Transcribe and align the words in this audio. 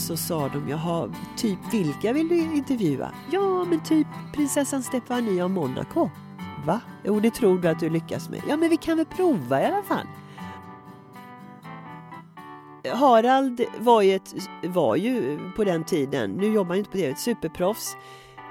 så 0.00 0.16
sa 0.16 0.48
de, 0.48 0.68
jaha, 0.68 1.12
typ 1.36 1.58
vilka 1.72 2.12
vill 2.12 2.28
du 2.28 2.36
intervjua? 2.36 3.10
Ja, 3.30 3.64
men 3.64 3.82
typ 3.82 4.06
prinsessan 4.34 4.82
Stefania 4.82 5.44
av 5.44 5.50
Monaco. 5.50 6.10
Va? 6.66 6.80
Jo, 7.04 7.20
det 7.20 7.30
tror 7.30 7.58
du 7.58 7.68
att 7.68 7.80
du 7.80 7.90
lyckas 7.90 8.28
med. 8.28 8.42
Ja, 8.48 8.56
men 8.56 8.70
vi 8.70 8.76
kan 8.76 8.96
väl 8.96 9.06
prova 9.06 9.62
i 9.62 9.64
alla 9.64 9.82
fall. 9.82 10.06
Harald 12.92 13.60
var 13.78 14.02
ju, 14.02 14.14
ett, 14.14 14.34
var 14.62 14.96
ju 14.96 15.38
på 15.56 15.64
den 15.64 15.84
tiden, 15.84 16.30
nu 16.30 16.52
jobbar 16.52 16.68
han 16.68 16.78
inte 16.78 16.90
på 16.90 16.96
det, 16.96 17.06
ett 17.06 17.18
superproffs. 17.18 17.96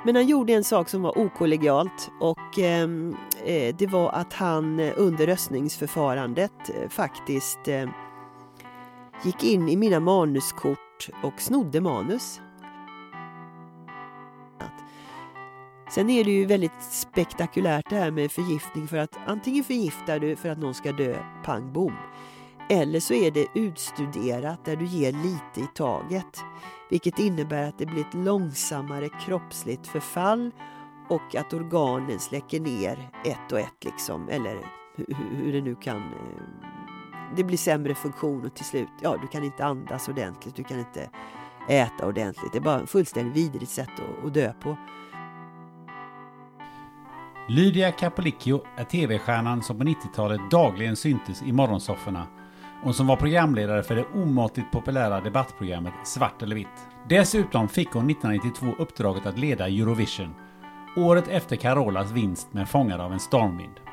Men 0.06 0.16
han 0.16 0.28
gjorde 0.28 0.54
en 0.54 0.64
sak 0.64 0.90
som 0.90 1.02
var 1.02 1.18
okollegialt 1.18 2.12
och 2.20 2.60
ehm, 2.60 3.16
eh, 3.46 3.76
det 3.76 3.88
var 3.88 4.12
att 4.12 4.34
han 4.34 4.80
under 4.80 5.28
röstningsförfarandet 5.28 6.70
eh, 6.70 6.90
faktiskt 6.90 7.68
eh, 7.68 7.90
gick 9.24 9.44
in 9.44 9.70
i 9.70 9.76
mina 9.76 10.00
manuskort 10.00 10.89
och 11.24 11.42
snodde 11.42 11.82
manus. 11.82 12.42
Sen 15.92 16.10
är 16.10 16.24
det 16.24 16.32
ju 16.32 16.46
väldigt 16.46 16.84
spektakulärt 16.84 17.90
det 17.90 17.96
här 17.96 18.12
med 18.12 18.32
förgiftning 18.32 18.88
för 18.88 18.98
att 18.98 19.18
antingen 19.28 19.64
förgiftar 19.64 20.20
du 20.20 20.36
för 20.36 20.50
att 20.50 20.58
någon 20.58 20.74
ska 20.74 20.92
dö, 20.92 21.18
pang 21.46 21.74
bom. 21.74 21.94
Eller 22.70 23.00
så 23.00 23.14
är 23.14 23.32
det 23.32 23.48
utstuderat 23.56 24.66
där 24.66 24.76
du 24.76 24.86
ger 24.86 25.12
lite 25.12 25.62
i 25.62 25.68
taget. 25.76 26.44
Vilket 26.90 27.20
innebär 27.20 27.70
att 27.70 27.78
det 27.78 27.86
blir 27.86 28.02
ett 28.02 28.14
långsammare 28.14 29.10
kroppsligt 29.10 29.88
förfall 29.88 30.52
och 31.10 31.36
att 31.36 31.54
organen 31.54 32.20
släcker 32.20 32.60
ner 32.60 33.10
ett 33.26 33.52
och 33.52 33.60
ett 33.60 33.84
liksom. 33.86 34.30
Eller 34.30 34.58
hur 35.32 35.54
det 35.54 35.62
nu 35.62 35.76
kan... 35.76 35.98
Eh, 35.98 36.79
det 37.36 37.44
blir 37.44 37.58
sämre 37.58 37.96
funktion 37.96 38.46
och 38.46 38.56
till 38.56 38.66
slut, 38.66 38.90
ja 39.02 39.18
du 39.22 39.28
kan 39.28 39.44
inte 39.44 39.66
andas 39.66 40.10
ordentligt, 40.10 40.56
du 40.56 40.64
kan 40.64 40.80
inte 40.80 41.10
äta 41.68 42.08
ordentligt. 42.08 42.52
Det 42.52 42.58
är 42.58 42.62
bara 42.62 42.82
ett 42.82 42.90
fullständigt 42.90 43.36
vidrigt 43.36 43.72
sätt 43.72 43.90
att, 43.90 44.26
att 44.26 44.34
dö 44.34 44.54
på. 44.54 44.78
Lydia 47.50 47.92
Capolicchio 47.92 48.62
är 48.78 48.84
tv-stjärnan 48.84 49.64
som 49.64 49.78
på 49.78 49.84
90-talet 49.84 50.52
dagligen 50.52 50.96
syntes 50.96 51.42
i 51.42 51.52
morgonsofforna 51.52 52.28
och 52.84 52.96
som 52.96 53.08
var 53.08 53.16
programledare 53.16 53.84
för 53.84 53.96
det 53.96 54.06
omåttligt 54.14 54.72
populära 54.72 55.22
debattprogrammet 55.22 55.94
Svart 56.04 56.42
eller 56.42 56.56
vitt. 56.56 56.68
Dessutom 57.10 57.70
fick 57.70 57.92
hon 57.92 58.10
1992 58.10 58.84
uppdraget 58.84 59.26
att 59.26 59.40
leda 59.40 59.68
Eurovision, 59.68 60.36
året 60.98 61.28
efter 61.28 61.56
Carolas 61.56 62.12
vinst 62.12 62.54
med 62.54 62.70
Fångad 62.70 63.02
av 63.02 63.14
en 63.14 63.20
stormvind. 63.20 63.89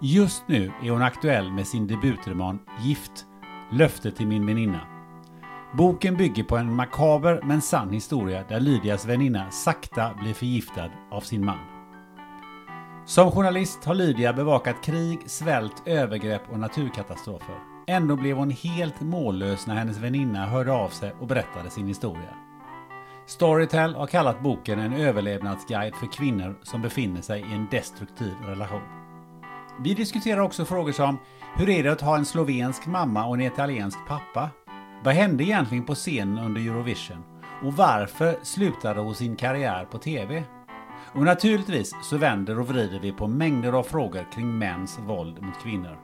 Just 0.00 0.48
nu 0.48 0.72
är 0.82 0.90
hon 0.90 1.02
aktuell 1.02 1.52
med 1.52 1.66
sin 1.66 1.86
debutroman 1.86 2.58
Gift, 2.80 3.26
Löfte 3.72 4.10
till 4.10 4.26
min 4.26 4.46
väninna. 4.46 4.80
Boken 5.76 6.16
bygger 6.16 6.44
på 6.44 6.56
en 6.56 6.74
makaber 6.74 7.40
men 7.44 7.60
sann 7.60 7.90
historia 7.90 8.44
där 8.48 8.60
Lydias 8.60 9.06
väninna 9.06 9.50
sakta 9.50 10.14
blir 10.20 10.34
förgiftad 10.34 10.90
av 11.10 11.20
sin 11.20 11.44
man. 11.44 11.58
Som 13.06 13.30
journalist 13.30 13.84
har 13.84 13.94
Lydia 13.94 14.32
bevakat 14.32 14.84
krig, 14.84 15.18
svält, 15.26 15.82
övergrepp 15.86 16.42
och 16.52 16.58
naturkatastrofer. 16.58 17.56
Ändå 17.86 18.16
blev 18.16 18.36
hon 18.36 18.50
helt 18.50 19.00
mållös 19.00 19.66
när 19.66 19.74
hennes 19.74 19.98
väninna 19.98 20.46
hörde 20.46 20.72
av 20.72 20.88
sig 20.88 21.14
och 21.20 21.26
berättade 21.26 21.70
sin 21.70 21.86
historia. 21.86 22.34
Storytel 23.26 23.94
har 23.94 24.06
kallat 24.06 24.42
boken 24.42 24.78
en 24.78 24.92
överlevnadsguide 24.92 25.94
för 25.94 26.12
kvinnor 26.12 26.58
som 26.62 26.82
befinner 26.82 27.20
sig 27.20 27.40
i 27.40 27.54
en 27.54 27.66
destruktiv 27.70 28.34
relation. 28.46 29.03
Vi 29.80 29.94
diskuterar 29.94 30.40
också 30.40 30.64
frågor 30.64 30.92
som 30.92 31.18
Hur 31.56 31.68
är 31.68 31.82
det 31.82 31.92
att 31.92 32.00
ha 32.00 32.16
en 32.16 32.24
slovensk 32.24 32.86
mamma 32.86 33.26
och 33.26 33.34
en 33.34 33.40
italiensk 33.40 33.98
pappa? 34.08 34.50
Vad 35.04 35.14
hände 35.14 35.44
egentligen 35.44 35.84
på 35.84 35.94
scenen 35.94 36.44
under 36.44 36.60
Eurovision? 36.60 37.24
Och 37.62 37.72
varför 37.72 38.38
slutade 38.42 39.00
hon 39.00 39.14
sin 39.14 39.36
karriär 39.36 39.84
på 39.84 39.98
TV? 39.98 40.44
Och 41.12 41.22
naturligtvis 41.24 41.94
så 42.02 42.16
vänder 42.16 42.60
och 42.60 42.68
vrider 42.68 43.00
vi 43.00 43.12
på 43.12 43.26
mängder 43.26 43.72
av 43.72 43.82
frågor 43.82 44.32
kring 44.32 44.58
mäns 44.58 44.98
våld 44.98 45.42
mot 45.42 45.62
kvinnor. 45.62 45.98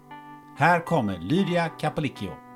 Här 0.57 0.81
kommer 0.81 1.19
Lydia 1.19 1.69
Capolicchio. 1.69 2.50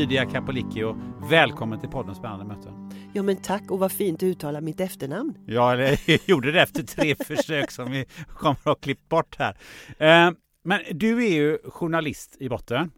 Lydia 0.00 0.26
Capolicchio, 0.26 0.96
välkommen 1.30 1.80
till 1.80 1.88
podden 1.88 2.14
Spännande 2.14 2.44
möten. 2.44 2.90
Ja 3.12 3.22
men 3.22 3.36
tack 3.36 3.70
och 3.70 3.78
vad 3.78 3.92
fint 3.92 4.18
att 4.18 4.22
uttala 4.22 4.60
mitt 4.60 4.80
efternamn. 4.80 5.34
Ja, 5.46 5.76
jag 5.76 5.98
gjorde 6.26 6.52
det 6.52 6.62
efter 6.62 6.82
tre 6.82 7.14
försök 7.24 7.70
som 7.70 7.90
vi 7.90 8.04
kommer 8.28 8.56
att 8.58 8.64
ha 8.64 8.74
klippt 8.74 9.08
bort 9.08 9.36
här. 9.38 9.56
Eh, 9.98 10.32
men 10.62 10.80
du 10.90 11.26
är 11.26 11.32
ju 11.32 11.58
journalist 11.64 12.36
i 12.40 12.48
botten. 12.48 12.90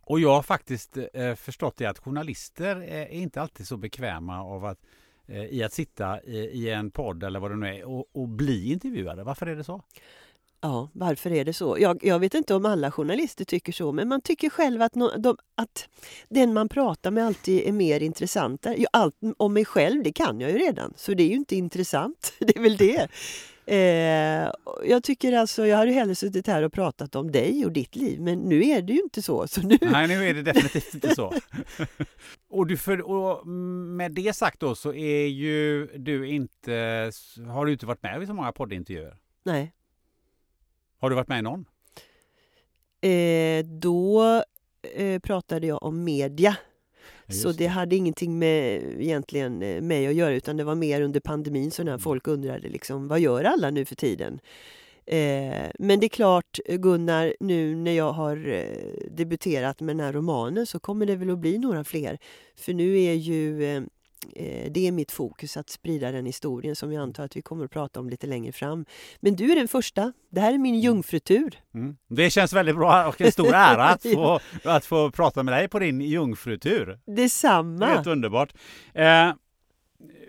Och 0.00 0.20
jag 0.20 0.34
har 0.34 0.42
faktiskt 0.42 0.98
eh, 1.14 1.34
förstått 1.34 1.76
det 1.76 1.86
att 1.86 1.98
journalister 1.98 2.76
är 2.76 3.08
inte 3.08 3.42
alltid 3.42 3.66
så 3.66 3.76
bekväma 3.76 4.42
av 4.42 4.64
att, 4.64 4.78
eh, 5.26 5.44
i 5.44 5.62
att 5.62 5.72
sitta 5.72 6.22
i, 6.22 6.70
en 6.70 6.90
podd 6.90 7.22
eller 7.24 7.40
vad 7.40 7.50
det 7.50 7.56
nu 7.56 7.66
är 7.66 7.84
och, 7.84 8.06
och 8.12 8.28
bli 8.28 8.72
intervjuade. 8.72 9.24
Varför 9.24 9.46
är 9.46 9.56
det 9.56 9.64
så? 9.64 9.82
Ja, 10.66 10.88
varför 10.92 11.32
är 11.32 11.44
det 11.44 11.52
så? 11.52 11.76
Jag, 11.80 12.04
jag, 12.04 12.18
vet 12.18 12.34
inte 12.34 12.54
om 12.54 12.66
alla 12.66 12.90
journalister 12.90 13.44
tycker 13.44 13.72
så, 13.72 13.92
men 13.92 14.08
man 14.08 14.20
tycker 14.20 14.50
själv 14.50 14.82
att, 14.82 14.94
no, 14.94 15.10
de, 15.18 15.36
att 15.54 15.88
den 16.28 16.54
man 16.54 16.68
pratar 16.68 17.10
med 17.10 17.26
alltid 17.26 17.68
är 17.68 17.72
mer 17.72 18.02
intressant. 18.02 18.66
Allt 18.92 19.14
om 19.36 19.52
mig 19.52 19.64
själv, 19.64 20.02
det 20.02 20.12
kan 20.12 20.40
jag 20.40 20.50
ju 20.50 20.58
redan, 20.58 20.94
så 20.96 21.14
det 21.14 21.22
är 21.22 21.28
ju 21.28 21.34
inte 21.34 21.56
intressant. 21.56 22.32
Det 22.38 22.56
är 22.56 22.62
väl 22.62 22.76
det. 22.76 23.08
Eh, 23.66 24.52
jag 24.84 25.02
tycker 25.02 25.32
alltså, 25.32 25.66
jag 25.66 25.76
hade 25.76 25.92
hellre 25.92 26.14
suttit 26.14 26.46
här 26.46 26.62
och 26.62 26.72
pratat 26.72 27.16
om 27.16 27.32
dig 27.32 27.64
och 27.64 27.72
ditt 27.72 27.96
liv, 27.96 28.20
men 28.20 28.38
nu 28.38 28.64
är 28.64 28.82
det 28.82 28.92
ju 28.92 29.00
inte 29.00 29.22
så. 29.22 29.48
så 29.48 29.60
nu... 29.60 29.78
Nej, 29.80 30.08
nu 30.08 30.28
är 30.28 30.34
det 30.34 30.42
definitivt 30.42 30.94
inte 30.94 31.14
så. 31.14 31.32
och, 32.50 32.66
du 32.66 32.76
för, 32.76 33.00
och 33.00 33.46
med 33.46 34.12
det 34.12 34.36
sagt 34.36 34.60
då 34.60 34.74
så 34.74 34.94
är 34.94 35.26
ju 35.26 35.86
du 35.86 36.28
inte, 36.28 37.10
har 37.48 37.66
du 37.66 37.72
inte 37.72 37.86
varit 37.86 38.02
med 38.02 38.18
vid 38.18 38.28
så 38.28 38.34
många 38.34 38.52
poddintervjuer? 38.52 39.16
Nej. 39.44 39.72
Har 41.06 41.10
du 41.10 41.16
varit 41.16 41.28
med 41.28 41.38
i 41.38 41.42
någon? 41.42 41.64
Eh, 43.00 43.64
då 43.64 44.42
eh, 44.94 45.18
pratade 45.18 45.66
jag 45.66 45.82
om 45.82 46.04
media. 46.04 46.56
så 47.28 47.48
det. 47.48 47.58
det 47.58 47.66
hade 47.66 47.96
ingenting 47.96 48.38
med 48.38 48.82
egentligen 49.00 49.62
eh, 49.62 49.80
mig 49.80 50.06
att 50.06 50.14
göra 50.14 50.34
utan 50.34 50.56
det 50.56 50.64
var 50.64 50.74
mer 50.74 51.02
under 51.02 51.20
pandemin 51.20 51.70
så 51.70 51.82
när 51.82 51.92
mm. 51.92 52.00
folk 52.00 52.28
undrade 52.28 52.68
liksom, 52.68 53.08
vad 53.08 53.20
gör 53.20 53.44
alla 53.44 53.70
nu 53.70 53.84
för 53.84 53.94
tiden? 53.94 54.40
Eh, 55.06 55.70
men 55.78 56.00
det 56.00 56.06
är 56.06 56.08
klart 56.08 56.58
Gunnar, 56.68 57.34
nu 57.40 57.74
när 57.74 57.92
jag 57.92 58.12
har 58.12 58.48
eh, 58.48 59.10
debuterat 59.10 59.80
med 59.80 59.96
den 59.96 60.06
här 60.06 60.12
romanen 60.12 60.66
så 60.66 60.78
kommer 60.78 61.06
det 61.06 61.16
väl 61.16 61.30
att 61.30 61.38
bli 61.38 61.58
några 61.58 61.84
fler. 61.84 62.18
För 62.56 62.74
nu 62.74 62.98
är 63.02 63.14
ju 63.14 63.64
eh, 63.64 63.82
det 64.70 64.86
är 64.86 64.92
mitt 64.92 65.12
fokus, 65.12 65.56
att 65.56 65.70
sprida 65.70 66.12
den 66.12 66.26
historien 66.26 66.76
som 66.76 66.92
jag 66.92 67.02
antar 67.02 67.24
att 67.24 67.36
vi 67.36 67.42
kommer 67.42 67.64
att 67.64 67.70
prata 67.70 68.00
om 68.00 68.10
lite 68.10 68.26
längre 68.26 68.52
fram. 68.52 68.84
Men 69.20 69.36
du 69.36 69.52
är 69.52 69.56
den 69.56 69.68
första. 69.68 70.12
Det 70.30 70.40
här 70.40 70.54
är 70.54 70.58
min 70.58 70.80
jungfrutur. 70.80 71.60
Mm. 71.74 71.96
Det 72.08 72.30
känns 72.30 72.52
väldigt 72.52 72.76
bra 72.76 73.08
och 73.08 73.20
en 73.20 73.32
stor 73.32 73.54
ära 73.54 73.84
att 73.84 74.02
få, 74.02 74.40
att 74.64 74.84
få 74.84 75.10
prata 75.10 75.42
med 75.42 75.54
dig 75.54 75.68
på 75.68 75.78
din 75.78 76.00
jungfrutur. 76.00 76.98
Detsamma! 77.06 77.86
Helt 77.86 78.06
underbart. 78.06 78.54
Eh, 78.94 79.32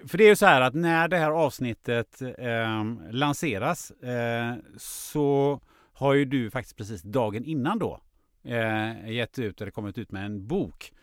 för 0.08 0.18
det 0.18 0.24
är 0.24 0.30
ju 0.30 0.36
så 0.36 0.46
här 0.46 0.62
att 0.62 0.74
när 0.74 1.08
det 1.08 1.18
här 1.18 1.32
avsnittet 1.32 2.22
eh, 2.22 2.84
lanseras 3.12 3.92
eh, 3.92 4.54
så 4.78 5.60
har 5.94 6.14
ju 6.14 6.26
du 6.26 6.52
faktiskt 6.52 6.78
precis 6.78 7.02
dagen 7.02 7.46
innan 7.46 7.80
då 7.80 8.00
eh, 8.44 9.12
gett 9.12 9.40
ut, 9.40 9.62
eller 9.62 9.72
kommit 9.72 9.98
ut 9.98 10.12
med 10.12 10.26
en 10.26 10.48
bok. 10.48 10.94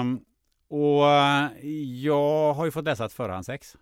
Um, 0.00 0.20
och 0.72 1.10
eh, 1.10 1.50
jag 2.04 2.54
har 2.54 2.64
ju 2.64 2.70
fått 2.70 2.84
läsa 2.84 3.04
ett 3.04 3.12
förhandsex. 3.12 3.76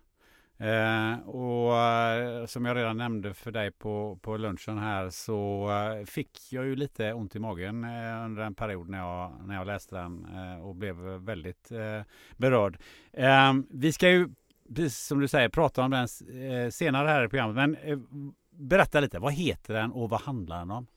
Eh, 0.57 1.19
och 1.29 1.77
eh, 1.77 2.45
som 2.45 2.65
jag 2.65 2.77
redan 2.77 2.97
nämnde 2.97 3.33
för 3.33 3.51
dig 3.51 3.71
på, 3.71 4.19
på 4.21 4.37
lunchen 4.37 4.77
här 4.77 5.09
så 5.09 5.69
eh, 5.71 6.05
fick 6.05 6.39
jag 6.51 6.65
ju 6.65 6.75
lite 6.75 7.13
ont 7.13 7.35
i 7.35 7.39
magen 7.39 7.83
eh, 7.83 8.25
under 8.25 8.41
en 8.41 8.55
period 8.55 8.89
när 8.89 8.97
jag, 8.97 9.31
när 9.45 9.55
jag 9.55 9.67
läste 9.67 9.95
den 9.95 10.25
eh, 10.35 10.65
och 10.65 10.75
blev 10.75 10.95
väldigt 10.95 11.71
eh, 11.71 12.01
berörd. 12.37 12.77
Ehm, 13.13 13.67
vi 13.69 13.91
ska 13.91 14.09
ju, 14.09 14.29
precis 14.75 15.07
som 15.07 15.19
du 15.19 15.27
säger, 15.27 15.49
prata 15.49 15.83
om 15.83 15.91
den 15.91 16.07
senare 16.71 17.07
här 17.07 17.23
i 17.23 17.29
programmet. 17.29 17.55
Men 17.55 18.33
berätta 18.49 18.99
lite, 18.99 19.19
vad 19.19 19.33
heter 19.33 19.73
den 19.73 19.91
och 19.91 20.09
vad 20.09 20.21
handlar 20.21 20.59
den 20.59 20.71
om? 20.71 20.87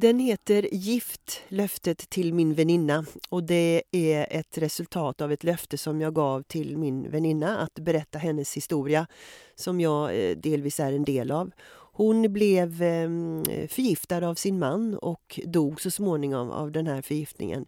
Den 0.00 0.18
heter 0.18 0.68
Gift, 0.72 1.42
löftet 1.48 2.10
till 2.10 2.34
min 2.34 2.54
väninna 2.54 3.04
och 3.28 3.44
det 3.44 3.82
är 3.90 4.26
ett 4.30 4.58
resultat 4.58 5.20
av 5.20 5.32
ett 5.32 5.44
löfte 5.44 5.78
som 5.78 6.00
jag 6.00 6.14
gav 6.14 6.42
till 6.42 6.78
min 6.78 7.10
väninna 7.10 7.58
att 7.58 7.74
berätta 7.74 8.18
hennes 8.18 8.56
historia 8.56 9.06
som 9.54 9.80
jag 9.80 10.30
eh, 10.30 10.36
delvis 10.36 10.80
är 10.80 10.92
en 10.92 11.04
del 11.04 11.30
av. 11.30 11.50
Hon 11.92 12.32
blev 12.32 12.82
ehm, 12.82 13.44
förgiftad 13.68 14.28
av 14.28 14.34
sin 14.34 14.58
man 14.58 14.94
och 14.94 15.40
dog 15.44 15.80
så 15.80 15.90
småningom 15.90 16.50
av 16.50 16.72
den 16.72 16.86
här 16.86 17.02
förgiftningen. 17.02 17.66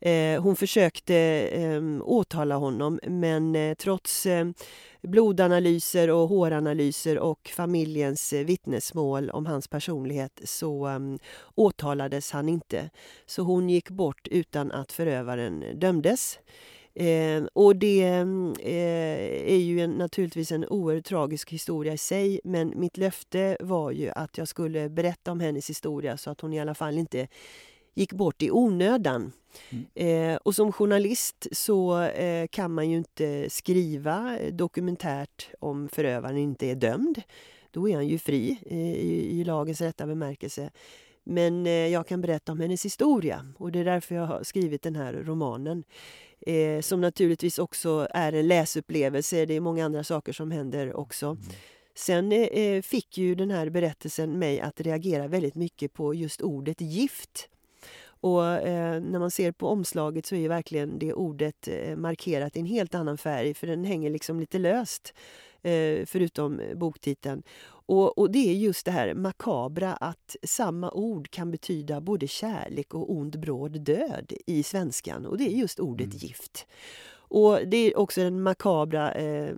Eh, 0.00 0.42
hon 0.42 0.56
försökte 0.56 1.16
eh, 1.52 1.82
åtala 2.02 2.56
honom 2.56 3.00
men 3.02 3.56
eh, 3.56 3.74
trots 3.74 4.26
eh, 4.26 4.46
blodanalyser 5.02 6.10
och 6.10 6.28
håranalyser 6.28 7.18
och 7.18 7.48
familjens 7.56 8.32
eh, 8.32 8.44
vittnesmål 8.44 9.30
om 9.30 9.46
hans 9.46 9.68
personlighet 9.68 10.40
så 10.44 10.86
ehm, 10.86 11.18
åtalades 11.54 12.30
han 12.30 12.48
inte. 12.48 12.90
Så 13.26 13.42
hon 13.42 13.70
gick 13.70 13.90
bort 13.90 14.28
utan 14.30 14.72
att 14.72 14.92
förövaren 14.92 15.64
dömdes. 15.74 16.38
Eh, 16.94 17.44
och 17.52 17.76
det 17.76 18.02
ehm, 18.02 18.54
eh, 18.60 19.52
är 19.52 19.58
ju 19.58 19.80
en, 19.80 19.90
naturligtvis 19.90 20.52
en 20.52 20.66
oerhört 20.68 21.04
tragisk 21.04 21.50
historia 21.50 21.92
i 21.92 21.98
sig 21.98 22.40
men 22.44 22.72
mitt 22.76 22.96
löfte 22.96 23.56
var 23.60 23.90
ju 23.90 24.10
att 24.10 24.38
jag 24.38 24.48
skulle 24.48 24.88
berätta 24.88 25.32
om 25.32 25.40
hennes 25.40 25.70
historia 25.70 26.16
så 26.16 26.30
att 26.30 26.40
hon 26.40 26.52
i 26.52 26.60
alla 26.60 26.74
fall 26.74 26.98
inte 26.98 27.28
gick 27.94 28.12
bort 28.12 28.42
i 28.42 28.50
onödan. 28.50 29.32
Mm. 29.70 29.86
Eh, 29.94 30.36
och 30.36 30.54
som 30.54 30.72
journalist 30.72 31.46
så 31.52 32.02
eh, 32.02 32.46
kan 32.46 32.74
man 32.74 32.90
ju 32.90 32.96
inte 32.96 33.50
skriva 33.50 34.38
dokumentärt 34.50 35.50
om 35.58 35.88
förövaren 35.88 36.36
inte 36.36 36.66
är 36.66 36.74
dömd. 36.74 37.22
Då 37.70 37.88
är 37.88 37.94
han 37.94 38.08
ju 38.08 38.18
fri 38.18 38.58
eh, 38.66 38.92
i, 38.92 39.40
i 39.40 39.44
lagens 39.44 39.80
rätta 39.80 40.06
bemärkelse. 40.06 40.70
Men 41.24 41.66
eh, 41.66 41.72
jag 41.72 42.06
kan 42.06 42.20
berätta 42.20 42.52
om 42.52 42.60
hennes 42.60 42.84
historia 42.84 43.46
och 43.58 43.72
det 43.72 43.78
är 43.78 43.84
därför 43.84 44.14
jag 44.14 44.26
har 44.26 44.42
skrivit 44.42 44.82
den 44.82 44.96
här 44.96 45.12
romanen. 45.12 45.84
Eh, 46.46 46.80
som 46.80 47.00
naturligtvis 47.00 47.58
också 47.58 48.08
är 48.10 48.32
en 48.32 48.48
läsupplevelse. 48.48 49.46
Det 49.46 49.54
är 49.54 49.60
många 49.60 49.84
andra 49.84 50.04
saker 50.04 50.32
som 50.32 50.50
händer 50.50 50.96
också. 50.96 51.26
Mm. 51.26 51.38
Sen 51.94 52.32
eh, 52.32 52.82
fick 52.82 53.18
ju 53.18 53.34
den 53.34 53.50
här 53.50 53.70
berättelsen 53.70 54.38
mig 54.38 54.60
att 54.60 54.80
reagera 54.80 55.28
väldigt 55.28 55.54
mycket 55.54 55.92
på 55.92 56.14
just 56.14 56.40
ordet 56.40 56.80
gift. 56.80 57.48
Och 58.20 58.44
eh, 58.44 59.00
när 59.00 59.18
man 59.18 59.30
ser 59.30 59.52
på 59.52 59.68
omslaget 59.68 60.26
så 60.26 60.34
är 60.34 60.48
verkligen 60.48 60.98
det 60.98 61.12
ordet 61.12 61.68
eh, 61.68 61.96
markerat 61.96 62.56
i 62.56 62.60
en 62.60 62.66
helt 62.66 62.94
annan 62.94 63.18
färg 63.18 63.54
för 63.54 63.66
den 63.66 63.84
hänger 63.84 64.10
liksom 64.10 64.40
lite 64.40 64.58
löst 64.58 65.14
eh, 65.62 66.06
förutom 66.06 66.60
boktiteln. 66.74 67.42
Och, 67.66 68.18
och, 68.18 68.30
det 68.30 68.50
är 68.50 68.54
just 68.54 68.86
det 68.86 68.92
här 68.92 69.14
makabra 69.14 69.92
att 69.92 70.36
samma 70.42 70.90
ord 70.90 71.30
kan 71.30 71.50
betyda 71.50 72.00
både 72.00 72.26
kärlek 72.26 72.94
och 72.94 73.12
ond 73.12 73.40
bråd 73.40 73.80
död 73.80 74.32
i 74.46 74.62
svenskan 74.62 75.26
och 75.26 75.38
det 75.38 75.44
är 75.44 75.56
just 75.56 75.80
ordet 75.80 76.06
mm. 76.06 76.18
gift. 76.18 76.66
Och 77.32 77.58
Det 77.66 77.76
är 77.76 77.98
också 77.98 78.20
den 78.20 78.42
makabra 78.42 79.12
eh, 79.12 79.54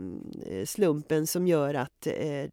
slumpen 0.65 1.27
som 1.27 1.47
gör 1.47 1.75
att 1.75 2.07
eh, 2.07 2.51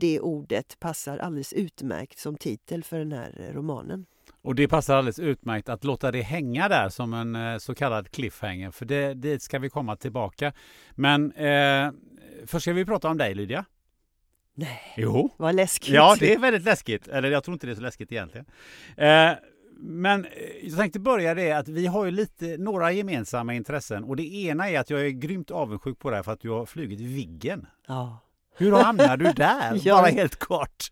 det 0.00 0.20
ordet 0.20 0.80
passar 0.80 1.18
alldeles 1.18 1.52
utmärkt 1.52 2.18
som 2.18 2.36
titel 2.36 2.84
för 2.84 2.98
den 2.98 3.12
här 3.12 3.50
romanen. 3.54 4.06
Och 4.44 4.54
det 4.54 4.68
passar 4.68 4.96
alldeles 4.96 5.18
utmärkt 5.18 5.68
att 5.68 5.84
låta 5.84 6.10
det 6.10 6.22
hänga 6.22 6.68
där 6.68 6.88
som 6.88 7.14
en 7.14 7.36
eh, 7.36 7.58
så 7.58 7.74
kallad 7.74 8.10
cliffhanger, 8.10 8.70
för 8.70 8.84
det, 8.84 9.14
dit 9.14 9.42
ska 9.42 9.58
vi 9.58 9.70
komma 9.70 9.96
tillbaka. 9.96 10.52
Men 10.90 11.32
eh, 11.32 11.90
först 12.46 12.62
ska 12.62 12.72
vi 12.72 12.84
prata 12.84 13.08
om 13.08 13.18
dig 13.18 13.34
Lydia. 13.34 13.64
Nej, 14.54 14.80
jo. 14.96 15.30
vad 15.36 15.54
läskigt. 15.54 15.94
Ja, 15.94 16.16
det 16.20 16.34
är 16.34 16.38
väldigt 16.38 16.64
läskigt. 16.64 17.08
Eller 17.08 17.30
jag 17.30 17.44
tror 17.44 17.52
inte 17.52 17.66
det 17.66 17.72
är 17.72 17.74
så 17.74 17.82
läskigt 17.82 18.12
egentligen. 18.12 18.46
Eh, 18.96 19.32
men 19.76 20.24
eh, 20.24 20.30
jag 20.62 20.78
tänkte 20.78 21.00
börja 21.00 21.34
det 21.34 21.52
att 21.52 21.68
vi 21.68 21.86
har 21.86 22.04
ju 22.04 22.10
lite, 22.10 22.56
några 22.58 22.92
gemensamma 22.92 23.54
intressen 23.54 24.04
och 24.04 24.16
det 24.16 24.34
ena 24.34 24.70
är 24.70 24.80
att 24.80 24.90
jag 24.90 25.00
är 25.00 25.10
grymt 25.10 25.50
avundsjuk 25.50 25.98
på 25.98 26.10
dig 26.10 26.22
för 26.22 26.32
att 26.32 26.40
du 26.40 26.50
har 26.50 26.66
flugit 26.66 27.00
Viggen. 27.00 27.66
Ja. 27.86 28.18
Hur 28.56 28.72
hamnade 28.72 29.24
du 29.24 29.32
där? 29.36 29.80
ja. 29.84 29.96
Bara 29.96 30.06
helt 30.06 30.36
kort. 30.36 30.90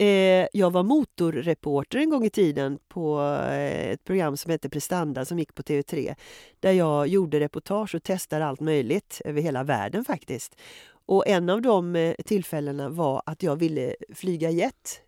Eh, 0.00 0.46
jag 0.52 0.70
var 0.70 0.82
motorreporter 0.82 1.98
en 1.98 2.10
gång 2.10 2.24
i 2.24 2.30
tiden 2.30 2.78
på 2.88 3.20
eh, 3.50 3.90
ett 3.90 4.04
program 4.04 4.36
som 4.36 4.50
hette 4.50 4.68
Prestanda 4.68 5.24
som 5.24 5.38
gick 5.38 5.54
på 5.54 5.62
TV3. 5.62 6.14
Där 6.60 6.72
jag 6.72 7.08
gjorde 7.08 7.40
reportage 7.40 7.94
och 7.94 8.02
testade 8.02 8.46
allt 8.46 8.60
möjligt 8.60 9.20
över 9.24 9.42
hela 9.42 9.64
världen 9.64 10.04
faktiskt. 10.04 10.56
Och 11.06 11.28
en 11.28 11.50
av 11.50 11.62
de 11.62 11.96
eh, 11.96 12.14
tillfällena 12.24 12.88
var 12.88 13.22
att 13.26 13.42
jag 13.42 13.56
ville 13.56 13.94
flyga 14.14 14.50
jet. 14.50 15.00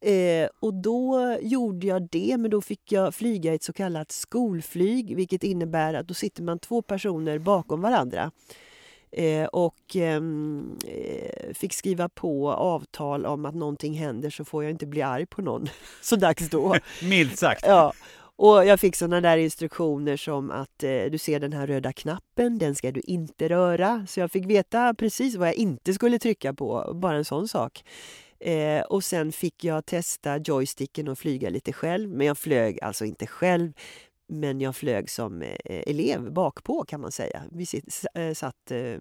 Eh, 0.00 0.48
och 0.60 0.74
då 0.74 1.36
gjorde 1.40 1.86
jag 1.86 2.08
det, 2.10 2.36
men 2.38 2.50
då 2.50 2.60
fick 2.60 2.92
jag 2.92 3.14
flyga 3.14 3.54
ett 3.54 3.62
så 3.62 3.72
kallat 3.72 4.12
skolflyg 4.12 5.16
vilket 5.16 5.44
innebär 5.44 5.94
att 5.94 6.08
då 6.08 6.14
sitter 6.14 6.42
man 6.42 6.58
två 6.58 6.82
personer 6.82 7.38
bakom 7.38 7.80
varandra. 7.80 8.30
Eh, 9.12 9.44
och 9.44 9.96
ehm, 9.96 10.78
eh, 10.86 11.54
fick 11.54 11.72
skriva 11.72 12.08
på 12.08 12.52
avtal 12.52 13.26
om 13.26 13.46
att 13.46 13.54
någonting 13.54 13.94
händer 13.94 14.30
så 14.30 14.44
får 14.44 14.64
jag 14.64 14.70
inte 14.70 14.86
bli 14.86 15.02
arg 15.02 15.26
på 15.26 15.42
någon 15.42 15.68
så 16.02 16.16
dags 16.16 16.50
då. 16.50 16.76
Milt 17.02 17.38
sagt. 17.38 17.64
Ja. 17.66 17.92
Och 18.36 18.66
jag 18.66 18.80
fick 18.80 18.96
såna 18.96 19.20
där 19.20 19.36
instruktioner 19.36 20.16
som 20.16 20.50
att 20.50 20.82
eh, 20.82 21.04
du 21.10 21.18
ser 21.18 21.40
den 21.40 21.52
här 21.52 21.66
röda 21.66 21.92
knappen, 21.92 22.58
den 22.58 22.74
ska 22.74 22.92
du 22.92 23.00
inte 23.00 23.48
röra. 23.48 24.06
Så 24.08 24.20
jag 24.20 24.30
fick 24.30 24.46
veta 24.46 24.94
precis 24.94 25.36
vad 25.36 25.48
jag 25.48 25.54
inte 25.54 25.94
skulle 25.94 26.18
trycka 26.18 26.54
på, 26.54 26.92
bara 26.94 27.16
en 27.16 27.24
sån 27.24 27.48
sak. 27.48 27.84
Eh, 28.40 28.82
och 28.82 29.04
sen 29.04 29.32
fick 29.32 29.64
jag 29.64 29.86
testa 29.86 30.38
joysticken 30.38 31.08
och 31.08 31.18
flyga 31.18 31.50
lite 31.50 31.72
själv. 31.72 32.10
Men 32.10 32.26
jag 32.26 32.38
flög 32.38 32.78
alltså 32.82 33.04
inte 33.04 33.26
själv. 33.26 33.72
Men 34.26 34.60
jag 34.60 34.76
flög 34.76 35.10
som 35.10 35.42
eh, 35.42 35.56
elev 35.64 36.32
bakpå 36.32 36.84
kan 36.84 37.00
man 37.00 37.12
säga. 37.12 37.42
Vi 37.50 37.66
eh, 38.14 38.32
satt 38.34 38.70
eh, 38.70 39.00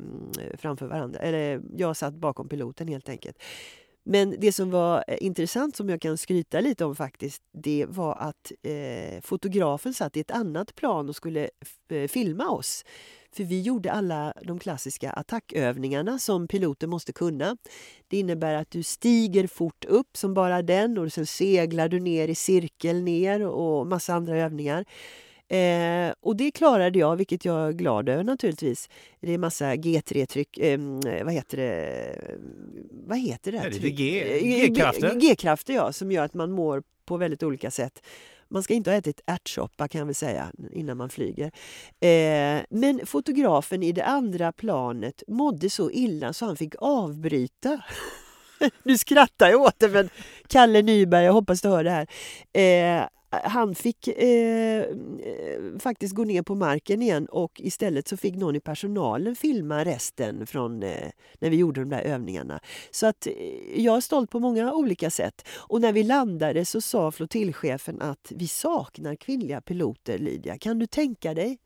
framför 0.58 0.88
varandra, 0.88 1.20
eller 1.20 1.62
jag 1.78 1.98
satt 1.98 2.14
bakom 2.14 2.50
piloten 2.50 2.88
helt 2.88 3.10
enkelt. 3.10 3.38
Men 4.04 4.36
det 4.40 4.52
som 4.52 4.72
var 4.72 5.04
eh, 5.08 5.18
intressant 5.22 5.76
som 5.76 5.90
jag 5.90 6.02
kan 6.02 6.18
skryta 6.18 6.60
lite 6.60 6.86
om 6.86 6.96
faktiskt, 6.96 7.42
det 7.54 7.86
var 7.90 8.16
att 8.16 8.52
eh, 8.64 9.22
fotografen 9.22 9.94
satt 9.94 10.18
i 10.18 10.20
ett 10.20 10.32
annat 10.32 10.76
plan 10.76 11.10
och 11.10 11.16
skulle 11.16 11.50
eh, 11.90 12.08
filma 12.08 12.50
oss. 12.50 12.86
För 13.36 13.44
vi 13.44 13.62
gjorde 13.62 13.92
alla 13.92 14.34
de 14.44 14.60
klassiska 14.60 15.12
attackövningarna 15.12 16.20
som 16.20 16.48
piloter 16.48 16.88
måste 16.88 17.14
kunna. 17.14 17.58
Det 18.08 18.20
innebär 18.20 18.54
att 18.54 18.72
du 18.72 18.84
stiger 18.84 19.48
fort 19.48 19.86
upp 19.86 20.18
som 20.18 20.34
bara 20.34 20.62
den 20.62 20.98
och 20.98 21.14
sen 21.14 21.26
seglar 21.26 21.90
du 21.90 22.00
ner 22.00 22.28
i 22.28 22.36
cirkel 22.36 23.02
ner 23.02 23.46
och 23.48 23.88
massa 23.88 24.14
andra 24.14 24.38
övningar. 24.38 24.86
Eh, 25.52 26.14
och 26.20 26.36
det 26.36 26.52
klarade 26.52 27.00
jag, 27.00 27.16
vilket 27.16 27.46
jag 27.46 27.68
är 27.68 27.72
glad 27.72 28.10
över 28.10 28.24
naturligtvis. 28.24 28.90
Det 29.22 29.34
är 29.34 29.38
massa 29.38 29.76
G3-tryck, 29.76 30.58
eh, 30.58 30.80
vad 31.24 31.34
heter 31.34 31.58
det? 31.58 32.16
Vad 32.92 33.20
heter 33.20 33.52
det? 33.52 33.58
Här 33.58 33.70
det 33.70 33.90
G-krafter? 33.90 35.16
G-krafter 35.20 35.74
ja, 35.74 35.94
som 35.94 36.12
gör 36.12 36.26
att 36.26 36.34
man 36.34 36.52
mår 36.52 36.84
på 37.06 37.18
väldigt 37.18 37.44
olika 37.44 37.72
sätt. 37.72 38.02
Man 38.50 38.64
ska 38.64 38.74
inte 38.74 38.90
ha 38.90 38.98
ätit 38.98 39.22
ärtsoppa 39.26 39.88
kan 39.88 40.08
väl 40.08 40.16
säga 40.16 40.52
innan 40.72 40.98
man 40.98 41.10
flyger. 41.10 41.52
Eh, 42.00 42.62
men 42.70 43.06
fotografen 43.06 43.84
i 43.84 43.92
det 43.92 44.06
andra 44.06 44.52
planet 44.52 45.24
mådde 45.28 45.70
så 45.70 45.92
illa 45.92 46.34
så 46.34 46.46
han 46.46 46.58
fick 46.58 46.76
avbryta. 46.80 47.82
nu 48.84 48.98
skrattar 48.98 49.50
jag 49.50 49.62
åt 49.62 49.80
det 49.80 49.90
men 49.90 50.10
Kalle 50.48 50.82
Nyberg, 50.82 51.26
jag 51.26 51.34
hoppas 51.34 51.62
du 51.62 51.70
hör 51.70 51.84
det 51.84 51.92
här. 51.92 52.08
Eh, 52.54 53.08
han 53.32 53.76
fick 53.76 54.08
eh, 54.08 54.82
eh, 54.82 55.80
faktiskt 55.80 56.16
gå 56.16 56.24
ner 56.24 56.42
på 56.42 56.56
marken 56.56 57.02
igen 57.02 57.26
och 57.26 57.62
istället 57.62 58.08
så 58.08 58.18
fick 58.18 58.36
någon 58.36 58.56
i 58.56 58.60
personalen 58.60 59.36
filma 59.36 59.86
resten 59.86 60.48
från 60.48 60.84
eh, 60.84 61.10
när 61.40 61.50
vi 61.50 61.56
gjorde 61.56 61.82
de 61.82 61.90
där 61.90 62.02
övningarna. 62.02 62.60
Så 62.92 63.08
att 63.08 63.28
eh, 63.28 63.34
jag 63.76 63.98
är 63.98 64.02
stolt 64.02 64.30
på 64.30 64.40
många 64.40 64.74
olika 64.74 65.10
sätt. 65.10 65.48
Och 65.58 65.82
när 65.82 65.94
vi 65.94 66.04
landade 66.04 66.66
så 66.66 66.82
sa 66.82 67.12
flottiljchefen 67.12 68.02
att 68.02 68.32
vi 68.36 68.48
saknar 68.48 69.16
kvinnliga 69.16 69.62
piloter, 69.62 70.18
Lydia. 70.18 70.58
Kan 70.58 70.80
du 70.80 70.86
tänka 70.86 71.34
dig 71.34 71.58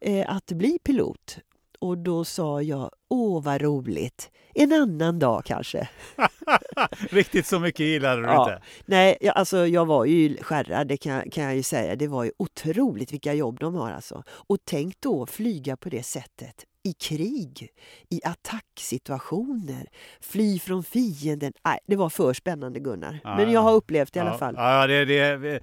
eh, 0.00 0.36
att 0.36 0.52
bli 0.52 0.78
pilot? 0.78 1.38
Och 1.78 1.98
då 1.98 2.24
sa 2.24 2.62
jag, 2.62 2.90
åh 3.08 3.42
vad 3.42 3.62
roligt, 3.62 4.30
en 4.54 4.72
annan 4.72 5.18
dag 5.18 5.44
kanske. 5.44 5.88
Riktigt 7.10 7.46
så 7.46 7.58
mycket 7.60 7.86
gillade 7.86 8.22
du 8.22 8.26
Ja. 8.26 8.42
inte? 8.42 8.62
Nej, 8.86 9.16
jag, 9.20 9.36
alltså 9.36 9.66
jag 9.66 9.86
var 9.86 10.04
ju 10.04 10.36
skärrad, 10.42 10.88
det 10.88 10.96
kan, 10.96 11.30
kan 11.30 11.44
jag 11.44 11.56
ju 11.56 11.62
säga. 11.62 11.96
Det 11.96 12.06
var 12.06 12.24
ju 12.24 12.32
otroligt 12.38 13.12
vilka 13.12 13.34
jobb 13.34 13.60
de 13.60 13.74
har 13.74 13.90
alltså. 13.90 14.22
Och 14.28 14.58
tänk 14.64 15.00
då 15.00 15.26
flyga 15.26 15.76
på 15.76 15.88
det 15.88 16.02
sättet 16.02 16.64
i 16.84 16.92
krig, 16.92 17.68
i 18.10 18.20
attacksituationer, 18.24 19.86
fly 20.20 20.58
från 20.58 20.84
fienden. 20.84 21.52
Nej, 21.64 21.78
det 21.86 21.96
var 21.96 22.10
för 22.10 22.32
spännande 22.32 22.80
Gunnar. 22.80 23.20
Ja, 23.24 23.36
Men 23.36 23.52
jag 23.52 23.60
har 23.60 23.72
upplevt 23.72 24.12
det 24.12 24.18
i 24.18 24.20
alla 24.20 24.30
ja, 24.30 24.38
fall. 24.38 24.54
Ja, 24.56 24.86
det, 24.86 25.04
det, 25.04 25.60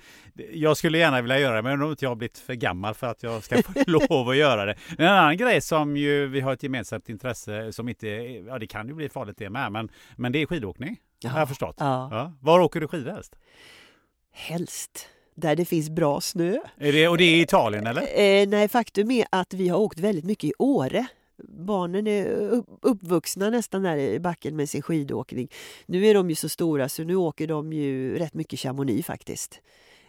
jag 0.54 0.78
skulle 0.78 0.98
gärna 0.98 1.22
vilja 1.22 1.40
göra 1.40 1.56
det, 1.56 1.62
men 1.62 1.82
om 1.82 1.90
inte 1.90 2.06
jag 2.06 2.10
har 2.10 2.16
blivit 2.16 2.38
för 2.38 2.54
gammal 2.54 2.94
för 2.94 3.08
att 3.08 3.24
jag 3.24 3.44
ska 3.44 3.64
få 3.64 3.72
lov 3.88 4.30
att 4.30 4.38
göra 4.38 4.66
det. 4.66 4.76
En 4.98 5.08
annan 5.08 5.38
grej 5.38 5.62
som 5.62 5.98
ju 5.98 6.28
vi 6.28 6.40
har 6.42 6.54
ett 6.54 6.64
gemensamt 6.64 7.10
intresse 7.10 7.35
som 7.72 7.90
inte, 7.90 8.08
ja 8.48 8.60
det 8.60 8.68
kan 8.68 8.88
ju 8.88 8.94
bli 8.94 9.10
farligt 9.10 9.38
det 9.38 9.50
med, 9.50 9.72
men, 9.72 9.90
men 10.16 10.32
det 10.32 10.42
är 10.42 10.46
skidåkning. 10.46 10.98
Har 11.26 11.40
jag 11.40 11.48
förstått. 11.48 11.76
Ja. 11.80 12.08
Ja. 12.12 12.34
Var 12.42 12.60
åker 12.60 12.80
du 12.82 12.88
skidor 12.88 13.12
helst? 13.12 13.36
Helst 14.32 15.08
där 15.36 15.56
det 15.56 15.66
finns 15.66 15.90
bra 15.90 16.22
snö. 16.22 16.58
Är 16.78 16.92
det, 16.94 17.08
och 17.08 17.18
det 17.18 17.24
är 17.24 17.36
i 17.38 17.42
Italien 17.42 17.88
eller? 17.88 18.02
Eh, 18.02 18.48
nej, 18.48 18.68
faktum 18.68 19.12
är 19.12 19.26
att 19.30 19.54
vi 19.54 19.68
har 19.68 19.80
åkt 19.80 20.00
väldigt 20.00 20.26
mycket 20.26 20.50
i 20.50 20.54
Åre. 20.60 21.08
Barnen 21.48 22.08
är 22.08 22.26
upp- 22.28 22.80
uppvuxna 22.82 23.50
nästan 23.50 23.84
där 23.84 23.98
i 23.98 24.20
backen 24.20 24.56
med 24.56 24.70
sin 24.70 24.82
skidåkning. 24.82 25.48
Nu 25.86 26.06
är 26.06 26.14
de 26.14 26.30
ju 26.30 26.36
så 26.36 26.50
stora 26.50 26.90
så 26.90 27.04
nu 27.04 27.16
åker 27.16 27.48
de 27.48 27.74
ju 27.74 28.18
rätt 28.18 28.34
mycket 28.34 28.60
Chamonix 28.60 29.08
faktiskt. 29.08 29.62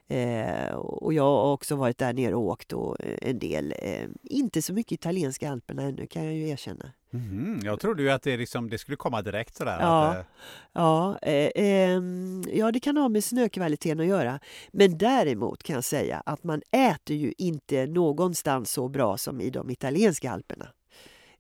Eh, 0.09 0.75
och 0.77 1.13
jag 1.13 1.23
har 1.23 1.53
också 1.53 1.77
varit 1.77 1.99
där 1.99 2.13
nere 2.13 2.35
och 2.35 2.43
åkt 2.43 2.73
och 2.73 2.97
eh, 3.01 3.19
en 3.31 3.39
del. 3.39 3.75
Eh, 3.79 4.09
inte 4.23 4.63
så 4.63 4.73
mycket 4.73 4.93
italienska 4.93 5.51
alperna 5.51 5.83
ännu 5.83 6.07
kan 6.07 6.25
jag 6.25 6.35
ju 6.35 6.49
erkänna. 6.49 6.93
Mhm, 7.11 7.61
jag 7.65 7.81
trodde 7.81 8.03
ju 8.03 8.11
att 8.11 8.23
det, 8.23 8.37
liksom, 8.37 8.71
det 8.71 8.79
skulle 8.79 8.97
komma 8.97 9.23
direkt 9.23 9.57
sådär. 9.57 9.79
Ja. 9.81 10.07
Att, 10.07 10.17
eh, 10.17 10.25
Ja, 10.73 11.19
eh, 11.23 11.51
ehm, 11.55 12.43
ja, 12.53 12.73
det 12.73 12.81
kan 12.81 12.97
ha 12.97 13.09
med 13.09 13.25
snökvaliteten 13.25 14.01
att 14.01 14.07
göra. 14.07 14.41
Men 14.73 14.99
däremot 14.99 15.63
kan 15.63 15.75
jag 15.75 15.85
säga 15.85 16.23
att 16.27 16.45
man 16.45 16.63
äter 16.71 17.17
ju 17.17 17.33
inte 17.39 17.87
någonstans 17.87 18.71
så 18.71 18.89
bra 18.89 19.17
som 19.19 19.41
i 19.41 19.51
de 19.51 19.71
italienska 19.71 20.31
alperna. 20.31 20.69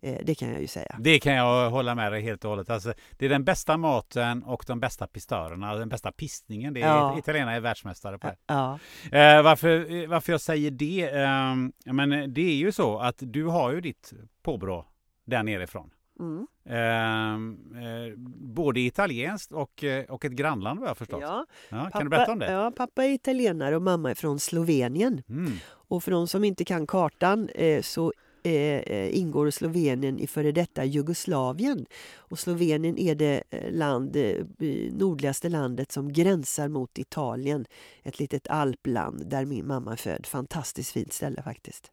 Eh, 0.06 0.18
det 0.24 0.34
kan 0.34 0.48
jag 0.50 0.60
ju 0.60 0.66
säga. 0.66 0.96
det 0.98 1.18
kan 1.18 1.34
jag 1.34 1.70
hålla 1.70 1.94
med 1.94 2.12
dig 2.12 2.22
helt 2.22 2.44
och 2.44 2.50
hållet. 2.50 2.70
Alltså, 2.70 2.92
det 3.18 3.24
är 3.24 3.28
den 3.28 3.44
bästa 3.44 3.76
maten 3.76 4.42
och 4.42 4.64
de 4.66 4.80
bästa 4.80 5.06
pistörerna, 5.06 5.74
den 5.74 5.88
bästa 5.88 6.12
pistningen. 6.12 6.74
Det 6.74 6.82
är, 6.82 6.86
Ja. 6.86 7.18
Italienarna 7.18 7.56
är 7.56 7.60
världsmästare 7.60 8.18
på 8.18 8.26
det. 8.26 8.36
Ja, 8.46 8.78
Eh, 9.12 9.42
varför, 9.42 9.94
eh, 10.02 10.08
varför 10.08 10.32
jag 10.32 10.40
säger 10.40 10.70
det? 10.70 11.10
ehm, 11.12 11.72
men 11.84 12.12
eh, 12.12 12.24
det 12.28 12.40
är 12.40 12.54
ju 12.56 12.72
så 12.72 12.98
att 12.98 13.16
du 13.18 13.44
har 13.44 13.72
ju 13.72 13.80
ditt 13.80 14.12
påbrå 14.42 14.86
där 15.24 15.42
nerifrån. 15.42 15.90
mm. 16.20 16.46
Ehm, 16.68 17.58
eh, 17.76 18.16
både 18.56 18.80
italienskt 18.80 19.52
och, 19.52 19.84
och 20.08 20.24
ett 20.24 20.32
grannland 20.32 20.80
vad 20.80 20.88
jag 20.88 20.96
förstått. 20.96 21.20
Ja. 21.22 21.46
ja. 21.68 21.90
kan 21.92 22.04
du 22.04 22.08
berätta 22.10 22.32
om 22.32 22.38
det? 22.38 22.52
Ja, 22.52 22.72
pappa 22.76 23.04
är 23.04 23.08
italienare 23.10 23.76
och 23.76 23.82
mamma 23.82 24.10
är 24.10 24.14
från 24.14 24.38
Slovenien. 24.40 25.22
Mm. 25.28 25.52
Och 25.88 26.04
för 26.04 26.10
de 26.10 26.28
som 26.28 26.44
inte 26.44 26.64
kan 26.64 26.86
kartan 26.86 27.48
eh, 27.48 27.82
så 27.82 28.12
eh, 28.46 28.80
eh, 28.96 29.18
ingår 29.18 29.50
Slovenien 29.50 30.18
i 30.18 30.26
före 30.26 30.52
detta 30.52 30.84
Jugoslavien. 30.84 31.86
Och 32.16 32.38
Slovenien 32.38 32.98
är 32.98 33.14
det 33.14 33.42
eh, 33.50 33.72
land, 33.72 34.16
eh, 34.16 34.44
nordligaste 34.92 35.48
landet 35.48 35.92
som 35.92 36.12
gränsar 36.12 36.68
mot 36.68 36.98
Italien. 36.98 37.66
Ett 38.02 38.18
litet 38.18 38.48
alpland 38.48 39.26
där 39.26 39.44
min 39.44 39.66
mamma 39.66 39.92
är 39.92 39.96
född. 39.96 40.26
Fantastiskt 40.26 40.92
fint 40.92 41.12
ställe 41.12 41.42
faktiskt. 41.42 41.90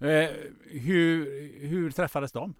Eh, 0.00 0.30
hur, 0.70 1.26
hur 1.66 1.90
träffades 1.90 2.32
de? 2.32 2.54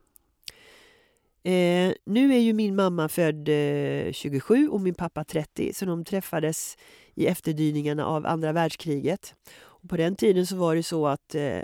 Eh, 1.43 1.93
nu 2.05 2.35
är 2.35 2.39
ju 2.39 2.53
min 2.53 2.77
mamma 2.77 3.09
född 3.09 3.49
eh, 3.49 4.13
27 4.13 4.69
och 4.69 4.81
min 4.81 4.95
pappa 4.95 5.25
30 5.25 5.73
så 5.75 5.85
de 5.85 6.05
träffades 6.05 6.77
i 7.15 7.27
efterdyningarna 7.27 8.07
av 8.07 8.27
andra 8.27 8.53
världskriget. 8.53 9.35
Och 9.83 9.89
på 9.89 9.97
den 9.97 10.17
tiden 10.17 10.47
så 10.47 10.57
var 10.57 10.77
det 10.77 10.83
så 10.83 11.07
att 11.07 11.35
eh, 11.35 11.61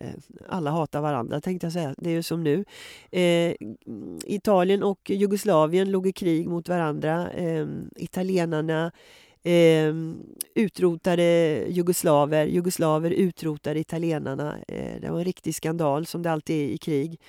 alla 0.48 0.70
hatade 0.70 1.02
varandra 1.02 1.40
tänkte 1.40 1.66
jag 1.66 1.72
säga. 1.72 1.94
Det 1.98 2.10
är 2.10 2.14
ju 2.14 2.22
som 2.22 2.44
nu. 2.44 2.64
Eh, 3.10 3.54
Italien 4.24 4.82
och 4.82 5.10
Jugoslavien 5.10 5.90
låg 5.90 6.06
i 6.06 6.12
krig 6.12 6.48
mot 6.48 6.68
varandra. 6.68 7.30
Eh, 7.30 7.66
italienarna 7.96 8.92
eh, 9.42 9.94
utrotade 10.54 11.22
jugoslaver. 11.68 12.46
Jugoslaver 12.46 13.10
utrotade 13.10 13.80
italienarna. 13.80 14.56
Eh, 14.68 15.00
det 15.00 15.10
var 15.10 15.18
en 15.18 15.24
riktig 15.24 15.54
skandal 15.54 16.06
som 16.06 16.22
det 16.22 16.30
alltid 16.30 16.70
är 16.70 16.74
i 16.74 16.78
krig. 16.78 17.20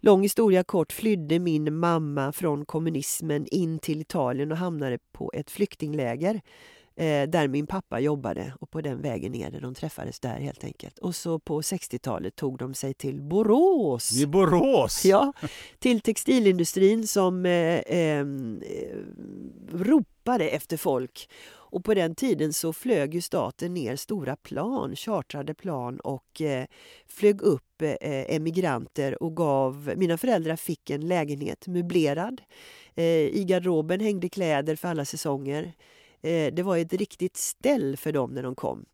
Lång 0.00 0.22
historia 0.22 0.64
kort 0.64 0.92
flydde 0.92 1.38
min 1.38 1.78
mamma 1.78 2.32
från 2.32 2.64
kommunismen 2.64 3.46
in 3.50 3.78
till 3.78 4.00
Italien 4.00 4.52
och 4.52 4.58
hamnade 4.58 4.98
på 5.12 5.30
ett 5.34 5.50
flyktingläger 5.50 6.40
eh, 6.96 7.28
där 7.28 7.48
min 7.48 7.66
pappa 7.66 8.00
jobbade 8.00 8.54
och 8.60 8.70
på 8.70 8.80
den 8.80 9.02
vägen 9.02 9.32
ner. 9.32 9.60
De 9.60 9.74
träffades 9.74 10.20
där 10.20 10.40
helt 10.40 10.64
enkelt. 10.64 10.98
Och 10.98 11.14
så 11.14 11.38
på 11.38 11.60
60-talet 11.60 12.36
tog 12.36 12.58
de 12.58 12.74
sig 12.74 12.94
till 12.94 13.22
Borås. 13.22 14.12
I 14.12 14.26
Borås? 14.26 15.04
Ja, 15.04 15.32
till 15.78 16.00
textilindustrin 16.00 17.06
som 17.06 17.46
eh, 17.46 17.78
eh, 17.78 18.26
ropade 19.72 20.48
efter 20.48 20.76
folk. 20.76 21.28
Och 21.74 21.84
på 21.84 21.94
den 21.94 22.14
tiden 22.14 22.52
så 22.52 22.72
flög 22.72 23.14
ju 23.14 23.20
staten 23.20 23.74
ner 23.74 23.96
stora 23.96 24.36
plan, 24.36 24.96
chartrade 24.96 25.54
plan 25.54 26.00
och 26.00 26.40
eh, 26.40 26.66
flög 27.06 27.42
upp 27.42 27.82
eh, 27.82 28.34
emigranter 28.34 29.22
och 29.22 29.36
gav... 29.36 29.92
Mina 29.96 30.18
föräldrar 30.18 30.56
fick 30.56 30.90
en 30.90 31.08
lägenhet 31.08 31.66
möblerad. 31.66 32.40
Eh, 32.94 33.04
I 33.04 33.44
garderoben 33.48 34.00
hängde 34.00 34.28
kläder 34.28 34.76
för 34.76 34.88
alla 34.88 35.04
säsonger. 35.04 35.72
Eh, 36.24 36.54
det 36.54 36.62
var 36.62 36.76
ett 36.76 36.92
riktigt 36.92 37.36
ställ 37.36 37.96
för 37.96 38.12
dem 38.12 38.34
när 38.34 38.42
de 38.42 38.54
kom. 38.54 38.84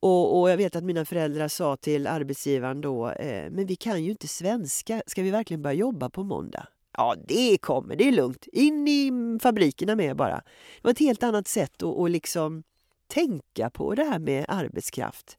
Och, 0.00 0.40
och 0.40 0.50
jag 0.50 0.56
vet 0.56 0.76
att 0.76 0.84
mina 0.84 1.04
föräldrar 1.04 1.48
sa 1.48 1.76
till 1.76 2.06
arbetsgivaren 2.06 2.80
då, 2.80 3.10
eh, 3.10 3.50
men 3.50 3.66
vi 3.66 3.76
kan 3.76 4.04
ju 4.04 4.10
inte 4.10 4.28
svenska, 4.28 5.02
ska 5.06 5.22
vi 5.22 5.30
verkligen 5.30 5.62
börja 5.62 5.74
jobba 5.74 6.10
på 6.10 6.24
måndag? 6.24 6.68
Ja, 6.96 7.14
det 7.28 7.58
kommer, 7.58 7.96
det 7.96 8.08
är 8.08 8.12
lugnt. 8.12 8.46
In 8.52 8.88
i 8.88 9.10
fabrikerna 9.42 9.96
med 9.96 10.16
bara. 10.16 10.36
Det 10.36 10.82
var 10.82 10.90
ett 10.90 10.98
helt 10.98 11.22
annat 11.22 11.48
sätt 11.48 11.82
att, 11.82 11.98
att 11.98 12.10
liksom 12.10 12.62
tänka 13.06 13.70
på 13.70 13.94
det 13.94 14.04
här 14.04 14.18
med 14.18 14.44
arbetskraft. 14.48 15.38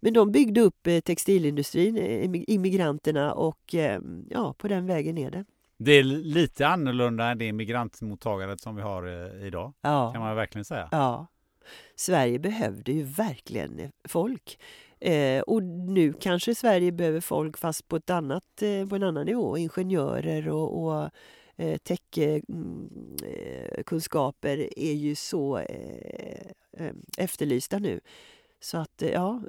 Men 0.00 0.12
de 0.12 0.32
byggde 0.32 0.60
upp 0.60 0.86
eh, 0.86 1.00
textilindustrin, 1.00 1.96
eh, 1.96 2.30
immigranterna 2.46 3.34
och 3.34 3.74
eh, 3.74 4.00
ja, 4.30 4.54
på 4.58 4.68
den 4.68 4.86
vägen 4.86 5.18
är 5.18 5.30
det. 5.30 5.44
Det 5.84 5.92
är 5.92 6.02
lite 6.02 6.66
annorlunda 6.66 7.24
än 7.24 7.38
det 7.38 7.52
migrantmottagandet 7.52 8.60
som 8.60 8.76
vi 8.76 8.82
har 8.82 9.06
eh, 9.06 9.46
idag. 9.46 9.72
Ja. 9.80 10.12
Kan 10.12 10.22
man 10.22 10.36
verkligen 10.36 10.64
säga. 10.64 10.88
Ja. 10.92 11.26
Sverige 11.96 12.38
behövde 12.38 12.92
ju 12.92 13.02
verkligen 13.02 13.92
folk. 14.08 14.58
Eh, 15.00 15.40
och 15.40 15.62
nu 15.62 16.12
kanske 16.12 16.54
Sverige 16.54 16.92
behöver 16.92 17.20
folk 17.20 17.58
fast 17.58 17.88
på, 17.88 17.96
ett 17.96 18.10
annat, 18.10 18.62
eh, 18.62 18.88
på 18.88 18.96
en 18.96 19.02
annan 19.02 19.26
nivå. 19.26 19.58
Ingenjörer 19.58 20.48
och, 20.48 20.84
och 20.84 21.10
eh, 21.56 21.78
techkunskaper 21.78 24.78
är 24.78 24.92
ju 24.92 25.14
så 25.14 25.58
eh, 25.58 26.46
eh, 26.72 26.92
efterlysta 27.18 27.78
nu. 27.78 28.00
Så 28.62 28.78
att 28.78 29.02
eh, 29.02 29.10
ja, 29.10 29.40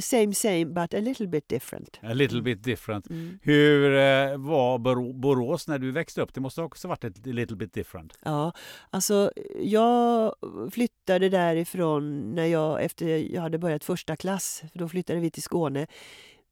same 0.00 0.34
same 0.34 0.64
but 0.64 0.94
a 0.94 1.00
little 1.00 1.26
bit 1.26 1.48
different. 1.48 1.98
A 2.02 2.14
little 2.14 2.42
bit 2.42 2.64
different. 2.64 3.10
Mm. 3.10 3.38
Hur 3.42 3.94
eh, 3.94 4.36
var 4.38 4.78
Bor- 4.78 5.12
Borås 5.12 5.68
när 5.68 5.78
du 5.78 5.90
växte 5.90 6.22
upp? 6.22 6.34
Det 6.34 6.40
måste 6.40 6.62
också 6.62 6.88
varit 6.88 7.04
ett 7.04 7.26
little 7.26 7.56
bit 7.56 7.72
different. 7.74 8.18
Ja, 8.24 8.52
alltså 8.90 9.32
jag 9.60 10.34
flyttade 10.70 11.28
därifrån 11.28 12.34
när 12.34 12.46
jag, 12.46 12.84
efter 12.84 13.34
jag 13.34 13.42
hade 13.42 13.58
börjat 13.58 13.84
första 13.84 14.16
klass. 14.16 14.62
För 14.72 14.78
då 14.78 14.88
flyttade 14.88 15.20
vi 15.20 15.30
till 15.30 15.42
Skåne. 15.42 15.86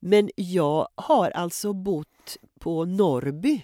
Men 0.00 0.30
jag 0.36 0.88
har 0.94 1.30
alltså 1.30 1.72
bott 1.72 2.36
på 2.60 2.84
Norrby. 2.84 3.62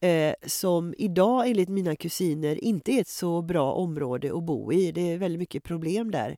Eh, 0.00 0.34
som 0.46 0.94
idag 0.98 1.48
enligt 1.48 1.68
mina 1.68 1.96
kusiner 1.96 2.64
inte 2.64 2.92
är 2.92 3.00
ett 3.00 3.08
så 3.08 3.42
bra 3.42 3.72
område 3.72 4.36
att 4.36 4.42
bo 4.44 4.72
i. 4.72 4.92
Det 4.92 5.00
är 5.12 5.18
väldigt 5.18 5.38
mycket 5.38 5.62
problem 5.64 6.10
där. 6.10 6.36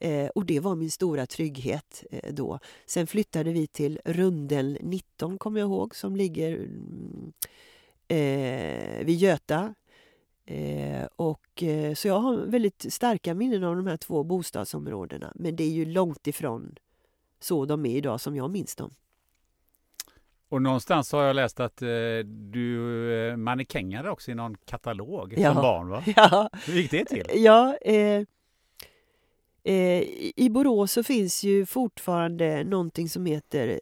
Eh, 0.00 0.28
och 0.28 0.46
det 0.46 0.60
var 0.60 0.74
min 0.74 0.90
stora 0.90 1.26
trygghet 1.26 2.04
eh, 2.10 2.32
då. 2.34 2.58
Sen 2.86 3.06
flyttade 3.06 3.52
vi 3.52 3.66
till 3.66 4.00
Rundel 4.04 4.78
19 4.82 5.38
kommer 5.38 5.60
jag 5.60 5.66
ihåg 5.66 5.96
som 5.96 6.16
ligger 6.16 6.52
mm, 6.56 7.32
eh, 8.08 9.04
vid 9.04 9.16
Göta. 9.18 9.74
Eh, 10.46 11.06
och, 11.16 11.62
eh, 11.62 11.94
så 11.94 12.08
jag 12.08 12.18
har 12.20 12.36
väldigt 12.36 12.92
starka 12.92 13.34
minnen 13.34 13.64
av 13.64 13.76
de 13.76 13.86
här 13.86 13.96
två 13.96 14.24
bostadsområdena. 14.24 15.32
Men 15.34 15.56
det 15.56 15.64
är 15.64 15.70
ju 15.70 15.84
långt 15.84 16.26
ifrån 16.26 16.74
så 17.40 17.64
de 17.64 17.86
är 17.86 17.96
idag 17.96 18.20
som 18.20 18.36
jag 18.36 18.50
minns 18.50 18.76
dem. 18.76 18.90
Och 20.50 20.62
någonstans 20.62 21.12
har 21.12 21.22
jag 21.22 21.36
läst 21.36 21.60
att 21.60 21.82
eh, 21.82 21.88
du 22.24 23.12
eh, 23.30 23.36
mannekängade 23.36 24.10
också 24.10 24.30
i 24.30 24.34
någon 24.34 24.54
katalog 24.64 25.34
Ja. 25.38 25.52
som 25.54 25.62
barn 25.62 25.88
va? 25.88 26.02
Ja, 26.16 26.50
Hur 26.66 26.74
gick 26.74 26.90
det 26.90 27.04
till? 27.04 27.24
ja 27.34 27.76
eh, 27.76 28.22
I 29.64 30.48
Borås 30.50 30.92
så 30.92 31.02
finns 31.02 31.44
ju 31.44 31.66
fortfarande 31.66 32.64
någonting 32.64 33.08
som 33.08 33.26
heter 33.26 33.80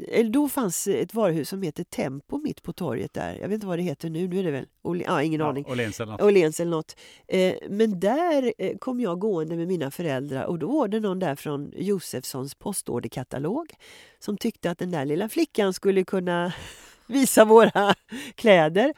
eller 0.00 0.30
då 0.30 0.48
fanns 0.48 0.86
ett 0.86 1.14
varuhus 1.14 1.48
som 1.48 1.62
heter 1.62 1.84
Tempo 1.84 2.38
mitt 2.38 2.62
på 2.62 2.72
torget 2.72 3.12
där. 3.12 3.34
Jag 3.34 3.48
vet 3.48 3.54
inte 3.54 3.66
vad 3.66 3.78
det 3.78 3.82
heter 3.82 4.10
nu. 4.10 4.28
Nu 4.28 4.38
är 4.38 4.44
det 4.44 4.50
väl... 4.50 4.66
Ja, 5.06 5.22
ingen 5.22 5.40
aning. 5.40 5.64
Ja, 5.66 5.72
Åhléns 5.72 6.00
eller 6.00 6.12
något. 6.12 6.22
Åhléns 6.22 6.60
eller 6.60 6.70
något. 6.70 6.96
Eh, 7.28 7.54
men 7.68 8.00
där 8.00 8.52
eh, 8.58 8.78
kom 8.78 9.00
jag 9.00 9.18
gående 9.18 9.56
med 9.56 9.68
mina 9.68 9.90
föräldrar 9.90 10.44
och 10.44 10.58
då 10.58 10.66
var 10.66 10.88
det 10.88 11.00
någon 11.00 11.18
där 11.18 11.34
från 11.34 11.72
Josefssons 11.76 12.54
postorderkatalog 12.54 13.74
som 14.18 14.36
tyckte 14.36 14.70
att 14.70 14.78
den 14.78 14.90
där 14.90 15.04
lilla 15.04 15.28
flickan 15.28 15.72
skulle 15.72 16.04
kunna 16.04 16.52
visa 17.06 17.44
våra 17.44 17.94
kläder. 18.34 18.94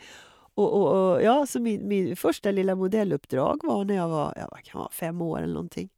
Och, 0.55 0.73
och, 0.73 1.13
och 1.13 1.23
ja, 1.23 1.47
så 1.47 1.61
min, 1.61 1.89
min 1.89 2.17
första 2.17 2.51
lilla 2.51 2.75
modelluppdrag 2.75 3.61
var 3.65 3.85
när 3.85 3.95
jag 3.95 4.09
var, 4.09 4.33
jag 4.37 4.65
kan 4.65 4.79
vara 4.79 4.91
fem 4.91 5.23
år 5.23 5.39
eller 5.39 5.55
någonting. 5.55 5.89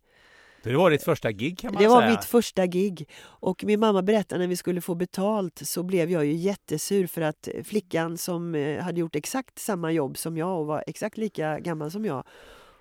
Det 0.62 0.76
var 0.76 0.90
ditt 0.90 1.02
första 1.02 1.32
gig 1.32 1.58
kan 1.58 1.74
man 1.74 1.82
Det 1.82 1.88
var 1.88 2.00
säga. 2.00 2.10
mitt 2.10 2.24
första 2.24 2.66
gig. 2.66 3.08
Och 3.22 3.64
min 3.64 3.80
mamma 3.80 4.02
berättade 4.02 4.38
när 4.38 4.46
vi 4.48 4.56
skulle 4.56 4.80
få 4.80 4.94
betalt 4.94 5.60
så 5.64 5.82
blev 5.82 6.10
jag 6.10 6.24
ju 6.26 6.32
jättesur 6.32 7.06
för 7.06 7.20
att 7.20 7.48
flickan 7.64 8.18
som 8.18 8.54
eh, 8.54 8.82
hade 8.82 9.00
gjort 9.00 9.16
exakt 9.16 9.58
samma 9.58 9.92
jobb 9.92 10.18
som 10.18 10.36
jag 10.36 10.60
och 10.60 10.66
var 10.66 10.84
exakt 10.86 11.16
lika 11.16 11.60
gammal 11.60 11.90
som 11.90 12.04
jag. 12.04 12.24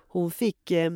Hon 0.08 0.30
fick 0.30 0.70
eh, 0.70 0.92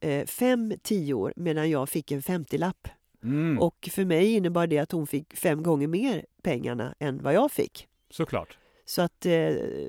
eh, 0.00 0.26
fem 0.26 0.72
tior 0.82 1.32
medan 1.36 1.70
jag 1.70 1.88
fick 1.88 2.10
en 2.12 2.20
50-lapp. 2.22 2.88
Mm, 3.24 3.58
Och 3.58 3.88
för 3.92 4.04
mig 4.04 4.32
innebar 4.34 4.66
det 4.66 4.78
att 4.78 4.92
hon 4.92 5.06
fick 5.06 5.36
fem 5.36 5.62
gånger 5.62 5.86
mer 5.88 6.24
pengarna 6.42 6.94
än 6.98 7.22
vad 7.22 7.34
jag 7.34 7.52
fick. 7.52 7.88
Såklart. 8.10 8.58
Så 8.92 9.02
att 9.02 9.26
eh, 9.26 9.32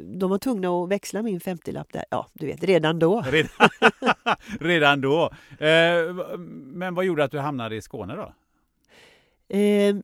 de 0.03 0.29
var 0.29 0.37
tvungna 0.37 0.69
att 0.83 0.89
växla 0.89 1.21
min 1.21 1.39
50-lapp 1.39 1.93
där. 1.93 2.05
Ja, 2.09 2.27
du 2.33 2.45
vet, 2.47 2.63
redan 2.63 2.99
då. 2.99 3.21
Redan, 3.31 3.69
redan 4.59 5.01
då. 5.01 5.31
Eh, 5.59 6.13
men 6.73 6.95
vad 6.95 7.05
gjorde 7.05 7.23
att 7.23 7.31
du 7.31 7.39
hamnade 7.39 7.75
i 7.75 7.81
Skåne 7.81 8.15
då? 8.15 8.33
Eh, 9.57 9.95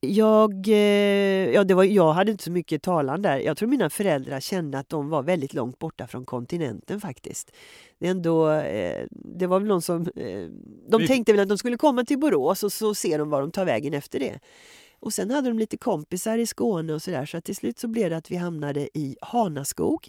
jag, 0.00 0.66
ja, 1.54 1.64
det 1.64 1.74
var, 1.74 1.84
jag 1.84 2.12
hade 2.12 2.30
inte 2.30 2.44
så 2.44 2.50
mycket 2.50 2.82
talan 2.82 3.22
där. 3.22 3.38
Jag 3.38 3.56
tror 3.56 3.68
mina 3.68 3.90
föräldrar 3.90 4.40
kände 4.40 4.78
att 4.78 4.88
de 4.88 5.08
var 5.08 5.22
väldigt 5.22 5.54
långt 5.54 5.78
borta 5.78 6.06
från 6.06 6.24
kontinenten 6.24 7.00
faktiskt. 7.00 7.50
Det, 7.98 8.06
ändå, 8.08 8.50
eh, 8.50 9.06
det 9.10 9.46
var 9.46 9.58
väl 9.58 9.68
någon 9.68 9.82
som... 9.82 10.00
Eh, 10.16 10.48
de 10.88 11.00
Vi- 11.00 11.06
tänkte 11.06 11.32
väl 11.32 11.40
att 11.40 11.48
de 11.48 11.58
skulle 11.58 11.76
komma 11.76 12.04
till 12.04 12.18
Borås 12.18 12.62
och 12.62 12.72
så 12.72 12.94
ser 12.94 13.18
de 13.18 13.30
var 13.30 13.40
de 13.40 13.50
tar 13.50 13.64
vägen 13.64 13.94
efter 13.94 14.18
det. 14.20 14.38
Och 15.00 15.12
sen 15.12 15.30
hade 15.30 15.48
de 15.48 15.58
lite 15.58 15.76
kompisar 15.76 16.38
i 16.38 16.46
Skåne 16.46 16.92
och 16.92 17.02
sådär 17.02 17.26
så 17.26 17.36
att 17.36 17.44
till 17.44 17.56
slut 17.56 17.78
så 17.78 17.88
blev 17.88 18.10
det 18.10 18.16
att 18.16 18.30
vi 18.30 18.36
hamnade 18.36 18.98
i 18.98 19.16
Hanaskog. 19.20 20.08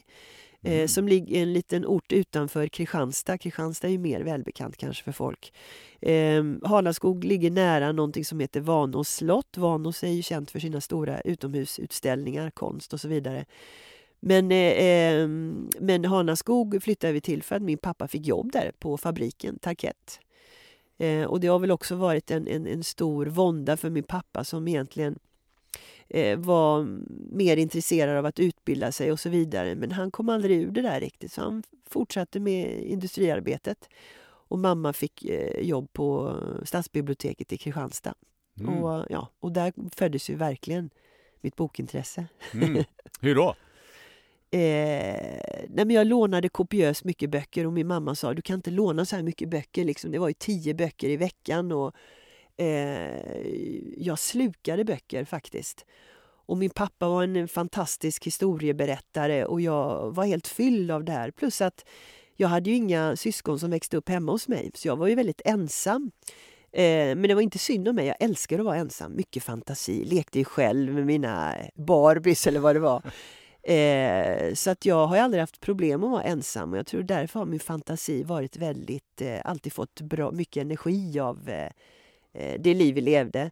Eh, 0.64 0.88
som 0.88 1.08
ligger 1.08 1.42
en 1.42 1.54
liten 1.54 1.86
ort 1.86 2.12
utanför 2.12 2.68
Kristianstad. 2.68 3.38
Kristianstad 3.38 3.88
är 3.88 3.92
ju 3.92 3.98
mer 3.98 4.22
välbekant 4.22 4.78
kanske 4.78 5.04
för 5.04 5.12
folk. 5.12 5.54
Eh, 6.02 6.44
Hanaskog 6.64 7.24
ligger 7.24 7.52
nära 7.52 7.92
någonting 7.92 8.26
som 8.26 8.40
heter 8.40 8.60
Vanås 8.60 9.10
slott. 9.16 9.58
Vanås 9.58 10.04
är 10.04 10.08
ju 10.08 10.22
känt 10.22 10.52
för 10.52 10.60
sina 10.60 10.82
stora 10.82 11.22
utomhusutställningar, 11.22 12.50
konst 12.50 12.94
och 12.94 13.02
så 13.02 13.08
vidare. 13.08 13.46
Men, 14.20 14.52
eh, 14.52 14.58
eh, 14.58 15.28
men 15.80 16.06
Hanaskog 16.06 16.84
flyttade 16.84 17.14
vi 17.14 17.22
till 17.22 17.44
för 17.44 17.56
att 17.56 17.62
min 17.62 17.78
pappa 17.78 18.08
fick 18.08 18.28
jobb 18.28 18.52
där 18.52 18.72
på 18.80 18.98
fabriken 18.98 19.60
Tarkett. 19.60 20.20
Eh, 21.02 21.26
och 21.26 21.40
det 21.40 21.48
har 21.48 21.60
väl 21.60 21.72
också 21.72 21.96
varit 21.96 22.32
en, 22.32 22.48
en, 22.48 22.68
en 22.68 22.84
stor 22.84 23.26
vånda 23.26 23.78
för 23.78 23.90
min 23.90 24.04
pappa 24.04 24.44
som 24.44 24.68
egentligen 24.68 25.20
eh, 26.10 26.40
var 26.40 26.84
mer 27.36 27.58
intresserad 27.58 28.18
av 28.18 28.26
att 28.26 28.40
utbilda 28.40 28.92
sig 28.92 29.12
och 29.12 29.20
så 29.20 29.30
vidare. 29.30 29.76
Men 29.76 29.92
han 29.92 30.12
kom 30.12 30.30
aldrig 30.30 30.62
ur 30.62 30.72
det 30.72 30.82
där 30.82 31.00
riktigt 31.00 31.32
så 31.32 31.42
han 31.42 31.64
fortsatte 31.90 32.40
med 32.40 32.84
industriarbetet. 32.84 33.90
Och 34.24 34.60
mamma 34.60 34.94
fick 34.94 35.26
eh, 35.26 35.60
jobb 35.62 35.94
på 35.94 36.36
stadsbiblioteket 36.66 37.54
i 37.54 37.58
Kristianstad. 37.58 38.14
Mm. 38.60 38.84
Och, 38.84 39.06
ja, 39.10 39.30
och 39.40 39.52
där 39.52 39.74
föddes 39.96 40.30
ju 40.30 40.36
verkligen 40.36 40.90
mitt 41.42 41.56
bokintresse. 41.56 42.26
Mm. 42.54 42.84
Hur 43.22 43.36
då? 43.36 43.56
Eh, 44.54 45.66
nej 45.70 45.86
men 45.86 45.90
jag 45.90 46.08
lånade 46.08 46.50
kopiöst 46.50 47.04
mycket 47.04 47.30
böcker 47.30 47.66
och 47.66 47.74
min 47.74 47.88
mamma 47.88 48.16
sa 48.16 48.34
du 48.34 48.42
kan 48.42 48.56
inte 48.56 48.72
låna 48.72 49.06
så 49.06 49.16
här 49.16 49.24
mycket 49.24 49.50
böcker. 49.50 49.86
Liksom. 49.86 50.12
Det 50.12 50.20
var 50.20 50.28
ju 50.28 50.34
tio 50.34 50.74
böcker 50.74 51.10
i 51.10 51.18
veckan. 51.18 51.72
och 51.72 51.96
eh, 52.58 53.36
Jag 53.98 54.20
slukade 54.20 54.84
böcker 54.84 55.26
faktiskt. 55.26 55.86
Och 56.46 56.58
min 56.58 56.70
pappa 56.70 57.10
var 57.10 57.24
en 57.24 57.48
fantastisk 57.48 58.28
historieberättare 58.28 59.46
och 59.46 59.62
jag 59.62 60.16
var 60.16 60.26
helt 60.26 60.48
fylld 60.48 60.92
av 60.92 61.04
det 61.04 61.12
här. 61.12 61.32
Plus 61.32 61.62
att 61.62 61.86
jag 62.36 62.48
hade 62.48 62.70
ju 62.70 62.76
inga 62.76 63.16
syskon 63.16 63.60
som 63.60 63.72
växte 63.72 63.98
upp 63.98 64.10
hemma 64.10 64.32
hos 64.32 64.48
mig 64.48 64.72
så 64.74 64.88
jag 64.88 64.96
var 64.96 65.08
ju 65.08 65.16
väldigt 65.16 65.42
ensam. 65.46 66.12
Eh, 66.72 67.16
men 67.16 67.22
det 67.22 67.34
var 67.34 67.42
inte 67.42 67.58
synd 67.58 67.88
om 67.88 67.96
mig, 67.96 68.08
jag 68.08 68.16
älskar 68.20 68.60
att 68.60 68.66
vara 68.66 68.78
ensam. 68.78 69.16
Mycket 69.16 69.44
fantasi, 69.44 70.06
lekte 70.06 70.40
ju 70.40 70.46
själv 70.46 70.94
med 70.94 71.06
mina 71.06 71.56
Barbies 71.76 72.48
eller 72.48 72.60
vad 72.60 72.76
det 72.76 72.80
var. 72.80 73.02
Eh, 73.64 74.54
så 74.54 74.70
att 74.70 74.86
jag 74.86 75.08
har 75.08 75.18
aldrig 75.18 75.42
haft 75.42 75.60
problem 75.60 76.04
att 76.04 76.12
vara 76.12 76.24
ensam 76.24 76.72
och 76.72 76.78
jag 76.78 76.88
tror 76.88 77.04
därför 77.04 77.40
har 77.40 77.46
min 77.46 77.60
fantasi 77.60 78.24
varit 78.24 78.58
väldigt, 78.58 79.22
eh, 79.22 79.40
alltid 79.44 79.74
fått 79.74 80.02
bra, 80.02 80.32
mycket 80.32 80.62
energi 80.62 81.20
av 81.20 81.50
eh, 81.50 81.70
eh, 82.34 82.62
det 82.62 82.74
liv 82.74 82.96
vi 82.96 83.02
levde. 83.02 83.52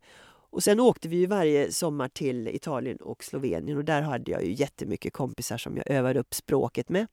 Och 0.51 0.63
sen 0.63 0.79
åkte 0.79 1.07
vi 1.07 1.17
ju 1.17 1.25
varje 1.25 1.71
sommar 1.71 2.07
till 2.07 2.47
Italien 2.47 2.97
och 2.97 3.23
Slovenien 3.23 3.77
och 3.77 3.85
där 3.85 4.01
hade 4.01 4.31
jag 4.31 4.45
ju 4.45 4.53
jättemycket 4.53 5.13
kompisar 5.13 5.57
som 5.57 5.77
jag 5.77 5.89
övade 5.91 6.19
upp 6.19 6.33
språket 6.33 6.89
med. 6.89 7.07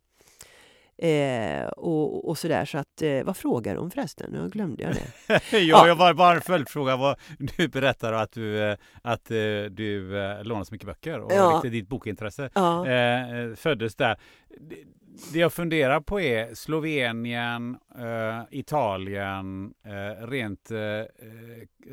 Eh, 0.98 1.66
och, 1.66 2.28
och 2.28 2.38
sådär 2.38 2.64
så 2.64 2.78
att, 2.78 3.02
eh, 3.02 3.22
vad 3.24 3.37
frågar 3.37 3.74
de 3.74 3.90
förresten? 3.90 4.32
Nu 4.32 4.48
glömde 4.48 4.82
jag 4.82 4.94
det. 4.94 5.40
ja, 5.59 5.87
jag 5.88 5.96
var 5.96 6.14
bara 6.14 6.35
en 6.35 6.40
följdfråga. 6.40 6.96
Vad, 6.96 7.18
du 7.56 7.68
berättar 7.68 8.12
att 8.12 8.32
du, 8.32 8.59
eh, 8.62 8.76
att 9.02 9.30
eh, 9.30 9.37
du 9.70 10.18
eh, 10.18 10.44
lånar 10.44 10.64
så 10.64 10.74
mycket 10.74 10.87
böcker 10.87 11.20
och 11.20 11.32
Ja. 11.32 11.61
ditt 11.64 11.88
bokintresse 11.88 12.50
Ja. 12.54 12.88
eh, 12.88 13.54
föddes 13.54 13.94
där. 13.96 14.16
Det- 14.61 15.38
jag 15.38 15.52
funderar 15.52 16.00
på 16.00 16.20
är 16.20 16.54
Slovenien, 16.54 17.76
eh, 17.98 18.42
Italien, 18.50 19.74
eh, 19.85 20.26
rent, 20.26 20.70
eh, 20.70 20.76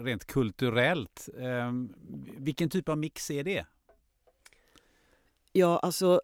rent 0.03 0.25
kulturellt. 0.27 1.29
Vilken 2.37 2.69
typ 2.69 2.89
av 2.89 2.97
mix 2.97 3.31
är 3.31 3.43
det? 3.43 3.65
Ja, 5.51 5.79
alltså 5.79 6.21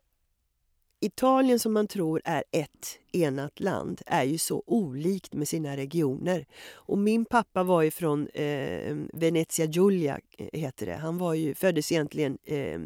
Italien 1.02 1.60
som 1.60 1.74
man 1.74 1.88
tror 1.88 2.22
är 2.26 2.44
ett 2.52 3.00
enat 3.12 3.60
land 3.60 4.02
är 4.06 4.24
ju 4.24 4.38
så 4.38 4.64
olikt 4.66 5.34
med 5.34 5.48
sina 5.48 5.78
regioner. 5.78 6.46
Och 6.74 6.98
min 6.98 7.26
pappa 7.26 7.64
var 7.64 7.82
ju 7.82 7.92
från 7.92 8.28
eh, 8.28 8.98
Venezia 9.14 9.66
Giulia, 9.66 10.20
eh, 10.38 10.60
heter 10.60 10.86
det. 10.86 10.96
Han 10.96 11.18
var 11.18 11.34
ju, 11.34 11.54
föddes 11.54 11.92
egentligen 11.92 12.38
eh, 12.46 12.80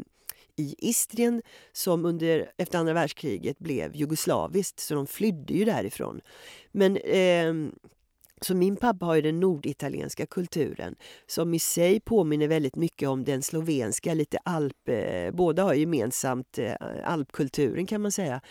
i 0.55 0.75
Istrien 0.77 1.41
som 1.71 2.05
under, 2.05 2.51
efter 2.57 2.79
andra 2.79 2.93
världskriget 2.93 3.59
blev 3.59 3.95
jugoslaviskt, 3.95 4.79
så 4.79 4.95
de 4.95 5.07
flydde 5.07 5.53
ju 5.53 5.65
därifrån. 5.65 6.21
Men 6.71 6.97
eh, 6.97 7.53
så 8.45 8.55
min 8.55 8.75
pappa 8.75 9.05
har 9.05 9.15
ju 9.15 9.21
den 9.21 9.39
norditalienska 9.39 10.25
kulturen 10.25 10.95
som 11.27 11.53
i 11.53 11.59
sig 11.59 11.99
påminner 11.99 12.47
väldigt 12.47 12.75
mycket 12.75 13.09
om 13.09 13.23
den 13.23 13.41
slovenska, 13.41 14.13
lite 14.13 14.37
alp... 14.37 14.89
Eh, 14.89 15.31
båda 15.31 15.63
har 15.63 15.73
gemensamt 15.73 16.57
eh, 16.57 16.73
alpkulturen 17.03 17.85
kan 17.85 18.01
man 18.01 18.11
säga. 18.11 18.41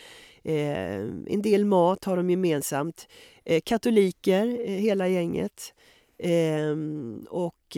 Eh, 0.42 1.00
en 1.26 1.42
del 1.42 1.64
mat 1.64 2.04
har 2.04 2.16
de 2.16 2.30
gemensamt. 2.30 3.08
Eh, 3.44 3.60
katoliker, 3.64 4.66
hela 4.66 5.08
gänget. 5.08 5.74
Och 7.28 7.76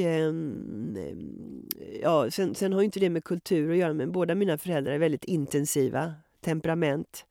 ja, 2.03 2.31
sen, 2.31 2.55
sen 2.55 2.73
har 2.73 2.83
inte 2.83 3.01
det 3.01 3.11
med 3.11 3.25
kultur 3.25 3.71
att 3.71 3.77
göra 3.77 3.93
men 3.93 4.13
båda 4.13 4.35
mina 4.35 4.59
föräldrar 4.59 4.93
är 4.93 4.99
väldigt 4.99 5.25
intensiva 5.25 6.15
temperament. 6.41 7.25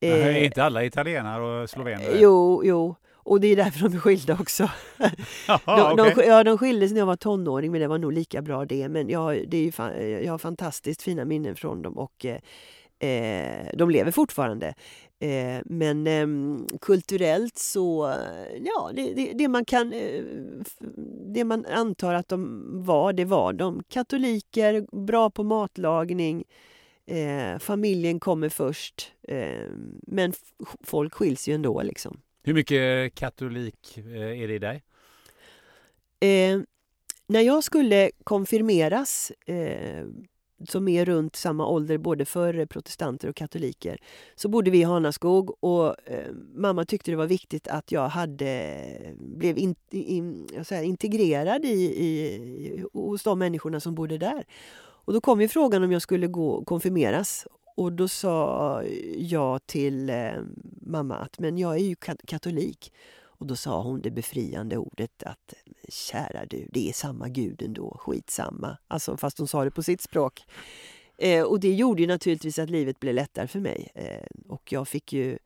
är 0.00 0.44
inte 0.44 0.64
alla 0.64 0.84
italienare 0.84 1.62
och 1.62 1.70
slovener? 1.70 2.16
Jo, 2.20 2.62
jo. 2.64 2.96
Och 3.28 3.40
det 3.40 3.48
är 3.48 3.56
därför 3.56 3.88
de 3.88 3.94
är 3.96 4.00
skilda 4.00 4.36
också. 4.40 4.70
Jaha, 5.48 5.60
De, 5.66 5.96
de, 5.96 6.02
okej. 6.02 6.14
sk- 6.24 6.28
ja, 6.28 6.44
de 6.44 6.58
skildes 6.58 6.92
när 6.92 6.98
jag 6.98 7.06
var 7.06 7.16
tonåring 7.16 7.72
men 7.72 7.80
det 7.80 7.88
var 7.88 7.98
nog 7.98 8.12
lika 8.12 8.42
bra 8.42 8.64
det. 8.64 8.88
Men 8.88 9.08
jag, 9.08 9.18
har- 9.20 9.44
det 9.48 9.56
är 9.56 9.62
ju 9.62 9.70
fa- 9.70 10.20
jag 10.24 10.32
har 10.32 10.38
fantastiskt 10.38 11.02
fina 11.02 11.24
minnen 11.24 11.56
från 11.56 11.82
dem 11.82 11.98
och 11.98 12.24
eh, 12.26 12.38
eh, 13.10 13.66
de 13.74 13.90
lever 13.90 14.10
fortfarande. 14.10 14.74
Eh, 15.20 15.62
men 15.64 16.06
ehm, 16.06 16.66
kulturellt 16.80 17.58
så, 17.58 18.08
eh, 18.08 18.16
ja, 18.64 18.90
det, 18.94 19.12
det, 19.14 19.32
det 19.34 19.48
man 19.48 19.64
kan, 19.64 19.92
eh, 19.92 20.22
det 21.34 21.44
man 21.44 21.66
antar 21.66 22.14
att 22.14 22.28
de 22.28 22.62
var, 22.84 23.12
det 23.12 23.24
var 23.24 23.52
de. 23.52 23.82
Katoliker, 23.88 24.86
bra 25.06 25.30
på 25.30 25.42
matlagning, 25.42 26.44
Eh, 27.10 27.58
familjen 27.58 28.20
kommer 28.20 28.48
först. 28.48 29.12
Eh, 29.28 29.66
men 30.06 30.32
folk 30.84 31.14
skiljs 31.14 31.48
ju 31.48 31.54
ändå 31.54 31.82
liksom. 31.82 32.20
Hur 32.48 32.54
mycket 32.54 33.14
katolik 33.14 33.98
eh, 33.98 34.42
är 34.42 34.48
det 34.48 34.54
i 34.54 34.58
dig? 34.58 34.82
Eh, 36.20 36.60
när 37.26 37.40
jag 37.40 37.64
skulle 37.64 38.10
konfirmeras 38.24 39.32
eh, 39.46 40.06
som 40.68 40.88
är 40.88 41.04
runt 41.04 41.36
samma 41.36 41.66
ålder 41.66 41.98
både 41.98 42.24
för 42.24 42.66
protestanter 42.66 43.28
och 43.28 43.36
katoliker, 43.36 43.98
så 44.34 44.48
bodde 44.48 44.70
vi 44.70 44.78
i 44.78 44.82
Hanaskog 44.82 45.64
och 45.64 46.08
eh, 46.10 46.32
mamma 46.54 46.84
tyckte 46.84 47.10
det 47.10 47.16
var 47.16 47.26
viktigt 47.26 47.68
att 47.68 47.92
jag 47.92 48.08
hade, 48.08 48.74
blev 49.18 49.58
in, 49.58 49.74
in, 49.90 50.48
säger, 50.64 50.82
integrerad 50.82 51.64
i, 51.64 51.84
i, 52.04 52.84
hos 52.92 53.22
de 53.22 53.38
människorna 53.38 53.80
som 53.80 53.94
bodde 53.94 54.18
där. 54.18 54.44
Och 54.80 55.12
då 55.12 55.20
kom 55.20 55.40
ju 55.40 55.48
frågan 55.48 55.84
om 55.84 55.92
jag 55.92 56.02
skulle 56.02 56.26
gå 56.26 56.64
konfirmeras 56.64 57.46
och 57.78 57.92
då 57.92 58.08
sa 58.08 58.82
jag 59.16 59.66
till 59.66 60.10
eh, 60.10 60.32
mamma 60.80 61.16
att 61.16 61.38
men 61.38 61.58
jag 61.58 61.74
är 61.74 61.84
ju 61.84 61.96
katolik. 62.26 62.92
Och 63.20 63.46
då 63.46 63.56
sa 63.56 63.82
hon 63.82 64.00
det 64.00 64.10
befriande 64.10 64.76
ordet 64.76 65.22
att 65.22 65.54
kära 65.88 66.46
du, 66.46 66.68
det 66.72 66.88
är 66.88 66.92
samma 66.92 67.28
gud 67.28 67.62
ändå, 67.62 67.96
skitsamma. 68.00 68.78
Alltså 68.88 69.16
fast 69.16 69.38
hon 69.38 69.48
sa 69.48 69.64
det 69.64 69.70
på 69.70 69.82
sitt 69.82 70.00
språk. 70.00 70.44
Eh, 71.18 71.42
och 71.42 71.60
det 71.60 71.74
gjorde 71.74 72.02
ju 72.02 72.08
naturligtvis 72.08 72.58
att 72.58 72.70
livet 72.70 73.00
blev 73.00 73.14
lättare 73.14 73.46
för 73.46 73.60
mig. 73.60 73.88
Eh, 73.94 74.26
och 74.48 74.72
jag 74.72 74.88
fick 74.88 75.12
ju 75.12 75.38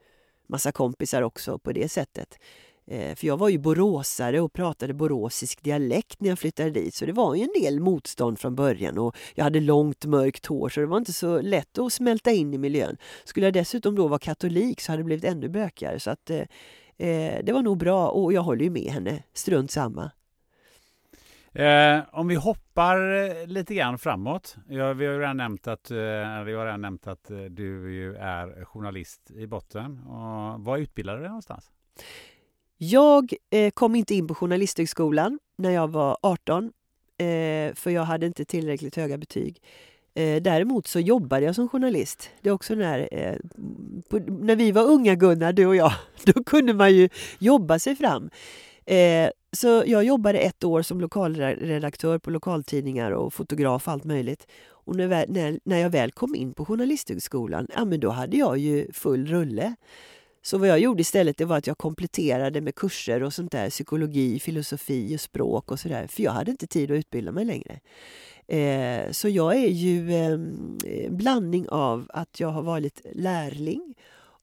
massa 0.47 0.73
kompisar 0.73 1.23
också 1.23 1.59
på 1.59 1.73
det 1.73 1.88
sättet. 1.88 2.38
Eh, 2.87 3.14
för 3.14 3.27
jag 3.27 3.37
var 3.37 3.49
ju 3.49 3.59
boråsare 3.59 4.40
och 4.40 4.53
pratade 4.53 4.95
boråsisk 4.95 5.62
dialekt 5.62 6.21
när 6.21 6.29
jag 6.29 6.38
flyttade 6.38 6.71
dit. 6.71 6.95
Så 6.95 7.07
det 7.07 7.12
var 7.12 7.35
ju 7.35 7.42
en 7.42 7.62
del 7.62 7.81
motstånd 7.81 8.38
från 8.38 8.55
början 8.55 8.99
och 8.99 9.16
jag 9.35 9.45
hade 9.45 9.61
långt 9.61 10.05
mörkt 10.05 10.47
hår 10.47 10.68
så 10.68 10.81
det 10.81 10.87
var 10.87 10.99
inte 10.99 11.12
så 11.12 11.40
lätt 11.40 11.79
att 11.79 11.92
smälta 11.92 12.31
in 12.31 12.55
i 12.55 12.59
miljön. 12.59 12.97
Skulle 13.25 13.47
jag 13.47 13.55
dessutom 13.55 13.95
då 13.95 14.09
vara 14.09 14.18
katolik 14.18 14.81
så 14.81 14.92
hade 14.92 15.03
det 15.03 15.05
blivit 15.05 15.25
ännu 15.25 15.49
bökigare. 15.49 16.01
Så 16.01 16.11
att 16.11 16.31
eh, 16.31 16.38
eh 16.99 17.45
det 17.45 17.53
var 17.53 17.62
nog 17.62 17.79
bra 17.79 18.09
och 18.09 18.33
jag 18.33 18.42
håller 18.42 18.64
ju 18.64 18.71
med 18.71 18.92
henne. 18.92 19.23
Strunt 19.33 19.71
samma. 19.71 20.11
Eh, 21.55 22.01
om 22.12 22.29
vi 22.29 22.35
hoppar 22.35 23.14
eh, 23.14 23.47
lite 23.47 23.75
grann 23.75 23.99
framåt. 23.99 24.57
Ja, 24.68 24.92
vi 24.92 25.07
har 25.07 25.12
ju 25.12 25.21
redan 25.21 25.37
nämnt 25.37 25.66
att, 25.66 25.90
eh, 25.90 25.97
vi 25.97 26.55
har 26.55 26.64
redan 26.64 26.81
nämnt 26.81 27.07
att 27.07 27.31
eh, 27.31 27.38
du 27.38 27.95
ju 27.95 28.14
är 28.16 28.64
journalist 28.64 29.31
i 29.31 29.47
botten. 29.47 29.99
Och 29.99 30.64
var 30.64 30.79
utbildade 30.79 31.18
du 31.18 31.27
någonstans? 31.27 31.71
Jag 32.85 33.35
eh, 33.51 33.71
kom 33.71 33.95
inte 33.95 34.14
in 34.14 34.27
på 34.27 34.35
Journalisthögskolan 34.35 35.38
när 35.59 35.71
jag 35.71 35.88
var 35.88 36.16
18 36.23 36.64
eh, 36.64 37.75
för 37.75 37.90
jag 37.90 38.03
hade 38.03 38.27
inte 38.27 38.45
tillräckligt 38.45 38.97
höga 38.97 39.18
betyg. 39.18 39.62
Eh, 40.14 40.42
däremot 40.42 40.87
så 40.87 41.01
jobbade 41.01 41.47
jag 41.47 41.55
som 41.55 41.68
journalist. 41.68 42.31
Det 42.40 42.49
är 42.49 42.53
också 42.53 42.75
när, 42.75 43.09
eh, 43.12 43.37
på, 44.09 44.18
när 44.18 44.57
vi 44.57 44.73
var 44.73 44.83
unga 44.83 45.14
Gunnar, 45.14 45.53
du 45.53 45.66
och 45.66 45.77
jag, 45.77 45.92
då 46.25 46.45
kunde 46.45 46.75
man 46.75 46.95
ju 46.95 47.09
jobba 47.38 47.79
sig 47.79 47.97
fram. 47.97 48.31
Eh, 48.87 49.31
så 49.53 49.83
jag 49.87 50.05
jobbade 50.05 50.38
ett 50.38 50.64
år 50.64 50.83
som 50.83 51.01
lokalredaktör 51.01 52.18
på 52.18 52.31
lokaltidningar 52.31 53.11
och 53.11 53.35
fotograf 53.35 53.87
och 53.87 53.92
allt 53.92 54.05
möjligt. 54.05 54.47
Och 54.68 54.97
när, 54.97 55.27
när, 55.29 55.59
när 55.64 55.79
jag 55.79 55.90
väl 55.90 56.12
kom 56.12 56.35
in 56.35 56.55
på 56.55 56.64
Journalisthögskolan, 56.64 57.66
ja 57.77 57.85
men 57.85 58.01
då 58.01 58.11
hade 58.11 58.37
jag 58.37 58.59
ju 58.59 58.92
full 58.92 59.27
rulle. 59.27 59.75
Så 60.43 60.59
vad 60.59 60.69
jag 60.69 60.79
gjorde 60.79 61.01
istället 61.01 61.37
det 61.37 61.45
var 61.45 61.59
att 61.59 61.67
jag 61.67 61.79
kompletterade 61.79 62.61
med 62.61 62.75
kurser 62.75 63.23
och 63.23 63.33
sånt 63.33 63.53
där, 63.53 63.71
psykologi, 63.71 64.41
filosofi 64.41 65.17
och 65.17 65.21
språk 65.21 65.71
och 65.71 65.81
sådär, 65.81 66.07
för 66.07 66.23
jag 66.23 66.33
hade 66.33 66.51
inte 66.51 66.67
tid 66.67 66.91
att 66.91 66.95
utbilda 66.95 67.33
mig 67.33 67.45
längre. 67.45 67.81
Eh, 68.47 69.11
så 69.11 69.29
jag 69.29 69.57
är 69.57 69.69
ju 69.69 70.13
eh, 70.13 70.33
en 71.07 71.17
blandning 71.17 71.69
av 71.69 72.07
att 72.09 72.41
jag 72.41 72.49
har 72.49 72.63
varit 72.63 73.01
lärling 73.15 73.95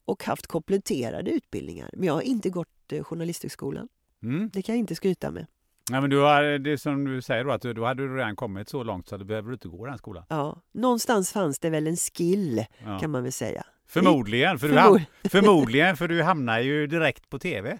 och 0.05 0.23
haft 0.23 0.47
kompletterade 0.47 1.31
utbildningar. 1.31 1.89
Men 1.93 2.07
jag 2.07 2.13
har 2.13 2.21
inte 2.21 2.49
gått 2.49 2.91
eh, 2.91 3.03
Journalisthögskolan. 3.03 3.87
Mm. 4.23 4.49
Det 4.53 4.61
kan 4.61 4.75
jag 4.75 4.79
inte 4.79 4.95
skryta 4.95 5.31
med. 5.31 5.45
Ja, 5.91 6.01
men 6.01 6.09
du 6.09 6.17
har, 6.17 6.59
det 6.59 6.77
som 6.77 7.05
du 7.05 7.21
säger 7.21 7.43
då, 7.43 7.51
att 7.51 7.61
du, 7.61 7.73
då 7.73 7.85
hade 7.85 8.07
du 8.07 8.17
redan 8.17 8.35
kommit 8.35 8.69
så 8.69 8.83
långt 8.83 9.07
så 9.07 9.17
behöver 9.17 9.47
du 9.47 9.53
inte 9.53 9.67
gå 9.67 9.85
den 9.85 9.97
skolan. 9.97 10.23
Ja, 10.29 10.61
någonstans 10.71 11.31
fanns 11.31 11.59
det 11.59 11.69
väl 11.69 11.87
en 11.87 11.97
skill 11.97 12.65
ja. 12.85 12.99
kan 12.99 13.11
man 13.11 13.23
väl 13.23 13.31
säga. 13.31 13.65
Förmodligen, 13.89 14.59
för, 14.59 14.67
du 14.67 14.75
ham- 14.75 15.05
förmodligen, 15.23 15.97
för 15.97 16.07
du 16.07 16.23
hamnar 16.23 16.59
ju 16.59 16.87
direkt 16.87 17.29
på 17.29 17.39
tv. 17.39 17.79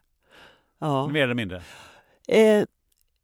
Ja. 0.80 1.08
Mer 1.08 1.24
eller 1.24 1.34
mindre. 1.34 1.62
Eh, 2.28 2.64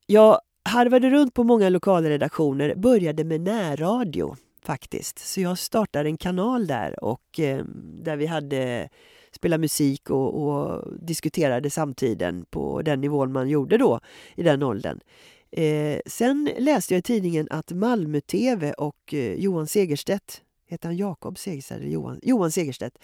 jag 0.06 0.40
harvade 0.70 1.10
runt 1.10 1.34
på 1.34 1.44
många 1.44 1.70
lokalredaktioner, 1.70 2.76
började 2.76 3.24
med 3.24 3.42
närradio 3.42 4.36
faktiskt. 4.64 5.20
Så 5.20 5.42
jag 5.42 5.58
startade 5.58 6.10
en 6.10 6.18
kanal 6.18 6.68
där 6.68 7.04
och 7.04 7.40
eh, 7.40 7.66
där 8.04 8.16
vi 8.16 8.26
hade 8.26 8.90
spelat 9.32 9.60
musik 9.60 10.10
och, 10.10 10.48
och, 10.48 10.84
diskuterade 11.02 11.70
samtiden 11.70 12.46
på 12.50 12.82
den 12.82 13.02
nivån 13.02 13.32
man 13.32 13.50
gjorde 13.50 13.78
då 13.78 14.00
i 14.36 14.44
den 14.44 14.64
åldern. 14.64 15.00
Eh, 15.52 16.00
sen 16.06 16.50
läste 16.58 16.94
jag 16.94 17.00
i 17.00 17.02
tidningen 17.02 17.48
att 17.52 17.72
Malmö 17.72 18.22
TV 18.22 18.74
och 18.74 19.14
eh, 19.14 19.34
Johan 19.34 19.68
Segerstedt 19.68 20.42
heter 20.76 20.90
han 20.90 20.98
Jakob 20.98 21.38
Segerstedt 21.38 21.82
eller 21.82 21.92
Johan? 21.92 22.20
Johan 22.24 22.52
Segerstedt, 22.52 22.98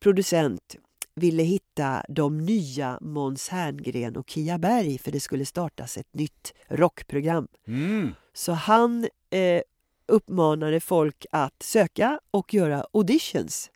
producent, 0.00 0.76
ville 1.14 1.42
hitta 1.42 2.04
de 2.08 2.38
nya 2.38 2.98
Måns 3.00 3.48
Herngren 3.48 4.16
och 4.16 4.30
Kia 4.30 4.58
Berg 4.58 4.98
för 4.98 5.10
det 5.12 5.20
skulle 5.20 5.46
startas 5.46 5.96
ett 5.96 6.14
nytt 6.14 6.54
rockprogram. 6.68 7.48
Mm. 7.66 8.14
Så 8.32 8.52
han 8.52 9.08
eh, 9.30 9.62
uppmanade 10.06 10.80
folk 10.80 11.26
att 11.30 11.62
söka 11.62 12.20
och 12.30 12.54
göra 12.54 12.86
auditions. 12.92 13.70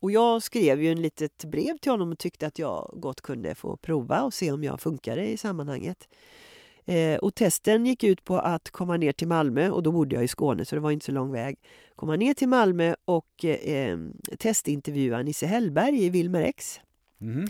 Och 0.00 0.10
jag 0.10 0.42
skrev 0.42 0.82
ju 0.82 0.92
en 0.92 1.02
litet 1.02 1.44
brev 1.44 1.78
till 1.78 1.90
honom 1.90 2.12
och 2.12 2.18
tyckte 2.18 2.46
att 2.46 2.58
jag 2.58 2.90
gott 2.94 3.20
kunde 3.20 3.54
få 3.54 3.76
prova 3.76 4.22
och 4.22 4.34
se 4.34 4.52
om 4.52 4.64
jag 4.64 4.80
funkade 4.80 5.26
i 5.26 5.36
sammanhanget. 5.36 6.08
Eh, 6.86 7.18
och 7.18 7.34
testen 7.34 7.86
gick 7.86 8.04
ut 8.04 8.24
på 8.24 8.38
att 8.38 8.70
komma 8.70 8.96
ner 8.96 9.12
till 9.12 9.28
Malmö 9.28 9.70
och 9.70 9.82
då 9.82 9.92
bodde 9.92 10.14
jag 10.14 10.24
i 10.24 10.28
Skåne 10.28 10.64
så 10.64 10.74
det 10.74 10.80
var 10.80 10.90
inte 10.90 11.06
så 11.06 11.12
lång 11.12 11.32
väg. 11.32 11.58
Komma 11.96 12.16
ner 12.16 12.34
till 12.34 12.48
Malmö 12.48 12.94
och 13.04 13.44
eh, 13.44 13.98
testintervjua 14.38 15.22
Nisse 15.22 15.46
Hellberg 15.46 16.04
i 16.04 16.10
Wilmer 16.10 16.42
X. 16.42 16.80
Mm. 17.20 17.46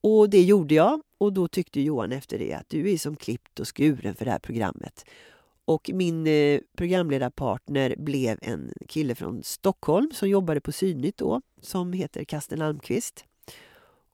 Och 0.00 0.30
det 0.30 0.42
gjorde 0.42 0.74
jag 0.74 1.00
och 1.18 1.32
då 1.32 1.48
tyckte 1.48 1.80
Johan 1.80 2.12
efter 2.12 2.38
det 2.38 2.52
att 2.52 2.68
du 2.68 2.92
är 2.92 2.98
som 2.98 3.16
klippt 3.16 3.60
och 3.60 3.76
skuren 3.76 4.14
för 4.14 4.24
det 4.24 4.30
här 4.30 4.38
programmet. 4.38 5.04
Och 5.64 5.90
min 5.94 6.26
eh, 6.26 6.60
programledarpartner 6.76 7.94
blev 7.98 8.38
en 8.42 8.72
kille 8.88 9.14
från 9.14 9.42
Stockholm 9.42 10.10
som 10.14 10.28
jobbade 10.28 10.60
på 10.60 10.72
Synnytt 10.72 11.16
då, 11.16 11.42
som 11.60 11.92
heter 11.92 12.24
Kasten 12.24 12.62
Almqvist. 12.62 13.24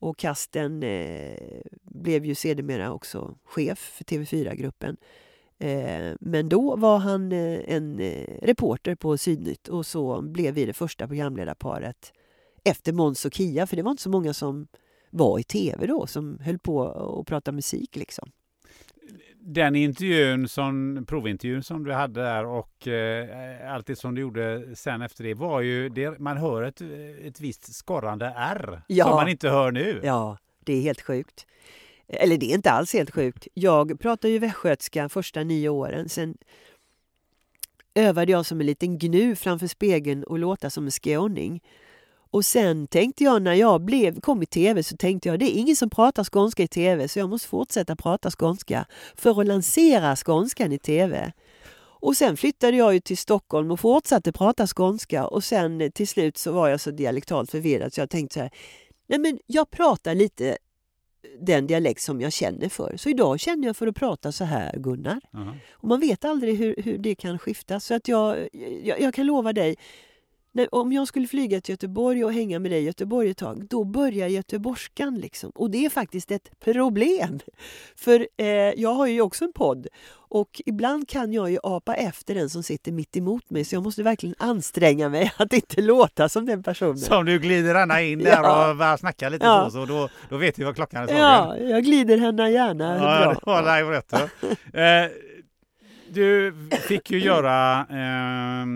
Och 0.03 0.19
Kasten 0.19 0.83
eh, 0.83 1.61
blev 1.83 2.25
ju 2.25 2.35
sedermera 2.35 2.93
också 2.93 3.35
chef 3.45 3.79
för 3.79 4.05
TV4-gruppen. 4.05 4.97
Eh, 5.59 6.15
men 6.21 6.49
då 6.49 6.77
var 6.77 6.99
han 6.99 7.33
eh, 7.33 7.61
en 7.67 8.01
eh, 8.01 8.39
reporter 8.43 8.95
på 8.95 9.19
Sydnytt 9.19 9.69
och 9.69 9.87
så 9.87 10.23
blev 10.23 10.55
vi 10.55 10.65
det 10.65 10.73
första 10.73 11.07
programledarparet 11.09 12.13
efter 12.65 12.93
Måns 12.93 13.25
och 13.25 13.35
Kia, 13.35 13.67
för 13.67 13.77
det 13.77 13.83
var 13.83 13.91
inte 13.91 14.03
så 14.03 14.11
många 14.11 14.35
som 14.35 14.67
var 15.11 15.39
i 15.39 15.43
tv 15.43 15.87
då, 15.87 16.07
som 16.07 16.39
höll 16.39 16.59
på 16.59 16.89
att 17.21 17.27
prata 17.27 17.53
musik 17.53 17.97
liksom 17.97 18.31
den 19.45 19.77
intervjun, 19.77 20.49
som, 20.49 21.05
provintervjun 21.09 21.63
som 21.63 21.85
du 21.85 21.93
hade 21.93 22.23
där 22.23 22.47
och 22.47 22.89
eh, 22.89 23.75
allt 23.75 23.87
det 23.87 23.97
som 23.97 24.15
du 24.15 24.21
gjorde 24.21 24.77
sen 24.77 25.03
efter 25.03 25.25
det 25.25 25.35
var 25.35 25.61
ju, 25.61 25.89
det, 25.89 26.19
man 26.19 26.37
hör 26.37 26.63
ett, 26.63 26.81
ett 27.25 27.41
visst 27.41 27.75
skorrande 27.75 28.33
R 28.37 28.83
ja. 28.87 29.05
som 29.05 29.15
man 29.15 29.29
inte 29.29 29.49
hör 29.49 29.73
nu. 29.73 30.01
Ja, 30.03 30.39
det 30.65 30.73
är 30.73 30.81
helt 30.81 31.01
sjukt. 31.01 31.47
Eller 32.09 32.37
det 32.37 32.51
är 32.51 32.55
inte 32.55 32.71
alls 32.71 32.93
helt 32.93 33.11
sjukt. 33.11 33.49
Jag 33.55 34.01
pratade 34.01 34.33
ju 34.33 34.39
västgötska 34.39 35.09
första 35.09 35.43
nio 35.45 35.69
åren. 35.69 36.09
Sen 36.09 36.37
övade 37.95 38.33
jag 38.33 38.47
som 38.47 38.61
en 38.61 38.67
liten 38.67 38.99
gnu 38.99 39.37
framför 39.37 39.67
spegeln 39.67 40.25
och 40.25 40.39
låta 40.39 40.71
som 40.71 40.85
en 40.85 40.91
skåning. 40.91 41.63
Och 42.33 42.45
sen 42.45 42.87
tänkte 42.87 43.25
jag 43.25 43.43
när 43.43 43.55
jag 43.55 43.81
blev, 43.81 44.21
kom 44.21 44.43
i 44.43 44.47
tv 44.47 44.83
så 44.83 44.97
tänkte 44.97 45.29
jag 45.29 45.39
det 45.39 45.57
är 45.57 45.61
ingen 45.61 45.77
som 45.77 45.91
pratar 45.91 46.25
skånska 46.25 46.63
i 46.63 46.69
tv 46.69 47.09
så 47.09 47.19
jag 47.19 47.31
måste 47.31 47.49
fortsätta 47.49 47.97
prata 47.97 48.31
skånska 48.31 48.87
för 49.15 49.41
att 49.41 49.47
lansera 49.47 50.17
skånskan 50.17 50.73
i 50.73 50.79
tv. 50.79 51.33
Och 51.79 52.17
sen 52.17 52.37
flyttade 52.37 52.77
jag 52.77 52.95
ju 52.95 53.01
till 53.01 53.19
Stockholm 53.19 53.71
och 53.71 53.81
fortsatte 53.81 54.33
prata 54.33 54.67
skånska 54.67 55.27
och 55.27 55.45
sen 55.45 55.93
till 55.93 56.09
slut 56.09 56.37
så 56.37 56.53
var 56.53 56.69
jag 56.69 56.81
så 56.81 56.91
dialektalt 56.91 57.51
förvirrad 57.51 57.93
så 57.93 58.01
jag 58.01 58.11
tänkte 58.11 58.35
så 58.35 58.41
här, 58.41 58.51
nej 59.07 59.19
men 59.19 59.39
jag 59.47 59.71
pratar 59.71 60.15
lite 60.15 60.59
den 61.41 61.67
dialekt 61.67 62.03
som 62.03 62.21
jag 62.21 62.33
känner 62.33 62.69
för. 62.69 62.97
Så 62.97 63.09
idag 63.09 63.41
känner 63.41 63.67
jag 63.67 63.77
för 63.77 63.87
att 63.87 63.97
prata 63.97 64.33
så 64.33 64.45
här 64.45 64.77
Gunnar. 64.77 65.21
Uh 65.35 65.41
-huh. 65.41 65.59
Och 65.73 65.89
man 65.89 66.01
vet 66.01 66.25
aldrig 66.25 66.59
hur, 66.59 66.75
hur 66.79 66.99
det 66.99 67.15
kan 67.15 67.39
skifta 67.39 67.81
så 67.81 67.95
att 67.95 68.09
jag, 68.09 68.49
jag, 68.83 69.01
jag 69.01 69.15
kan 69.15 69.27
lova 69.27 69.53
dig 69.53 69.77
när, 70.53 70.75
om 70.75 70.93
jag 70.93 71.09
skulle 71.09 71.27
flyga 71.27 71.61
till 71.61 71.73
Göteborg 71.73 72.25
och 72.25 72.33
hänga 72.33 72.59
med 72.59 72.71
dig 72.71 72.81
i 72.81 72.85
Göteborg 72.85 73.31
ett 73.31 73.37
tag, 73.37 73.67
då 73.69 73.85
börjar 73.85 74.29
göteborgskan. 74.29 75.15
Liksom. 75.15 75.51
Och 75.55 75.71
det 75.71 75.85
är 75.85 75.91
faktiskt 75.91 76.31
ett 76.31 76.61
problem. 76.61 77.41
För 77.97 78.29
eh, 78.37 78.47
jag 78.47 78.95
har 78.95 79.07
ju 79.07 79.21
också 79.21 79.45
en 79.45 79.53
podd 79.53 79.87
och 80.35 80.63
ibland 80.67 81.09
kan 81.09 81.33
jag 81.33 81.51
ju 81.51 81.59
apa 81.63 81.95
efter 81.95 82.35
den 82.35 82.51
som 82.51 82.63
sitter 82.63 82.93
mitt 82.93 83.17
emot 83.17 83.51
mig 83.51 83.65
så 83.65 83.75
jag 83.75 83.83
måste 83.83 84.03
verkligen 84.03 84.35
anstränga 84.39 85.09
mig 85.09 85.33
att 85.37 85.53
inte 85.53 85.81
låta 85.81 86.29
som 86.29 86.47
den 86.47 86.63
personen. 86.63 86.99
Som 86.99 87.25
du 87.25 87.39
glider 87.39 87.75
henne 87.75 88.05
in 88.05 88.19
där 88.19 88.31
ja. 88.31 88.71
och 88.71 88.77
bara 88.77 88.99
snackar 88.99 89.31
lite 89.31 89.47
ja. 89.47 89.65
så, 89.65 89.71
så 89.71 89.87
då, 89.87 90.09
då 90.29 90.37
vet 90.37 90.59
vi 90.59 90.65
vad 90.65 90.75
klockan 90.75 91.03
är 91.03 91.07
slagen. 91.07 91.23
Ja, 91.23 91.57
jag 91.59 91.85
glider 91.85 92.19
henne 92.19 92.51
gärna 92.51 92.97
ja, 92.97 93.25
bra. 93.25 93.35
Det 93.35 93.63
var 93.63 93.77
live 93.77 93.97
eh, 95.05 95.32
du 96.13 96.55
fick 96.89 97.11
ju 97.11 97.19
göra 97.19 97.87
eh, 97.91 98.67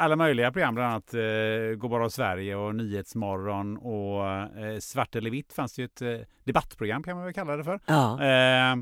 alla 0.00 0.16
möjliga 0.16 0.52
program, 0.52 0.74
bland 0.74 0.90
annat 0.92 1.14
eh, 1.14 1.78
Gå 1.78 1.88
bara 1.88 2.10
Sverige 2.10 2.56
och 2.56 2.74
Nyhetsmorgon 2.74 3.76
och 3.76 4.28
eh, 4.64 4.78
Svart 4.78 5.16
eller 5.16 5.30
vitt 5.30 5.52
fanns 5.52 5.72
det 5.72 5.82
ju 5.82 5.86
ett 5.86 6.02
eh, 6.02 6.26
debattprogram 6.44 7.02
kan 7.02 7.16
man 7.16 7.24
väl 7.24 7.34
kalla 7.34 7.56
det 7.56 7.64
för. 7.64 7.80
Ja. 7.86 8.22
Eh, 8.22 8.72
eh 8.72 8.78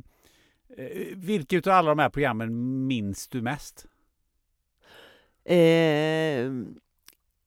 vilket 1.15 1.67
av 1.67 1.73
alla 1.73 1.89
de 1.89 1.99
här 1.99 2.09
programmen 2.09 2.87
minns 2.87 3.29
du 3.29 3.43
mest? 3.43 3.87
Ehm, 5.45 6.79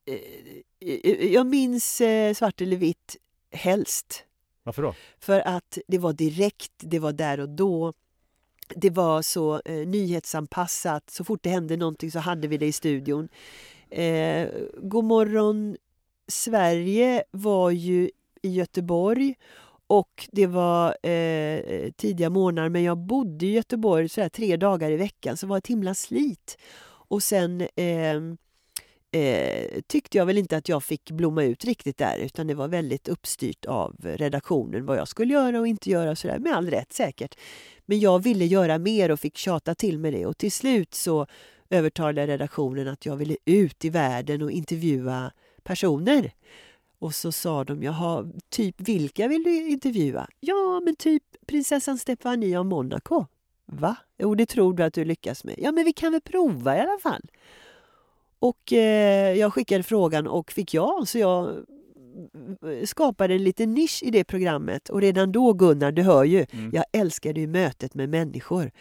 eh, 0.05 1.25
jag 1.33 1.45
minns 1.47 2.01
Svart 2.35 2.61
eller 2.61 2.77
vitt 2.77 3.17
helst. 3.51 4.25
Varför 4.63 4.81
då? 4.81 4.95
För 5.19 5.39
att 5.39 5.77
det 5.87 5.97
var 5.97 6.13
direkt, 6.13 6.71
det 6.77 6.99
var 6.99 7.13
där 7.13 7.39
och 7.39 7.49
då 7.49 7.93
det 8.75 8.89
var 8.89 9.21
så 9.21 9.61
eh, 9.65 9.87
nyhetsanpassat. 9.87 11.09
Så 11.09 11.23
fort 11.23 11.43
det 11.43 11.49
hände 11.49 11.77
någonting 11.77 12.11
så 12.11 12.19
hade 12.19 12.47
vi 12.47 12.57
det 12.57 12.65
i 12.65 12.71
studion. 12.71 13.29
Eh, 13.89 14.47
God 14.77 15.03
morgon 15.03 15.77
Sverige 16.27 17.23
var 17.31 17.71
ju 17.71 18.09
i 18.41 18.49
Göteborg 18.49 19.35
och 19.87 20.29
det 20.31 20.47
var 20.47 21.07
eh, 21.09 21.91
tidiga 21.91 22.29
månader 22.29 22.69
men 22.69 22.83
jag 22.83 22.97
bodde 22.97 23.45
i 23.45 23.51
Göteborg 23.51 24.09
så 24.09 24.29
tre 24.29 24.57
dagar 24.57 24.91
i 24.91 24.95
veckan 24.95 25.37
så 25.37 25.45
det 25.45 25.49
var 25.49 25.57
ett 25.57 25.67
himla 25.67 25.93
slit. 25.93 26.57
Och 26.83 27.23
sen 27.23 27.61
eh, 27.61 28.21
eh, 29.11 29.81
tyckte 29.87 30.17
jag 30.17 30.25
väl 30.25 30.37
inte 30.37 30.57
att 30.57 30.69
jag 30.69 30.83
fick 30.83 31.11
blomma 31.11 31.43
ut 31.43 31.65
riktigt 31.65 31.97
där 31.97 32.17
utan 32.17 32.47
det 32.47 32.53
var 32.53 32.67
väldigt 32.67 33.07
uppstyrt 33.07 33.65
av 33.65 33.95
redaktionen 34.03 34.85
vad 34.85 34.97
jag 34.97 35.07
skulle 35.07 35.33
göra 35.33 35.59
och 35.59 35.67
inte 35.67 35.89
göra 35.89 36.15
sådär, 36.15 36.39
med 36.39 36.53
all 36.55 36.69
rätt 36.69 36.93
säkert. 36.93 37.35
Men 37.85 37.99
jag 37.99 38.23
ville 38.23 38.45
göra 38.45 38.77
mer 38.77 39.11
och 39.11 39.19
fick 39.19 39.37
tjata 39.37 39.75
till 39.75 39.99
med 39.99 40.13
det 40.13 40.25
och 40.25 40.37
till 40.37 40.51
slut 40.51 40.93
så 40.93 41.27
övertalade 41.69 42.27
redaktionen 42.27 42.87
att 42.87 43.05
jag 43.05 43.15
ville 43.15 43.37
ut 43.45 43.85
i 43.85 43.89
världen 43.89 44.41
och 44.41 44.51
intervjua 44.51 45.31
personer. 45.63 46.31
Och 46.99 47.15
så 47.15 47.31
sa 47.31 47.63
de, 47.63 47.83
jaha, 47.83 48.31
typ 48.49 48.75
vilka 48.81 49.27
vill 49.27 49.43
du 49.43 49.69
intervjua? 49.69 50.27
Ja, 50.39 50.81
men 50.85 50.95
typ 50.95 51.23
prinsessan 51.45 51.97
Stefania 51.97 52.59
av 52.59 52.65
Monaco. 52.65 53.25
Va? 53.65 53.95
Jo, 54.17 54.35
det 54.35 54.45
tror 54.45 54.73
du 54.73 54.83
att 54.83 54.93
du 54.93 55.05
lyckas 55.05 55.43
med. 55.43 55.55
Ja, 55.57 55.71
men 55.71 55.85
vi 55.85 55.93
kan 55.93 56.11
väl 56.11 56.21
prova 56.21 56.77
i 56.77 56.79
alla 56.79 56.99
fall. 57.03 57.21
Och 58.41 58.73
eh, 58.73 59.33
jag 59.37 59.53
skickade 59.53 59.83
frågan 59.83 60.27
och 60.27 60.51
fick 60.51 60.73
ja, 60.73 61.03
så 61.07 61.17
jag 61.17 61.65
skapade 62.83 63.33
en 63.33 63.43
liten 63.43 63.73
nisch 63.73 64.03
i 64.03 64.11
det 64.11 64.23
programmet. 64.23 64.89
Och 64.89 65.01
redan 65.01 65.31
då, 65.31 65.53
Gunnar, 65.53 65.91
du 65.91 66.01
hör 66.01 66.23
ju, 66.23 66.45
mm. 66.51 66.71
jag 66.73 66.85
älskade 66.91 67.39
ju 67.39 67.47
mötet 67.47 67.93
med 67.93 68.09
människor. 68.09 68.71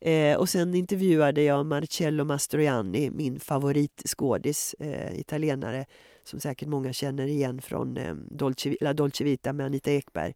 Eh, 0.00 0.36
och 0.36 0.48
sen 0.48 0.74
intervjuade 0.74 1.42
jag 1.42 1.66
Marcello 1.66 2.24
Mastroianni, 2.24 3.10
min 3.10 3.40
favoritskådis, 3.40 4.74
eh, 4.78 5.20
italienare, 5.20 5.86
som 6.24 6.40
säkert 6.40 6.68
många 6.68 6.92
känner 6.92 7.26
igen 7.26 7.62
från 7.62 7.96
eh, 7.96 8.14
Dolce, 8.14 8.76
La 8.80 8.92
Dolce 8.92 9.24
Vita 9.24 9.52
med 9.52 9.66
Anita 9.66 9.90
Ekberg. 9.90 10.34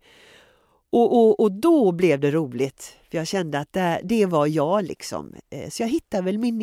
Och, 0.91 1.19
och, 1.19 1.41
och 1.41 1.53
då 1.53 1.93
blev 1.93 2.21
det 2.21 2.31
roligt, 2.31 2.97
för 3.11 3.19
jag 3.19 3.27
kände 3.27 3.59
att 3.59 3.73
det, 3.73 4.01
det 4.05 4.27
var 4.27 4.47
jag 4.47 4.85
liksom. 4.85 5.35
Eh, 5.51 5.69
så 5.71 5.83
jag 5.83 5.89
hittade 5.89 6.23
väl 6.23 6.39
min 6.39 6.63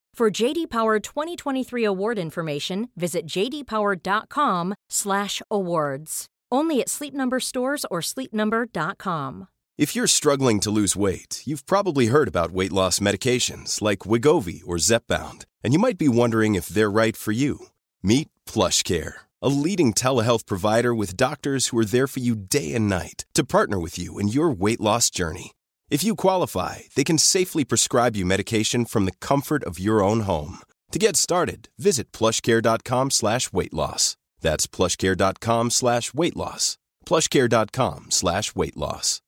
For 0.13 0.29
JD 0.29 0.69
Power 0.69 0.99
2023 0.99 1.83
award 1.83 2.19
information, 2.19 2.89
visit 2.95 3.25
jdpower.com/awards. 3.25 6.25
Only 6.51 6.81
at 6.81 6.89
Sleep 6.89 7.13
Number 7.13 7.39
stores 7.39 7.85
or 7.89 8.01
sleepnumber.com. 8.01 9.47
If 9.77 9.95
you're 9.95 10.07
struggling 10.07 10.59
to 10.59 10.69
lose 10.69 10.97
weight, 10.97 11.43
you've 11.45 11.65
probably 11.65 12.07
heard 12.07 12.27
about 12.27 12.51
weight 12.51 12.73
loss 12.73 12.99
medications 12.99 13.81
like 13.81 13.99
Wigovi 13.99 14.61
or 14.65 14.75
Zepbound, 14.75 15.45
and 15.63 15.71
you 15.73 15.79
might 15.79 15.97
be 15.97 16.09
wondering 16.09 16.55
if 16.55 16.67
they're 16.67 16.91
right 16.91 17.15
for 17.15 17.31
you. 17.31 17.67
Meet 18.03 18.27
PlushCare, 18.45 19.13
a 19.41 19.47
leading 19.47 19.93
telehealth 19.93 20.45
provider 20.45 20.93
with 20.93 21.15
doctors 21.15 21.67
who 21.67 21.79
are 21.79 21.85
there 21.85 22.07
for 22.07 22.19
you 22.19 22.35
day 22.35 22.75
and 22.75 22.89
night 22.89 23.23
to 23.33 23.45
partner 23.45 23.79
with 23.79 23.97
you 23.97 24.19
in 24.19 24.27
your 24.27 24.51
weight 24.51 24.81
loss 24.81 25.09
journey. 25.09 25.53
If 25.91 26.05
you 26.05 26.15
qualify, 26.15 26.75
they 26.95 27.03
can 27.03 27.17
safely 27.17 27.65
prescribe 27.65 28.15
you 28.15 28.25
medication 28.25 28.85
from 28.85 29.03
the 29.03 29.17
comfort 29.19 29.61
of 29.65 29.77
your 29.77 30.01
own 30.01 30.21
home. 30.21 30.59
To 30.93 30.99
get 30.99 31.17
started, 31.17 31.67
visit 31.77 32.13
plushcare.com 32.13 33.11
slash 33.11 33.51
weight 33.51 33.73
loss. 33.73 34.15
That's 34.39 34.67
plushcare.com 34.67 35.69
slash 35.69 36.13
weight 36.13 36.37
loss. 36.37 36.77
plushcare.com 37.05 38.05
slash 38.09 38.55
weight 38.55 38.77
loss. 38.77 39.21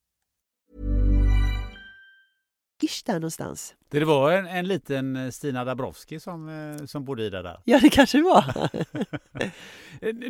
Där 3.05 3.13
någonstans. 3.13 3.75
Det 3.89 4.05
var 4.05 4.31
en, 4.31 4.47
en 4.47 4.67
liten 4.67 5.15
eh, 5.15 5.29
Stina 5.29 5.65
Dabrowski 5.65 6.19
som, 6.19 6.49
eh, 6.49 6.85
som 6.85 7.05
bodde 7.05 7.23
i 7.23 7.29
det 7.29 7.41
där. 7.41 7.59
Ja, 7.65 7.79
det 7.81 7.89
kanske 7.89 8.17
det 8.17 8.23
var. 8.23 8.69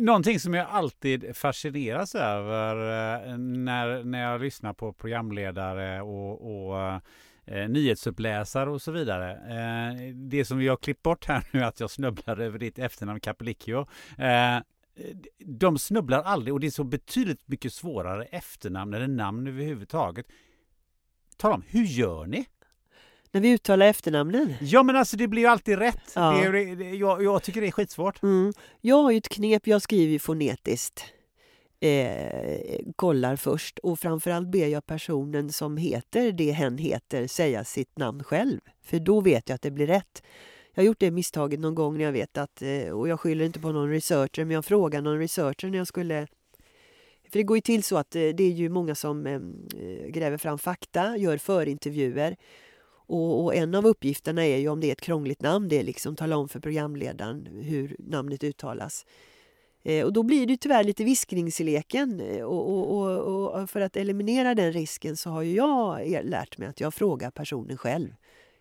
Någonting 0.00 0.40
som 0.40 0.54
jag 0.54 0.66
alltid 0.70 1.36
fascineras 1.36 2.14
över 2.14 2.76
eh, 2.76 3.38
när, 3.38 4.04
när 4.04 4.22
jag 4.22 4.40
lyssnar 4.40 4.72
på 4.72 4.92
programledare 4.92 6.02
och, 6.02 6.70
och 6.70 7.00
eh, 7.46 7.68
nyhetsuppläsare 7.68 8.70
och 8.70 8.82
så 8.82 8.92
vidare. 8.92 9.32
Eh, 9.32 10.14
det 10.14 10.44
som 10.44 10.58
vi 10.58 10.68
har 10.68 10.76
klippt 10.76 11.02
bort 11.02 11.26
här 11.26 11.44
nu, 11.50 11.64
att 11.64 11.80
jag 11.80 11.90
snubblar 11.90 12.40
över 12.40 12.58
ditt 12.58 12.78
efternamn 12.78 13.20
Capelicchio. 13.20 13.86
Eh, 14.18 14.58
de 15.38 15.78
snubblar 15.78 16.22
aldrig 16.22 16.54
och 16.54 16.60
det 16.60 16.66
är 16.66 16.70
så 16.70 16.84
betydligt 16.84 17.48
mycket 17.48 17.72
svårare 17.72 18.24
efternamn 18.24 18.94
eller 18.94 19.06
namn 19.06 19.46
överhuvudtaget. 19.46 20.26
Tala 21.36 21.54
om, 21.54 21.62
hur 21.68 21.84
gör 21.84 22.26
ni? 22.26 22.46
När 23.30 23.40
vi 23.40 23.52
uttalar 23.52 23.86
efternamnen? 23.86 24.54
Ja 24.60 24.82
men 24.82 24.96
alltså 24.96 25.16
det 25.16 25.28
blir 25.28 25.42
ju 25.42 25.48
alltid 25.48 25.78
rätt. 25.78 26.12
Ja. 26.14 26.30
Det 26.30 26.46
är, 26.46 26.76
det, 26.76 26.90
jag, 26.90 27.22
jag, 27.22 27.42
tycker 27.42 27.60
det 27.60 27.66
är 27.66 27.70
skitsvårt. 27.70 28.22
Mm. 28.22 28.52
Jag 28.80 29.02
har 29.02 29.10
ju 29.10 29.18
ett 29.18 29.28
knep, 29.28 29.66
jag 29.66 29.82
skriver 29.82 30.18
fonetiskt. 30.18 31.04
Eh, 31.80 32.80
kollar 32.96 33.36
först 33.36 33.78
och 33.78 34.00
framförallt 34.00 34.48
ber 34.48 34.66
jag 34.66 34.86
personen 34.86 35.52
som 35.52 35.76
heter 35.76 36.32
det 36.32 36.52
hen 36.52 36.78
heter 36.78 37.26
säga 37.26 37.64
sitt 37.64 37.98
namn 37.98 38.24
själv. 38.24 38.60
För 38.82 38.98
då 38.98 39.20
vet 39.20 39.48
jag 39.48 39.54
att 39.54 39.62
det 39.62 39.70
blir 39.70 39.86
rätt. 39.86 40.22
Jag 40.74 40.82
har 40.82 40.86
gjort 40.86 41.00
det 41.00 41.10
misstaget 41.10 41.60
någon 41.60 41.74
gång 41.74 41.98
när 41.98 42.04
jag 42.04 42.12
vet 42.12 42.38
att, 42.38 42.62
eh, 42.62 42.88
och 42.88 43.08
jag 43.08 43.20
skyller 43.20 43.44
inte 43.44 43.60
på 43.60 43.72
någon 43.72 43.90
researcher, 43.90 44.44
men 44.44 44.50
jag 44.50 44.64
frågade 44.64 45.04
någon 45.04 45.18
researcher 45.18 45.70
när 45.70 45.78
jag 45.78 45.86
skulle 45.86 46.26
för 47.34 47.38
det 47.38 47.44
går 47.44 47.56
ju 47.56 47.60
till 47.60 47.82
så 47.82 47.96
att 47.96 48.16
eh, 48.16 48.20
det 48.20 48.44
är 48.44 48.50
ju 48.50 48.68
många 48.68 48.94
som 48.94 49.26
ehm, 49.26 49.68
eh, 49.80 50.06
gräver 50.06 50.38
fram 50.38 50.58
fakta, 50.58 51.16
gör 51.16 51.38
förintervjuer 51.38 52.36
Och, 53.06 53.44
och, 53.44 53.54
en 53.54 53.74
av 53.74 53.86
uppgifterna 53.86 54.46
är 54.46 54.56
ju 54.56 54.68
om 54.68 54.80
det 54.80 54.86
är 54.86 54.92
ett 54.92 55.00
krångligt 55.00 55.42
namn, 55.42 55.68
det 55.68 55.78
är 55.78 55.82
liksom 55.82 56.16
tala 56.16 56.36
om 56.36 56.48
för 56.48 56.60
programledaren 56.60 57.48
hur 57.62 57.96
namnet 57.98 58.44
uttalas. 58.44 59.06
Eh, 59.82 60.04
och 60.04 60.12
då 60.12 60.22
blir 60.22 60.46
det 60.46 60.56
tyvärr 60.56 60.84
lite 60.84 61.04
viskningsleken 61.04 62.20
och, 62.42 62.94
och, 62.94 63.18
och, 63.60 63.70
för 63.70 63.80
att 63.80 63.96
eliminera 63.96 64.54
den 64.54 64.72
risken 64.72 65.16
så 65.16 65.30
har 65.30 65.42
ju 65.42 65.54
jag 65.54 66.00
lärt 66.24 66.58
mig 66.58 66.68
att 66.68 66.80
jag 66.80 66.94
frågar 66.94 67.30
personen 67.30 67.76
själv. 67.76 68.14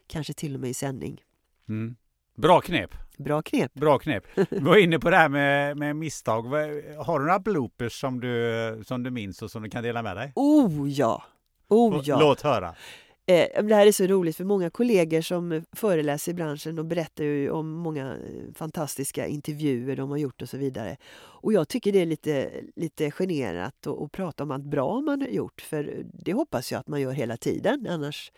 Kanske 0.08 0.34
till 0.34 0.56
och 0.56 0.62
med 0.62 0.70
i 0.70 0.74
sändning. 0.74 1.22
Mm. 1.70 1.96
Bra 2.36 2.62
knep! 2.62 3.03
Bra 3.17 3.41
knep! 3.41 3.73
Bra 3.73 3.99
knep! 3.99 4.23
Vi 4.49 4.60
var 4.60 4.78
inne 4.78 4.99
på 4.99 5.10
det 5.10 5.17
här 5.17 5.30
med, 5.30 5.78
med 5.78 5.95
misstag. 5.95 6.43
Har 6.97 7.19
du 7.19 7.26
några 7.26 7.39
bloopers 7.39 7.99
som 7.99 8.19
du, 8.19 8.84
som 8.86 9.04
du 9.04 9.12
minns 9.12 9.41
och 9.41 9.52
som 9.52 9.63
du 9.63 9.69
kan 9.69 9.84
dela 9.84 10.02
med 10.02 10.17
dig? 10.17 10.32
Oh 10.36 10.89
ja! 10.89 11.23
Oh 11.69 12.02
ja! 12.04 12.19
Låt 12.19 12.41
höra! 12.41 12.76
Eh, 13.26 13.63
det 13.63 13.76
här 13.76 13.88
är 13.88 13.91
så 13.91 14.08
roligt 14.08 14.38
för 14.38 14.43
många 14.43 14.69
kollegor 14.69 15.21
som 15.21 15.65
föreläser 15.71 16.32
i 16.32 16.36
branschen 16.36 16.80
och 16.80 16.86
berättar 16.86 17.49
om 17.52 17.71
många 17.71 18.12
eh, 18.12 18.54
fantastiska 18.56 19.28
intervjuer 19.28 19.95
de 19.95 20.10
har 20.10 20.17
gjort 20.17 20.41
och 20.41 20.49
så 20.49 20.58
vidare. 20.58 20.97
Och 21.15 21.54
jag 21.54 21.67
tycker 21.67 21.91
det 21.91 22.02
är 22.02 22.06
lite, 22.06 22.52
lite 22.76 23.12
generat 23.12 23.88
att, 23.88 24.02
att 24.02 24.12
prata 24.12 24.43
om 24.43 24.52
allt 24.52 24.63
bra 24.63 25.02
man 25.02 25.21
har 25.21 25.28
gjort 25.28 25.62
för 25.62 26.04
det 26.13 26.34
hoppas 26.34 26.71
jag 26.71 26.80
att 26.80 26.88
man 26.88 27.02
gör 27.02 27.12
hela 27.12 27.38
tiden 27.38 27.88
annars 27.89 28.32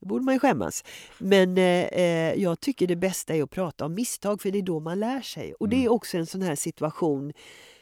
borde 0.00 0.24
man 0.24 0.34
ju 0.34 0.40
skämmas. 0.40 0.84
Men 1.18 1.58
eh, 1.58 1.84
eh, 1.84 2.34
jag 2.34 2.60
tycker 2.60 2.86
det 2.86 2.96
bästa 2.96 3.34
är 3.34 3.42
att 3.42 3.50
prata 3.50 3.86
om 3.86 3.94
misstag 3.94 4.42
för 4.42 4.50
det 4.50 4.58
är 4.58 4.62
då 4.62 4.80
man 4.80 5.00
lär 5.00 5.20
sig. 5.20 5.54
Och 5.54 5.68
det 5.68 5.76
är 5.76 5.80
mm. 5.80 5.92
också 5.92 6.18
en 6.18 6.26
sån 6.26 6.42
här 6.42 6.54
situation 6.54 7.32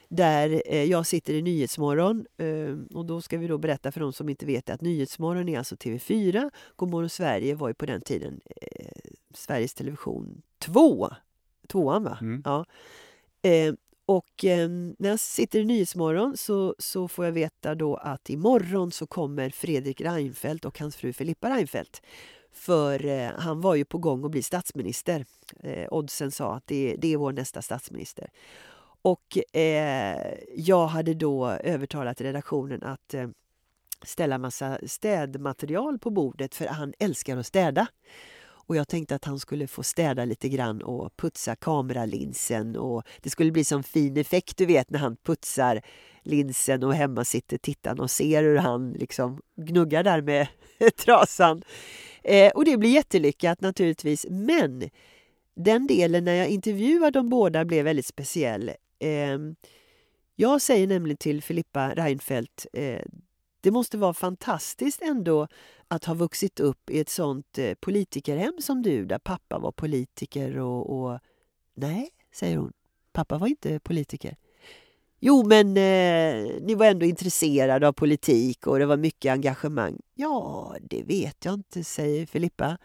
där 0.09 0.63
eh, 0.67 0.85
jag 0.85 1.07
sitter 1.07 1.35
i 1.35 1.43
Nyhetsmorgon 1.43 2.27
eh, 2.37 2.97
och 2.97 3.07
då 3.07 3.21
ska 3.21 3.39
vi 3.39 3.47
då 3.47 3.59
berätta 3.59 3.93
för 3.93 4.01
de 4.01 4.13
som 4.13 4.29
inte 4.29 4.47
vet 4.47 4.71
att 4.71 4.81
Nyhetsmorgon 4.81 5.49
är 5.49 5.59
alltså 5.59 5.75
TV4. 5.75 6.51
Godmorgon 6.77 7.11
Sverige 7.11 7.55
var 7.55 7.69
ju 7.69 7.75
på 7.75 7.87
den 7.87 8.01
tiden 8.01 8.41
eh, 8.61 9.11
Sveriges 9.35 9.75
Television 9.75 10.43
2. 10.59 11.11
Tvåan 11.69 12.05
va? 12.05 12.19
Mm. 12.21 12.43
Ja. 12.45 12.65
Och 14.07 14.45
eh, 14.45 14.69
när 14.99 15.09
jag 15.09 15.21
sitter 15.21 15.59
i 15.59 15.65
Nyhetsmorgon 15.65 16.37
så, 16.37 16.75
så 16.79 17.09
får 17.09 17.25
jag 17.25 17.33
veta 17.33 17.75
då 17.75 17.97
att 17.97 18.31
imorgon 18.31 18.91
så 18.93 19.07
kommer 19.07 19.51
Fredrik 19.51 20.01
Reinfeldt 20.01 20.65
och 20.65 20.79
hans 20.79 20.97
fru 20.97 21.13
Filippa 21.13 21.51
Reinfeldt. 21.51 22.03
För 22.53 23.07
eh, 23.07 23.31
han 23.39 23.61
var 23.61 23.75
ju 23.75 23.85
på 23.85 23.99
gång 23.99 24.25
att 24.25 24.31
bli 24.31 24.43
statsminister. 24.43 25.27
Eh, 25.63 25.87
oddsen 25.91 26.31
sa 26.31 26.55
att 26.55 26.67
det, 26.67 26.97
det 26.99 27.13
är 27.13 27.17
vår 27.17 27.33
nästa 27.33 27.63
statsminister. 27.63 28.31
Och 29.03 29.57
eh, 29.57 30.35
jag 30.55 30.87
hade 30.87 31.15
då 31.15 31.49
övertalat 31.51 32.21
redaktionen 32.21 32.83
att 32.83 33.15
eh, 33.15 33.29
ställa 34.03 34.39
massa 34.39 34.79
städmaterial 34.87 35.99
på 35.99 36.11
bordet 36.11 36.55
för 36.55 36.67
han 36.67 36.95
älskar 36.99 37.37
att 37.37 37.47
städa. 37.47 37.87
Och 38.67 38.77
jag 38.77 38.89
tänkte 38.89 39.15
att 39.15 39.25
han 39.25 39.39
skulle 39.39 39.67
få 39.67 39.83
städa 39.83 40.25
lite 40.25 40.49
grann 40.49 40.83
och 40.83 41.17
putsa 41.17 41.57
kameralinsen 41.57 42.77
och 42.77 43.03
det 43.23 43.31
skulle 43.31 43.53
bli 43.53 43.65
sån 43.65 43.83
fin 43.83 44.17
effekt 44.17 44.57
du 44.57 44.67
vet 44.67 44.91
när 44.91 44.99
han 44.99 45.17
putsar 45.17 45.83
linsen 46.23 46.83
och 46.83 46.95
hemma 46.95 47.25
sitter 47.25 47.59
tittaren 47.59 48.01
och 48.01 48.11
ser 48.11 48.43
hur 48.43 48.57
han 48.57 48.93
liksom 48.93 49.41
gnuggar 49.57 50.03
där 50.03 50.23
med 50.23 50.49
trasan. 50.97 51.63
Eh, 52.23 52.53
och 52.53 52.65
det 52.65 52.77
blir 52.77 52.91
jättelyckat 52.91 53.61
naturligtvis 53.61 54.27
men 54.31 54.91
den 55.55 55.87
delen 55.87 56.25
när 56.25 56.35
jag 56.35 56.49
intervjuar 56.49 57.11
de 57.11 57.29
båda 57.29 57.65
blev 57.65 57.85
väldigt 57.85 58.07
speciell. 58.07 58.71
Eh, 58.99 59.39
jag 60.37 60.63
säger 60.63 60.87
nämligen 60.87 61.17
till 61.17 61.43
Filippa 61.43 61.95
Reinfeldt 61.95 62.67
eh, 62.73 63.03
det 63.61 63.71
måste 63.71 63.99
vara 63.99 64.15
fantastiskt 64.15 65.03
ändå 65.03 65.49
att 65.89 66.05
ha 66.05 66.15
vuxit 66.15 66.61
upp 66.61 66.91
i 66.91 67.01
ett 67.01 67.09
sånt 67.09 67.59
eh, 67.59 67.75
politikerhem 67.75 68.53
som 68.61 68.83
du, 68.83 69.07
där 69.07 69.19
pappa 69.19 69.59
var 69.59 69.73
politiker 69.73 70.59
och, 70.59 70.99
och... 70.99 71.19
Nej, 71.75 72.09
säger 72.33 72.57
hon. 72.57 72.73
Pappa 73.13 73.39
var 73.39 73.47
inte 73.47 73.81
politiker. 73.81 74.37
Jo, 75.21 75.47
men 75.47 75.69
eh, 75.69 76.63
ni 76.63 76.75
var 76.75 76.87
ändå 76.87 77.07
intresserade 77.07 77.89
av 77.89 77.93
politik 77.93 78.67
och 78.67 78.79
det 78.79 78.87
var 78.87 78.97
mycket 78.97 79.33
engagemang. 79.33 80.01
Ja, 80.15 80.77
det 80.81 81.03
vet 81.03 81.45
jag 81.45 81.55
inte, 81.55 81.85
säger 81.85 82.27
Filippa. 82.27 82.79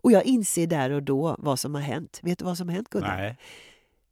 Och 0.00 0.12
jag 0.12 0.24
inser 0.24 0.66
där 0.66 0.90
och 0.90 1.02
då 1.02 1.36
vad 1.38 1.58
som 1.58 1.74
har 1.74 1.82
hänt. 1.82 2.20
Vet 2.22 2.38
du 2.38 2.44
vad 2.44 2.56
som 2.58 2.68
har 2.68 2.74
hänt, 2.74 2.88
Gunnar? 2.88 3.16
Nej. 3.16 3.36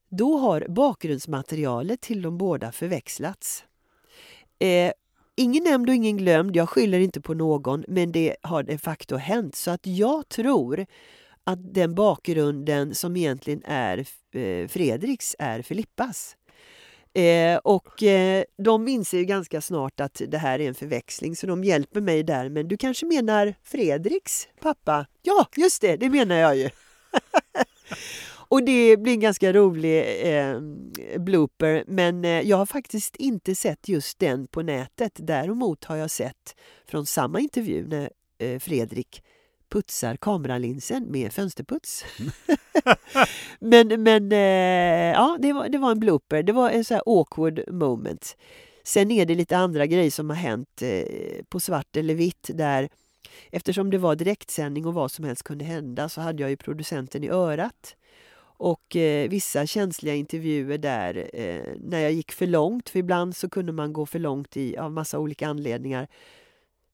Då 0.09 0.37
har 0.37 0.67
bakgrundsmaterialet 0.69 2.01
till 2.01 2.23
de 2.23 2.39
båda 2.39 2.73
förväxlats. 2.73 3.65
Eh, 4.59 4.93
ingen 5.37 5.65
nämnd 5.65 5.89
och 5.89 5.95
ingen 5.95 6.17
glömd, 6.17 6.57
jag 6.57 6.69
skyller 6.69 6.99
inte 6.99 7.21
på 7.21 7.35
någon, 7.35 7.85
men 7.89 8.13
det 8.13 8.37
har 8.43 8.63
de 8.63 8.79
facto 8.79 9.17
hänt. 9.17 9.55
Så 9.55 9.71
att 9.71 9.87
jag 9.87 10.29
tror 10.29 10.87
att 11.45 11.75
den 11.75 11.95
bakgrunden 11.95 12.95
som 12.95 13.17
egentligen 13.17 13.63
är 13.65 13.99
eh, 14.33 14.69
Fredriks 14.69 15.37
är 15.39 15.63
Filippas. 15.63 16.37
Eh, 17.15 17.57
och 17.57 18.03
eh, 18.03 18.45
de 18.59 18.89
inser 18.89 19.19
ju 19.19 19.25
ganska 19.25 19.61
snart 19.61 20.01
att 20.01 20.23
det 20.29 20.39
här 20.39 20.61
är 20.61 20.69
en 20.69 20.75
förväxling 20.75 21.37
så 21.37 21.47
de 21.47 21.65
hjälper 21.65 22.01
mig 22.01 22.23
där. 22.23 22.49
Men 22.49 22.69
du 22.69 22.77
kanske 22.77 23.07
menar 23.07 23.55
Fredriks 23.63 24.49
pappa? 24.61 25.07
Ja, 25.23 25.47
just 25.57 25.81
det, 25.83 25.97
det 25.97 26.11
menar 26.11 26.37
jag 26.37 26.57
ju. 26.57 26.71
Och 28.49 28.65
det 28.65 28.97
blir 28.97 29.13
en 29.13 29.21
ganska 29.21 29.53
rolig 29.53 30.23
eh, 30.23 30.61
blooper. 31.19 31.85
Men 31.87 32.25
eh, 32.25 32.41
jag 32.41 32.57
har 32.57 32.67
faktiskt 32.67 33.17
inte 33.17 33.55
sett 33.55 33.89
just 33.89 34.19
den 34.19 34.47
på 34.47 34.63
nätet. 34.63 35.13
Däremot 35.17 35.85
har 35.85 35.97
jag 35.97 36.11
sett 36.11 36.57
från 36.87 37.07
samma 37.07 37.41
intervju 37.41 37.87
när 37.87 38.11
eh, 38.39 38.59
Fredrik 38.59 39.23
putsar 39.69 40.17
kameralinsen 40.17 41.11
med 41.11 41.33
fönsterputs. 41.33 42.05
men 43.59 44.03
men 44.03 44.33
eh, 44.33 45.13
ja, 45.13 45.39
det 45.41 45.53
var, 45.53 45.69
det 45.69 45.79
var 45.79 45.91
en 45.91 46.01
blooper. 46.01 46.43
Det 46.43 46.53
var 46.53 46.71
en 46.71 46.85
så 46.85 46.95
här 46.95 47.03
awkward 47.07 47.73
moment. 47.73 48.37
Sen 48.85 49.11
är 49.11 49.27
det 49.27 49.35
lite 49.35 49.57
andra 49.57 49.87
grejer 49.87 50.11
som 50.11 50.31
har 50.31 50.37
hänt 50.37 50.83
eh, 50.83 51.45
på 51.49 51.61
svart 51.61 51.97
eller 51.97 52.15
vitt 52.15 52.51
där 52.55 52.89
eftersom 53.51 53.91
det 53.91 53.99
var 53.99 54.17
direktsändning 54.17 54.87
och 54.87 54.95
vad 54.95 55.13
som 55.13 55.25
helst 55.25 55.43
kunde 55.43 55.65
hända 55.65 56.09
så 56.09 56.21
hade 56.21 56.43
jag 56.43 56.51
ju 56.51 56.57
producenten 56.57 57.25
i 57.25 57.29
örat. 57.29 57.97
Och 58.59 58.97
eh, 58.97 59.29
vissa 59.29 59.67
känsliga 59.67 60.15
intervjuer 60.15 60.79
där 60.79 61.31
eh, 61.33 61.63
när 61.81 62.01
jag 62.01 62.13
gick 62.13 62.33
för 62.33 62.47
långt, 62.47 62.89
för 62.89 62.99
ibland 62.99 63.37
så 63.37 63.49
kunde 63.49 63.73
man 63.73 63.93
gå 63.93 64.07
för 64.07 64.19
långt 64.19 64.57
i, 64.57 64.77
av 64.77 64.93
massa 64.93 65.19
olika 65.19 65.49
anledningar. 65.49 66.09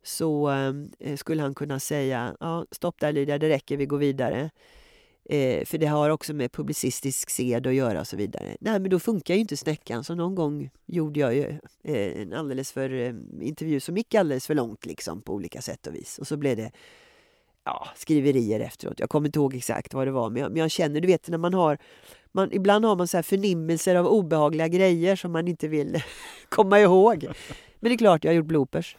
Så 0.02 0.50
eh, 0.50 0.72
eh, 0.98 1.16
skulle 1.16 1.42
han 1.42 1.54
kunna 1.54 1.80
säga, 1.80 2.36
ja, 2.40 2.66
stopp 2.70 3.00
där 3.00 3.12
Lydia, 3.12 3.38
det 3.38 3.48
räcker, 3.48 3.76
vi 3.76 3.86
går 3.86 3.98
vidare. 3.98 4.50
Eh, 5.24 5.64
för 5.64 5.78
det 5.78 5.86
har 5.86 6.10
också 6.10 6.34
med 6.34 6.52
publicistisk 6.52 7.30
sed 7.30 7.66
att 7.66 7.74
göra 7.74 8.00
och 8.00 8.06
så 8.06 8.16
vidare. 8.16 8.56
Nej, 8.60 8.80
men 8.80 8.90
då 8.90 8.98
funkar 8.98 9.34
ju 9.34 9.40
inte 9.40 9.56
snäckan. 9.56 10.04
Så 10.04 10.14
någon 10.14 10.34
gång 10.34 10.70
gjorde 10.86 11.20
jag 11.20 11.34
ju 11.34 11.58
eh, 11.84 12.22
en 12.22 12.32
alldeles 12.32 12.72
för 12.72 12.92
eh, 12.92 13.14
intervju 13.40 13.80
som 13.80 13.96
gick 13.96 14.14
alldeles 14.14 14.46
för 14.46 14.54
långt 14.54 14.86
liksom 14.86 15.22
på 15.22 15.34
olika 15.34 15.62
sätt 15.62 15.86
och 15.86 15.94
vis. 15.94 16.18
Och 16.18 16.26
så 16.26 16.36
blev 16.36 16.56
det 16.56 16.72
ja, 17.64 17.88
skriverier 17.94 18.60
efteråt. 18.60 19.00
Jag 19.00 19.10
kommer 19.10 19.28
inte 19.28 19.38
ihåg 19.38 19.54
exakt 19.54 19.94
vad 19.94 20.06
det 20.06 20.10
var, 20.10 20.30
men 20.30 20.42
jag, 20.42 20.52
men 20.52 20.60
jag 20.60 20.70
känner, 20.70 21.00
du 21.00 21.06
vet 21.06 21.28
när 21.28 21.38
man 21.38 21.54
har 21.54 21.78
man, 22.32 22.52
ibland 22.52 22.84
har 22.84 22.96
man 22.96 23.08
så 23.08 23.16
här 23.16 23.22
förnimmelser 23.22 23.94
av 23.94 24.06
obehagliga 24.06 24.68
grejer 24.68 25.16
som 25.16 25.32
man 25.32 25.48
inte 25.48 25.68
vill 25.68 26.02
komma 26.48 26.80
ihåg. 26.80 27.24
Men 27.80 27.88
det 27.88 27.94
är 27.94 27.98
klart, 27.98 28.24
jag 28.24 28.30
har 28.30 28.36
gjort 28.36 28.46
bloopers. 28.46 28.96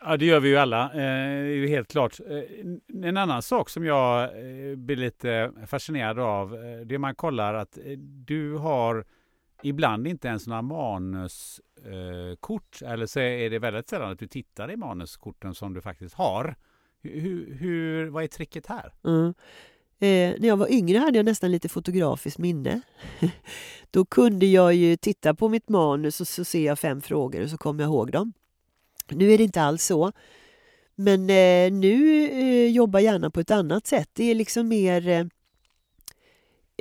Ja, 0.00 0.16
det 0.16 0.26
gör 0.26 0.40
vi 0.40 0.48
ju 0.48 0.56
alla. 0.56 0.84
Eh, 0.84 0.90
det 0.92 1.02
är 1.02 1.54
ju 1.54 1.68
helt 1.68 1.88
klart. 1.88 2.20
Eh, 2.20 2.42
en 3.04 3.16
annan 3.16 3.42
sak 3.42 3.68
som 3.68 3.84
jag 3.84 4.22
eh, 4.22 4.76
blir 4.76 4.96
lite 4.96 5.52
fascinerad 5.66 6.18
av, 6.18 6.54
eh, 6.54 6.80
det 6.86 6.98
man 6.98 7.14
kollar 7.14 7.54
att 7.54 7.78
eh, 7.78 7.98
du 7.98 8.54
har 8.54 9.04
ibland 9.62 10.06
inte 10.06 10.28
ens 10.28 10.46
några 10.46 10.62
manuskort, 10.62 11.62
eh, 12.82 12.90
eller 12.90 13.06
så 13.06 13.20
är 13.20 13.50
det 13.50 13.58
väldigt 13.58 13.88
sällan 13.88 14.10
att 14.12 14.18
du 14.18 14.26
tittar 14.26 14.70
i 14.70 14.76
manuskorten 14.76 15.54
som 15.54 15.74
du 15.74 15.80
faktiskt 15.80 16.14
har. 16.14 16.56
Hur, 17.02 17.54
hur, 17.54 18.06
vad 18.06 18.24
är 18.24 18.28
tricket 18.28 18.66
här? 18.66 18.92
Mm. 19.04 19.34
Eh, 20.02 20.40
när 20.40 20.48
jag 20.48 20.56
var 20.56 20.72
yngre 20.72 20.98
hade 20.98 21.18
jag 21.18 21.24
nästan 21.24 21.50
lite 21.50 21.68
fotografiskt 21.68 22.38
minne. 22.38 22.80
Då 23.90 24.04
kunde 24.04 24.46
jag 24.46 24.74
ju 24.74 24.96
titta 24.96 25.34
på 25.34 25.48
mitt 25.48 25.68
manus 25.68 26.20
och 26.20 26.28
så 26.28 26.44
ser 26.44 26.66
jag 26.66 26.78
fem 26.78 27.00
frågor 27.00 27.42
och 27.42 27.50
så 27.50 27.56
kommer 27.56 27.82
jag 27.82 27.88
ihåg 27.88 28.12
dem. 28.12 28.32
Nu 29.08 29.32
är 29.32 29.38
det 29.38 29.44
inte 29.44 29.62
alls 29.62 29.84
så. 29.84 30.12
Men 30.94 31.20
eh, 31.30 31.72
nu 31.72 32.24
eh, 32.24 32.70
jobbar 32.70 33.00
hjärnan 33.00 33.14
gärna 33.14 33.30
på 33.30 33.40
ett 33.40 33.50
annat 33.50 33.86
sätt. 33.86 34.10
Det 34.12 34.24
är 34.24 34.34
liksom 34.34 34.68
mer 34.68 35.08
eh, 35.08 35.26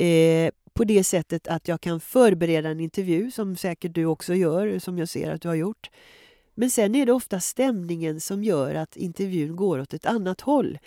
eh, 0.08 0.52
på 0.74 0.84
det 0.84 1.04
sättet 1.04 1.48
att 1.48 1.68
jag 1.68 1.82
kan 1.82 2.00
förbereda 2.00 2.70
en 2.70 2.80
intervju 2.80 3.32
som 3.32 3.56
säkert 3.56 3.96
du 3.96 4.06
också 4.06 4.36
gör, 4.36 4.80
som 4.80 4.98
jag 4.98 5.10
ser 5.10 5.32
att 5.32 5.42
du 5.42 5.48
har 5.48 5.56
gjort. 5.56 5.90
Men 6.60 6.70
sen 6.70 6.96
är 6.96 7.06
det 7.06 7.12
ofta 7.12 7.40
stämningen 7.40 8.20
som 8.20 8.44
gör 8.44 8.76
att 8.76 8.98
intervjun 8.98 9.56
går 9.56 9.80
åt 9.80 9.94
ett 9.94 10.06
annat 10.06 10.42
håll. 10.42 10.78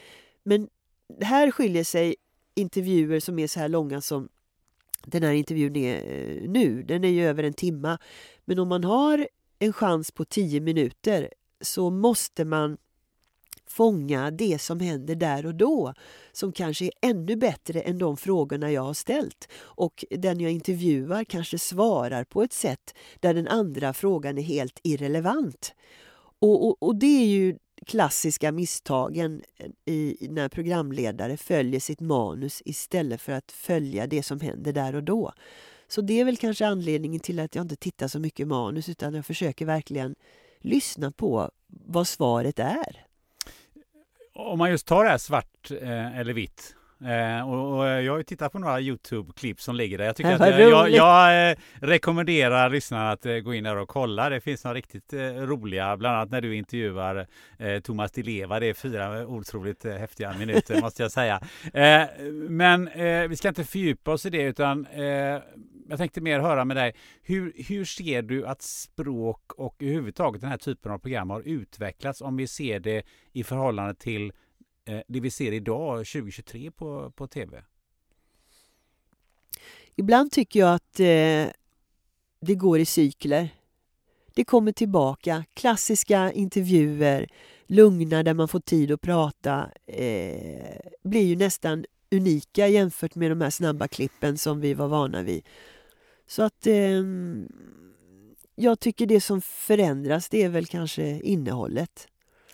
Men 0.43 0.69
här 1.21 1.51
skiljer 1.51 1.85
sig 1.85 2.15
intervjuer 2.55 3.21
som 3.21 3.39
är 3.39 3.47
så 3.47 3.61
här 3.61 3.69
långa 3.69 4.01
som 4.01 4.29
den 5.05 5.23
här 5.23 5.33
intervjun 5.33 5.77
är 5.77 5.97
eh, 5.97 6.51
nu. 6.51 6.83
Den 6.83 7.05
är 7.05 7.09
ju 7.09 7.25
över 7.25 7.43
en 7.43 7.53
timma. 7.53 7.99
Men 8.45 8.59
om 8.59 8.69
man 8.69 8.85
har 8.85 9.29
en 9.59 9.73
chans 9.73 10.11
på 10.11 10.25
tio 10.25 10.61
minuter 10.61 11.31
så 11.61 11.91
måste 11.91 12.45
man 12.45 12.77
fånga 13.73 14.31
det 14.31 14.61
som 14.61 14.81
händer 14.81 15.15
där 15.15 15.47
och 15.47 15.55
då 15.55 15.95
som 16.33 16.53
kanske 16.53 16.85
är 16.85 16.93
ännu 17.01 17.37
bättre 17.37 17.81
än 17.81 17.99
de 17.99 18.17
frågorna 18.17 18.73
jag 18.73 18.83
har 18.83 18.95
ställt. 18.95 19.49
Och 19.55 20.05
den 20.11 20.41
jag 20.41 20.53
intervjuar 20.53 21.25
kanske 21.25 21.59
svarar 21.59 22.25
på 22.25 22.43
ett 22.43 22.53
sätt 22.53 22.95
där 23.21 23.35
den 23.35 23.49
andra 23.49 23.93
frågan 23.93 24.39
är 24.39 24.43
helt 24.43 24.81
irrelevant. 24.83 25.75
Och, 26.39 26.67
och, 26.67 26.83
och 26.83 26.97
det 26.97 27.23
är 27.23 27.27
ju 27.27 27.57
klassiska 27.87 28.53
misstagen 28.53 29.43
i, 29.85 30.27
när 30.31 30.49
programledare 30.49 31.37
följer 31.37 31.81
sitt 31.81 32.01
manus 32.01 32.63
istället 32.65 33.21
för 33.21 33.33
att 33.33 33.53
följa 33.53 34.07
det 34.07 34.23
som 34.23 34.41
händer 34.41 34.73
där 34.73 34.95
och 34.95 35.05
då. 35.05 35.33
Så 35.89 36.01
det 36.01 36.21
är 36.21 36.25
väl 36.25 36.37
kanske 36.37 36.67
anledningen 36.67 37.21
till 37.21 37.41
att 37.41 37.55
jag 37.55 37.65
inte 37.65 37.77
tittar 37.77 38.09
så 38.09 38.19
mycket 38.19 38.49
manus 38.49 38.89
utan 38.89 39.15
jag 39.15 39.27
försöker 39.27 39.67
verkligen 39.67 40.15
lyssna 40.61 41.13
på 41.13 41.51
vad 41.67 42.09
svaret 42.09 42.59
är. 42.59 43.07
Om 44.35 44.59
man 44.59 44.71
just 44.71 44.87
tar 44.87 45.05
det 45.05 45.11
här 45.11 45.19
svart 45.19 45.71
eh, 45.83 46.19
eller 46.19 46.33
vitt 46.33 46.77
Eh, 47.05 47.51
och, 47.51 47.79
och, 47.79 47.87
jag 47.87 48.13
har 48.13 48.19
ju 48.19 48.25
tittat 48.25 48.53
på 48.53 48.59
några 48.59 48.81
Youtube-klipp 48.81 49.61
som 49.61 49.77
ligger 49.77 49.99
där. 49.99 50.05
Jag, 50.05 50.17
tycker 50.17 50.33
att, 50.33 50.61
jag, 50.61 50.91
jag 50.91 51.51
eh, 51.51 51.57
rekommenderar 51.75 52.71
lyssnarna 52.71 53.11
att 53.11 53.27
eh, 53.27 53.35
gå 53.35 53.55
in 53.55 53.65
där 53.65 53.77
och 53.77 53.89
kolla. 53.89 54.29
Det 54.29 54.41
finns 54.41 54.65
några 54.65 54.75
riktigt 54.75 55.13
eh, 55.13 55.21
roliga, 55.21 55.97
bland 55.97 56.17
annat 56.17 56.31
när 56.31 56.41
du 56.41 56.57
intervjuar 56.57 57.27
eh, 57.59 57.81
Thomas 57.81 58.13
Di 58.13 58.23
Leva. 58.23 58.61
Det 58.61 58.67
är 58.67 58.75
fyra 58.75 59.27
otroligt 59.27 59.85
eh, 59.85 59.95
häftiga 59.95 60.35
minuter 60.39 60.81
måste 60.83 61.03
jag 61.03 61.13
säga. 61.13 61.41
men 62.49 62.91
vi 63.29 63.37
ska 63.37 63.49
inte 63.49 63.65
fördjupa 63.65 64.13
oss 64.13 64.27
i 64.27 64.31
det 64.31 64.43
utan 64.43 64.87
jag 65.89 65.99
tänkte 65.99 66.21
mer 66.21 66.41
höra 66.41 66.65
med 66.65 66.77
dig. 66.77 66.95
Hur, 67.23 67.53
hur 67.57 67.85
ser 67.85 68.23
du 68.23 68.47
att 68.47 68.63
språk 68.63 69.53
och 69.53 69.83
överhuvudtaget 69.83 70.41
den 70.41 70.51
här 70.51 70.59
typen 70.59 70.93
av 70.93 70.99
program 70.99 71.31
har 71.31 71.41
utvecklats 71.41 72.21
om 72.21 72.37
vi 72.37 72.47
ser 72.47 72.81
det 72.81 73.03
i 73.33 73.45
förhållande 73.45 73.95
till 73.95 74.33
Eh, 74.85 75.01
det 75.09 75.21
vi 75.21 75.31
ser 75.31 75.53
idag 75.53 76.07
2023 76.07 76.71
på, 76.71 77.11
på 77.11 77.27
tv? 77.27 77.63
Ibland 79.97 80.33
tycker 80.33 80.61
jag 80.61 80.75
att 80.75 81.01
eh, 81.01 81.53
det 82.41 82.55
går 82.55 82.79
i 82.79 82.85
cykler. 82.85 83.49
Det 84.35 84.45
kommer 84.45 84.73
tillbaka. 84.73 85.45
Klassiska 85.55 86.33
intervjuer, 86.33 87.29
lugna 87.67 88.23
där 88.23 88.35
man 88.35 88.49
får 88.49 88.61
tid 88.61 88.93
att 88.93 89.01
prata, 89.01 89.71
eh, 89.87 90.81
blir 91.03 91.23
ju 91.23 91.37
nästan 91.37 91.85
unika 92.11 92.69
jämfört 92.69 93.15
med 93.15 93.31
de 93.31 93.41
här 93.41 93.51
snabba 93.51 93.89
klippen 93.89 94.39
som 94.39 94.61
vi 94.61 94.75
var 94.75 94.89
vana 94.89 95.23
vid. 95.23 95.47
Så 96.27 96.43
att 96.43 96.67
eh, 96.67 97.03
jag 98.55 98.81
tycker 98.81 99.07
det 99.07 99.21
som 99.21 99.41
förändras 99.41 100.29
det 100.29 100.43
är 100.43 100.49
väl 100.49 100.67
kanske 100.67 101.21
innehållet. 101.21 102.09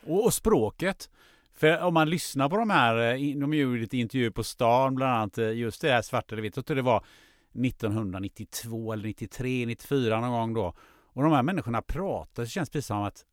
Och, 0.06 0.24
och 0.24 0.34
språket. 0.34 1.10
För 1.54 1.82
om 1.82 1.94
man 1.94 2.10
lyssnar 2.10 2.48
på 2.48 2.56
de 2.56 2.70
här, 2.70 2.96
eh, 2.96 3.36
de 3.36 3.54
gjorde 3.54 3.80
lite 3.80 3.96
intervjuer 3.96 4.30
på 4.30 4.44
stan 4.44 4.94
bland 4.94 5.12
annat, 5.12 5.38
eh, 5.38 5.52
just 5.52 5.80
det 5.80 5.90
här 5.90 6.02
svarta, 6.02 6.34
eller 6.34 6.42
vitt, 6.42 6.56
jag 6.56 6.66
tror 6.66 6.76
det 6.76 6.82
var 6.82 7.04
1992 7.52 8.92
eller 8.92 9.04
93, 9.04 9.66
94 9.66 10.20
någon 10.20 10.32
gång 10.32 10.54
då. 10.54 10.74
Och 11.12 11.22
de 11.22 11.32
här 11.32 11.42
människorna 11.42 11.82
pratar, 11.82 12.42
det 12.42 12.48
känns 12.48 12.70
precis 12.70 12.86
som 12.86 13.02
att 13.02 13.24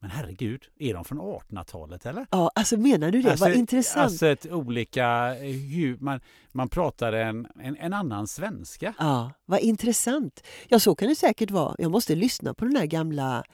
men 0.00 0.10
herregud, 0.10 0.64
är 0.78 0.94
de 0.94 1.04
från 1.04 1.20
1800-talet 1.20 2.06
eller? 2.06 2.26
Ja, 2.30 2.50
alltså 2.54 2.76
menar 2.76 3.10
du 3.10 3.22
det? 3.22 3.30
Alltså, 3.30 3.44
Vad 3.44 3.54
intressant. 3.54 4.04
Alltså 4.04 4.26
ett 4.26 4.46
olika, 4.52 5.36
eh, 5.36 5.96
man, 5.98 6.20
man 6.52 6.68
pratar 6.68 7.12
en, 7.12 7.46
en, 7.60 7.76
en, 7.76 7.92
annan 7.92 8.26
svenska. 8.26 8.94
Ja, 8.98 9.32
vad 9.44 9.60
intressant. 9.60 10.44
Ja, 10.68 10.78
så 10.78 10.94
kan 10.94 11.08
det 11.08 11.14
säkert 11.14 11.50
vara. 11.50 11.74
Jag 11.78 11.90
måste 11.90 12.14
lyssna 12.14 12.54
på 12.54 12.64
den 12.64 12.76
här 12.76 12.86
gamla 12.86 13.44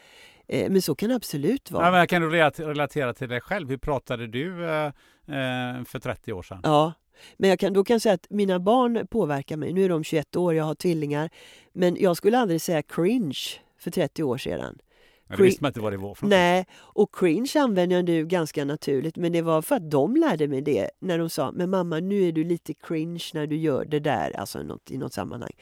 Eh, 0.48 0.70
men 0.70 0.82
så 0.82 0.94
kan 0.94 1.08
det 1.08 1.14
absolut 1.14 1.70
vara. 1.70 1.84
Ja, 1.84 1.90
men 1.92 2.06
kan 2.06 2.22
du 2.22 2.30
relatera 2.30 3.14
till 3.14 3.28
dig 3.28 3.40
själv? 3.40 3.68
Hur 3.68 3.76
pratade 3.76 4.26
du 4.26 4.64
eh, 4.64 4.86
eh 4.86 5.84
för 5.84 5.98
30 5.98 6.32
år 6.32 6.42
sedan? 6.42 6.60
Ja, 6.62 6.92
men 7.36 7.50
jag 7.50 7.58
kan, 7.58 7.72
då 7.72 7.84
kan 7.84 7.94
jag 7.94 8.02
säga 8.02 8.14
att 8.14 8.26
mina 8.30 8.60
barn 8.60 9.06
påverkar 9.06 9.56
mig. 9.56 9.72
Nu 9.72 9.84
är 9.84 9.88
de 9.88 10.04
21 10.04 10.36
år, 10.36 10.54
jag 10.54 10.64
har 10.64 10.74
tvillingar. 10.74 11.30
Men 11.72 11.96
jag 12.00 12.16
skulle 12.16 12.38
aldrig 12.38 12.60
säga 12.60 12.82
cringe 12.82 13.38
för 13.78 13.90
30 13.90 14.22
år 14.22 14.38
sedan. 14.38 14.78
Ja, 15.28 15.36
det 15.36 15.42
visste 15.42 15.62
man 15.62 15.68
inte 15.68 15.80
vad 15.80 15.92
det 15.92 15.96
var 15.96 16.14
för 16.14 16.26
Nej, 16.26 16.66
och 16.74 17.14
cringe 17.14 17.52
använder 17.56 17.96
jag 17.96 18.04
nu 18.04 18.26
ganska 18.26 18.64
naturligt. 18.64 19.16
Men 19.16 19.32
det 19.32 19.42
var 19.42 19.62
för 19.62 19.76
att 19.76 19.90
de 19.90 20.16
lärde 20.16 20.48
mig 20.48 20.62
det 20.62 20.90
när 20.98 21.18
de 21.18 21.30
sa 21.30 21.52
Men 21.52 21.70
mamma, 21.70 22.00
nu 22.00 22.28
är 22.28 22.32
du 22.32 22.44
lite 22.44 22.74
cringe 22.74 23.24
när 23.34 23.46
du 23.46 23.56
gör 23.56 23.84
det 23.84 24.00
där, 24.00 24.36
alltså 24.36 24.62
något, 24.62 24.90
i 24.90 24.98
något 24.98 25.12
sammanhang. 25.12 25.52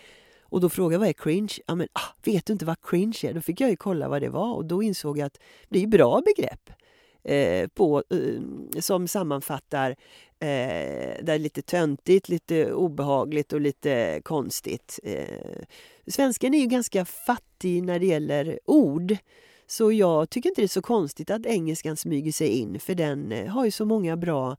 Och 0.43 0.61
då 0.61 0.69
frågade 0.69 0.95
jag 0.95 1.01
vad 1.01 1.09
är 1.09 1.13
cringe? 1.13 1.55
Ja, 1.67 1.75
men, 1.75 1.89
ah, 1.93 2.15
vet 2.25 2.47
du 2.47 2.53
inte 2.53 2.65
vad 2.65 2.81
cringe 2.81 3.19
är? 3.23 3.33
Då 3.33 3.41
fick 3.41 3.61
jag 3.61 3.71
ju 3.71 3.77
kolla 3.77 4.09
vad 4.09 4.23
det 4.23 4.29
var 4.29 4.55
och 4.55 4.65
då 4.65 4.83
insåg 4.83 5.19
jag 5.19 5.27
att 5.27 5.39
det 5.69 5.83
är 5.83 5.87
bra 5.87 6.23
begrepp 6.25 6.71
eh, 7.25 7.69
på, 7.69 8.03
eh, 8.11 8.81
som 8.81 9.09
sammanfattar 9.09 9.91
eh, 10.41 11.17
det 11.23 11.33
är 11.33 11.39
lite 11.39 11.63
töntigt, 11.63 12.29
lite 12.29 12.73
obehagligt 12.73 13.53
och 13.53 13.61
lite 13.61 14.21
konstigt. 14.25 15.01
Eh, 15.03 15.63
svenskan 16.07 16.55
är 16.55 16.59
ju 16.59 16.67
ganska 16.67 17.05
fattig 17.05 17.83
när 17.83 17.99
det 17.99 18.07
gäller 18.07 18.59
ord. 18.65 19.17
Så 19.73 19.93
jag 19.93 20.31
tycker 20.31 20.49
inte 20.49 20.61
det 20.61 20.67
är 20.67 20.69
så 20.69 20.83
konstigt 20.83 21.31
att 21.31 21.47
engelskan 21.47 21.97
smyger 21.97 22.33
sig 22.33 22.49
in 22.49 22.81
för 22.81 22.95
den 22.95 23.33
eh, 23.33 23.47
har 23.47 23.65
ju 23.65 23.71
så 23.71 23.85
många 23.85 24.17
bra 24.17 24.57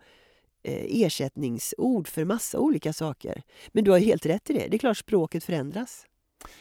Eh, 0.66 1.04
ersättningsord 1.04 2.08
för 2.08 2.26
massa 2.26 2.60
olika 2.60 2.94
saker. 2.94 3.44
Men 3.68 3.84
du 3.84 3.92
har 3.92 4.00
helt 4.00 4.26
rätt 4.26 4.50
i 4.50 4.54
det. 4.54 4.68
Det 4.68 4.78
är 4.78 4.80
klart 4.80 4.98
språket 4.98 5.44
förändras. 5.44 6.06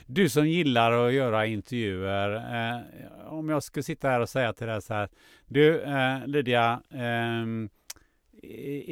Du 0.06 0.28
som 0.28 0.48
gillar 0.48 0.92
att 0.92 1.12
göra 1.12 1.46
intervjuer. 1.46 2.34
Eh, 2.34 3.32
om 3.32 3.48
jag 3.48 3.62
skulle 3.62 3.82
sitta 3.82 4.08
här 4.08 4.20
och 4.20 4.28
säga 4.28 4.52
till 4.52 4.66
dig 4.66 4.82
så 4.82 4.94
här. 4.94 5.08
Du 5.46 5.82
eh, 5.82 6.26
Lydia, 6.26 6.82
eh, 6.90 7.46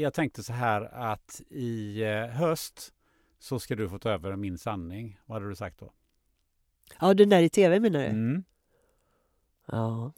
jag 0.03 0.15
tänkte 0.15 0.43
så 0.43 0.53
här 0.53 0.83
att 0.95 1.43
i 1.51 2.03
eh, 2.03 2.27
höst 2.27 2.93
så 3.39 3.59
ska 3.59 3.77
du 3.77 3.89
få 3.89 3.99
ta 3.99 4.11
över 4.11 4.37
Min 4.37 4.59
sanning. 4.59 5.21
Vad 5.27 5.37
hade 5.37 5.49
du 5.49 5.57
sagt 5.57 5.81
då? 5.81 5.93
Ja, 7.01 7.15
den 7.15 7.29
där 7.29 7.43
i 7.43 7.49
tv 7.49 7.81
menar 7.81 8.01
du? 8.01 8.07
Mm. 8.07 8.45
Ja. 9.73 10.13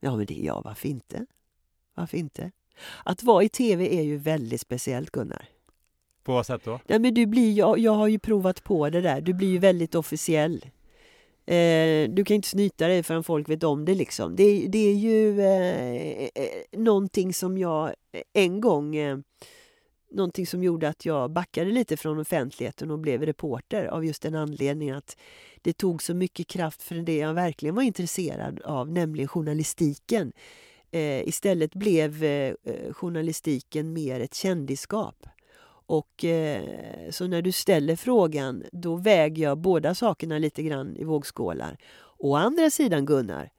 Ja, 0.00 0.16
men 0.16 0.26
det, 0.26 0.34
ja, 0.34 0.60
varför 0.64 0.88
inte? 0.88 1.26
Varför 1.94 2.18
inte? 2.18 2.50
Att 3.04 3.22
vara 3.22 3.42
i 3.44 3.48
tv 3.48 3.98
är 3.98 4.02
ju 4.02 4.16
väldigt 4.16 4.60
speciellt 4.60 5.10
Gunnar. 5.10 5.48
På 6.22 6.32
vad 6.32 6.46
sätt 6.46 6.64
då? 6.64 6.80
Ja, 6.86 6.98
men 6.98 7.14
du 7.14 7.26
blir, 7.26 7.52
jag, 7.52 7.78
jag 7.78 7.92
har 7.92 8.08
ju 8.08 8.18
provat 8.18 8.64
på 8.64 8.90
det 8.90 9.00
där. 9.00 9.20
Du 9.20 9.32
blir 9.32 9.48
ju 9.48 9.58
väldigt 9.58 9.94
officiell. 9.94 10.66
Eh, 11.46 12.10
du 12.10 12.24
kan 12.24 12.34
inte 12.34 12.48
snyta 12.48 12.88
dig 12.88 13.02
förrän 13.02 13.24
folk 13.24 13.48
vet 13.48 13.62
om 13.62 13.84
det. 13.84 13.94
Liksom. 13.94 14.36
Det, 14.36 14.66
det 14.68 14.78
är 14.78 14.94
ju 14.94 15.40
eh, 15.40 16.22
eh 16.24 16.62
någonting 16.72 17.34
som 17.34 17.58
jag 17.58 17.94
en 18.32 18.60
gång 18.60 18.96
eh, 18.96 19.18
Någonting 20.10 20.46
som 20.46 20.62
gjorde 20.62 20.88
att 20.88 21.04
jag 21.04 21.30
backade 21.30 21.70
lite 21.70 21.96
från 21.96 22.18
offentligheten 22.18 22.90
och 22.90 22.98
blev 22.98 23.22
reporter 23.22 23.84
av 23.84 24.04
just 24.04 24.22
den 24.22 24.34
anledningen 24.34 24.96
att 24.96 25.16
det 25.62 25.72
tog 25.72 26.02
så 26.02 26.14
mycket 26.14 26.46
kraft 26.46 26.82
för 26.82 26.94
det 26.94 27.16
jag 27.16 27.34
verkligen 27.34 27.74
var 27.74 27.82
intresserad 27.82 28.60
av, 28.60 28.90
nämligen 28.90 29.28
journalistiken. 29.28 30.32
Eh, 30.90 31.28
istället 31.28 31.74
blev 31.74 32.24
eh, 32.24 32.54
eh 32.64 32.92
journalistiken 32.92 33.92
mer 33.92 34.20
ett 34.20 34.34
kändisskap. 34.34 35.26
Och, 35.86 36.24
eh, 36.24 36.62
så 37.10 37.26
när 37.26 37.42
du 37.42 37.52
ställer 37.52 37.96
frågan, 37.96 38.64
då 38.72 38.96
väger 38.96 39.42
jag 39.42 39.58
båda 39.58 39.94
sakerna 39.94 40.38
lite 40.38 40.62
grann 40.62 40.96
i 40.96 41.04
vågskålar. 41.04 41.78
Å 42.18 42.34
andra 42.36 42.70
sidan 42.70 43.06
Gunnar, 43.06 43.50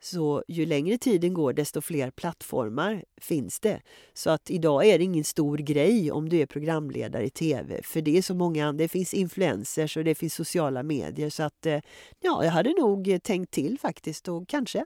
så 0.00 0.44
ju 0.48 0.66
längre 0.66 0.98
tiden 0.98 1.34
går 1.34 1.52
desto 1.52 1.80
fler 1.80 2.10
plattformar 2.10 3.04
finns 3.20 3.60
det. 3.60 3.82
Så 4.14 4.30
att 4.30 4.50
idag 4.50 4.86
är 4.86 4.98
det 4.98 5.04
ingen 5.04 5.24
stor 5.24 5.58
grej 5.58 6.12
om 6.12 6.28
du 6.28 6.40
är 6.40 6.46
programledare 6.46 7.24
i 7.24 7.30
tv. 7.30 7.82
För 7.82 8.00
det 8.00 8.18
är 8.18 8.22
så 8.22 8.34
många, 8.34 8.72
det 8.72 8.88
finns 8.88 9.14
influencers 9.14 9.96
och 9.96 10.04
det 10.04 10.14
finns 10.14 10.34
sociala 10.34 10.82
medier. 10.82 11.30
Så 11.30 11.42
att 11.42 11.66
eh, 11.66 11.80
ja, 12.20 12.44
jag 12.44 12.50
hade 12.50 12.74
nog 12.80 13.08
eh, 13.08 13.18
tänkt 13.18 13.50
till 13.50 13.78
faktiskt 13.78 14.28
och 14.28 14.48
kanske, 14.48 14.84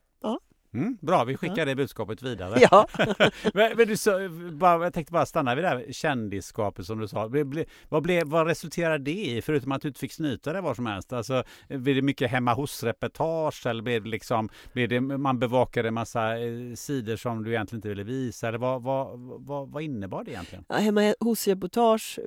Mm, 0.74 0.98
bra, 1.00 1.24
vi 1.24 1.36
skickar 1.36 1.66
det 1.66 1.74
budskapet 1.74 2.22
vidare. 2.22 2.58
Ja. 2.70 2.86
men, 3.54 3.76
men, 3.76 3.88
du 3.88 3.96
sa, 3.96 4.28
bara, 4.52 4.84
jag 4.84 4.94
tänkte 4.94 5.12
bara 5.12 5.26
stanna 5.26 5.54
vid 5.54 5.64
det 5.64 5.68
här 5.68 5.86
kändisskapet 5.90 6.86
som 6.86 6.98
du 6.98 7.08
sa. 7.08 7.28
Ble, 7.28 7.44
ble, 7.44 7.64
vad, 7.88 8.02
ble, 8.02 8.24
vad 8.24 8.46
resulterar 8.46 8.98
det 8.98 9.10
i? 9.10 9.42
Förutom 9.42 9.72
att 9.72 9.82
du 9.82 9.88
inte 9.88 10.00
fick 10.00 10.12
snyta 10.12 10.52
det 10.52 10.60
var 10.60 10.74
som 10.74 10.86
helst. 10.86 11.12
Alltså, 11.12 11.44
blir 11.68 11.94
det 11.94 12.02
mycket 12.02 12.30
hemma 12.30 12.54
hos-reportage 12.54 13.66
eller 13.66 13.82
blir 13.82 14.00
det 14.00 14.08
liksom, 14.08 14.48
blir 14.72 14.88
det, 14.88 15.00
man 15.00 15.38
bevakade 15.38 15.88
en 15.88 15.94
massa 15.94 16.38
eh, 16.38 16.74
sidor 16.74 17.16
som 17.16 17.44
du 17.44 17.50
egentligen 17.50 17.78
inte 17.78 17.88
ville 17.88 18.04
visa? 18.04 18.48
Eller 18.48 18.58
vad, 18.58 18.82
vad, 18.82 19.18
vad, 19.18 19.68
vad 19.68 19.82
innebar 19.82 20.24
det 20.24 20.30
egentligen? 20.30 20.64
Ja, 20.68 20.74
hemma 20.74 21.14
hos-reportage, 21.20 22.18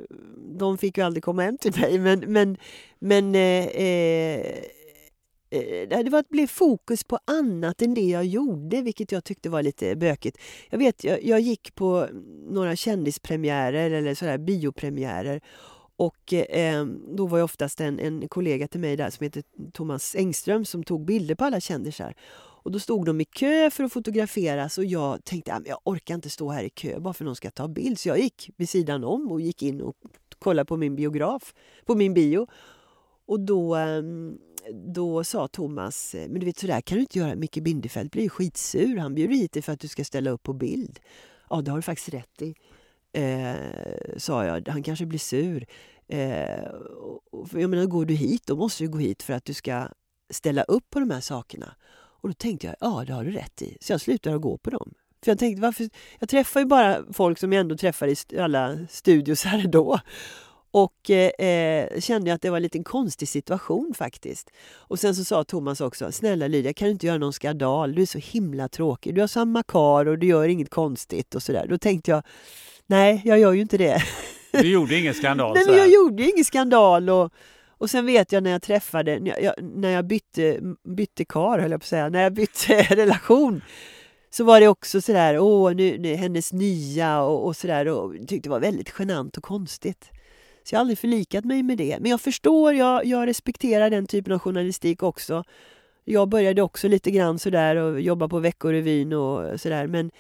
de 0.60 0.78
fick 0.78 0.98
ju 0.98 1.04
aldrig 1.04 1.24
komma 1.24 1.42
hem 1.42 1.58
till 1.58 1.82
mig. 1.82 2.00
Men, 2.00 2.20
men, 2.20 2.58
men 3.00 3.36
eh 3.36 3.86
Eh, 3.86 4.85
Eh, 5.50 6.04
det 6.04 6.10
var 6.10 6.20
att 6.20 6.30
bli 6.30 6.48
fokus 6.48 7.04
på 7.04 7.20
annat 7.26 7.82
än 7.82 7.94
det 7.94 8.02
jag 8.02 8.26
gjorde, 8.26 8.82
vilket 8.82 9.12
jag 9.12 9.24
tyckte 9.24 9.50
var 9.50 9.64
lite 9.64 9.96
bökigt. 9.96 10.38
Jag 10.70 10.78
vet, 10.78 11.04
jag, 11.04 11.24
jag 11.24 11.40
gick 11.40 11.76
på 11.76 12.08
några 12.50 12.76
kändispremiärer 12.76 13.92
eller 13.92 14.16
sådär 14.16 14.38
biopremiärer 14.38 15.42
Och 15.98 16.34
eh, 16.34 16.86
då 17.18 17.28
var 17.28 17.38
jag 17.38 17.46
oftast 17.46 17.82
en, 17.82 18.00
en 18.00 18.28
kollega 18.28 18.68
till 18.68 18.80
mig 18.80 18.98
där 18.98 19.10
som 19.10 19.24
heter 19.24 19.44
Thomas 19.74 20.16
Engström 20.16 20.66
som 20.66 20.84
tog 20.84 21.06
bilder 21.06 21.36
på 21.36 21.46
alla 21.46 21.60
kändisar. 21.60 22.16
Och 22.66 22.72
då 22.72 22.80
stod 22.80 23.06
de 23.06 23.22
i 23.22 23.26
kö 23.26 23.70
för 23.70 23.84
att 23.84 23.94
fotograferas 23.94 24.78
och 24.78 24.86
jag 24.86 25.24
tänkte 25.24 25.54
ah, 25.54 25.58
att 25.58 25.68
jag 25.68 25.80
orkar 25.84 26.16
inte 26.16 26.30
stå 26.30 26.50
här 26.50 26.64
i 26.64 26.70
kö 26.70 27.00
bara 27.00 27.14
för 27.14 27.26
någon 27.26 27.36
ska 27.36 27.52
ta 27.52 27.68
bild. 27.68 28.00
Så 28.00 28.10
jag 28.10 28.20
gick 28.20 28.50
vid 28.58 28.70
sidan 28.70 29.04
om 29.04 29.32
och 29.32 29.42
gick 29.42 29.64
in 29.64 29.82
och 29.82 29.96
kollade 30.40 30.66
på 30.66 30.78
min 30.78 30.96
biograf, 30.96 31.54
på 31.86 31.96
min 31.96 32.14
bio. 32.14 32.48
Och 33.26 33.40
då, 33.40 33.76
eh, 33.76 34.02
då 34.74 35.24
sa 35.24 35.48
Thomas, 35.48 36.16
eh, 36.16 36.30
men 36.30 36.40
du 36.40 36.46
vet 36.46 36.58
sådär 36.58 36.82
kan 36.82 36.96
du 36.96 37.02
inte 37.02 37.20
göra. 37.20 37.36
Micke 37.36 37.58
Bindefeld 37.62 38.10
blir 38.10 38.30
skitsur. 38.30 38.98
Han 38.98 39.16
bjuder 39.16 39.36
hit 39.36 39.52
dig 39.52 39.62
för 39.62 39.74
att 39.74 39.80
du 39.80 39.88
ska 39.88 40.04
ställa 40.04 40.30
upp 40.30 40.44
på 40.44 40.54
bild. 40.54 41.00
Ja, 41.50 41.62
det 41.62 41.72
har 41.72 41.78
du 41.78 41.82
faktiskt 41.82 42.10
rätt 42.10 42.42
i. 42.42 42.56
Eh, 43.14 43.56
sa 44.18 44.46
jag. 44.46 44.68
Han 44.68 44.84
kanske 44.84 45.06
blir 45.06 45.20
sur. 45.20 45.66
Eh, 46.08 46.64
jag 47.52 47.70
menar, 47.70 47.86
går 47.86 48.06
du 48.06 48.14
hit, 48.14 48.48
då 48.48 48.56
måste 48.56 48.84
du 48.84 48.90
gå 48.90 48.98
hit 48.98 49.24
för 49.24 49.34
att 49.34 49.46
du 49.46 49.54
ska 49.54 49.88
ställa 50.30 50.64
upp 50.64 50.90
på 50.90 51.00
de 51.00 51.12
här 51.12 51.22
sakerna. 51.22 51.76
Och 52.22 52.30
då 52.30 52.34
tänkte 52.34 52.68
jag, 52.68 52.76
ja 52.80 53.04
det 53.08 53.14
har 53.14 53.24
du 53.24 53.32
rätt 53.32 53.62
i. 53.62 53.78
Så 53.82 53.94
jag 53.94 54.02
slutade 54.02 54.38
gå 54.38 54.58
på 54.58 54.70
dem. 54.70 54.94
För 55.24 55.32
jag 55.32 55.40
tänkte, 55.40 55.62
varför? 55.62 55.90
Jag 56.20 56.30
träffar 56.30 56.60
ju 56.60 56.66
bara 56.66 57.14
folk 57.14 57.40
som 57.40 57.54
jag 57.54 57.60
ändå 57.60 57.78
träffar 57.78 58.34
i 58.34 58.40
alla 58.40 58.78
studios 58.90 59.44
här 59.44 59.68
då. 59.68 60.00
Och 60.76 61.10
eh, 61.12 62.00
kände 62.00 62.34
att 62.34 62.42
det 62.42 62.50
var 62.50 62.58
en 62.58 62.64
liten 62.64 62.84
konstig 62.84 63.28
situation 63.28 63.94
faktiskt. 63.98 64.50
Och 64.76 65.00
sen 65.00 65.16
så 65.16 65.24
sa 65.24 65.44
Thomas 65.44 65.82
också, 65.82 66.12
snälla 66.12 66.48
Lydia 66.48 66.74
kan 66.74 66.86
du 66.86 66.92
inte 66.92 67.08
göra 67.08 67.18
någon 67.18 67.34
skandal? 67.34 67.96
Du 67.96 68.02
är 68.02 68.06
så 68.06 68.18
himla 68.18 68.68
tråkig. 68.68 69.16
Du 69.16 69.22
har 69.22 69.28
samma 69.28 69.64
kar 69.64 70.06
och 70.06 70.20
du 70.20 70.28
gör 70.28 70.48
inget 70.48 70.70
konstigt 70.70 71.36
och 71.36 71.44
sådär. 71.44 71.66
Då 71.70 71.78
tänkte 71.78 72.12
jag, 72.12 72.24
nej 72.88 73.22
jag 73.26 73.40
gör 73.40 73.54
ju 73.54 73.62
inte 73.62 73.78
det. 73.78 74.04
Du 74.52 74.72
gjorde 74.72 74.96
ingen 74.96 75.14
skandal? 75.14 75.54
nej 75.56 75.66
men 75.68 75.78
jag 75.78 75.90
gjorde 75.90 76.24
ingen 76.24 76.46
skandal. 76.46 77.10
Och, 77.10 77.34
och 77.78 77.90
sen 77.90 78.06
vet 78.06 78.32
jag 78.32 78.44
när 78.44 78.52
jag 78.52 78.62
träffade, 78.62 79.20
när 79.20 79.40
jag, 79.40 79.54
när 79.62 79.90
jag 79.90 80.06
bytte, 80.06 80.60
bytte 80.84 81.26
kar 81.26 81.60
höll 81.60 81.72
jag 81.72 81.80
på 81.80 81.84
att 81.84 81.90
säga, 81.90 82.10
när 82.10 82.24
jag 82.24 82.34
bytte 82.34 82.82
relation 82.90 83.62
så 84.30 84.44
var 84.44 84.60
det 84.60 84.68
också 84.68 85.02
sådär, 85.02 85.40
åh, 85.40 85.74
nu, 85.74 85.98
nu, 85.98 86.16
hennes 86.16 86.54
nya 86.54 87.22
och, 87.22 87.46
och 87.46 87.56
sådär 87.56 87.88
och 87.88 88.14
tyckte 88.28 88.50
det 88.50 88.50
var 88.50 88.60
väldigt 88.60 88.94
genant 89.00 89.38
och 89.38 89.44
konstigt. 89.44 90.12
Så 90.66 90.76
jag 90.76 90.80
har 90.80 90.82
aldrig 90.82 90.98
förlikat 90.98 91.46
mig 91.46 91.64
med 91.64 91.78
det. 91.78 91.98
Men 92.00 92.12
jag 92.12 92.22
förstår, 92.22 92.74
jag, 92.74 93.06
jag 93.06 93.28
respekterar 93.28 93.90
den 93.90 94.08
typen 94.08 94.34
av 94.34 94.40
journalistik 94.40 95.04
också. 95.04 95.44
Jag 96.04 96.30
började 96.30 96.62
också 96.62 96.88
lite 96.88 97.12
grann 97.12 97.40
sådär 97.40 97.76
och 97.76 98.02
jobba 98.02 98.28
på 98.28 98.40
Veckorevyn 98.40 99.14
och 99.14 99.62
sådär. 99.62 99.88
Men, 99.88 100.12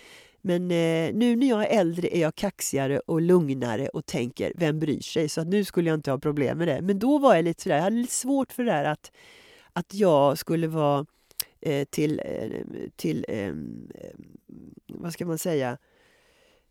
men 0.41 0.62
eh, 0.72 1.14
nu 1.14 1.36
när 1.36 1.50
jag 1.50 1.64
är 1.64 1.80
äldre 1.80 2.18
är 2.18 2.22
jag 2.22 2.36
kaxigare 2.36 3.00
och 3.00 3.22
lugnare 3.22 3.88
och 3.88 4.06
tänker, 4.06 4.54
vem 4.56 4.80
bryr 4.80 5.02
sig? 5.02 5.30
Så 5.30 5.41
att 5.41 5.48
nu 5.48 5.64
skulle 5.64 5.89
jag 5.89 5.98
inte 5.98 6.12
ha 6.12 6.18
problem 6.18 6.58
med 6.58 6.68
det. 6.68 6.82
Men 6.82 7.00
då 7.00 7.18
var 7.18 7.36
jag 7.36 7.46
lite 7.46 7.64
sådär, 7.64 7.76
jag 7.76 7.84
hade 7.84 7.96
lite 7.96 8.14
svårt 8.14 8.52
för 8.52 8.64
det 8.64 8.72
där 8.72 8.84
att, 8.84 9.12
att 9.74 9.93
jag 9.93 10.38
skulle 10.38 10.68
vara 10.68 11.06
eh, 11.62 11.86
till, 11.86 12.22
eh, 12.26 12.62
till 12.96 13.26
eh, 13.30 13.54
vad 14.88 15.14
ska 15.14 15.26
man 15.26 15.38
säga, 15.38 15.78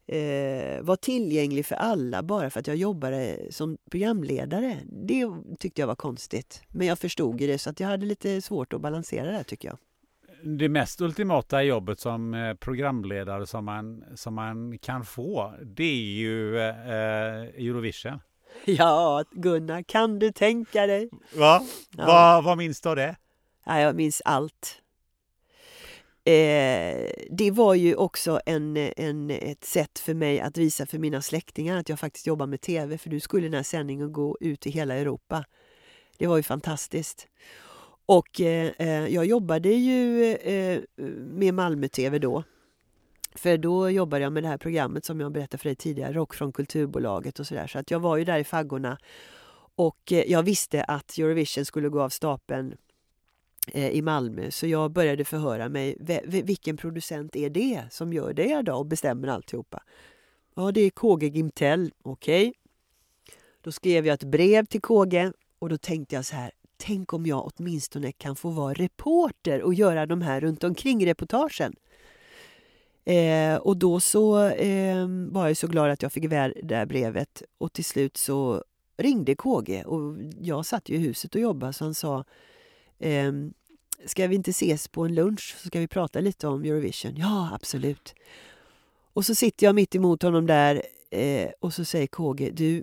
eh, 0.06 0.82
var 0.82 0.96
tillgänglig 0.96 1.66
för 1.66 1.74
alla 1.74 2.22
bara 2.22 2.50
för 2.50 2.60
att 2.60 2.66
jag 2.66 2.76
jobbade 2.76 3.38
som 3.50 3.76
programledare. 3.90 4.78
Det 4.86 5.26
tyckte 5.58 5.82
jag 5.82 5.86
var 5.86 5.94
konstigt. 5.94 6.62
Men 6.68 6.86
jag 6.86 6.98
förstod 6.98 7.36
det 7.36 7.58
så 7.58 7.70
att 7.70 7.80
jag 7.80 7.88
hade 7.88 8.06
lite 8.06 8.42
svårt 8.42 8.72
att 8.72 8.80
balansera 8.80 9.30
det 9.30 9.44
tycker 9.44 9.68
jag. 9.68 9.78
Det 10.58 10.68
mest 10.68 11.00
ultimata 11.00 11.62
jobbet 11.62 12.00
som 12.00 12.34
eh, 12.34 12.54
programledare 12.54 13.46
som 13.46 13.64
man, 13.64 14.04
som 14.14 14.34
man 14.34 14.78
kan 14.78 15.04
få, 15.04 15.54
det 15.62 15.84
är 15.84 16.16
ju 16.16 16.58
eh, 16.58 17.66
Eurovision. 17.66 18.20
Ja, 18.64 19.24
Gunnar, 19.32 19.82
kan 19.82 20.18
du 20.18 20.32
tänka 20.32 20.86
dig? 20.86 21.08
Va? 21.36 21.62
Ja. 21.96 22.06
Va, 22.06 22.40
vad 22.44 22.58
minns 22.58 22.80
du 22.80 22.88
av 22.88 22.96
det? 22.96 23.16
Ja, 23.66 23.80
jag 23.80 23.96
minns 23.96 24.22
allt. 24.24 24.80
Eh, 26.26 27.10
det 27.30 27.50
var 27.50 27.74
ju 27.74 27.94
också 27.94 28.40
en, 28.46 28.76
en, 28.76 29.30
ett 29.30 29.64
sätt 29.64 29.98
för 29.98 30.14
mig 30.14 30.40
att 30.40 30.56
visa 30.56 30.86
för 30.86 30.98
mina 30.98 31.22
släktingar 31.22 31.78
att 31.78 31.88
jag 31.88 32.00
faktiskt 32.00 32.26
jobbar 32.26 32.46
med 32.46 32.60
tv. 32.60 32.98
För 32.98 33.10
nu 33.10 33.20
skulle 33.20 33.46
den 33.46 33.54
här 33.54 33.62
sändningen 33.62 34.12
gå 34.12 34.36
ut 34.40 34.66
i 34.66 34.70
hela 34.70 34.94
Europa. 34.94 35.44
Det 36.18 36.26
var 36.26 36.36
ju 36.36 36.42
fantastiskt. 36.42 37.28
Och 38.06 38.40
eh, 38.40 38.72
eh 38.78 39.06
jag 39.06 39.26
jobbade 39.26 39.68
ju 39.68 40.32
eh, 40.34 40.80
med 41.18 41.54
Malmö 41.54 41.88
TV 41.88 42.18
då. 42.18 42.42
För 43.34 43.56
då 43.56 43.90
jobbade 43.90 44.22
jag 44.22 44.32
med 44.32 44.42
det 44.42 44.48
här 44.48 44.58
programmet 44.58 45.04
som 45.04 45.20
jag 45.20 45.32
berättade 45.32 45.58
för 45.58 45.68
dig 45.68 45.76
tidigare, 45.76 46.12
Rock 46.12 46.34
från 46.34 46.52
Kulturbolaget 46.52 47.40
och 47.40 47.46
sådär. 47.46 47.66
Så 47.66 47.78
att 47.78 47.90
jag 47.90 48.00
var 48.00 48.16
ju 48.16 48.24
där 48.24 48.38
i 48.38 48.44
faggorna. 48.44 48.98
Och 49.76 50.12
eh, 50.12 50.30
jag 50.30 50.42
visste 50.42 50.84
att 50.84 51.18
Eurovision 51.18 51.64
skulle 51.64 51.88
gå 51.88 52.02
av 52.02 52.08
stapeln 52.08 52.76
Eh, 53.66 53.90
i 53.90 54.02
Malmö. 54.02 54.50
Så 54.50 54.66
jag 54.66 54.90
började 54.90 55.24
förhöra 55.24 55.68
mig. 55.68 55.96
Vilken 56.24 56.76
producent 56.76 57.36
är 57.36 57.50
det 57.50 57.82
som 57.90 58.12
gör 58.12 58.32
det 58.32 58.62
då 58.62 58.74
och 58.74 58.86
bestämmer 58.86 59.28
alltihopa? 59.28 59.82
Ja, 60.54 60.72
det 60.72 60.80
är 60.80 60.90
KG 60.90 61.28
Gimtell. 61.28 61.92
Okej. 62.02 62.48
Okay. 62.48 62.52
Då 63.60 63.72
skrev 63.72 64.06
jag 64.06 64.14
ett 64.14 64.24
brev 64.24 64.66
till 64.66 64.80
KG 64.80 65.32
och 65.58 65.68
då 65.68 65.76
tänkte 65.76 66.14
jag 66.14 66.24
så 66.24 66.36
här. 66.36 66.50
Tänk 66.76 67.12
om 67.12 67.26
jag 67.26 67.50
åtminstone 67.54 68.12
kan 68.12 68.36
få 68.36 68.48
vara 68.48 68.74
reporter 68.74 69.62
och 69.62 69.74
göra 69.74 70.06
de 70.06 70.22
här 70.22 70.40
runt 70.40 70.64
omkring 70.64 71.06
reportagen. 71.06 71.74
Eh, 73.04 73.56
och 73.56 73.76
då 73.76 74.00
så 74.00 74.46
eh, 74.46 75.06
var 75.08 75.46
jag 75.46 75.56
så 75.56 75.66
glad 75.66 75.90
att 75.90 76.02
jag 76.02 76.12
fick 76.12 76.24
iväg 76.24 76.52
det 76.56 76.74
där 76.74 76.86
brevet 76.86 77.42
och 77.58 77.72
till 77.72 77.84
slut 77.84 78.16
så 78.16 78.64
ringde 78.96 79.34
KG 79.34 79.84
och 79.84 80.16
jag 80.40 80.66
satt 80.66 80.88
ju 80.88 80.94
i 80.94 80.98
huset 80.98 81.34
och 81.34 81.40
jobbade 81.40 81.72
så 81.72 81.84
han 81.84 81.94
sa 81.94 82.24
eh, 82.98 83.32
Ska 84.06 84.26
vi 84.26 84.34
inte 84.34 84.50
ses 84.50 84.88
på 84.88 85.04
en 85.04 85.14
lunch 85.14 85.56
så 85.58 85.66
ska 85.66 85.80
vi 85.80 85.88
prata 85.88 86.20
lite 86.20 86.48
om 86.48 86.64
Eurovision? 86.64 87.16
Ja, 87.16 87.50
absolut. 87.52 88.14
Och 89.12 89.26
så 89.26 89.34
sitter 89.34 89.66
jag 89.66 89.74
mitt 89.74 89.94
emot 89.94 90.22
honom 90.22 90.46
där 90.46 90.82
eh, 91.10 91.50
och 91.60 91.74
så 91.74 91.84
säger 91.84 92.06
KG, 92.06 92.50
du, 92.50 92.82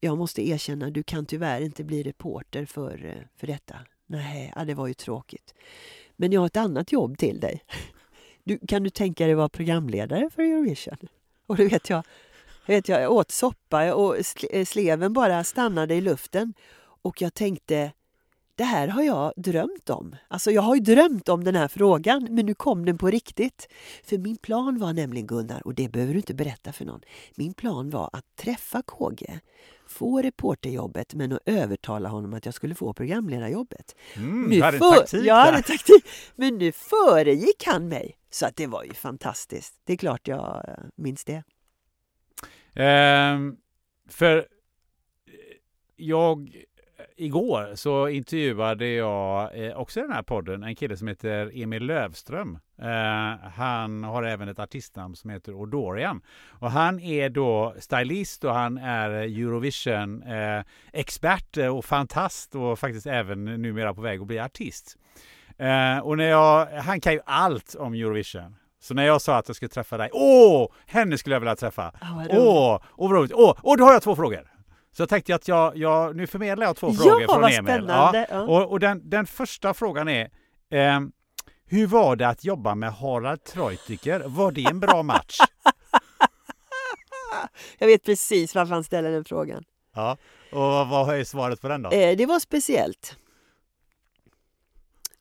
jag 0.00 0.18
måste 0.18 0.48
erkänna, 0.48 0.90
du 0.90 1.02
kan 1.02 1.26
tyvärr 1.26 1.60
inte 1.60 1.84
bli 1.84 2.02
reporter 2.02 2.64
för, 2.66 3.04
eh, 3.04 3.22
för 3.36 3.46
detta. 3.46 3.78
Nej, 4.06 4.52
ja, 4.56 4.64
det 4.64 4.74
var 4.74 4.86
ju 4.86 4.94
tråkigt. 4.94 5.54
Men 6.16 6.32
jag 6.32 6.40
har 6.40 6.46
ett 6.46 6.56
annat 6.56 6.92
jobb 6.92 7.18
till 7.18 7.40
dig. 7.40 7.64
Du, 8.44 8.58
kan 8.68 8.82
du 8.82 8.90
tänka 8.90 9.26
dig 9.26 9.34
vara 9.34 9.48
programledare 9.48 10.30
för 10.30 10.42
Eurovision? 10.42 10.96
Och 11.46 11.56
då 11.56 11.68
vet 11.68 11.90
jag, 11.90 12.02
vet 12.66 12.88
jag, 12.88 13.02
jag 13.02 13.12
åt 13.12 13.30
soppa 13.30 13.94
och 13.94 14.16
eh, 14.50 14.64
sleven 14.64 15.12
bara 15.12 15.44
stannade 15.44 15.94
i 15.94 16.00
luften. 16.00 16.54
Och 17.02 17.22
jag 17.22 17.34
tänkte, 17.34 17.92
det 18.54 18.64
här 18.64 18.88
har 18.88 19.02
jag 19.02 19.32
drömt 19.36 19.90
om. 19.90 20.16
Alltså 20.28 20.50
jag 20.50 20.62
har 20.62 20.74
ju 20.74 20.80
drömt 20.80 21.28
om 21.28 21.44
den 21.44 21.54
här 21.54 21.68
frågan, 21.68 22.26
men 22.30 22.46
nu 22.46 22.54
kom 22.54 22.84
den 22.84 22.98
på 22.98 23.10
riktigt. 23.10 23.68
För 24.04 24.18
min 24.18 24.36
plan 24.36 24.78
var 24.78 24.92
nämligen 24.92 25.26
Gunnar, 25.26 25.66
och 25.66 25.74
det 25.74 25.88
behöver 25.88 26.12
du 26.12 26.18
inte 26.18 26.34
berätta 26.34 26.72
för 26.72 26.84
någon. 26.84 27.00
Min 27.34 27.54
plan 27.54 27.90
var 27.90 28.10
att 28.12 28.36
träffa 28.36 28.82
KG, 28.82 29.40
få 29.86 30.22
reporterjobbet, 30.22 31.14
men 31.14 31.32
att 31.32 31.38
övertala 31.46 32.08
honom 32.08 32.34
att 32.34 32.44
jag 32.44 32.54
skulle 32.54 32.74
få 32.74 32.92
programledarjobbet. 32.92 33.96
Mm, 34.16 34.42
nu 34.42 34.62
hade 34.62 34.78
för... 34.78 34.90
taktik 34.90 35.24
Jag 35.24 35.34
hade 35.34 35.62
taktik, 35.62 36.04
men 36.36 36.58
nu 36.58 36.72
föregick 36.72 37.64
han 37.66 37.88
mig. 37.88 38.16
Så 38.30 38.46
att 38.46 38.56
det 38.56 38.66
var 38.66 38.84
ju 38.84 38.94
fantastiskt. 38.94 39.74
Det 39.84 39.92
är 39.92 39.96
klart 39.96 40.28
jag 40.28 40.64
eh, 40.68 40.74
minns 40.96 41.24
det. 41.24 41.42
Um, 43.34 43.56
för 44.08 44.46
jag 45.96 46.64
igår 47.16 47.74
så 47.74 48.08
intervjuade 48.08 48.86
jag 48.86 49.64
eh, 49.64 49.76
också 49.76 50.00
i 50.00 50.02
den 50.02 50.12
här 50.12 50.22
podden 50.22 50.62
en 50.62 50.74
kille 50.76 50.96
som 50.96 51.08
heter 51.08 51.50
Emil 51.54 51.82
Lövström. 51.82 52.58
Eh, 52.78 53.48
han 53.54 54.04
har 54.04 54.22
även 54.22 54.48
ett 54.48 54.58
artistnamn 54.58 55.16
som 55.16 55.30
heter 55.30 55.54
Odorian. 55.54 56.20
Och 56.48 56.70
han 56.70 57.00
är 57.00 57.30
då 57.30 57.74
stylist 57.78 58.44
och 58.44 58.54
han 58.54 58.78
är 58.78 59.10
Eurovision 59.10 60.22
eh, 60.22 61.66
och 61.76 61.84
fantast 61.84 62.54
och 62.54 62.78
faktiskt 62.78 63.06
även 63.06 63.44
numera 63.44 63.94
på 63.94 64.00
väg 64.00 64.20
att 64.20 64.26
bli 64.26 64.38
artist. 64.38 64.96
Eh, 65.58 65.98
och 65.98 66.16
när 66.16 66.28
jag, 66.28 66.66
han 66.66 67.00
kan 67.00 67.12
ju 67.12 67.20
allt 67.26 67.74
om 67.74 67.94
Eurovision. 67.94 68.56
Så 68.80 68.94
när 68.94 69.06
jag 69.06 69.22
sa 69.22 69.36
att 69.36 69.48
jag 69.48 69.56
skulle 69.56 69.68
träffa 69.68 69.96
dig, 69.96 70.10
åh, 70.12 70.68
henne 70.86 71.18
skulle 71.18 71.34
jag 71.34 71.40
vilja 71.40 71.56
träffa. 71.56 71.92
Åh, 72.30 72.76
oh, 72.76 72.82
vad 72.96 73.12
roligt. 73.12 73.32
Åh, 73.34 73.58
och 73.62 73.76
då 73.76 73.84
har 73.84 73.92
jag 73.92 74.02
två 74.02 74.16
frågor. 74.16 74.51
Så 74.92 75.02
jag 75.02 75.08
tänkte 75.08 75.34
att 75.34 75.48
jag, 75.48 75.76
jag, 75.76 76.16
nu 76.16 76.26
förmedlar 76.26 76.66
jag 76.66 76.76
två 76.76 76.92
frågor 76.92 77.26
från 77.26 77.44
Emil. 77.44 77.64
Spännande. 77.64 78.26
Ja, 78.30 78.40
och, 78.40 78.70
och 78.70 78.80
den, 78.80 79.10
den 79.10 79.26
första 79.26 79.74
frågan 79.74 80.08
är 80.08 80.30
eh, 80.70 81.00
Hur 81.64 81.86
var 81.86 82.16
det 82.16 82.28
att 82.28 82.44
jobba 82.44 82.74
med 82.74 82.92
Harald 82.92 83.44
Treutiger? 83.44 84.22
Var 84.26 84.52
det 84.52 84.64
en 84.64 84.80
bra 84.80 85.02
match? 85.02 85.38
jag 87.78 87.86
vet 87.86 88.04
precis 88.04 88.54
varför 88.54 88.74
han 88.74 88.84
ställer 88.84 89.10
den 89.10 89.24
frågan. 89.24 89.64
Ja, 89.94 90.16
och 90.52 90.88
vad 90.88 91.18
är 91.18 91.24
svaret 91.24 91.60
på 91.60 91.68
den 91.68 91.82
då? 91.82 91.90
Eh, 91.90 92.16
det 92.16 92.26
var 92.26 92.40
speciellt. 92.40 93.16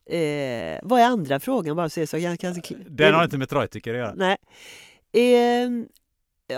Eh, 0.06 0.80
vad 0.84 1.02
är 1.02 1.06
andra 1.06 1.40
frågan? 1.40 1.76
Bara 1.76 1.90
så 1.90 2.18
jag 2.18 2.40
kan... 2.40 2.62
Den 2.88 3.14
har 3.14 3.24
inte 3.24 3.38
med 3.38 3.50
Treutiger 3.50 3.94
att 3.94 4.00
göra. 4.00 4.14
Nej. 4.16 4.38
Eh, 5.14 5.70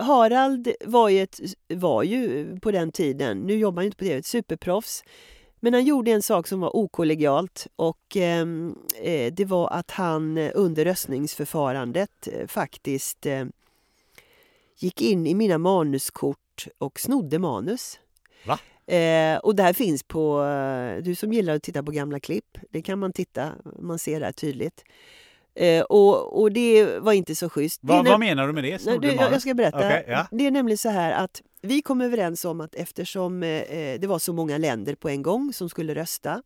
Harald 0.02 0.74
var 0.86 1.10
ju, 1.10 1.22
ett, 1.22 1.40
var 1.68 2.04
ju 2.04 2.60
på 2.60 2.72
den 2.72 2.92
tiden, 2.92 3.40
nu 3.40 3.58
jobbar 3.58 3.82
han 3.82 3.86
inte 3.86 3.98
på 3.98 4.04
det, 4.04 4.14
ett 4.14 4.26
superproffs. 4.26 5.04
Men 5.60 5.74
han 5.74 5.86
gjorde 5.86 6.12
en 6.12 6.22
sak 6.22 6.48
som 6.48 6.60
var 6.60 6.76
okollegialt 6.76 7.68
och 7.76 8.16
ehm, 8.16 8.76
eh, 9.02 9.34
det 9.34 9.46
var 9.46 9.70
att 9.70 9.92
han 9.92 10.38
under 10.38 10.86
röstningsförfarandet 10.86 12.28
eh, 12.28 12.48
faktiskt 12.48 13.26
eh, 13.26 13.46
gick 14.78 15.02
in 15.02 15.28
i 15.28 15.36
mina 15.36 15.58
manuskort 15.58 16.68
och 16.78 17.00
snodde 17.00 17.40
manus. 17.40 18.00
Va? 18.46 18.60
Eh, 18.96 19.38
och 19.38 19.56
det 19.56 19.64
här 19.64 19.74
finns 19.74 20.04
på, 20.04 20.44
eh, 20.44 21.04
du 21.04 21.16
som 21.16 21.34
gillar 21.34 21.56
att 21.56 21.64
titta 21.64 21.84
på 21.84 21.92
gamla 21.92 22.20
klipp, 22.20 22.58
det 22.70 22.82
kan 22.82 23.00
man 23.00 23.14
titta, 23.14 23.52
man 23.80 24.00
ser 24.00 24.20
det 24.20 24.26
här 24.26 24.34
tydligt. 24.34 24.84
Eh, 25.56 25.82
och, 25.82 26.42
och 26.42 26.52
det 26.52 27.00
var 27.00 27.14
inte 27.14 27.36
så 27.36 27.50
schysst. 27.50 27.80
Va, 27.84 28.04
vad 28.04 28.20
menar 28.20 28.48
du 28.48 28.54
med 28.54 28.64
det? 28.64 28.86
Nej, 28.86 29.00
du, 29.00 29.08
jag, 29.08 29.34
jag 29.34 29.42
ska 29.42 29.54
berätta. 29.54 29.78
Okej, 29.78 30.06
ja. 30.08 30.28
Det 30.32 30.48
är 30.48 30.52
nämligen 30.52 30.78
så 30.78 30.90
här 30.90 31.12
att 31.12 31.42
vi 31.62 31.82
kom 31.82 32.02
överens 32.02 32.46
om 32.46 32.62
att 32.62 32.76
eftersom 32.76 33.44
eh, 33.44 34.00
det 34.00 34.08
var 34.08 34.20
så 34.20 34.34
många 34.34 34.58
länder 34.58 34.96
på 34.96 35.10
en 35.10 35.22
gång 35.22 35.54
som 35.54 35.70
skulle 35.70 35.96
rösta 35.96 36.42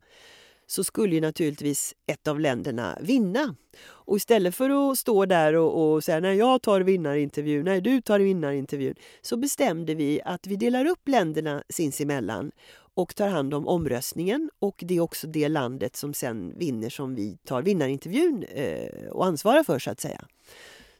så 0.66 0.84
skulle 0.84 1.14
ju 1.14 1.20
naturligtvis 1.20 1.94
ett 2.06 2.28
av 2.28 2.40
länderna 2.40 2.98
vinna. 3.00 3.54
Och 3.86 4.16
istället 4.16 4.54
för 4.54 4.90
att 4.90 4.98
stå 4.98 5.26
där 5.26 5.54
och, 5.54 5.92
och 5.92 6.04
säga 6.04 6.20
nej 6.20 6.36
jag 6.36 6.62
tar 6.62 6.80
vinnarintervjun, 6.80 7.64
nej 7.64 7.80
du 7.80 8.00
tar 8.00 8.20
vinnarintervjun, 8.20 8.94
så 9.22 9.36
bestämde 9.36 9.94
vi 9.94 10.20
att 10.24 10.46
vi 10.46 10.56
delar 10.56 10.84
upp 10.84 11.08
länderna 11.08 11.62
sinsemellan 11.68 12.50
och 12.98 13.14
tar 13.14 13.28
hand 13.28 13.54
om 13.54 13.68
omröstningen 13.68 14.50
och 14.58 14.84
det 14.86 14.96
är 14.96 15.00
också 15.00 15.26
det 15.26 15.48
landet 15.48 15.96
som 15.96 16.14
sen 16.14 16.58
vinner 16.58 16.90
som 16.90 17.14
vi 17.14 17.36
tar 17.44 17.62
vinnarintervjun 17.62 18.44
eh, 18.54 19.08
och 19.10 19.26
ansvarar 19.26 19.62
för 19.62 19.78
så 19.78 19.90
att 19.90 20.00
säga. 20.00 20.24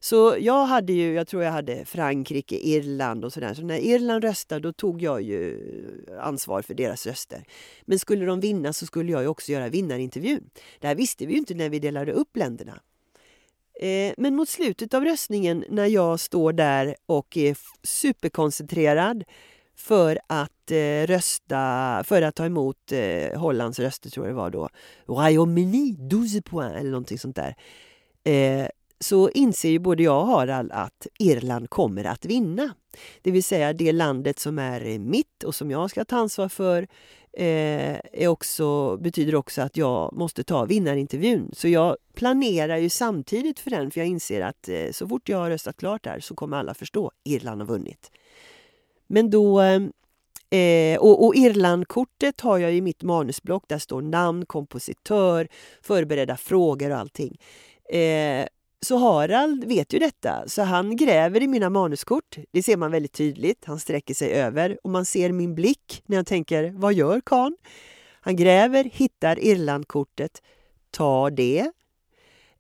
Så 0.00 0.36
jag 0.40 0.66
hade 0.66 0.92
ju, 0.92 1.12
jag 1.12 1.28
tror 1.28 1.42
jag 1.42 1.52
hade 1.52 1.84
Frankrike, 1.84 2.56
Irland 2.56 3.24
och 3.24 3.32
sådär. 3.32 3.54
Så 3.54 3.62
när 3.62 3.78
Irland 3.78 4.24
röstade 4.24 4.60
då 4.60 4.72
tog 4.72 5.02
jag 5.02 5.22
ju 5.22 5.60
ansvar 6.20 6.62
för 6.62 6.74
deras 6.74 7.06
röster. 7.06 7.44
Men 7.82 7.98
skulle 7.98 8.26
de 8.26 8.40
vinna 8.40 8.72
så 8.72 8.86
skulle 8.86 9.12
jag 9.12 9.22
ju 9.22 9.28
också 9.28 9.52
göra 9.52 9.68
vinnarintervjun. 9.68 10.50
Det 10.80 10.86
här 10.86 10.94
visste 10.94 11.26
vi 11.26 11.32
ju 11.32 11.38
inte 11.38 11.54
när 11.54 11.68
vi 11.68 11.78
delade 11.78 12.12
upp 12.12 12.36
länderna. 12.36 12.80
Eh, 13.80 14.14
men 14.16 14.36
mot 14.36 14.48
slutet 14.48 14.94
av 14.94 15.04
röstningen 15.04 15.64
när 15.68 15.86
jag 15.86 16.20
står 16.20 16.52
där 16.52 16.96
och 17.06 17.36
är 17.36 17.56
superkoncentrerad 17.82 19.24
för 19.78 20.18
att 20.26 20.70
eh, 20.70 21.06
rösta, 21.06 22.02
för 22.04 22.22
att 22.22 22.34
ta 22.34 22.46
emot 22.46 22.92
eh, 22.92 23.40
Hollands 23.40 23.78
röster 23.78 24.10
tror 24.10 24.26
jag 24.26 24.34
det 24.34 24.36
var 24.36 24.50
då. 24.50 24.68
Royaume-Uni, 25.06 25.96
12 26.10 26.42
poäng 26.42 26.74
eller 26.74 26.90
någonting 26.90 27.18
sånt 27.18 27.36
där. 27.36 27.54
Eh, 28.24 28.68
så 29.00 29.30
inser 29.30 29.68
ju 29.68 29.78
både 29.78 30.02
jag 30.02 30.20
och 30.20 30.26
Harald 30.26 30.72
att 30.72 31.06
Irland 31.18 31.70
kommer 31.70 32.04
att 32.04 32.24
vinna. 32.24 32.74
Det 33.22 33.30
vill 33.30 33.44
säga 33.44 33.72
det 33.72 33.92
landet 33.92 34.38
som 34.38 34.58
är 34.58 34.98
mitt 34.98 35.44
och 35.44 35.54
som 35.54 35.70
jag 35.70 35.90
ska 35.90 36.04
ta 36.04 36.16
ansvar 36.16 36.48
för 36.48 36.82
eh, 37.32 37.96
är 38.12 38.28
också, 38.28 38.96
betyder 38.96 39.34
också 39.34 39.62
att 39.62 39.76
jag 39.76 40.12
måste 40.12 40.44
ta 40.44 40.64
vinnarintervjun. 40.64 41.50
Så 41.52 41.68
jag 41.68 41.96
planerar 42.14 42.76
ju 42.76 42.88
samtidigt 42.88 43.60
för 43.60 43.70
den 43.70 43.90
för 43.90 44.00
jag 44.00 44.08
inser 44.08 44.40
att 44.40 44.68
eh, 44.68 44.90
så 44.92 45.08
fort 45.08 45.28
jag 45.28 45.38
har 45.38 45.50
röstat 45.50 45.76
klart 45.76 46.04
där 46.04 46.20
så 46.20 46.34
kommer 46.34 46.56
alla 46.56 46.74
förstå 46.74 47.12
Irland 47.24 47.60
har 47.60 47.68
vunnit. 47.68 48.10
Men 49.08 49.30
då 49.30 49.62
Eh, 50.50 50.98
och, 50.98 51.26
och 51.26 51.34
Irlandkortet 51.36 52.40
har 52.40 52.58
jag 52.58 52.74
i 52.74 52.80
mitt 52.80 53.02
manusblock. 53.02 53.64
Där 53.68 53.78
står 53.78 54.02
namn, 54.02 54.46
kompositör, 54.46 55.48
förberedda 55.82 56.36
frågor 56.36 56.90
och 56.90 56.98
allting. 56.98 57.38
Eh, 57.92 58.46
så 58.80 58.96
Harald 58.96 59.64
vet 59.64 59.92
ju 59.92 59.98
detta, 59.98 60.44
så 60.46 60.62
han 60.62 60.96
gräver 60.96 61.42
i 61.42 61.46
mina 61.46 61.70
manuskort. 61.70 62.38
Det 62.50 62.62
ser 62.62 62.76
man 62.76 62.90
väldigt 62.90 63.12
tydligt. 63.12 63.64
Han 63.64 63.78
sträcker 63.78 64.14
sig 64.14 64.32
över 64.32 64.78
och 64.82 64.90
man 64.90 65.04
ser 65.04 65.32
min 65.32 65.54
blick 65.54 66.02
när 66.06 66.16
jag 66.16 66.26
tänker, 66.26 66.72
vad 66.76 66.94
gör 66.94 67.20
karln? 67.20 67.56
Han 68.20 68.36
gräver, 68.36 68.84
hittar 68.84 69.44
Irlandkortet, 69.44 70.42
tar 70.90 71.30
det. 71.30 71.70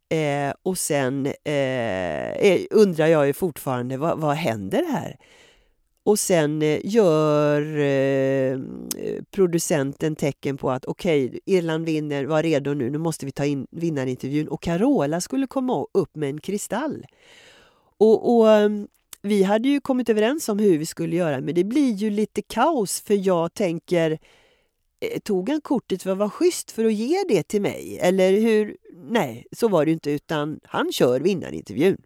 Eh, 0.08 0.54
och 0.62 0.78
sen 0.78 1.26
eh, 1.26 2.32
eh 2.32 2.60
undrar 2.70 3.06
jag 3.06 3.26
ju 3.26 3.32
fortfarande, 3.32 3.96
vad, 3.96 4.18
vad 4.18 4.34
händer 4.34 4.84
här? 4.92 5.16
Och 6.08 6.18
sen 6.18 6.62
eh, 6.62 6.80
gör 6.84 7.78
eh, 7.78 8.58
producenten 9.30 10.16
tecken 10.16 10.56
på 10.56 10.70
att 10.70 10.84
okej, 10.84 11.40
Irland 11.44 11.86
vinner, 11.86 12.24
var 12.24 12.42
redo 12.42 12.74
nu, 12.74 12.90
nu 12.90 12.98
måste 12.98 13.26
vi 13.26 13.32
ta 13.32 13.44
in 13.44 13.66
vinnarintervjun. 13.70 14.48
Och 14.48 14.62
Carola 14.62 15.20
skulle 15.20 15.46
komma 15.46 15.86
upp 15.94 16.16
med 16.16 16.28
en 16.28 16.40
kristall. 16.40 17.06
Och, 17.98 18.36
och 18.36 18.50
ehm, 18.50 18.88
vi 19.22 19.42
hade 19.42 19.68
ju 19.68 19.80
kommit 19.80 20.08
överens 20.08 20.48
om 20.48 20.58
hur 20.58 20.78
vi 20.78 20.86
skulle 20.86 21.16
göra, 21.16 21.40
men 21.40 21.54
det 21.54 21.64
blir 21.64 21.92
ju 21.92 22.10
lite 22.10 22.42
kaos 22.42 23.00
för 23.00 23.26
jag 23.26 23.54
tänker 23.54 24.18
eh, 25.00 25.18
Tog 25.20 25.48
han 25.48 25.60
kortet 25.60 26.02
för 26.02 26.10
att 26.10 26.18
vara 26.18 26.30
schysst 26.30 26.70
för 26.70 26.84
att 26.84 26.94
ge 26.94 27.24
det 27.28 27.42
till 27.42 27.62
mig? 27.62 27.98
Eller 28.02 28.32
hur? 28.32 28.76
Nej, 29.10 29.46
så 29.52 29.68
var 29.68 29.84
det 29.84 29.88
ju 29.88 29.94
inte, 29.94 30.10
utan 30.10 30.60
han 30.64 30.92
kör 30.92 31.20
vinnarintervjun. 31.20 31.96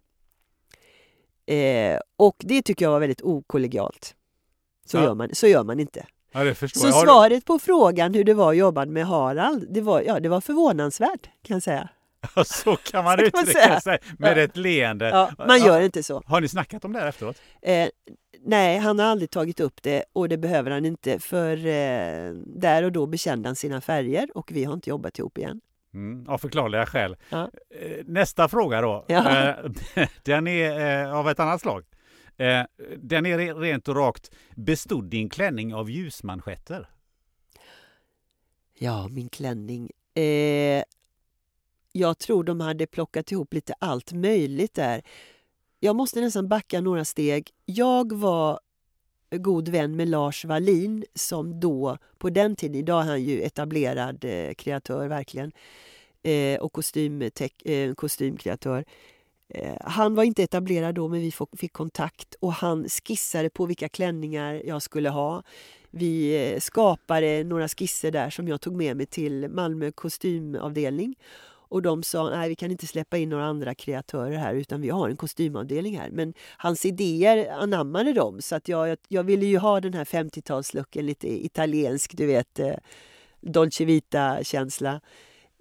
Eh, 1.45 1.99
och 2.17 2.35
det 2.39 2.61
tycker 2.61 2.85
jag 2.85 2.91
var 2.91 2.99
väldigt 2.99 3.21
okollegialt. 3.21 4.15
Så, 4.85 4.97
Ja. 4.97 5.03
gör, 5.03 5.13
man, 5.13 5.29
så 5.33 5.47
gör 5.47 5.63
man 5.63 5.79
inte. 5.79 6.05
Ja, 6.31 6.55
Så 6.55 6.65
jag. 6.87 6.93
Svaret 7.03 7.45
på 7.45 7.59
frågan 7.59 8.13
hur 8.13 8.23
det 8.23 8.33
var 8.33 8.51
att 8.51 8.57
jobba 8.57 8.85
med 8.85 9.05
Harald, 9.07 9.67
det 9.73 9.81
var, 9.81 10.01
ja, 10.01 10.19
det 10.19 10.29
var 10.29 10.41
förvånansvärt 10.41 11.29
kan 11.43 11.55
jag 11.55 11.63
säga. 11.63 11.89
Så 12.35 12.41
kan 12.43 12.43
man 12.43 12.45
Så 12.45 12.91
kan 12.91 13.03
man 13.03 13.19
uttrycka 13.19 13.79
sig 13.81 13.99
med 14.19 14.37
Ja. 14.37 14.41
ett 14.41 14.57
leende. 14.57 15.09
Ja, 15.09 15.31
man 15.47 15.61
gör 15.63 15.81
inte 15.81 16.03
så. 16.03 16.21
Har 16.25 16.41
ni 16.41 16.47
snackat 16.47 16.85
om 16.85 16.93
det 16.93 16.99
här 16.99 17.07
efteråt? 17.07 17.41
Eh, 17.61 17.89
nej, 18.45 18.77
han 18.77 18.99
har 18.99 19.05
aldrig 19.05 19.29
tagit 19.29 19.59
upp 19.59 19.81
det 19.83 20.03
och 20.13 20.29
det 20.29 20.37
behöver 20.37 20.71
han 20.71 20.85
inte 20.85 21.19
för 21.19 21.57
eh, 21.67 22.31
där 22.45 22.83
och 22.83 22.91
då 22.91 23.05
bekände 23.05 23.49
han 23.49 23.55
sina 23.55 23.81
färger 23.81 24.37
och 24.37 24.51
vi 24.51 24.63
har 24.63 24.73
inte 24.73 24.89
jobbat 24.89 25.19
ihop 25.19 25.37
igen. 25.37 25.61
Mm, 25.93 26.29
av 26.29 26.37
förklarliga 26.37 26.85
skäl. 26.85 27.15
Ja. 27.29 27.49
Eh, 27.69 28.03
Nästa 28.05 28.47
fråga 28.47 28.81
då. 28.81 29.05
Ja. 29.07 29.49
Eh, 29.49 29.71
Den 30.23 30.47
är 30.47 31.03
eh, 31.05 31.13
av 31.15 31.29
ett 31.29 31.39
annat 31.39 31.61
slag. 31.61 31.83
Den 32.97 33.25
är 33.25 33.37
re- 33.39 33.59
rent 33.59 33.87
och 33.87 33.95
rakt. 33.95 34.31
Bestod 34.55 35.05
din 35.05 35.29
klänning 35.29 35.73
av 35.73 35.89
ljusmanschetter? 35.89 36.89
Ja, 38.79 39.07
min 39.07 39.29
klänning. 39.29 39.89
Eh, 40.13 40.83
jag 41.91 42.19
tror 42.19 42.43
de 42.43 42.59
hade 42.61 42.87
plockat 42.87 43.31
ihop 43.31 43.53
lite 43.53 43.73
allt 43.79 44.11
möjligt 44.13 44.73
där. 44.73 45.01
Jag 45.79 45.95
måste 45.95 46.21
nästan 46.21 46.47
backa 46.47 46.81
några 46.81 47.05
steg. 47.05 47.49
Jag 47.65 48.13
var 48.13 48.59
god 49.37 49.69
vän 49.69 49.95
med 49.95 50.09
Lars 50.09 50.45
Wallin 50.45 51.05
som 51.15 51.59
då, 51.59 51.97
på 52.17 52.29
den 52.29 52.55
tiden, 52.55 52.75
idag 52.75 53.01
är 53.03 53.07
han 53.07 53.23
ju 53.23 53.41
etablerad 53.41 54.25
eh, 54.25 54.53
kreatör 54.53 55.07
verkligen, 55.07 55.51
eh, 56.23 56.59
och 56.59 56.73
kostymtek- 56.73 57.69
eh, 57.69 57.93
kostymkreatör. 57.93 58.85
Eh, 59.49 59.77
han 59.81 60.15
var 60.15 60.23
inte 60.23 60.43
etablerad 60.43 60.95
då 60.95 61.07
men 61.07 61.19
vi 61.19 61.31
fick 61.57 61.73
kontakt 61.73 62.35
och 62.39 62.53
han 62.53 62.89
skissade 62.89 63.49
på 63.49 63.65
vilka 63.65 63.89
klänningar 63.89 64.61
jag 64.65 64.81
skulle 64.81 65.09
ha. 65.09 65.43
Vi 65.91 66.35
eh, 66.53 66.59
skapade 66.59 67.43
några 67.43 67.67
skisser 67.67 68.11
där 68.11 68.29
som 68.29 68.47
jag 68.47 68.61
tog 68.61 68.75
med 68.75 68.97
mig 68.97 69.05
till 69.05 69.47
Malmö 69.49 69.91
kostymavdelning. 69.91 71.15
Och 71.73 71.81
de 71.81 72.03
sa 72.03 72.29
nej 72.29 72.49
vi 72.49 72.55
kan 72.55 72.71
inte 72.71 72.87
släppa 72.87 73.17
in 73.17 73.29
några 73.29 73.45
andra 73.45 73.75
kreatörer 73.75 74.37
här 74.37 74.53
utan 74.53 74.81
vi 74.81 74.89
har 74.89 75.09
en 75.09 75.17
kostymavdelning 75.17 75.99
här. 75.99 76.09
Men 76.09 76.33
hans 76.57 76.85
idéer 76.85 77.51
anammade 77.51 78.13
de 78.13 78.41
så 78.41 78.55
att 78.55 78.67
jag, 78.67 78.89
jag, 78.89 78.97
jag 79.07 79.23
ville 79.23 79.45
ju 79.45 79.57
ha 79.57 79.79
den 79.79 79.93
här 79.93 80.05
50-talslooken, 80.05 81.01
lite 81.01 81.45
italiensk, 81.45 82.17
du 82.17 82.25
vet, 82.25 82.59
eh, 82.59 82.75
Dolce 83.41 83.85
Vita-känsla. 83.85 85.01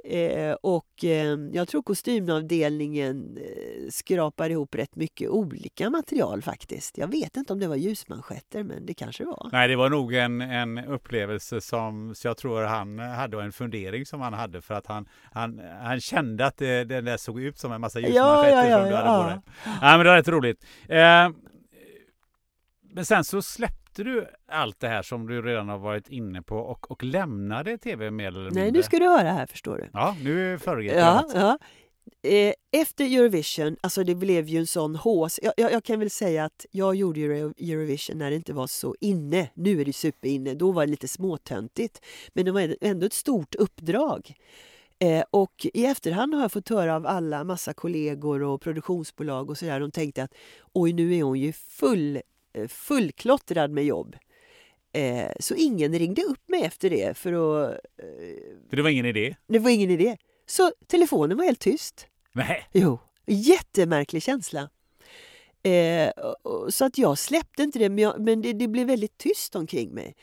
Eh, 0.05 0.57
och 0.61 1.05
eh, 1.05 1.39
jag 1.53 1.69
tror 1.69 1.83
kostymavdelningen 1.83 3.39
eh, 3.39 3.91
skrapar 3.91 4.51
ihop 4.51 4.75
rätt 4.75 4.97
mycket 4.97 5.29
olika 5.31 5.91
material 5.91 6.43
faktiskt. 6.43 6.99
Jag 6.99 7.09
vet 7.09 7.37
inte 7.37 7.53
om 7.53 7.61
det 7.61 7.69
var 7.69 7.77
ljusmanschetter 7.77 8.63
men 8.63 8.87
det 8.87 8.95
kanske 8.95 9.25
var. 9.25 9.49
Nej, 9.53 9.69
det 9.69 9.77
var 9.77 9.91
nog 9.91 10.15
en, 10.15 10.41
en 10.41 10.79
upplevelse 10.79 11.61
som 11.61 12.15
så 12.15 12.29
jag 12.29 12.37
tror 12.37 12.63
han 12.63 12.99
hade 12.99 13.37
och 13.37 13.43
en 13.43 13.53
fundering 13.53 14.07
som 14.07 14.21
han 14.21 14.33
hade 14.33 14.61
för 14.61 14.75
att 14.75 14.87
han, 14.87 15.09
han, 15.33 15.61
han 15.81 16.01
kände 16.01 16.47
att 16.47 16.57
det, 16.57 16.85
det 16.85 17.01
där 17.01 17.17
såg 17.17 17.41
ut 17.41 17.59
som 17.59 17.73
en 17.73 17.81
massa 17.81 18.01
ljusmanschetter 18.01 18.71
ja, 18.71 18.79
som 18.79 18.89
du 18.89 18.95
hade 18.97 19.09
ja. 19.09 19.23
på 19.23 19.29
dig. 19.29 19.41
Ja, 19.65 19.97
men 19.97 19.99
det 19.99 20.09
var 20.09 20.17
rätt 20.17 20.29
roligt. 20.29 20.65
Eh, 20.89 21.29
men 22.95 23.05
sen 23.05 23.25
så 23.25 23.43
släppte 23.43 23.82
du 23.95 24.27
allt 24.49 24.81
det 24.81 24.89
här 24.89 25.03
som 25.03 25.27
du 25.27 25.43
redan 25.43 25.69
har 25.69 25.79
varit 25.79 26.09
inne 26.09 26.43
på 26.43 26.57
och, 26.57 26.91
och 26.91 27.05
lämnade 27.05 27.79
tv 27.79 28.11
mer 28.11 28.29
eller 28.29 28.41
mindre. 28.41 28.63
Nej, 28.63 28.73
nu 28.73 28.83
ska 28.83 28.99
du 28.99 29.07
höra 29.07 29.33
här 29.33 29.47
förstår 29.47 29.79
du. 29.79 29.89
Ja, 29.93 30.17
nu 30.23 30.59
föregriper 30.59 30.99
Ja, 30.99 31.29
ja. 31.35 31.59
Eh, 32.23 32.55
efter 32.73 33.05
Eurovision, 33.05 33.77
alltså 33.81 34.05
det 34.05 34.15
blev 34.15 34.49
ju 34.49 34.59
en 34.59 34.67
sån 34.67 34.97
hås. 34.97 35.41
Jag, 35.43 35.53
jag, 35.57 35.73
jag 35.73 35.85
kan 35.85 35.99
väl 35.99 36.11
säga 36.11 36.45
att 36.45 36.67
jag 36.71 36.95
gjorde 36.95 37.21
Eurovision 37.21 38.19
när 38.19 38.31
det 38.31 38.37
inte 38.37 38.53
var 38.53 38.67
så 38.67 38.95
inne. 39.01 39.49
Nu 39.55 39.81
är 39.81 39.85
det 39.85 39.93
superinne. 39.93 40.55
Då 40.55 40.73
var 40.73 40.87
det 40.87 40.91
lite 40.91 41.09
småtöntigt. 41.09 42.01
Men 42.33 42.45
det 42.45 42.53
var 42.53 42.77
ändå 42.81 43.07
ett 43.07 43.13
stort 43.13 43.55
uppdrag. 43.55 44.35
Eh, 44.99 45.25
och 45.31 45.67
i 45.75 45.87
efterhand 45.87 46.35
har 46.35 46.43
jag 46.43 46.53
fått 46.53 46.69
höra 46.69 46.97
av 46.97 47.07
alla 47.07 47.45
massa 47.45 47.75
kollegor 47.75 48.43
och 48.43 48.61
produktionsbolag 48.61 49.51
och 49.51 49.59
sådär. 49.59 49.81
De 49.81 49.91
tänkte 49.91 50.23
att 50.23 50.35
oj, 50.73 50.93
nu 50.93 51.17
är 51.17 51.23
hon 51.23 51.41
ju 51.41 51.53
full, 51.53 52.21
fullklottrad 52.69 53.71
med 53.71 53.85
jobb. 53.85 54.17
Eh, 54.93 55.31
så 55.41 55.55
ingen 55.55 55.99
ringde 55.99 56.23
upp 56.23 56.49
mig 56.49 56.65
efter 56.65 56.91
det 56.91 57.19
för 57.19 57.33
att... 57.33 57.71
Eh, 57.73 58.07
För 58.71 58.77
det 58.77 58.83
var 58.83 58.91
ingen 58.91 59.07
idé? 59.07 59.37
det 59.47 59.59
var 59.59 59.71
ingen 59.71 59.91
idé. 59.91 60.17
Så 60.47 60.73
telefonen 60.87 61.37
var 61.37 61.45
helt 61.45 61.61
tyst. 61.61 62.07
Nej. 62.33 62.69
Jo, 62.73 62.99
jättemärklig 63.27 64.23
känsla. 64.23 64.69
Eh, 65.63 66.11
så 66.69 66.85
att 66.85 66.99
jag 66.99 67.19
släppte 67.19 67.63
inte 67.63 67.79
det, 67.79 67.89
men, 67.89 67.99
jag, 67.99 68.21
men 68.21 68.43
det, 68.43 68.53
det 68.53 68.69
blev 68.69 68.87
väldigt 68.87 69.19
tyst 69.19 69.57
omkring 69.57 69.91
mig. 69.95 70.15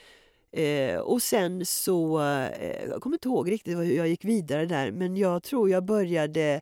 Eh, 0.52 0.98
och 1.00 1.22
sen 1.22 1.66
så, 1.66 2.22
eh, 2.22 2.84
jag 2.90 3.02
kommer 3.02 3.16
inte 3.16 3.28
ihåg 3.28 3.52
riktigt 3.52 3.78
hur 3.78 3.84
jag 3.98 4.08
gick 4.08 4.26
vidare 4.26 4.66
där, 4.66 4.92
men 4.92 5.18
jag 5.18 5.44
tror 5.44 5.70
jag 5.70 5.86
började 5.86 6.62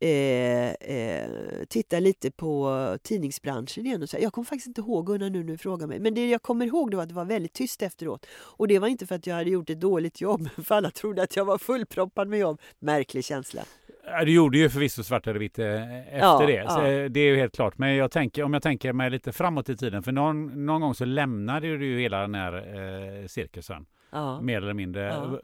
eh, 0.00 0.70
eh, 0.70 1.30
titta 1.68 2.00
lite 2.00 2.30
på 2.30 2.98
tidningsbranschen 3.02 3.86
igen. 3.86 4.02
Och 4.02 4.08
så. 4.08 4.16
Jag 4.20 4.32
kommer 4.32 4.44
faktiskt 4.44 4.66
inte 4.66 4.80
ihåg 4.80 5.06
Gunnar 5.06 5.30
nu 5.30 5.38
när 5.38 5.52
du 5.52 5.58
frågar 5.58 5.86
mig. 5.86 6.00
Men 6.00 6.14
det 6.14 6.28
jag 6.28 6.42
kommer 6.42 6.66
ihåg 6.66 6.94
var 6.94 7.02
att 7.02 7.08
det 7.08 7.14
var 7.14 7.24
väldigt 7.24 7.52
tyst 7.52 7.82
efteråt. 7.82 8.26
Och 8.30 8.68
det 8.68 8.78
var 8.78 8.88
inte 8.88 9.06
för 9.06 9.14
att 9.14 9.26
jag 9.26 9.34
hade 9.34 9.50
gjort 9.50 9.70
ett 9.70 9.80
dåligt 9.80 10.20
jobb, 10.20 10.48
för 10.64 10.74
alla 10.74 10.90
trodde 10.90 11.22
att 11.22 11.36
jag 11.36 11.44
var 11.44 11.58
fullproppad 11.58 12.28
med 12.28 12.38
jobb. 12.38 12.60
Märklig 12.78 13.24
känsla. 13.24 13.62
Du 14.24 14.32
gjorde 14.32 14.58
ju 14.58 14.68
förvisso 14.70 15.02
svart 15.04 15.26
eller 15.26 15.38
vitt 15.40 15.58
eh, 15.58 15.98
efter 15.98 16.18
Ja, 16.18 16.46
det. 16.46 16.52
Ja. 16.52 16.86
eh, 16.86 17.04
det 17.10 17.20
är 17.20 17.24
ju 17.24 17.36
helt 17.36 17.54
klart. 17.54 17.78
Men 17.78 17.96
jag 17.96 18.10
tänker, 18.10 18.42
om 18.42 18.52
jag 18.52 18.62
tänker 18.62 18.92
mig 18.92 19.10
lite 19.10 19.32
framåt 19.32 19.68
i 19.68 19.76
tiden. 19.76 20.02
För 20.02 20.12
någon, 20.12 20.66
någon 20.66 20.80
gång 20.80 20.94
så 20.94 21.04
lämnade 21.04 21.76
du 21.76 21.86
ju 21.86 22.00
hela 22.00 22.20
den 22.20 22.34
här 22.34 22.52
eh, 22.52 23.26
cirkusen. 23.26 23.86
Ja. 24.10 24.40
Mer 24.40 24.56
eller 24.56 24.74
mindre. 24.74 25.38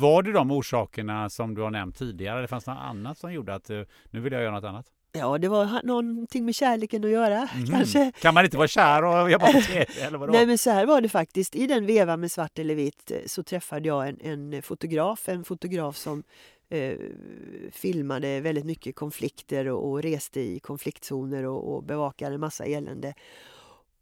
Var 0.00 0.22
det 0.22 0.32
de 0.32 0.50
orsakerna 0.50 1.30
som 1.30 1.54
du 1.54 1.62
har 1.62 1.70
nämnt 1.70 1.96
tidigare? 1.98 2.40
Det 2.40 2.48
fanns 2.48 2.66
något 2.66 2.78
annat 2.80 3.18
som 3.18 3.32
gjorde 3.32 3.54
att 3.54 3.70
eh, 3.70 3.80
nu 4.10 4.20
vill 4.20 4.32
jag 4.32 4.42
göra 4.42 4.54
något 4.54 4.64
annat? 4.64 4.86
Ja, 5.12 5.38
det 5.38 5.48
var 5.48 5.80
någonting 5.84 6.44
med 6.44 6.54
kärleken 6.54 7.04
att 7.04 7.10
göra 7.10 7.48
Mhm. 7.56 7.66
kanske. 7.66 8.12
Kan 8.20 8.34
man 8.34 8.44
inte 8.44 8.56
vara 8.56 8.68
kär 8.68 9.04
och 9.04 9.30
jobba 9.30 9.46
på 9.52 9.60
tv? 9.60 9.86
Eller 10.00 10.18
vadå? 10.18 10.32
Nej 10.32 10.46
men 10.46 10.58
så 10.58 10.70
här 10.70 10.86
var 10.86 11.00
det 11.00 11.08
faktiskt. 11.08 11.56
I 11.56 11.66
den 11.66 11.86
vevan 11.86 12.20
med 12.20 12.32
svart 12.32 12.58
eller 12.58 12.74
vitt 12.74 13.10
eh, 13.10 13.16
så 13.26 13.42
träffade 13.42 13.88
jag 13.88 14.08
en, 14.08 14.20
en 14.20 14.62
fotograf. 14.62 15.28
En 15.28 15.44
fotograf 15.44 15.96
som 15.96 16.22
eh, 16.68 16.94
filmade 17.72 18.40
väldigt 18.40 18.64
mycket 18.64 18.96
konflikter 18.96 19.68
och, 19.68 19.90
och 19.90 20.02
reste 20.02 20.40
i 20.40 20.60
konfliktzoner 20.60 21.44
och, 21.46 21.74
och 21.74 21.84
bevakade 21.84 22.38
massa 22.38 22.64
elände. 22.64 23.14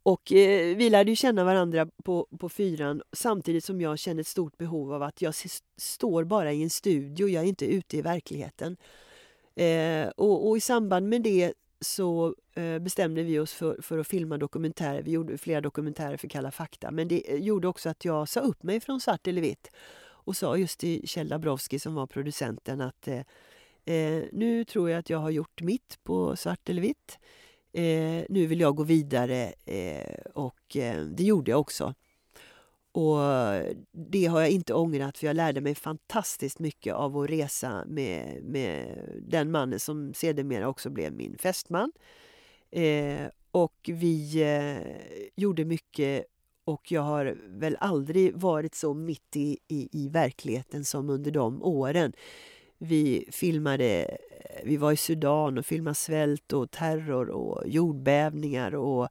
Och 0.09 0.31
eh, 0.31 0.75
vi 0.75 0.89
lärde 0.89 1.11
ju 1.11 1.15
känna 1.15 1.43
varandra 1.43 1.87
på, 2.03 2.27
på 2.39 2.49
fyran 2.49 3.01
samtidigt 3.11 3.63
som 3.63 3.81
jag 3.81 3.99
kände 3.99 4.21
ett 4.21 4.27
stort 4.27 4.57
behov 4.57 4.93
av 4.93 5.03
att 5.03 5.21
jag 5.21 5.33
står 5.77 6.23
bara 6.23 6.53
i 6.53 6.63
en 6.63 6.69
studio, 6.69 7.27
jag 7.27 7.43
är 7.43 7.47
inte 7.47 7.65
ute 7.65 7.97
i 7.97 8.01
verkligheten. 8.01 8.77
Eh, 9.55 10.07
och, 10.07 10.49
och 10.49 10.57
i 10.57 10.61
samband 10.61 11.09
med 11.09 11.21
det 11.21 11.53
så 11.81 12.35
eh, 12.55 12.79
bestämde 12.79 13.23
vi 13.23 13.39
oss 13.39 13.53
för, 13.53 13.81
för 13.81 13.97
att 13.97 14.07
filma 14.07 14.37
dokumentärer. 14.37 15.01
Vi 15.01 15.11
gjorde 15.11 15.37
flera 15.37 15.61
dokumentärer 15.61 16.17
för 16.17 16.27
Kalla 16.27 16.51
fakta. 16.51 16.91
Men 16.91 17.07
det 17.07 17.33
eh, 17.33 17.39
gjorde 17.39 17.67
också 17.67 17.89
att 17.89 18.05
jag 18.05 18.29
sa 18.29 18.39
upp 18.39 18.63
mig 18.63 18.79
från 18.79 19.01
Svart 19.01 19.27
eller 19.27 19.41
vitt 19.41 19.71
och 20.01 20.35
sa 20.35 20.57
just 20.57 20.79
till 20.79 21.07
Kjell 21.07 21.27
Dabrowski 21.27 21.79
som 21.79 21.95
var 21.95 22.07
producenten 22.07 22.81
att 22.81 23.07
eh, 23.07 23.21
eh 23.85 24.23
nu 24.31 24.65
tror 24.65 24.89
jag 24.89 24.99
att 24.99 25.09
jag 25.09 25.19
har 25.19 25.29
gjort 25.29 25.61
mitt 25.61 25.99
på 26.03 26.35
Svart 26.35 26.69
eller 26.69 26.81
vitt. 26.81 27.19
Eh, 27.73 28.25
nu 28.29 28.45
vill 28.45 28.59
jag 28.59 28.75
gå 28.75 28.83
vidare 28.83 29.53
eh, 29.65 30.31
och 30.33 30.75
eh, 30.75 31.01
det 31.01 31.23
gjorde 31.23 31.51
jag 31.51 31.59
också. 31.59 31.93
Och 32.91 33.17
det 33.91 34.25
har 34.25 34.41
jag 34.41 34.49
inte 34.49 34.73
ångrat 34.73 35.17
för 35.17 35.27
jag 35.27 35.35
lärde 35.35 35.61
mig 35.61 35.75
fantastiskt 35.75 36.59
mycket 36.59 36.93
av 36.93 37.17
att 37.17 37.29
resa 37.29 37.85
med, 37.87 38.43
med 38.43 39.01
den 39.27 39.51
mannen 39.51 39.79
som 39.79 40.13
sedermera 40.13 40.67
också 40.67 40.89
blev 40.89 41.13
min 41.13 41.37
fästman. 41.37 41.91
Eh, 42.71 43.27
och 43.51 43.89
vi 43.93 44.41
eh, 44.41 45.31
gjorde 45.35 45.65
mycket 45.65 46.25
och 46.65 46.91
jag 46.91 47.01
har 47.01 47.37
väl 47.47 47.77
aldrig 47.79 48.35
varit 48.35 48.75
så 48.75 48.93
mitt 48.93 49.35
i, 49.35 49.57
i, 49.67 49.89
i 49.91 50.09
verkligheten 50.09 50.85
som 50.85 51.09
under 51.09 51.31
de 51.31 51.63
åren. 51.63 52.13
Vi 52.79 53.25
filmade, 53.31 54.03
eh, 54.03 54.61
vi 54.63 54.77
var 54.77 54.91
i 54.91 54.97
Sudan 54.97 55.57
och 55.57 55.65
filmade 55.65 55.95
svält 55.95 56.53
och 56.53 56.71
terror 56.71 57.29
och 57.29 57.67
jordbävningar 57.67 58.75
och 58.75 59.09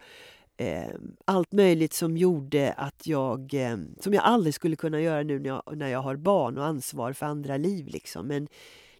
eh, 0.56 0.90
allt 1.24 1.52
möjligt 1.52 1.92
som 1.92 2.16
gjorde 2.16 2.72
att 2.72 3.06
jag, 3.06 3.54
eh, 3.54 3.76
som 4.00 4.14
jag 4.14 4.24
aldrig 4.24 4.54
skulle 4.54 4.76
kunna 4.76 5.00
göra 5.00 5.22
nu 5.22 5.38
när 5.38 5.48
jag, 5.48 5.62
när 5.76 5.88
jag 5.88 6.02
har 6.02 6.16
barn 6.16 6.58
och 6.58 6.64
ansvar 6.64 7.12
för 7.12 7.26
andra 7.26 7.56
liv. 7.56 7.86
Liksom. 7.86 8.26
Men 8.26 8.48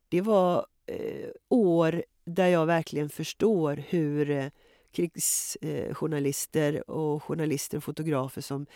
det 0.08 0.20
var 0.20 0.66
eh, 0.86 1.28
år 1.48 2.02
där 2.24 2.46
jag 2.46 2.66
verkligen 2.66 3.08
förstår 3.08 3.84
hur 3.88 4.30
eh, 4.30 4.46
krigsjournalister 4.92 6.90
och 6.90 7.22
journalister 7.22 7.76
och 7.76 7.84
fotografer 7.84 8.40
som 8.40 8.66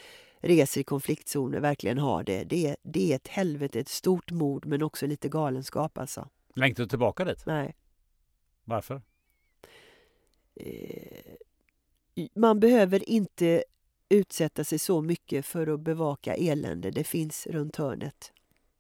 reser 0.43 0.81
i 0.81 0.85
konfliktzoner 0.85 1.61
verkligen 1.61 1.99
har 1.99 2.25
det. 2.25 2.45
Det 2.45 2.67
är, 2.67 2.77
det 2.83 3.13
är 3.13 3.17
ett 3.17 3.29
helvete, 3.29 3.81
ett 3.81 3.89
stort 3.89 4.31
mord 4.31 4.67
men 4.67 4.83
också 4.83 5.07
lite 5.07 5.29
galenskap 5.29 5.99
alltså. 5.99 6.29
Längtar 6.55 6.83
du 6.83 6.89
tillbaka 6.89 7.25
dit? 7.25 7.47
Nej. 7.47 7.75
Varför? 8.65 9.03
Eh, 10.55 11.35
man 12.35 12.61
behöver 12.61 13.09
inte 13.09 13.65
utsätta 14.09 14.65
sig 14.65 14.79
så 14.79 15.01
mycket 15.01 15.47
för 15.47 15.67
att 15.67 15.81
bevaka 15.81 16.35
elände. 16.35 16.91
Det 16.91 17.05
finns 17.05 17.47
runt 17.47 17.77
hörnet 17.77 18.33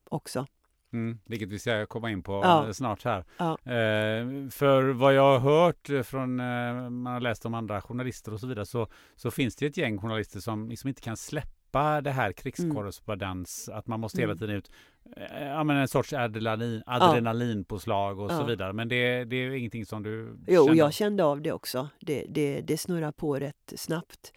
också. 0.04 0.46
Mm, 0.92 1.18
vilket 1.24 1.48
vi 1.48 1.58
ska 1.58 1.86
komma 1.86 2.10
in 2.10 2.22
på 2.22 2.32
Ja. 2.32 2.72
snart 2.72 3.04
här. 3.04 3.24
Ja. 3.38 3.50
Eh, 3.64 4.48
för 4.50 4.92
vad 4.92 5.14
jag 5.14 5.38
har 5.38 5.38
hört 5.38 5.90
eh, 5.90 6.02
från, 6.02 6.40
eh, 6.40 6.90
man 6.90 7.12
har 7.12 7.20
läst 7.20 7.46
om 7.46 7.54
andra 7.54 7.80
journalister 7.80 8.32
och 8.34 8.40
så 8.40 8.46
vidare, 8.46 8.66
så, 8.66 8.86
så 9.16 9.30
finns 9.30 9.56
det 9.56 9.66
ett 9.66 9.76
gäng 9.76 9.98
journalister 9.98 10.40
som 10.40 10.68
liksom 10.68 10.88
inte 10.88 11.00
kan 11.02 11.16
släppa 11.16 12.00
det 12.00 12.10
här 12.10 12.32
krigskorrespondens, 12.32 13.68
att 13.68 13.86
man 13.86 14.00
måste 14.00 14.20
hela 14.20 14.32
Mm. 14.32 14.38
tiden 14.38 14.56
ut, 14.56 14.70
eh, 15.16 15.46
ja 15.46 15.64
men 15.64 15.76
en 15.76 15.88
sorts 15.88 16.12
adrenalin, 16.12 16.82
adrenalinpåslag 16.86 18.18
och 18.20 18.30
så 18.30 18.36
Ja. 18.36 18.44
vidare. 18.44 18.72
Men 18.72 18.88
det, 18.88 19.24
det 19.24 19.36
är 19.36 19.50
ingenting 19.50 19.86
som 19.86 20.02
du 20.02 20.36
Jo, 20.46 20.64
känner? 20.66 20.78
jag 20.78 20.92
kände 20.92 21.24
av 21.24 21.42
det 21.42 21.52
också. 21.52 21.88
Det, 22.00 22.24
det, 22.28 22.60
det 22.60 22.76
snurrar 22.78 23.12
på 23.12 23.36
rätt 23.38 23.72
snabbt. 23.76 24.32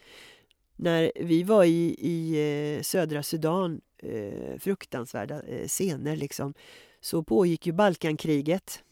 När 0.78 1.12
vi 1.22 1.44
var 1.44 1.64
i, 1.64 1.96
i 2.00 2.76
eh, 2.78 2.82
södra 2.82 3.24
Sudan, 3.24 3.82
eh, 4.06 4.60
fruktansvärda 4.60 5.42
eh, 5.42 5.68
scener 5.68 6.16
liksom, 6.16 6.54
så 7.02 7.24
pågick 7.24 7.68
ju 7.68 7.74
Balkankriget. 7.74 8.84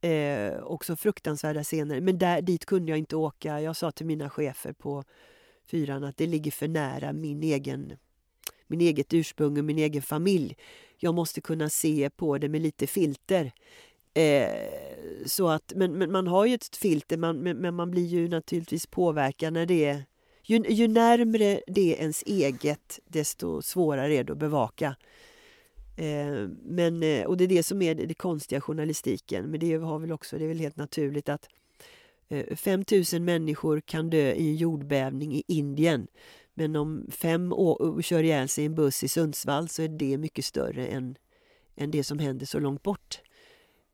Eh, 0.00 0.62
också 0.62 0.96
fruktansvärda 0.96 1.64
scener. 1.64 2.00
Men 2.00 2.18
där, 2.18 2.42
dit 2.42 2.64
kunde 2.64 2.90
jag 2.92 2.98
inte 2.98 3.16
åka. 3.16 3.60
Jag 3.60 3.76
sa 3.76 3.90
till 3.90 4.06
mina 4.06 4.30
chefer 4.30 4.72
på 4.72 5.04
fyran 5.66 6.04
att 6.04 6.16
det 6.16 6.26
ligger 6.26 6.50
för 6.50 6.68
nära 6.68 7.12
min 7.12 7.42
egen, 7.42 7.92
min 8.66 8.80
eget 8.80 9.14
ursprung 9.14 9.58
och 9.58 9.64
min 9.64 9.78
egen 9.78 10.02
familj. 10.02 10.56
Jag 10.96 11.14
måste 11.14 11.40
kunna 11.40 11.68
se 11.68 12.10
på 12.10 12.38
det 12.38 12.48
med 12.48 12.60
lite 12.60 12.86
filter. 12.86 13.52
Eh, 14.14 15.26
så 15.26 15.48
att, 15.48 15.72
men, 15.76 15.98
men 15.98 16.12
man 16.12 16.26
har 16.26 16.46
ju 16.46 16.54
ett 16.54 16.76
filter, 16.76 17.16
man, 17.16 17.38
men, 17.38 17.56
men 17.56 17.74
man 17.74 17.90
blir 17.90 18.06
ju 18.06 18.28
naturligtvis 18.28 18.86
påverkad 18.86 19.52
när 19.52 19.66
det 19.66 19.84
är... 19.84 20.04
Ju, 20.42 20.62
ju 20.68 20.88
närmre 20.88 21.60
det 21.66 21.94
är 21.96 22.00
ens 22.00 22.22
eget, 22.26 22.98
desto 23.06 23.62
svårare 23.62 24.14
är 24.14 24.24
det 24.24 24.32
att 24.32 24.38
bevaka. 24.38 24.96
Eh, 25.96 26.48
men, 26.62 27.02
eh, 27.02 27.24
och 27.26 27.36
det 27.36 27.44
är 27.44 27.48
det 27.48 27.62
som 27.62 27.82
är 27.82 27.94
det, 27.94 28.06
det 28.06 28.14
konstiga 28.14 28.60
journalistiken. 28.60 29.44
Men 29.44 29.60
det 29.60 29.74
har 29.74 29.98
väl 29.98 30.12
också, 30.12 30.38
det 30.38 30.44
är 30.44 30.48
väl 30.48 30.60
helt 30.60 30.76
naturligt 30.76 31.28
att 31.28 31.48
eh, 32.28 32.56
5 32.56 32.84
000 33.12 33.22
människor 33.22 33.80
kan 33.80 34.10
dö 34.10 34.32
i 34.32 34.48
en 34.48 34.56
jordbävning 34.56 35.34
i 35.34 35.42
Indien. 35.46 36.06
Men 36.54 36.76
om 36.76 37.06
fem 37.10 37.52
å- 37.52 38.02
kör 38.02 38.22
ihjäl 38.22 38.48
sig 38.48 38.64
i 38.64 38.66
en 38.66 38.74
buss 38.74 39.04
i 39.04 39.08
Sundsvall 39.08 39.68
så 39.68 39.82
är 39.82 39.88
det 39.88 40.18
mycket 40.18 40.44
större 40.44 40.86
än, 40.86 41.16
än 41.76 41.90
det 41.90 42.04
som 42.04 42.18
händer 42.18 42.46
så 42.46 42.58
långt 42.58 42.82
bort. 42.82 43.20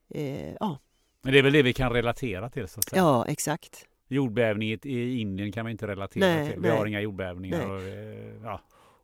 Eh, 0.09 0.53
ja. 0.61 0.78
Men 1.22 1.32
det 1.32 1.38
är 1.38 1.42
väl 1.42 1.53
det 1.53 1.62
vi 1.62 1.72
kan 1.72 1.92
relatera 1.92 2.51
till 2.51 2.68
så 2.68 2.80
att 2.80 2.88
säga. 2.88 3.03
ja, 3.03 3.26
exakt. 3.28 3.84
Jordbävning 4.09 4.78
i, 4.82 5.20
Indien 5.20 5.52
kan 5.52 5.66
vi 5.66 5.72
inte 5.72 5.86
relatera 5.86 6.26
Nej, 6.26 6.52
till. 6.52 6.61
Vi 6.61 6.68
nej. 6.68 6.78
har 6.78 6.86
inga 6.86 7.00
jordbävningar. 7.00 7.70
Och, 7.70 7.82
eh, 7.82 8.42
ja. 8.42 8.61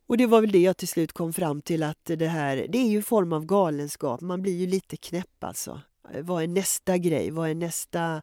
Och 0.07 0.17
det 0.17 0.25
var 0.25 0.41
väl 0.41 0.51
det 0.51 0.59
jag 0.59 0.77
till 0.77 0.87
slut 0.87 1.13
kom 1.13 1.33
fram 1.33 1.61
till 1.61 1.83
att 1.83 2.05
det 2.05 2.27
här, 2.27 2.65
det 2.69 2.77
är 2.77 2.89
ju 2.89 2.97
en 2.97 3.03
form 3.03 3.33
av 3.33 3.45
galenskap. 3.45 4.21
Man 4.21 4.41
blir 4.41 4.57
ju 4.57 4.67
lite 4.67 4.97
knäpp 4.97 5.43
alltså. 5.43 5.81
Vad 6.21 6.43
är 6.43 6.47
nästa 6.47 6.97
grej? 6.97 7.31
Vad 7.31 7.49
är 7.49 7.55
nästa 7.55 8.21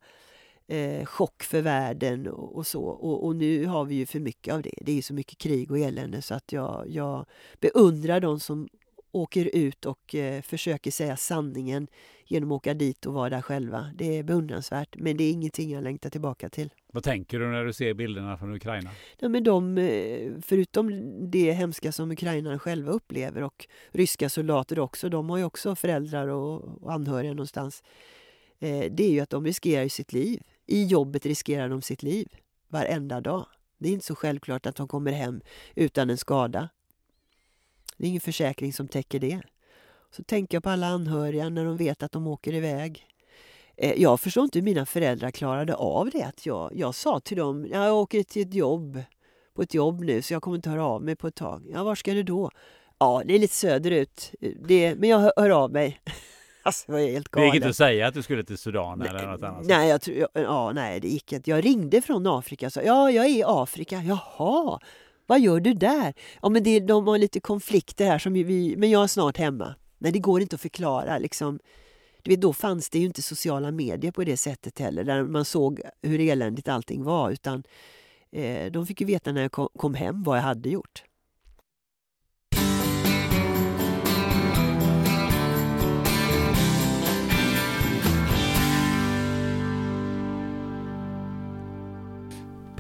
eh, 0.69 1.05
chock 1.05 1.43
för 1.43 1.63
världen 1.63 2.29
och, 2.29 2.57
och 2.57 2.67
så? 2.67 2.83
Och, 2.83 3.27
och 3.27 3.37
nu 3.37 3.67
har 3.67 3.85
vi 3.85 3.95
ju 3.95 4.07
för 4.07 4.21
mycket 4.21 4.55
av 4.55 4.63
det. 4.63 4.75
Det 4.81 4.99
är 4.99 5.03
så 5.03 5.15
mycket 5.15 5.39
krig 5.39 5.71
och 5.71 5.79
elände 5.79 6.23
så 6.23 6.35
att 6.35 6.53
jag, 6.53 6.85
jag 6.89 7.27
beundrar 7.61 8.21
de 8.21 8.41
som 8.41 8.69
åker 9.13 9.51
ut 9.57 9.87
och 9.87 10.15
eh, 10.15 10.43
försöker 10.43 10.91
säga 10.91 11.17
sanningen 11.17 11.87
genom 12.27 12.53
att 12.53 12.57
åka 12.57 12.75
dit 12.75 13.07
och 13.07 13.15
vara 13.15 13.31
där 13.31 13.43
själva. 13.43 13.91
Det 13.95 14.19
är 14.19 14.23
beundransvärt, 14.23 14.97
men 14.99 15.17
det 15.17 15.25
är 15.25 15.33
ingenting 15.33 15.71
jag 15.71 15.85
längtar 15.85 16.11
tillbaka 16.11 16.49
till. 16.49 16.71
Vad 16.93 17.03
tänker 17.03 17.39
du 17.39 17.47
när 17.47 17.65
du 17.65 17.73
ser 17.73 17.95
bilderna 17.95 18.39
från 18.39 18.55
Ukraina? 18.55 18.91
Ja, 19.19 19.29
men 19.29 19.45
de, 19.45 19.79
eh, 19.79 20.33
förutom 20.43 20.91
det 21.31 21.53
hemska 21.53 21.93
som 21.93 22.11
ukrainarna 22.11 22.59
själva 22.59 22.93
upplever 22.93 23.43
och 23.43 23.69
ryska 23.91 24.29
soldater 24.29 24.79
också, 24.79 25.09
de 25.09 25.31
har 25.31 25.39
ju 25.39 25.45
också 25.45 25.77
föräldrar 25.77 26.29
och, 26.29 26.83
och 26.83 26.93
anhöriga 26.93 27.33
någonstans. 27.33 27.83
Eh, 28.59 28.85
det 28.91 29.05
är 29.05 29.11
ju 29.11 29.21
att 29.21 29.31
de 29.31 29.47
riskerar 29.47 29.89
sitt 29.89 30.13
liv. 30.13 30.43
I 30.67 30.85
jobbet 30.85 31.27
riskerar 31.27 31.69
de 31.69 31.83
sitt 31.83 32.03
liv 32.03 32.29
varenda 32.69 33.21
dag. 33.21 33.47
Det 33.79 33.89
är 33.89 33.93
inte 33.93 34.07
så 34.07 34.15
självklart 34.15 34.67
att 34.67 34.77
de 34.77 34.89
kommer 34.89 35.13
hem 35.13 35.41
utan 35.75 36.11
en 36.11 36.19
skada. 36.19 36.69
Det 38.01 38.07
är 38.07 38.09
ingen 38.09 38.21
försäkring 38.21 38.73
som 38.73 38.89
täcker 38.89 39.19
det. 39.19 39.41
Så 40.11 40.23
tänker 40.23 40.57
jag 40.57 40.63
på 40.63 40.71
alla 40.71 40.87
anhöriga 40.87 41.49
när 41.49 41.65
de 41.65 41.77
vet 41.77 42.03
att 42.03 42.13
de 42.13 42.27
åker 42.27 42.55
iväg. 42.55 43.07
Eh, 43.77 44.03
jag 44.03 44.21
förstår 44.21 44.45
inte 44.45 44.59
hur 44.59 44.65
mina 44.65 44.87
föräldrar 44.87 45.31
klarade 45.31 45.75
av 45.75 46.11
det. 46.11 46.23
Att 46.23 46.47
jag, 46.47 46.73
jag 46.75 46.95
sa 46.95 47.21
till 47.21 47.37
dem, 47.37 47.67
jag 47.73 47.95
åker 47.95 48.23
till 48.23 48.43
ett 48.43 48.55
jobb, 48.55 49.03
på 49.55 49.63
ett 49.63 49.75
jobb 49.75 50.01
nu 50.01 50.23
så 50.23 50.33
jag 50.33 50.43
kommer 50.43 50.57
inte 50.57 50.71
höra 50.71 50.85
av 50.85 51.03
mig 51.03 51.17
på 51.17 51.27
ett 51.27 51.35
tag. 51.35 51.67
Ja, 51.73 51.85
var 51.85 51.95
ska 51.95 52.15
du 52.15 52.23
då? 52.23 52.51
Ja, 52.99 53.23
det 53.27 53.35
är 53.35 53.39
lite 53.39 53.55
söderut. 53.55 54.35
Det, 54.69 54.95
men 54.95 55.09
jag 55.09 55.19
hör, 55.19 55.33
hör 55.37 55.51
av 55.51 55.73
mig. 55.73 56.01
Alltså, 56.63 56.93
jag 56.93 57.03
är 57.03 57.13
helt 57.13 57.29
galen. 57.29 57.49
Det 57.49 57.55
gick 57.55 57.57
inte 57.57 57.69
att 57.69 57.77
säga 57.77 58.07
att 58.07 58.15
du 58.15 58.23
skulle 58.23 58.45
till 58.45 58.59
Sudan 58.59 58.99
nej, 58.99 59.09
eller 59.09 59.27
något 59.27 59.43
annat? 59.43 59.67
Nej, 59.67 59.89
jag, 59.89 60.01
tror, 60.01 60.27
ja, 60.33 60.73
nej, 60.75 61.01
det 61.01 61.09
gick 61.09 61.33
inte. 61.33 61.51
Jag 61.51 61.65
ringde 61.65 62.03
från 62.03 62.27
Afrika 62.27 62.67
och 62.67 62.73
sa 62.73 62.83
ja, 62.83 63.11
jag 63.11 63.25
är 63.25 63.31
i 63.31 63.43
Afrika. 63.47 64.03
Jaha, 64.03 64.81
vad 65.31 65.41
gör 65.41 65.61
du 65.61 65.75
där? 65.75 66.15
Ja, 66.43 66.49
men 66.49 66.63
det, 66.63 66.81
de 66.81 67.07
har 67.07 67.19
lite 67.19 67.41
konflikter 67.41 68.07
här, 68.07 68.19
som 68.19 68.33
vi, 68.33 68.75
men 68.77 68.91
jag 68.91 69.03
är 69.03 69.07
snart 69.07 69.37
hemma. 69.37 69.75
Nej, 69.99 70.13
det 70.13 70.19
går 70.19 70.41
inte 70.43 70.55
att 70.55 70.61
förklara. 70.61 71.19
Liksom. 71.19 71.59
Du 72.23 72.31
vet, 72.31 72.41
då 72.41 72.53
fanns 72.53 72.91
det 72.91 72.99
ju 72.99 73.07
inte 73.07 73.23
sociala 73.23 73.71
medier 73.71 74.13
på 74.13 74.25
det 74.25 74.37
sättet 74.37 74.79
heller, 74.79 75.05
där 75.05 75.23
man 75.23 75.45
såg 75.45 75.81
hur 76.03 76.21
eländigt 76.21 76.69
allting 76.69 77.05
var. 77.05 77.31
Utan 77.31 77.63
eh, 78.33 78.73
de 78.73 78.87
fick 78.87 79.01
ju 79.01 79.07
veta 79.07 79.33
när 79.33 79.43
jag 79.43 79.53
kom, 79.53 79.69
kom 79.77 79.95
hem 79.95 80.23
vad 80.23 80.39
jag 80.39 80.43
hade 80.43 80.69
gjort. 80.69 81.03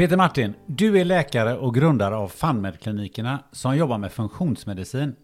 Peter 0.00 0.16
Martin, 0.16 0.54
du 0.66 1.00
är 1.00 1.04
läkare 1.04 1.56
och 1.56 1.74
grundare 1.74 2.16
av 2.16 2.28
FunMed-klinikerna 2.28 3.38
som 3.52 3.76
jobbar 3.76 3.98
med 3.98 4.12
funktionsmedicin. 4.12 5.16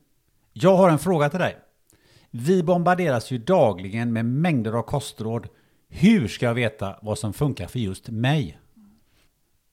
Jag 0.52 0.76
har 0.76 0.90
en 0.90 0.98
fråga 0.98 1.30
till 1.30 1.38
dig. 1.38 1.58
Vi 2.30 2.62
bombarderas 2.62 3.30
ju 3.30 3.38
dagligen 3.38 4.12
med 4.12 4.24
mängder 4.24 4.72
av 4.72 4.82
kostråd. 4.82 5.48
Hur 5.88 6.28
ska 6.28 6.46
jag 6.46 6.54
veta 6.54 6.98
vad 7.02 7.18
som 7.18 7.32
funkar 7.32 7.66
för 7.66 7.78
just 7.78 8.08
mig? 8.08 8.58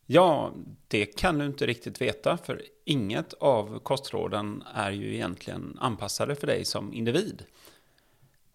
Ja, 0.06 0.52
det 0.88 1.06
kan 1.06 1.38
du 1.38 1.46
inte 1.46 1.66
riktigt 1.66 2.02
veta, 2.02 2.38
för 2.38 2.62
inget 2.86 3.34
av 3.34 3.80
kostråden 3.80 4.64
är 4.76 4.92
ju 4.92 5.14
egentligen 5.14 5.78
anpassade 5.82 6.36
för 6.36 6.48
dig 6.48 6.66
som 6.66 6.94
individ. 6.94 7.44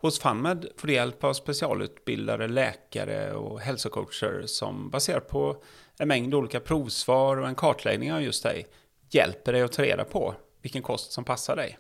Hos 0.01 0.21
FunMed 0.21 0.67
får 0.77 0.89
du 0.89 0.95
hjälp 0.95 1.25
av 1.25 1.33
specialutbildade 1.33 2.49
läkare 2.49 3.33
och 3.33 3.61
hälsocoacher 3.61 4.43
som 4.47 4.91
baserat 4.91 5.29
på 5.29 5.63
en 5.99 6.09
mängd 6.09 6.35
olika 6.35 6.61
provsvar 6.61 7.37
och 7.37 7.49
en 7.49 7.55
kartläggning 7.55 8.13
av 8.13 8.23
just 8.23 8.43
dig 8.43 8.67
hjälper 9.11 9.53
dig 9.53 9.63
att 9.63 9.73
ta 9.73 9.83
reda 9.83 10.05
på 10.05 10.35
vilken 10.63 10.83
kost 10.83 11.13
som 11.13 11.25
passar 11.25 11.57
dig. 11.57 11.79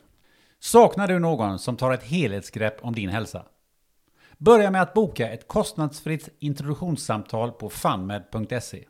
Saknar 0.60 1.08
du 1.08 1.18
någon 1.18 1.58
som 1.58 1.76
tar 1.76 1.92
ett 1.92 2.02
helhetsgrepp 2.02 2.84
om 2.84 2.94
din 2.94 3.08
hälsa? 3.08 3.44
Börja 4.38 4.70
med 4.70 4.82
att 4.82 4.94
boka 4.94 5.30
ett 5.30 5.48
kostnadsfritt 5.48 6.28
introduktionssamtal 6.38 7.52
på 7.52 7.70
funmed.se. 7.70 8.84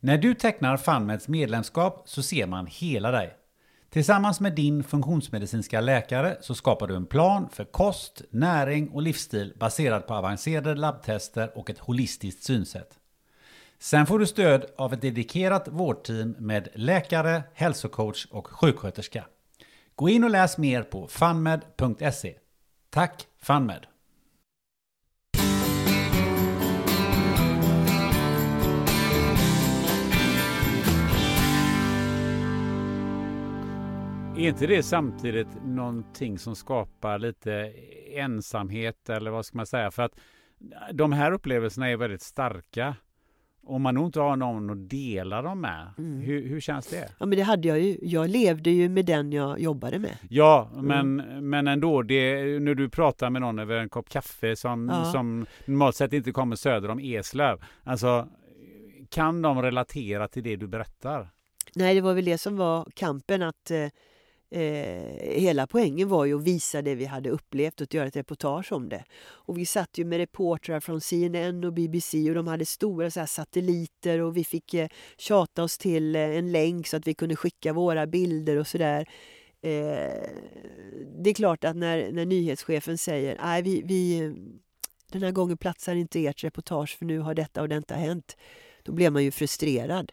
När 0.00 0.18
du 0.18 0.34
tecknar 0.34 0.76
FunMeds 0.76 1.28
medlemskap 1.28 2.02
så 2.04 2.22
ser 2.22 2.46
man 2.46 2.66
hela 2.66 3.10
dig. 3.10 3.36
Tillsammans 3.90 4.40
med 4.40 4.54
din 4.54 4.84
funktionsmedicinska 4.84 5.80
läkare 5.80 6.36
så 6.40 6.54
skapar 6.54 6.86
du 6.86 6.96
en 6.96 7.06
plan 7.06 7.48
för 7.52 7.64
kost, 7.64 8.22
näring 8.30 8.88
och 8.88 9.02
livsstil 9.02 9.52
baserad 9.60 10.06
på 10.06 10.14
avancerade 10.14 10.74
labbtester 10.74 11.58
och 11.58 11.70
ett 11.70 11.78
holistiskt 11.78 12.44
synsätt. 12.44 12.97
Sen 13.80 14.06
får 14.06 14.18
du 14.18 14.26
stöd 14.26 14.66
av 14.76 14.92
ett 14.92 15.02
dedikerat 15.02 15.68
vårdteam 15.68 16.30
med 16.38 16.68
läkare, 16.74 17.42
hälsocoach 17.54 18.26
och 18.30 18.46
sjuksköterska. 18.46 19.24
Gå 19.94 20.08
in 20.08 20.24
och 20.24 20.30
läs 20.30 20.58
mer 20.58 20.82
på 20.82 21.08
funmed.se. 21.08 22.34
Tack 22.90 23.26
FunMed! 23.38 23.86
Är 34.36 34.48
inte 34.48 34.66
det 34.66 34.82
samtidigt 34.82 35.48
någonting 35.64 36.38
som 36.38 36.56
skapar 36.56 37.18
lite 37.18 37.52
ensamhet 38.14 39.08
eller 39.08 39.30
vad 39.30 39.46
ska 39.46 39.56
man 39.56 39.66
säga? 39.66 39.90
För 39.90 40.02
att 40.02 40.18
de 40.92 41.12
här 41.12 41.32
upplevelserna 41.32 41.90
är 41.90 41.96
väldigt 41.96 42.22
starka. 42.22 42.96
Om 43.68 43.82
man 43.82 43.94
nog 43.94 44.06
inte 44.06 44.20
har 44.20 44.36
någon 44.36 44.70
att 44.70 44.90
dela 44.90 45.42
dem 45.42 45.60
med, 45.60 45.86
mm. 45.98 46.20
hur, 46.20 46.48
hur, 46.48 46.60
känns 46.60 46.86
det? 46.86 47.08
Ja 47.18 47.26
men 47.26 47.38
det 47.38 47.42
hade 47.42 47.68
jag 47.68 47.80
ju. 47.80 47.98
Jag 48.02 48.30
levde 48.30 48.70
ju 48.70 48.88
med 48.88 49.04
den 49.06 49.32
jag 49.32 49.60
jobbade 49.60 49.98
med. 49.98 50.18
Ja, 50.30 50.70
men, 50.74 51.20
mm. 51.20 51.50
men 51.50 51.68
ändå, 51.68 52.02
det, 52.02 52.44
när 52.60 52.74
du 52.74 52.88
pratar 52.88 53.30
med 53.30 53.42
någon 53.42 53.58
över 53.58 53.78
en 53.78 53.88
kopp 53.88 54.08
kaffe 54.08 54.56
som, 54.56 54.88
ja. 54.88 55.04
som 55.04 55.46
normalt 55.64 55.96
sett 55.96 56.12
inte 56.12 56.32
kommer 56.32 56.56
söder 56.56 56.88
om 56.88 56.98
Eslöv. 56.98 57.64
Alltså, 57.84 58.28
kan 59.08 59.42
de 59.42 59.62
relatera 59.62 60.28
till 60.28 60.42
det 60.42 60.56
du 60.56 60.66
berättar? 60.66 61.28
Nej, 61.74 61.94
det 61.94 62.00
var 62.00 62.14
väl 62.14 62.24
det 62.24 62.38
som 62.38 62.56
var 62.56 62.86
kampen 62.94 63.42
att 63.42 63.70
eh, 63.70 63.86
Eh, 64.50 65.40
hela 65.40 65.66
poängen 65.66 66.08
var 66.08 66.24
ju 66.24 66.36
att 66.36 66.44
visa 66.44 66.82
det 66.82 66.94
vi 66.94 67.04
hade 67.04 67.30
upplevt 67.30 67.80
och 67.80 67.84
att 67.84 67.94
göra 67.94 68.06
ett 68.06 68.16
reportage 68.16 68.72
om 68.72 68.88
det. 68.88 69.04
Och 69.20 69.58
vi 69.58 69.66
satt 69.66 69.98
ju 69.98 70.04
med 70.04 70.18
reportrar 70.18 70.80
från 70.80 71.00
CNN 71.00 71.64
och 71.64 71.72
BBC 71.72 72.28
och 72.28 72.34
de 72.34 72.46
hade 72.46 72.66
stora 72.66 73.10
så 73.10 73.26
satelliter 73.26 74.20
och 74.20 74.36
vi 74.36 74.44
fick 74.44 74.74
eh, 74.74 74.88
tjata 75.16 75.62
oss 75.62 75.78
till 75.78 76.16
eh, 76.16 76.22
en 76.22 76.52
länk 76.52 76.86
så 76.86 76.96
att 76.96 77.06
vi 77.06 77.14
kunde 77.14 77.36
skicka 77.36 77.72
våra 77.72 78.06
bilder 78.06 78.56
och 78.56 78.66
sådär. 78.66 79.08
Eh, 79.60 80.28
det 81.18 81.30
är 81.30 81.34
klart 81.34 81.64
att 81.64 81.76
när, 81.76 82.12
när 82.12 82.26
nyhetschefen 82.26 82.98
säger 82.98 83.38
nej 83.42 83.62
vi, 83.62 83.82
vi 83.84 84.32
den 85.12 85.22
här 85.22 85.32
gången 85.32 85.56
platsar 85.56 85.94
inte 85.94 86.26
ert 86.26 86.44
reportage 86.44 86.98
för 86.98 87.04
nu 87.04 87.18
har 87.18 87.34
detta 87.34 87.62
och 87.62 87.68
detta 87.68 87.94
hänt. 87.94 88.36
Då 88.82 88.92
blir 88.92 89.10
man 89.10 89.24
ju 89.24 89.30
frustrerad. 89.30 90.12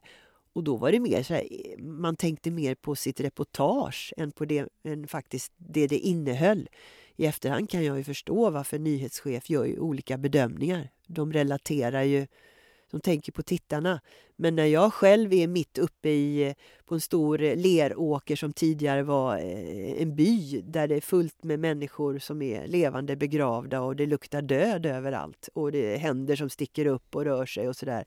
Och 0.55 0.63
då 0.63 0.75
var 0.75 0.91
det 0.91 0.99
mer 0.99 1.23
så 1.23 1.33
här, 1.33 1.47
eh, 1.51 1.83
man 1.83 2.15
tänkte 2.15 2.51
mer 2.51 2.75
på 2.75 2.95
sitt 2.95 3.19
reportage 3.19 4.13
än 4.17 4.31
på 4.31 4.45
det, 4.45 4.67
än 4.83 5.07
faktiskt 5.07 5.51
det 5.57 5.87
det 5.87 5.97
innehöll. 5.97 6.69
I 7.15 7.25
efterhand 7.25 7.69
kan 7.69 7.83
jag 7.83 7.97
ju 7.97 8.03
förstå 8.03 8.49
varför 8.49 8.79
nyhetschef 8.79 9.49
gör 9.49 9.79
olika 9.79 10.17
bedömningar. 10.17 10.89
De 11.07 11.33
relaterar 11.33 12.03
ju, 12.03 12.27
de 12.91 13.01
tänker 13.01 13.31
på 13.31 13.43
tittarna. 13.43 14.01
Men 14.35 14.55
när 14.55 14.65
jag 14.65 14.93
själv 14.93 15.33
är 15.33 15.47
mitt 15.47 15.77
uppe 15.77 16.09
i, 16.09 16.47
eh, 16.47 16.53
på 16.85 16.95
en 16.95 17.01
stor 17.01 17.41
eh, 17.41 17.55
leråker 17.55 18.35
som 18.35 18.53
tidigare 18.53 19.03
var 19.03 19.37
en 19.97 20.15
by 20.15 20.61
där 20.61 20.87
det 20.87 20.95
är 20.95 21.01
fullt 21.01 21.43
med 21.43 21.59
människor 21.59 22.19
som 22.19 22.41
är 22.41 22.67
levande 22.67 23.15
begravda 23.15 23.81
och 23.81 23.95
det 23.95 24.05
luktar 24.05 24.41
död 24.41 24.85
överallt 24.85 25.49
och 25.53 25.71
det 25.71 25.93
är 25.93 25.97
händer 25.97 26.35
som 26.35 26.49
sticker 26.49 26.85
upp 26.85 27.15
och 27.15 27.25
rör 27.25 27.45
sig 27.45 27.69
och 27.69 27.75
sådär 27.75 28.05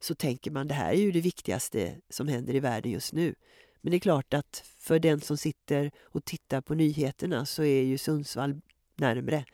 så 0.00 0.14
tänker 0.14 0.50
man 0.50 0.68
det 0.68 0.74
här 0.74 0.92
är 0.92 0.96
ju 0.96 1.12
det 1.12 1.20
viktigaste 1.20 1.96
som 2.08 2.28
händer 2.28 2.54
i 2.54 2.60
världen 2.60 2.92
just 2.92 3.12
nu. 3.12 3.34
Men 3.80 3.90
det 3.90 3.96
är 3.96 4.00
klart 4.00 4.34
att 4.34 4.64
för 4.78 4.98
den 4.98 5.20
som 5.20 5.36
sitter 5.36 5.90
och 6.02 6.24
tittar 6.24 6.60
på 6.60 6.74
nyheterna 6.74 7.46
så 7.46 7.62
är 7.62 7.82
ju 7.82 7.98
Sundsvall 7.98 8.60
närmre. 8.96 9.44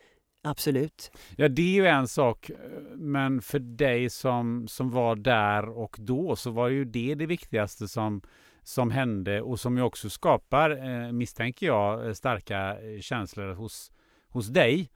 Absolut. 0.43 1.11
Ja, 1.35 1.47
det 1.47 1.61
är 1.61 1.73
ju 1.73 1.87
en 1.87 2.07
sak. 2.07 2.49
Eh, 2.49 2.55
men 2.95 3.41
för 3.41 3.59
dig 3.59 4.09
som, 4.09 4.67
som 4.67 4.91
var 4.91 5.15
där 5.15 5.69
och 5.69 5.95
då 5.99 6.35
så 6.35 6.51
var 6.51 6.67
ju 6.67 6.85
det 6.85 7.15
det 7.15 7.25
viktigaste 7.25 7.87
som, 7.87 8.21
som 8.63 8.91
hände 8.91 9.41
och 9.41 9.59
som 9.59 9.77
ju 9.77 9.83
också 9.83 10.09
skapar, 10.09 10.69
eh, 10.69 11.11
misstänker 11.11 11.65
jag, 11.65 12.07
eh, 12.07 12.13
starka 12.13 12.77
känslor 13.01 13.53
hos, 13.53 13.91
hos 14.29 14.47
dig. 14.47 14.89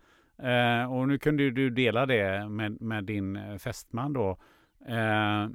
Och 0.90 1.08
nu 1.08 1.18
kunde 1.18 1.52
du 1.52 1.70
dela 1.70 2.06
det 2.06 2.50
med, 2.50 2.82
med 2.82 3.04
din 3.04 3.60
fästman 3.60 4.14
då. 4.14 4.38
Eh, 4.88 5.50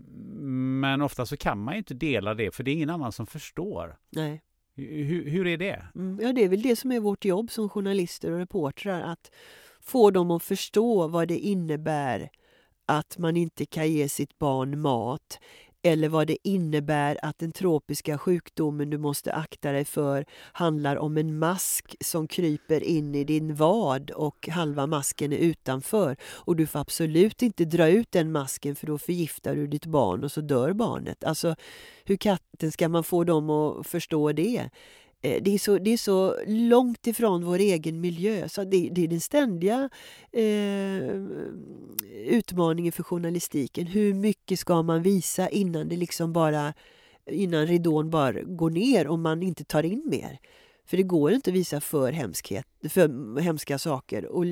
men 0.81 1.03
ofta 1.03 1.27
så 1.27 1.37
kan 1.37 1.59
man 1.59 1.75
inte 1.75 1.95
dela 1.95 2.35
det 2.35 2.55
för 2.55 2.63
det 2.63 2.71
är 2.71 2.73
ingen 2.73 2.91
annan 2.91 3.13
som 3.13 3.27
förstår. 3.27 3.97
Nej. 4.11 4.43
Hur, 4.77 5.31
hur 5.31 5.47
är 5.47 5.57
det? 5.57 5.87
Mm, 5.95 6.19
ja, 6.23 6.33
det 6.33 6.45
är 6.45 6.49
väl 6.49 6.63
det 6.63 6.77
som 6.77 6.93
är 6.93 7.01
vårt 7.01 7.25
jobb 7.25 7.51
som 7.51 7.69
journalister 7.69 8.33
och 8.33 8.39
reportrar. 8.39 9.01
Att 9.01 9.31
få 9.81 10.11
dem 10.11 10.31
att 10.31 10.43
förstå 10.43 11.09
vad 11.09 11.29
det 11.29 11.39
innebär 11.39 12.31
att 12.87 13.19
man 13.19 13.37
inte 13.37 13.67
kan 13.67 13.93
ge 13.93 14.09
sitt 14.09 14.39
barn 14.39 14.81
mat 14.81 15.39
eller 15.87 16.09
vad 16.09 16.27
det 16.27 16.49
innebär 16.49 17.19
att 17.23 17.39
den 17.39 17.53
tropiska 17.53 18.19
sjukdomen 18.19 18.91
du 18.91 18.99
måste 18.99 19.33
akta 19.33 19.73
dig 19.73 19.85
för 19.85 20.25
handlar 20.53 20.97
om 20.97 21.17
en 21.17 21.39
mask 21.39 21.97
som 22.01 22.29
kryper 22.29 22.83
in 22.83 23.15
i 23.15 23.25
din 23.25 23.55
vad 23.55 24.11
och 24.11 24.49
halva 24.49 24.87
masken 24.87 25.33
är 25.33 25.37
utanför. 25.37 26.17
Och 26.25 26.57
du 26.57 26.67
får 26.67 26.79
absolut 26.79 27.43
inte 27.43 27.65
dra 27.65 27.89
ut 27.89 28.13
den 28.13 28.33
masken 28.33 28.77
för 28.77 28.87
då 28.87 28.99
förgiftar 28.99 29.55
du 29.55 29.67
ditt 29.67 29.87
barn 29.87 30.25
och 30.25 30.33
så 30.33 30.41
dör 30.41 30.73
barnet. 30.73 31.25
Alltså, 31.25 31.57
hur 32.05 32.17
katten 32.17 32.73
ska 32.73 32.89
man 32.89 33.05
få 33.05 33.25
dem 33.25 33.51
att 33.51 33.87
förstå 33.87 34.33
det? 34.33 34.71
Eh, 35.23 35.43
det 35.43 35.55
är, 35.55 35.59
så, 35.59 35.79
det 35.79 35.93
är 35.93 35.97
så 35.97 36.37
långt 36.47 37.07
ifrån 37.07 37.45
vår 37.45 37.59
egen 37.59 38.01
miljö. 38.01 38.49
Så 38.49 38.65
det, 38.65 38.89
det 38.93 39.05
är 39.05 39.09
den 39.09 39.21
ständiga 39.21 39.91
eh, 40.33 41.17
utmaningen 42.27 42.93
för 42.93 43.03
journalistiken. 43.03 43.87
Hur 43.87 44.15
mycket 44.15 44.59
ska 44.59 44.83
man 44.83 45.03
visa 45.03 45.49
innan 45.49 45.89
det 45.89 45.97
liksom 45.97 46.33
bara 46.33 46.75
innan 47.31 47.67
ridån 47.67 48.11
bara 48.11 48.43
går 48.43 48.71
ner 48.71 49.07
och 49.07 49.19
man 49.19 49.43
inte 49.43 49.65
tar 49.65 49.83
in 49.83 50.03
mer? 50.07 50.39
För 50.87 50.97
det 50.97 51.03
går 51.03 51.33
inte 51.33 51.51
att 51.51 51.57
visa 51.57 51.81
för, 51.81 52.13
hemskhet, 52.13 52.67
för 52.89 53.41
hemska 53.41 53.79
saker 53.79 54.27
och 54.27 54.45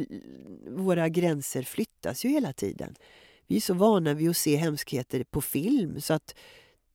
våra 0.69 1.09
gränser 1.09 1.63
flyttas 1.63 2.25
ju 2.25 2.29
hela 2.29 2.53
tiden. 2.53 2.95
Vi 3.47 3.57
är 3.57 3.61
så 3.61 3.75
vana 3.75 4.15
vid 4.15 4.31
att 4.31 4.37
se 4.37 4.57
hemskheter 4.57 5.25
på 5.25 5.41
film 5.41 6.01
så 6.01 6.15
att 6.15 6.35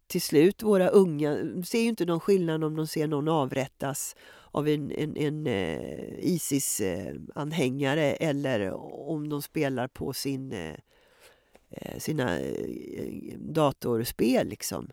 till 0.10 0.22
slut, 0.22 0.64
våra 0.64 0.88
unga 0.88 1.38
ser 1.66 1.80
ju 1.80 1.88
inte 1.88 2.06
någon 2.06 2.20
skillnad 2.20 2.64
om 2.64 2.76
de 2.76 2.88
ser 2.88 3.08
någon 3.08 3.28
avrättas 3.28 4.16
av 4.52 4.68
en, 4.68 4.92
en, 4.92 5.18
en 5.18 5.48
eh, 5.48 6.20
Isis-anhängare 6.20 8.14
eller 8.14 8.74
om 9.10 9.30
de 9.30 9.42
spelar 9.42 9.88
på 9.88 10.14
sin, 10.14 10.52
eh, 10.52 10.76
eh 11.70 11.98
sina 11.98 12.38
datorspel. 13.38 14.48
Liksom. 14.48 14.90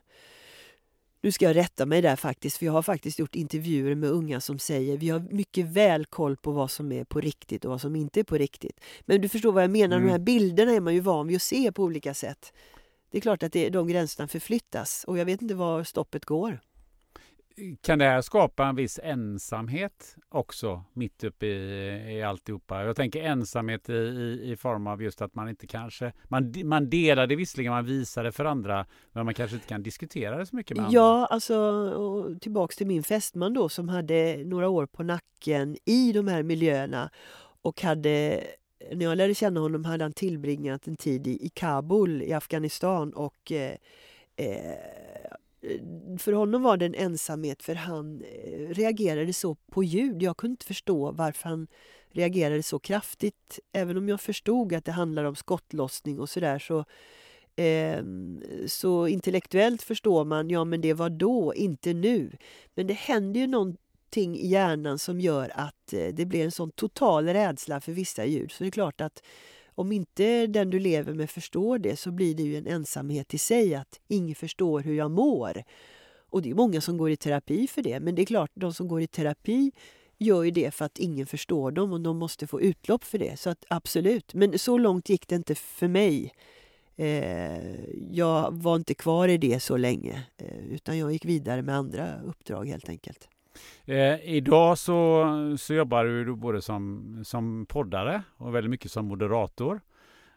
Nu 1.20 1.32
ska 1.32 1.44
jag 1.44 1.56
rätta 1.56 1.86
mig 1.86 2.02
där 2.02 2.16
faktiskt, 2.16 2.56
för 2.56 2.66
jag 2.66 2.72
har 2.72 2.82
faktiskt 2.82 3.18
gjort 3.18 3.34
intervjuer 3.34 3.94
med 3.94 4.10
unga 4.10 4.40
som 4.40 4.58
säger 4.58 4.96
vi 4.96 5.08
har 5.08 5.20
mycket 5.20 5.66
väl 5.66 6.06
koll 6.06 6.36
på 6.36 6.52
vad 6.52 6.70
som 6.70 6.92
är 6.92 7.04
på 7.04 7.20
riktigt 7.20 7.64
och 7.64 7.70
vad 7.70 7.80
som 7.80 7.96
inte 7.96 8.20
är 8.20 8.24
på 8.24 8.38
riktigt. 8.38 8.80
Men 9.00 9.20
du 9.20 9.28
förstår 9.28 9.52
vad 9.52 9.62
jag 9.62 9.70
menar, 9.70 9.96
mm. 9.96 10.06
de 10.06 10.12
här 10.12 10.18
bilderna 10.18 10.72
är 10.72 10.80
man 10.80 10.94
ju 10.94 11.00
van 11.00 11.26
vid 11.26 11.36
att 11.36 11.42
se 11.42 11.72
på 11.72 11.82
olika 11.82 12.14
sätt 12.14 12.52
det 13.10 13.18
är 13.18 13.20
klart 13.20 13.42
att 13.42 13.52
det, 13.52 13.70
de 13.70 13.88
gränserna 13.88 14.28
förflyttas 14.28 15.04
och 15.04 15.18
jag 15.18 15.24
vet 15.24 15.42
inte 15.42 15.54
var 15.54 15.84
stoppet 15.84 16.24
går. 16.24 16.60
Kan 17.80 17.98
det 17.98 18.04
här 18.04 18.20
skapa 18.20 18.66
en 18.66 18.76
viss 18.76 19.00
ensamhet 19.02 20.16
också 20.28 20.84
mitt 20.92 21.24
uppe 21.24 21.46
i, 21.46 22.16
i 22.18 22.22
alltihopa? 22.22 22.84
Jag 22.84 22.96
tänker 22.96 23.22
ensamhet 23.22 23.88
i, 23.88 23.92
i, 23.92 24.52
i, 24.52 24.56
form 24.56 24.86
av 24.86 25.02
just 25.02 25.22
att 25.22 25.34
man 25.34 25.48
inte 25.48 25.66
kanske... 25.66 26.12
Man, 26.24 26.54
man 26.64 26.90
delar 26.90 27.26
det 27.26 27.36
visserligen, 27.36 27.72
man 27.72 27.84
visar 27.84 28.24
det 28.24 28.32
för 28.32 28.44
andra 28.44 28.86
men 29.12 29.24
man 29.24 29.34
kanske 29.34 29.56
inte 29.56 29.68
kan 29.68 29.82
diskutera 29.82 30.36
det 30.36 30.46
så 30.46 30.56
mycket 30.56 30.76
med 30.76 30.86
andra. 30.86 30.98
Ja, 30.98 31.26
alltså 31.26 32.38
tillbaks 32.40 32.76
till 32.76 32.86
min 32.86 33.02
fästman 33.02 33.54
då 33.54 33.68
som 33.68 33.88
hade 33.88 34.44
några 34.44 34.68
år 34.68 34.86
på 34.86 35.02
nacken 35.02 35.76
i 35.84 36.12
de 36.12 36.28
här 36.28 36.42
miljöerna 36.42 37.10
och 37.62 37.82
hade 37.82 38.44
när 38.92 39.06
jag 39.06 39.16
lärde 39.16 39.34
känna 39.34 39.60
honom 39.60 39.84
hade 39.84 40.04
han 40.04 40.12
tillbringat 40.12 40.86
en 40.86 40.96
tid 40.96 41.26
i, 41.26 41.46
i 41.46 41.48
Kabul 41.48 42.22
i 42.22 42.32
Afghanistan 42.32 43.12
och 43.12 43.52
eh, 43.52 43.76
eh, 44.36 44.74
för 46.18 46.32
honom 46.32 46.62
var 46.62 46.76
det 46.76 46.86
en 46.86 46.94
ensamhet 46.94 47.62
för 47.62 47.74
han 47.74 48.22
eh, 48.22 48.68
reagerade 48.68 49.32
så 49.32 49.54
på 49.54 49.84
ljud. 49.84 50.22
Jag 50.22 50.36
kunde 50.36 50.52
inte 50.52 50.66
förstå 50.66 51.10
varför 51.10 51.48
han 51.48 51.66
reagerade 52.10 52.62
så 52.62 52.78
kraftigt. 52.78 53.60
Även 53.72 53.96
om 53.96 54.08
jag 54.08 54.20
förstod 54.20 54.74
att 54.74 54.84
det 54.84 54.92
handlar 54.92 55.24
om 55.24 55.34
skottlossning 55.34 56.20
och 56.20 56.28
sådär 56.28 56.58
så, 56.58 56.84
eh, 57.62 58.04
så 58.66 59.08
intellektuellt 59.08 59.82
förstår 59.82 60.24
man, 60.24 60.50
ja 60.50 60.64
men 60.64 60.80
det 60.80 60.94
var 60.94 61.10
då, 61.10 61.54
inte 61.54 61.94
nu. 61.94 62.36
Men 62.74 62.86
det 62.86 62.94
händer 62.94 63.40
ju 63.40 63.46
någon, 63.46 63.76
någonting 64.06 64.36
i 64.36 64.46
hjärnan 64.46 64.98
som 64.98 65.20
gör 65.20 65.52
att 65.54 65.92
eh, 65.92 66.08
det 66.14 66.26
blir 66.26 66.44
en 66.44 66.50
sån 66.50 66.70
total 66.70 67.26
rädsla 67.26 67.80
för 67.80 67.92
vissa 67.92 68.24
ljud. 68.24 68.52
Så 68.52 68.64
det 68.64 68.68
är 68.68 68.70
klart 68.70 69.00
att 69.00 69.22
om 69.74 69.92
inte 69.92 70.46
den 70.46 70.70
du 70.70 70.78
lever 70.78 71.14
med 71.14 71.30
förstår 71.30 71.78
det 71.78 71.96
så 71.96 72.10
blir 72.10 72.34
det 72.34 72.42
ju 72.42 72.56
en 72.56 72.66
ensamhet 72.66 73.34
i 73.34 73.38
sig 73.38 73.74
att 73.74 74.00
ingen 74.08 74.34
förstår 74.34 74.80
hur 74.80 74.94
jag 74.94 75.10
mår. 75.10 75.64
Och 76.30 76.42
det 76.42 76.50
är 76.50 76.54
många 76.54 76.80
som 76.80 76.98
går 76.98 77.10
i 77.10 77.16
terapi 77.16 77.66
för 77.66 77.82
det. 77.82 78.00
Men 78.00 78.14
det 78.14 78.22
är 78.22 78.26
klart, 78.26 78.50
de 78.54 78.72
som 78.72 78.88
går 78.88 79.00
i 79.00 79.06
terapi 79.06 79.72
gör 80.18 80.42
ju 80.42 80.50
det 80.50 80.74
för 80.74 80.84
att 80.84 80.98
ingen 80.98 81.26
förstår 81.26 81.70
dem 81.70 81.92
och 81.92 82.00
de 82.00 82.16
måste 82.18 82.46
få 82.46 82.60
utlopp 82.60 83.04
för 83.04 83.18
det. 83.18 83.38
Så 83.38 83.50
att 83.50 83.64
absolut, 83.68 84.34
men 84.34 84.58
så 84.58 84.78
långt 84.78 85.08
gick 85.08 85.28
det 85.28 85.36
inte 85.36 85.54
för 85.54 85.88
mig. 85.88 86.32
Eh, 86.96 87.74
jag 88.10 88.52
var 88.52 88.76
inte 88.76 88.94
kvar 88.94 89.28
i 89.28 89.38
det 89.38 89.60
så 89.60 89.76
länge 89.76 90.22
eh, 90.38 90.66
utan 90.70 90.98
jag 90.98 91.12
gick 91.12 91.24
vidare 91.24 91.62
med 91.62 91.76
andra 91.76 92.20
uppdrag 92.22 92.68
helt 92.68 92.88
enkelt. 92.88 93.28
Eh, 93.84 94.36
idag 94.36 94.78
så, 94.78 95.24
så 95.58 95.74
jobbar 95.74 96.04
du 96.04 96.36
både 96.36 96.62
som, 96.62 97.22
som 97.24 97.66
poddare 97.68 98.22
och 98.36 98.54
väldigt 98.54 98.70
mycket 98.70 98.90
som 98.90 99.06
moderator. 99.06 99.80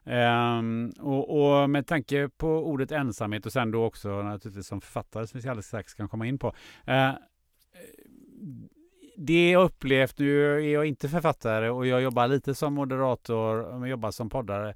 Eh, 0.04 0.62
och, 1.00 1.62
och, 1.62 1.70
med 1.70 1.88
tanke 1.88 2.30
på 2.38 2.48
ordet 2.48 2.92
ensamhet 2.92 3.46
och 3.46 3.52
sen 3.52 3.72
då 3.72 3.86
också 3.86 4.22
naturligtvis 4.22 4.68
som 4.68 4.82
författare 4.82 5.28
som 5.28 5.40
vi 5.40 5.50
alldeles 5.50 5.68
strax 5.68 5.94
kan 5.94 6.10
komma 6.10 6.26
in 6.26 6.40
på. 6.40 6.54
Eh, 6.86 7.12
det 9.22 9.52
jag 9.52 9.64
upplevt, 9.64 10.20
nu 10.20 10.54
är 10.54 10.74
jag 10.74 10.86
inte 10.86 11.10
författare 11.10 11.70
och 11.70 11.88
jag 11.88 12.02
jobbar 12.02 12.28
lite 12.28 12.56
som 12.56 12.74
moderator 12.74 13.80
men 13.80 13.90
jobbar 13.90 14.12
som 14.12 14.30
poddare. 14.30 14.76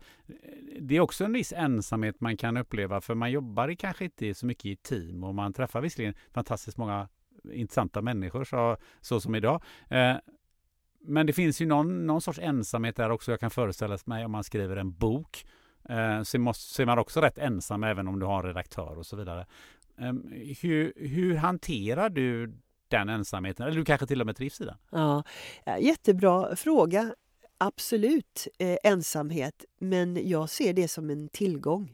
Det 0.80 0.96
är 0.96 1.00
också 1.00 1.24
en 1.24 1.34
viss 1.34 1.54
ensamhet 1.54 2.22
man 2.22 2.38
kan 2.38 2.58
uppleva 2.58 3.02
för 3.02 3.16
man 3.16 3.32
jobbar 3.32 3.76
kanske 3.76 4.06
inte 4.06 4.34
så 4.34 4.46
mycket 4.46 4.66
i 4.66 4.76
team 4.76 5.24
och 5.24 5.36
man 5.36 5.54
träffar 5.54 5.82
visserligen 5.82 6.14
fantastiskt 6.32 6.78
många 6.78 7.08
intressanta 7.52 8.02
människor 8.02 8.44
så, 8.44 8.78
så 9.02 9.20
som 9.20 9.36
idag. 9.36 9.62
Eh, 9.90 10.16
men 11.06 11.26
det 11.26 11.34
finns 11.34 11.62
ju 11.62 11.66
någon, 11.66 12.08
någon 12.08 12.22
sorts 12.22 12.40
ensamhet 12.40 12.96
där 12.96 13.10
också. 13.10 13.32
Jag 13.32 13.40
kan 13.40 13.52
föreställa 13.52 13.98
mig 14.06 14.26
om 14.26 14.32
man 14.32 14.44
skriver 14.44 14.76
en 14.76 14.92
bok 14.92 15.46
eh, 15.90 16.24
så, 16.24 16.40
måste, 16.40 16.74
så 16.74 16.82
är 16.82 16.86
man 16.86 17.00
också 17.00 17.22
rätt 17.22 17.38
ensam 17.38 17.84
även 17.84 18.08
om 18.08 18.20
du 18.20 18.26
har 18.26 18.40
en 18.40 18.46
redaktör 18.46 18.98
och 18.98 19.06
så 19.06 19.16
vidare. 19.16 19.46
Eh, 19.98 20.14
hur, 20.62 20.94
hur 20.96 21.36
hanterar 21.36 22.10
du 22.10 22.54
den 22.88 23.10
ensamheten? 23.10 23.68
Eller 23.68 23.78
du 23.78 23.86
kanske 23.86 24.08
till 24.08 24.22
och 24.22 24.26
med 24.26 24.36
trivs 24.36 24.62
i 24.62 24.66
den? 24.66 24.78
Ja, 24.90 25.24
eh, 25.66 25.78
jättebra 25.86 26.56
fråga. 26.56 27.16
Absolut 27.58 28.48
eh, 28.60 28.78
ensamhet, 28.84 29.66
men 29.80 30.30
jag 30.30 30.50
ser 30.50 30.74
det 30.74 30.88
som 30.88 31.10
en 31.10 31.30
tillgång. 31.30 31.94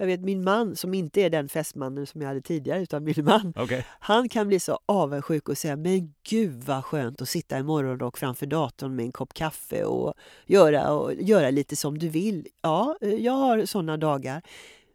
Jag 0.00 0.06
vet 0.06 0.20
min 0.20 0.44
man, 0.44 0.76
som 0.76 0.94
inte 0.94 1.20
är 1.20 1.30
den 1.30 1.48
fästmannen 1.48 2.06
som 2.06 2.20
jag 2.20 2.28
hade 2.28 2.40
tidigare, 2.40 2.82
utan 2.82 3.04
min 3.04 3.24
man. 3.24 3.52
Okay. 3.56 3.82
Han 4.00 4.28
kan 4.28 4.48
bli 4.48 4.60
så 4.60 4.78
avundsjuk 4.86 5.48
och 5.48 5.58
säga, 5.58 5.76
men 5.76 6.14
gud 6.28 6.64
vad 6.64 6.84
skönt 6.84 7.22
att 7.22 7.28
sitta 7.28 7.58
i 7.58 7.62
morgonrock 7.62 8.18
framför 8.18 8.46
datorn 8.46 8.96
med 8.96 9.04
en 9.04 9.12
kopp 9.12 9.34
kaffe 9.34 9.84
och 9.84 10.14
göra, 10.46 10.92
och 10.92 11.14
göra 11.14 11.50
lite 11.50 11.76
som 11.76 11.98
du 11.98 12.08
vill. 12.08 12.46
Ja, 12.62 12.96
jag 13.00 13.32
har 13.32 13.64
sådana 13.64 13.96
dagar. 13.96 14.42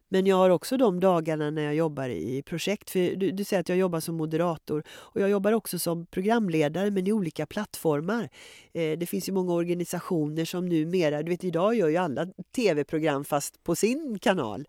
Men 0.09 0.25
jag 0.25 0.35
har 0.35 0.49
också 0.49 0.77
de 0.77 0.99
dagarna 0.99 1.49
när 1.49 1.61
jag 1.61 1.75
jobbar 1.75 2.09
i 2.09 2.41
projekt. 2.41 2.89
För 2.89 3.15
du, 3.15 3.31
du 3.31 3.43
säger 3.43 3.61
att 3.61 3.69
jag 3.69 3.77
jobbar 3.77 3.99
som 3.99 4.15
moderator 4.15 4.83
och 4.89 5.21
jag 5.21 5.29
jobbar 5.29 5.51
också 5.51 5.79
som 5.79 6.05
programledare 6.05 6.91
men 6.91 7.07
i 7.07 7.11
olika 7.11 7.45
plattformar. 7.45 8.29
Eh, 8.73 8.97
det 8.97 9.09
finns 9.09 9.29
ju 9.29 9.33
många 9.33 9.53
organisationer 9.53 10.45
som 10.45 10.65
numera, 10.65 11.23
du 11.23 11.29
vet 11.29 11.43
idag 11.43 11.75
gör 11.75 11.87
ju 11.87 11.97
alla 11.97 12.27
tv-program 12.55 13.25
fast 13.25 13.63
på 13.63 13.75
sin 13.75 14.19
kanal. 14.21 14.67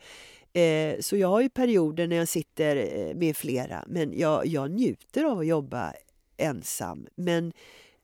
Eh, 0.56 1.00
så 1.00 1.16
jag 1.16 1.28
har 1.28 1.40
ju 1.40 1.48
perioder 1.48 2.06
när 2.06 2.16
jag 2.16 2.28
sitter 2.28 2.76
eh, 2.76 3.14
med 3.14 3.36
flera 3.36 3.84
men 3.86 4.18
jag, 4.18 4.46
jag 4.46 4.70
njuter 4.70 5.24
av 5.24 5.38
att 5.38 5.46
jobba 5.46 5.92
ensam. 6.36 7.06
Men 7.14 7.52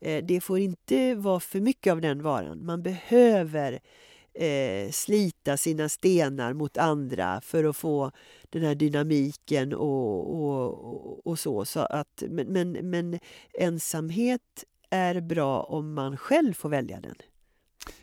eh, 0.01 0.25
det 0.25 0.41
får 0.41 0.59
inte 0.59 1.15
vara 1.15 1.39
för 1.39 1.59
mycket 1.59 1.91
av 1.91 2.01
den 2.01 2.21
varan. 2.21 2.65
Man 2.65 2.83
behöver 2.83 3.79
eh, 4.33 4.91
slita 4.91 5.57
sina 5.57 5.89
stenar 5.89 6.53
mot 6.53 6.77
andra 6.77 7.41
för 7.41 7.63
att 7.63 7.77
få 7.77 8.11
den 8.49 8.63
här 8.63 8.75
dynamiken 8.75 9.73
och, 9.73 10.35
och, 10.35 11.27
och 11.27 11.39
så. 11.39 11.65
så 11.65 11.79
att, 11.79 12.23
men, 12.29 12.47
men, 12.47 12.71
men 12.71 13.19
ensamhet 13.59 14.63
är 14.89 15.21
bra 15.21 15.63
om 15.63 15.93
man 15.93 16.17
själv 16.17 16.53
får 16.53 16.69
välja 16.69 16.99
den. 17.01 17.15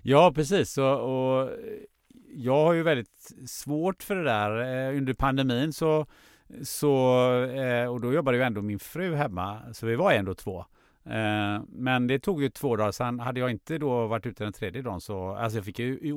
Ja, 0.02 0.32
precis. 0.34 0.78
Och, 0.78 1.00
och 1.00 1.50
jag 2.34 2.64
har 2.64 2.72
ju 2.72 2.82
väldigt 2.82 3.32
svårt 3.46 4.02
för 4.02 4.16
det 4.16 4.24
där. 4.24 4.60
Eh, 4.90 4.96
under 4.96 5.14
pandemin 5.14 5.72
så, 5.72 6.06
så 6.62 7.24
eh, 7.44 7.86
och 7.86 8.00
då 8.00 8.12
jobbade 8.12 8.36
ju 8.36 8.42
ändå 8.42 8.62
min 8.62 8.78
fru 8.78 9.14
hemma, 9.14 9.60
så 9.72 9.86
vi 9.86 9.96
var 9.96 10.12
ändå 10.12 10.34
två. 10.34 10.64
Eh, 11.04 11.62
men 11.68 12.06
det 12.06 12.18
tog 12.18 12.42
ju 12.42 12.50
två 12.50 12.76
dagar, 12.76 12.92
sen 12.92 13.20
hade 13.20 13.40
jag 13.40 13.50
inte 13.50 13.78
då 13.78 14.06
varit 14.06 14.26
ute 14.26 14.44
den 14.44 14.52
tredje 14.52 14.82
dagen 14.82 15.00
så, 15.00 15.34
alltså 15.34 15.58
jag 15.58 15.64
fick 15.64 15.78
ju 15.78 16.12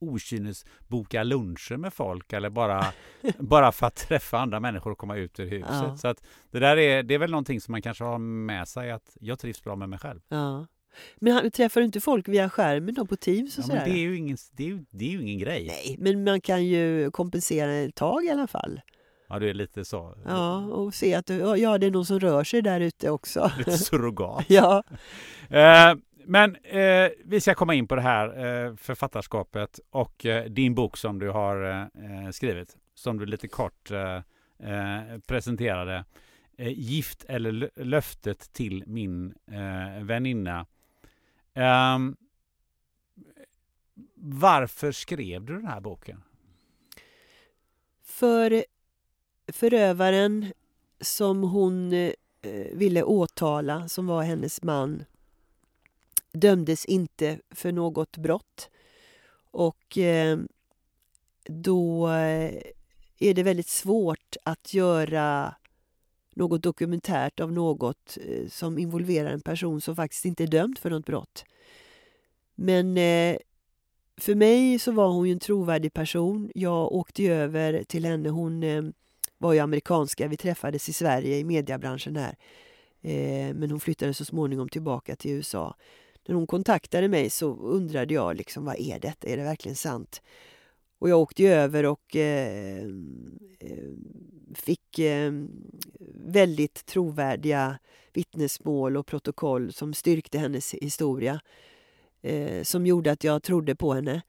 okynnesboka 0.00 1.22
luncher 1.22 1.76
med 1.76 1.94
folk 1.94 2.32
eller 2.32 2.50
bara, 2.50 2.84
bara 3.38 3.72
för 3.72 3.86
att 3.86 3.96
träffa 3.96 4.38
andra 4.38 4.60
människor 4.60 4.90
och 4.90 4.98
komma 4.98 5.16
ut 5.16 5.40
ur 5.40 5.46
huset. 5.46 5.68
Ja. 5.70 5.96
Så 5.96 6.08
att 6.08 6.24
det 6.50 6.58
där 6.58 6.76
är, 6.76 7.02
det 7.02 7.14
är 7.14 7.18
väl 7.18 7.30
någonting 7.30 7.60
som 7.60 7.72
man 7.72 7.82
kanske 7.82 8.04
har 8.04 8.18
med 8.18 8.68
sig 8.68 8.90
att 8.90 9.16
jag 9.20 9.38
trivs 9.38 9.64
bra 9.64 9.76
med 9.76 9.88
mig 9.88 9.98
själv. 9.98 10.20
Ja. 10.28 10.66
Men 11.16 11.50
träffar 11.50 11.80
du 11.80 11.84
inte 11.84 12.00
folk 12.00 12.28
via 12.28 12.50
skärmen 12.50 12.94
då 12.94 13.06
på 13.06 13.16
Teams 13.16 13.58
och 13.58 13.64
Ja, 13.68 13.74
men 13.74 13.84
det 13.84 13.90
är, 13.90 14.02
ju 14.02 14.16
ingen, 14.16 14.36
det, 14.52 14.70
är 14.70 14.84
det 14.90 15.14
är 15.14 15.20
ingen 15.20 15.38
grej. 15.38 15.66
Nej, 15.66 15.96
men 15.98 16.24
man 16.24 16.40
kan 16.40 16.66
ju 16.66 17.10
kompensera 17.10 17.72
ett 17.72 17.94
tag 17.94 18.24
i 18.24 18.30
alla 18.30 18.46
fall. 18.46 18.80
Ja, 19.28 19.38
det 19.38 19.50
är 19.50 19.54
lite 19.54 19.84
så. 19.84 20.14
Ja, 20.26 20.56
och 20.64 20.94
se 20.94 21.14
att 21.14 21.28
ja, 21.58 21.78
det 21.78 21.86
är 21.86 21.90
någon 21.90 22.06
som 22.06 22.20
rör 22.20 22.44
sig 22.44 22.62
där 22.62 22.80
ute 22.80 23.10
också. 23.10 23.50
Lite 23.58 23.78
surrogat. 23.78 24.44
ja. 24.48 24.82
Eh, 25.50 25.94
men 26.24 26.56
eh, 26.56 27.08
vi 27.24 27.40
ska 27.40 27.54
komma 27.54 27.74
in 27.74 27.88
på 27.88 27.94
det 27.94 28.02
här 28.02 28.26
eh, 28.66 28.76
författarskapet 28.76 29.80
och 29.90 30.26
eh, 30.26 30.44
din 30.44 30.74
bok 30.74 30.96
som 30.96 31.18
du 31.18 31.30
har 31.30 31.88
eh, 31.94 32.30
skrivit. 32.30 32.76
Som 32.94 33.18
du 33.18 33.26
lite 33.26 33.48
kort 33.48 33.90
eh, 33.90 34.16
eh, 34.72 35.18
presenterade. 35.26 36.04
Eh, 36.56 36.68
Gift 36.78 37.24
eller 37.24 37.52
lö- 37.52 37.84
löftet 37.84 38.52
till 38.52 38.84
min 38.86 39.34
eh, 39.50 40.04
väninna. 40.04 40.66
Ehm, 41.54 42.16
varför 44.14 44.92
skrev 44.92 45.44
du 45.44 45.54
den 45.54 45.66
här 45.66 45.80
boken? 45.80 46.22
För 48.04 48.64
förövaren 49.52 50.52
som 51.00 51.42
hon 51.42 51.92
eh, 51.92 52.12
ville 52.72 53.02
åtala, 53.02 53.88
som 53.88 54.06
var 54.06 54.22
hennes 54.22 54.62
man, 54.62 55.04
dömdes 56.32 56.84
inte 56.84 57.38
för 57.50 57.72
något 57.72 58.16
brott. 58.16 58.70
Och 59.50 59.98
eh, 59.98 60.38
då 61.44 62.08
eh, 62.08 62.62
är 63.18 63.34
det 63.34 63.42
väldigt 63.42 63.68
svårt 63.68 64.36
att 64.42 64.74
göra 64.74 65.54
något 66.34 66.62
dokumentärt 66.62 67.40
av 67.40 67.52
något 67.52 68.18
som 68.48 68.78
involverar 68.78 69.30
en 69.30 69.40
person 69.40 69.80
som 69.80 69.96
faktiskt 69.96 70.24
inte 70.24 70.42
är 70.42 70.46
dömd 70.46 70.78
för 70.78 70.90
något 70.90 71.06
brott. 71.06 71.44
Men 72.54 72.96
för 74.18 74.34
mig 74.34 74.78
så 74.78 74.92
var 74.92 75.08
hon 75.08 75.26
ju 75.26 75.32
en 75.32 75.40
trovärdig 75.40 75.92
person. 75.92 76.50
Jag 76.54 76.92
åkte 76.92 77.22
över 77.22 77.84
till 77.84 78.04
henne. 78.04 78.28
Hon 78.28 78.62
eh, 78.62 78.82
var 79.38 79.52
ju 79.52 79.58
amerikanska. 79.58 80.28
Vi 80.28 80.36
träffades 80.36 80.88
i 80.88 80.92
Sverige 80.92 81.38
i 81.38 81.44
mediebranschen 81.44 82.16
här. 82.16 82.36
Eh, 83.02 83.54
men 83.54 83.70
hon 83.70 83.80
flyttade 83.80 84.14
så 84.14 84.24
småningom 84.24 84.68
tillbaka 84.68 85.16
till 85.16 85.30
USA. 85.30 85.76
När 86.28 86.34
hon 86.34 86.46
kontaktade 86.46 87.08
mig 87.08 87.30
så 87.30 87.56
undrade 87.56 88.14
jag 88.14 88.36
liksom, 88.36 88.64
vad 88.64 88.78
är 88.78 88.98
detta? 88.98 89.28
Är 89.28 89.36
det 89.36 89.42
verkligen 89.42 89.76
sant? 89.76 90.22
Och 90.98 91.08
jag 91.08 91.20
åkte 91.20 91.42
ju 91.42 91.48
över 91.48 91.86
och 91.86 92.16
eh, 92.16 92.82
eh 93.58 93.88
fick 94.54 94.98
eh, 94.98 95.32
väldigt 96.14 96.86
trovärdiga 96.86 97.78
vittnesmål 98.12 98.96
och 98.96 99.06
protokoll 99.06 99.72
som 99.72 99.94
styrkte 99.94 100.38
hennes 100.38 100.74
historia. 100.74 101.40
Eh, 102.22 102.62
som 102.62 102.86
gjorde 102.86 103.12
att 103.12 103.24
jag 103.24 103.42
trodde 103.42 103.76
på 103.76 103.94
henne. 103.94 104.22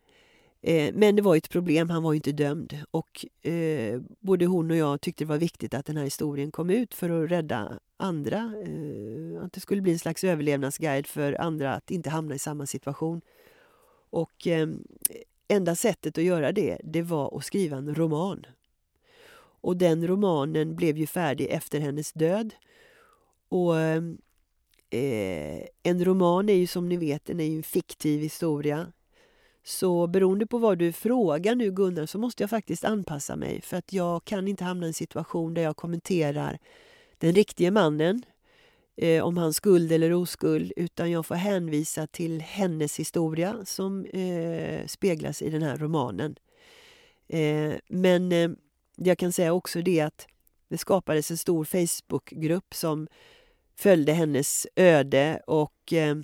Eh, 0.62 0.94
men 0.94 1.16
det 1.16 1.22
var 1.22 1.36
ett 1.36 1.50
problem, 1.50 1.90
han 1.90 2.04
var 2.04 2.14
ju 2.14 2.16
inte 2.16 2.32
dömd. 2.32 2.78
Och 2.92 3.26
eh, 3.46 4.02
både 4.20 4.46
hon 4.46 4.72
och 4.72 4.78
jag 4.78 5.02
tyckte 5.02 5.24
det 5.24 5.28
var 5.28 5.38
viktigt 5.38 5.74
att 5.74 5.86
den 5.86 5.98
här 5.98 6.04
historien 6.04 6.52
kom 6.52 6.70
ut 6.70 6.94
för 6.94 7.10
att 7.10 7.32
rädda 7.32 7.80
andra. 7.98 8.38
Eh, 8.38 9.44
att 9.44 9.54
det 9.54 9.60
skulle 9.60 9.82
bli 9.82 9.92
en 9.92 10.00
slags 10.00 10.24
överlevnadsguide 10.24 11.08
för 11.08 11.42
andra 11.42 11.74
att 11.74 11.92
inte 11.92 12.10
hamna 12.10 12.36
i 12.36 12.40
samma 12.40 12.66
situation. 12.66 13.22
Och 14.10 14.48
eh, 14.48 14.68
enda 15.48 15.76
sättet 15.76 16.18
att 16.18 16.24
göra 16.24 16.52
det, 16.52 16.78
det 16.84 17.02
var 17.02 17.38
att 17.38 17.46
skriva 17.46 17.78
en 17.78 17.96
roman. 17.96 18.46
Och 19.62 19.78
den 19.78 20.08
romanen 20.08 20.76
blev 20.76 20.98
ju 20.98 21.08
färdig 21.08 21.48
efter 21.50 21.80
hennes 21.80 22.14
död. 22.14 22.54
Och 23.50 23.78
eh, 23.78 25.64
en 25.84 26.06
roman 26.06 26.50
är 26.50 26.54
ju 26.54 26.68
som 26.68 26.90
ni 26.90 26.98
vet 26.98 27.30
en, 27.30 27.40
är 27.40 27.46
ju 27.46 27.58
en 27.58 27.64
fiktiv 27.64 28.22
historia. 28.22 28.92
Så 29.70 30.08
beroende 30.08 30.48
på 30.48 30.58
vad 30.58 30.78
du 30.78 30.92
frågar 30.94 31.56
nu 31.56 31.72
Gunnar 31.72 32.06
så 32.06 32.18
måste 32.18 32.44
jag 32.44 32.50
faktiskt 32.50 32.86
anpassa 32.86 33.36
mig 33.36 33.62
för 33.62 33.78
att 33.78 33.94
jag 33.94 34.26
kan 34.26 34.48
inte 34.48 34.64
hamna 34.64 34.86
i 34.86 34.88
en 34.88 34.94
situation 34.94 35.54
där 35.54 35.62
jag 35.62 35.76
kommenterar 35.78 36.60
den 37.18 37.36
riktiga 37.36 37.72
mannen 37.72 38.24
eh, 38.98 39.24
om 39.24 39.38
hans 39.38 39.56
skuld 39.56 39.92
eller 39.92 40.14
oskuld 40.14 40.74
utan 40.76 41.12
jag 41.12 41.26
får 41.26 41.36
hänvisa 41.36 42.08
till 42.08 42.42
hennes 42.42 43.00
historia 43.00 43.66
som 43.66 44.06
eh, 44.06 44.86
speglas 44.86 45.42
i 45.42 45.50
den 45.50 45.64
här 45.64 45.78
romanen. 45.78 46.36
Eh, 47.28 47.74
men 47.88 48.32
eh, 48.32 48.50
jag 48.96 49.18
kan 49.18 49.32
säga 49.32 49.54
också 49.54 49.82
det 49.82 50.02
att 50.02 50.28
det 50.68 50.78
skapades 50.78 51.32
en 51.32 51.38
stor 51.38 51.66
Facebookgrupp 51.66 52.74
som 52.74 53.08
följde 53.76 54.14
hennes 54.14 54.68
öde 54.76 55.42
och 55.48 55.94
eh, 55.94 56.18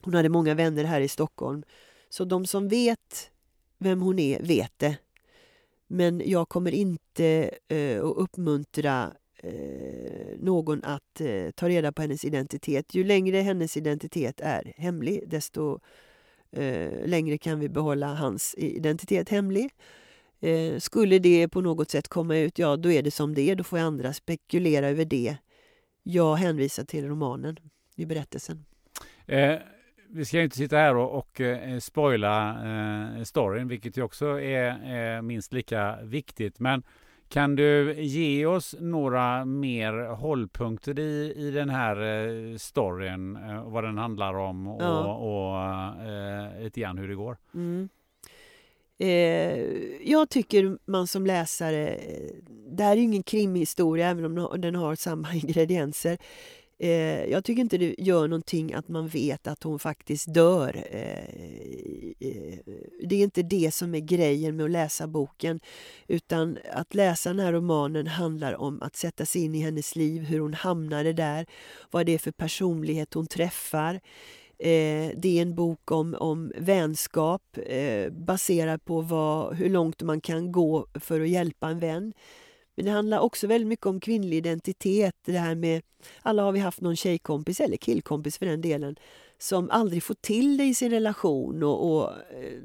hon 0.00 0.14
hade 0.14 0.28
många 0.28 0.54
vänner 0.54 0.84
här 0.84 1.00
i 1.00 1.08
Stockholm. 1.08 1.62
Så 2.08 2.24
de 2.24 2.46
som 2.46 2.68
vet 2.68 3.30
vem 3.78 4.00
hon 4.00 4.18
är 4.18 4.42
vet 4.42 4.72
det. 4.76 4.98
Men 5.86 6.22
jag 6.24 6.48
kommer 6.48 6.72
inte 6.72 7.50
eh, 7.68 8.04
att 8.04 8.16
uppmuntra 8.16 9.12
eh, 9.42 10.38
någon 10.38 10.84
att 10.84 11.20
eh, 11.20 11.50
ta 11.50 11.68
reda 11.68 11.92
på 11.92 12.02
hennes 12.02 12.24
identitet. 12.24 12.94
Ju 12.94 13.04
längre 13.04 13.36
hennes 13.36 13.76
identitet 13.76 14.40
är 14.40 14.72
hemlig 14.76 15.24
desto 15.26 15.80
eh, 16.50 17.06
längre 17.06 17.38
kan 17.38 17.60
vi 17.60 17.68
behålla 17.68 18.14
hans 18.14 18.54
identitet 18.58 19.28
hemlig. 19.28 19.70
Eh, 20.40 20.78
skulle 20.78 21.18
det 21.18 21.48
på 21.48 21.60
något 21.60 21.90
sätt 21.90 22.08
komma 22.08 22.36
ut, 22.36 22.58
ja 22.58 22.76
då 22.76 22.92
är 22.92 23.02
det 23.02 23.10
som 23.10 23.34
det 23.34 23.50
är. 23.50 23.54
Då 23.56 23.64
får 23.64 23.78
andra 23.78 24.12
spekulera 24.12 24.88
över 24.88 25.04
det. 25.04 25.36
Jag 26.02 26.36
hänvisar 26.36 26.84
till 26.84 27.08
romanen 27.08 27.56
i 27.96 28.06
berättelsen. 28.06 28.64
Eh, 29.26 29.58
Eh, 30.10 30.16
vi 30.16 30.24
ska 30.24 30.36
ju 30.36 30.44
inte 30.44 30.56
sitta 30.56 30.76
här 30.76 30.96
och, 30.96 31.18
och 31.18 31.40
eh, 31.40 31.78
spoila 31.78 32.50
eh, 32.50 33.22
storyn, 33.22 33.68
vilket 33.68 33.96
ju 33.96 34.02
också 34.02 34.26
är, 34.40 34.78
är 34.84 35.22
minst 35.22 35.52
lika 35.52 35.98
viktigt. 36.02 36.60
Men 36.60 36.82
kan 37.28 37.56
du 37.56 37.94
ge 38.02 38.46
oss 38.46 38.74
några 38.80 39.44
mer 39.44 39.92
hållpunkter 40.14 40.98
i, 40.98 41.34
i 41.36 41.50
den 41.50 41.70
här 41.70 41.96
eh, 42.02 42.56
storyn? 42.56 43.36
Eh, 43.36 43.64
vad 43.70 43.84
den 43.84 43.98
handlar 43.98 44.34
om 44.34 44.66
och, 44.68 44.82
Ja. 44.82 45.14
och 45.14 46.04
eh, 46.10 46.62
lite 46.62 46.80
grann 46.80 46.98
hur 46.98 47.08
det 47.08 47.14
går? 47.14 47.36
Mm. 47.54 47.88
Eh, 49.00 49.58
jag 50.12 50.28
tycker 50.28 50.78
man 50.84 51.06
som 51.06 51.26
läsare, 51.26 51.88
eh, 51.88 52.34
det 52.70 52.84
här 52.84 52.92
är 52.96 53.00
ingen 53.00 53.22
krimhistoria 53.22 54.08
även 54.08 54.24
om 54.38 54.60
den 54.60 54.74
har 54.74 54.94
samma 54.94 55.34
ingredienser. 55.34 56.18
Eh, 56.80 57.24
jag 57.24 57.44
tycker 57.44 57.60
inte 57.62 57.78
det 57.78 57.94
gör 57.98 58.28
någonting 58.28 58.74
att 58.74 58.88
man 58.88 59.08
vet 59.08 59.46
att 59.46 59.62
hon 59.62 59.78
faktiskt 59.78 60.34
dör. 60.34 60.84
Eh, 60.90 61.24
eh, 62.28 62.58
det 63.02 63.16
är 63.16 63.22
inte 63.22 63.42
det 63.42 63.74
som 63.74 63.94
är 63.94 64.00
grejen 64.00 64.56
med 64.56 64.64
att 64.64 64.70
läsa 64.70 65.06
boken. 65.06 65.60
Utan 66.06 66.58
att 66.72 66.94
läsa 66.94 67.28
den 67.28 67.40
här 67.40 67.52
romanen 67.52 68.06
handlar 68.06 68.54
om 68.60 68.82
att 68.82 68.96
sätta 68.96 69.26
sig 69.26 69.44
in 69.44 69.54
i 69.54 69.60
hennes 69.60 69.96
liv, 69.96 70.22
hur 70.22 70.40
hon 70.40 70.54
hamnade 70.54 71.12
där, 71.12 71.46
vad 71.90 72.06
det 72.06 72.14
är 72.14 72.18
för 72.18 72.30
personlighet 72.30 73.14
hon 73.14 73.26
träffar. 73.26 74.00
Eh, 74.58 75.12
det 75.16 75.38
är 75.38 75.42
en 75.42 75.54
bok 75.54 75.90
om, 75.90 76.14
om 76.14 76.52
vänskap 76.56 77.42
eh, 77.66 78.12
baserad 78.12 78.84
på 78.84 79.00
vad, 79.00 79.56
hur 79.56 79.70
långt 79.70 80.02
man 80.02 80.20
kan 80.20 80.52
gå 80.52 80.86
för 80.94 81.20
att 81.20 81.28
hjälpa 81.28 81.68
en 81.68 81.78
vän. 81.78 82.12
Men 82.78 82.84
det 82.84 82.90
handlar 82.90 83.18
också 83.18 83.46
väldigt 83.46 83.68
mycket 83.68 83.86
om 83.86 84.00
kvinnlig 84.00 84.36
identitet. 84.36 85.14
Det 85.24 85.38
här 85.38 85.54
med, 85.54 85.82
alla 86.22 86.42
har 86.42 86.52
vi 86.52 86.58
haft 86.58 86.80
någon 86.80 86.96
tjejkompis, 86.96 87.60
eller 87.60 87.76
killkompis 87.76 88.38
för 88.38 88.46
den 88.46 88.60
delen, 88.60 88.96
som 89.38 89.70
aldrig 89.70 90.02
får 90.02 90.14
till 90.14 90.56
det 90.56 90.64
i 90.64 90.74
sin 90.74 90.90
relation 90.90 91.62
och, 91.62 91.90
och 91.90 92.10
eh, 92.10 92.60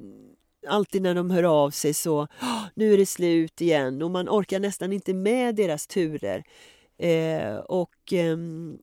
alltid 0.68 1.02
när 1.02 1.16
de 1.16 1.32
hör 1.32 1.44
av 1.44 1.72
sig 1.72 1.94
så 1.94 2.28
nu 2.76 2.94
är 2.94 2.98
det 2.98 3.06
slut 3.06 3.62
igen 3.62 4.02
och 4.02 4.12
man 4.12 4.30
orkar 4.30 4.60
nästan 4.60 4.94
inte 4.94 5.14
med 5.14 5.56
deras 5.56 5.88
turer. 5.88 6.44
Eh, 6.98 7.56
och, 7.56 8.14
eh, 8.14 8.38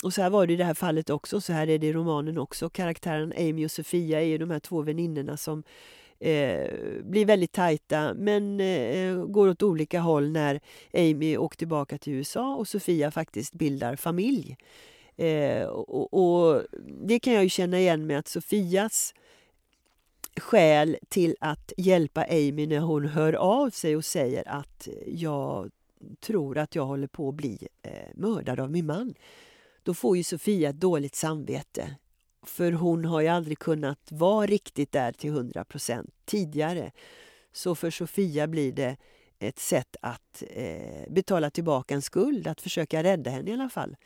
och 0.04 0.12
så 0.14 0.22
här 0.22 0.30
var 0.30 0.46
det 0.46 0.52
i 0.52 0.56
det 0.56 0.64
här 0.64 0.74
fallet 0.74 1.10
också, 1.10 1.40
så 1.40 1.52
här 1.52 1.68
är 1.68 1.78
det 1.78 1.86
i 1.86 1.92
romanen 1.92 2.38
också. 2.38 2.70
Karaktären 2.70 3.32
Amy 3.38 3.66
och 3.66 3.70
Sofia 3.70 4.20
är 4.20 4.26
ju 4.26 4.38
de 4.38 4.50
här 4.50 4.60
två 4.60 4.82
väninnorna 4.82 5.36
som 5.36 5.62
eh, 6.20 6.70
blir 7.02 7.24
väldigt 7.24 7.52
tajta 7.52 8.14
men 8.14 8.60
eh, 8.60 9.24
går 9.24 9.48
åt 9.48 9.62
olika 9.62 10.00
håll 10.00 10.30
när 10.30 10.60
Amy 10.94 11.36
åker 11.36 11.56
tillbaka 11.56 11.98
till 11.98 12.12
USA 12.12 12.56
och 12.56 12.68
Sofia 12.68 13.10
faktiskt 13.10 13.52
bildar 13.52 13.96
familj. 13.96 14.56
Eh, 15.16 15.62
och, 15.62 16.14
och 16.14 16.62
det 17.02 17.18
kan 17.18 17.32
jag 17.32 17.42
ju 17.42 17.48
känna 17.48 17.78
igen 17.78 18.06
med 18.06 18.18
att 18.18 18.28
Sofias 18.28 19.14
skäl 20.36 20.96
till 21.08 21.36
att 21.40 21.72
hjälpa 21.76 22.24
Amy 22.24 22.66
när 22.66 22.78
hon 22.78 23.06
hör 23.06 23.32
av 23.32 23.70
sig 23.70 23.96
och 23.96 24.04
säger 24.04 24.48
att 24.48 24.88
jag 25.06 25.70
tror 26.20 26.58
att 26.58 26.74
jag 26.74 26.86
håller 26.86 27.06
på 27.06 27.28
att 27.28 27.34
bli 27.34 27.68
eh, 27.82 27.92
mördad 28.14 28.60
av 28.60 28.70
min 28.70 28.86
man. 28.86 29.14
Då 29.82 29.94
får 29.94 30.16
ju 30.16 30.24
Sofia 30.24 30.70
ett 30.70 30.80
dåligt 30.80 31.14
samvete. 31.14 31.96
För 32.42 32.72
hon 32.72 33.04
har 33.04 33.20
ju 33.20 33.28
aldrig 33.28 33.58
kunnat 33.58 34.12
vara 34.12 34.46
riktigt 34.46 34.92
där 34.92 35.12
till 35.12 35.30
100 35.30 35.64
procent 35.64 36.10
tidigare. 36.24 36.92
Så 37.52 37.74
för 37.74 37.90
Sofia 37.90 38.46
blir 38.46 38.72
det 38.72 38.96
ett 39.38 39.58
sätt 39.58 39.96
att 40.00 40.42
eh, 40.50 41.12
betala 41.12 41.50
tillbaka 41.50 41.94
en 41.94 42.02
skuld, 42.02 42.46
att 42.46 42.60
försöka 42.60 43.02
rädda 43.02 43.30
henne 43.30 43.50
i 43.50 43.54
alla 43.54 43.68
fall. 43.68 43.96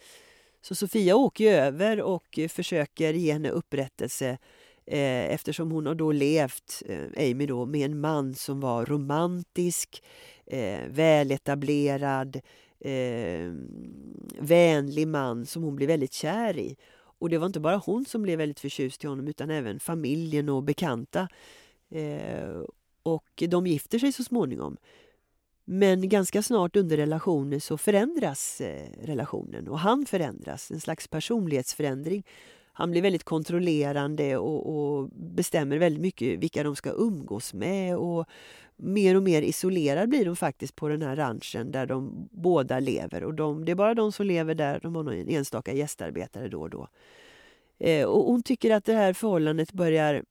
Så 0.62 0.74
Sofia 0.74 1.16
åker 1.16 1.52
över 1.52 2.00
och 2.00 2.38
försöker 2.48 3.14
ge 3.14 3.32
henne 3.32 3.50
upprättelse 3.50 4.38
eh, 4.86 5.34
eftersom 5.34 5.70
hon 5.70 5.86
har 5.86 5.94
då 5.94 6.12
levt, 6.12 6.82
eh, 6.86 7.30
Amy 7.30 7.46
då, 7.46 7.66
med 7.66 7.84
en 7.90 8.00
man 8.00 8.34
som 8.34 8.60
var 8.60 8.86
romantisk, 8.86 10.02
eh, 10.46 10.80
väletablerad, 10.88 12.40
eh, 12.80 13.52
vänlig 14.38 15.08
man 15.08 15.46
som 15.46 15.62
hon 15.62 15.76
blev 15.76 15.88
väldigt 15.88 16.12
kär 16.12 16.58
i. 16.58 16.76
Och 17.18 17.30
det 17.30 17.38
var 17.38 17.46
inte 17.46 17.60
bara 17.60 17.76
hon 17.76 18.04
som 18.04 18.22
blev 18.22 18.38
väldigt 18.38 18.60
förtjust 18.60 19.04
i 19.04 19.06
honom 19.06 19.28
utan 19.28 19.50
även 19.50 19.80
familjen 19.80 20.48
och 20.48 20.62
bekanta. 20.62 21.28
Eh, 21.90 22.62
och 23.02 23.42
de 23.48 23.66
gifter 23.66 23.98
sig 23.98 24.12
så 24.12 24.24
småningom. 24.24 24.76
Men 25.64 26.08
ganska 26.08 26.42
snart 26.42 26.76
under 26.76 26.96
relationen 26.96 27.60
så 27.60 27.78
förändras 27.78 28.60
eh, 28.60 28.88
relationen 29.02 29.68
och 29.68 29.78
han 29.78 30.06
förändras, 30.06 30.70
en 30.70 30.80
slags 30.80 31.08
personlighetsförändring. 31.08 32.24
Han 32.76 32.90
blir 32.90 33.02
väldigt 33.02 33.24
kontrollerande 33.24 34.36
och, 34.36 34.76
och, 34.76 35.08
bestämmer 35.12 35.78
väldigt 35.78 36.02
mycket 36.02 36.38
vilka 36.38 36.62
de 36.62 36.76
ska 36.76 36.90
umgås 36.90 37.54
med 37.54 37.96
och 37.96 38.26
mer 38.76 39.16
och 39.16 39.22
mer 39.22 39.42
isolerad 39.42 40.08
blir 40.08 40.24
de 40.24 40.36
faktiskt 40.36 40.76
på 40.76 40.88
den 40.88 41.02
här 41.02 41.16
ranchen 41.16 41.70
där 41.70 41.86
de 41.86 42.28
båda 42.30 42.80
lever. 42.80 43.24
Och 43.24 43.34
de, 43.34 43.64
det 43.64 43.72
är 43.72 43.76
bara 43.76 43.94
de 43.94 44.12
som 44.12 44.26
lever 44.26 44.54
där, 44.54 44.80
de 44.82 44.96
har 44.96 45.02
någon 45.02 45.28
enstaka 45.28 45.72
gästarbetare 45.72 46.48
då 46.48 46.60
och 46.60 46.70
då. 46.70 46.88
Eh, 47.78 48.06
och 48.06 48.24
hon 48.32 48.42
tycker 48.42 48.70
att 48.70 48.84
det 48.84 48.94
här 48.94 49.12
förhållandet 49.12 49.72
börjar 49.72 50.14
eh, 50.14 50.22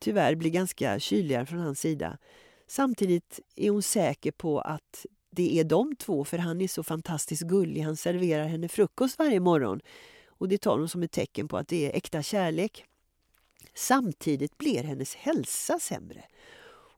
tyvärr 0.00 0.34
bli 0.34 0.50
ganska 0.50 0.98
kyligare 0.98 1.46
från 1.46 1.58
hans 1.58 1.80
sida. 1.80 2.18
Samtidigt 2.66 3.40
är 3.56 3.70
hon 3.70 3.82
säker 3.82 4.30
på 4.32 4.60
att 4.60 5.06
det 5.30 5.60
är 5.60 5.64
de 5.64 5.96
två, 5.96 6.24
för 6.24 6.38
han 6.38 6.60
är 6.60 6.68
så 6.68 6.82
fantastiskt 6.82 7.42
gullig. 7.42 7.80
Han 7.82 7.96
serverar 7.96 8.44
henne 8.44 8.68
frukost 8.68 9.18
varje 9.18 9.40
morgon. 9.40 9.80
Och 10.38 10.48
det 10.48 10.58
tar 10.58 10.78
hon 10.78 10.88
som 10.88 11.02
ett 11.02 11.12
tecken 11.12 11.48
på 11.48 11.56
att 11.56 11.68
det 11.68 11.86
är 11.86 11.96
äkta 11.96 12.22
kärlek. 12.22 12.84
Samtidigt 13.74 14.58
blir 14.58 14.82
hennes 14.82 15.14
hälsa 15.14 15.78
sämre. 15.78 16.24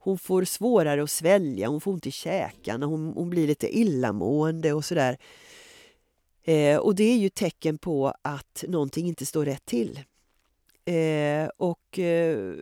Hon 0.02 0.18
får 0.18 0.44
svårare 0.44 1.02
att 1.02 1.10
svälja, 1.10 1.68
hon 1.68 1.80
får 1.80 1.92
ont 1.92 2.06
i 2.06 2.10
käkarna, 2.10 2.86
hon, 2.86 3.12
hon 3.12 3.30
blir 3.30 3.46
lite 3.46 3.78
illamående 3.78 4.72
och 4.72 4.84
sådär. 4.84 5.18
Eh, 6.42 6.78
och 6.78 6.94
det 6.94 7.04
är 7.04 7.16
ju 7.16 7.28
tecken 7.28 7.78
på 7.78 8.14
att 8.22 8.64
någonting 8.68 9.06
inte 9.06 9.26
står 9.26 9.44
rätt 9.44 9.64
till. 9.64 10.00
Eh, 10.84 11.48
och 11.56 11.98
eh, 11.98 12.54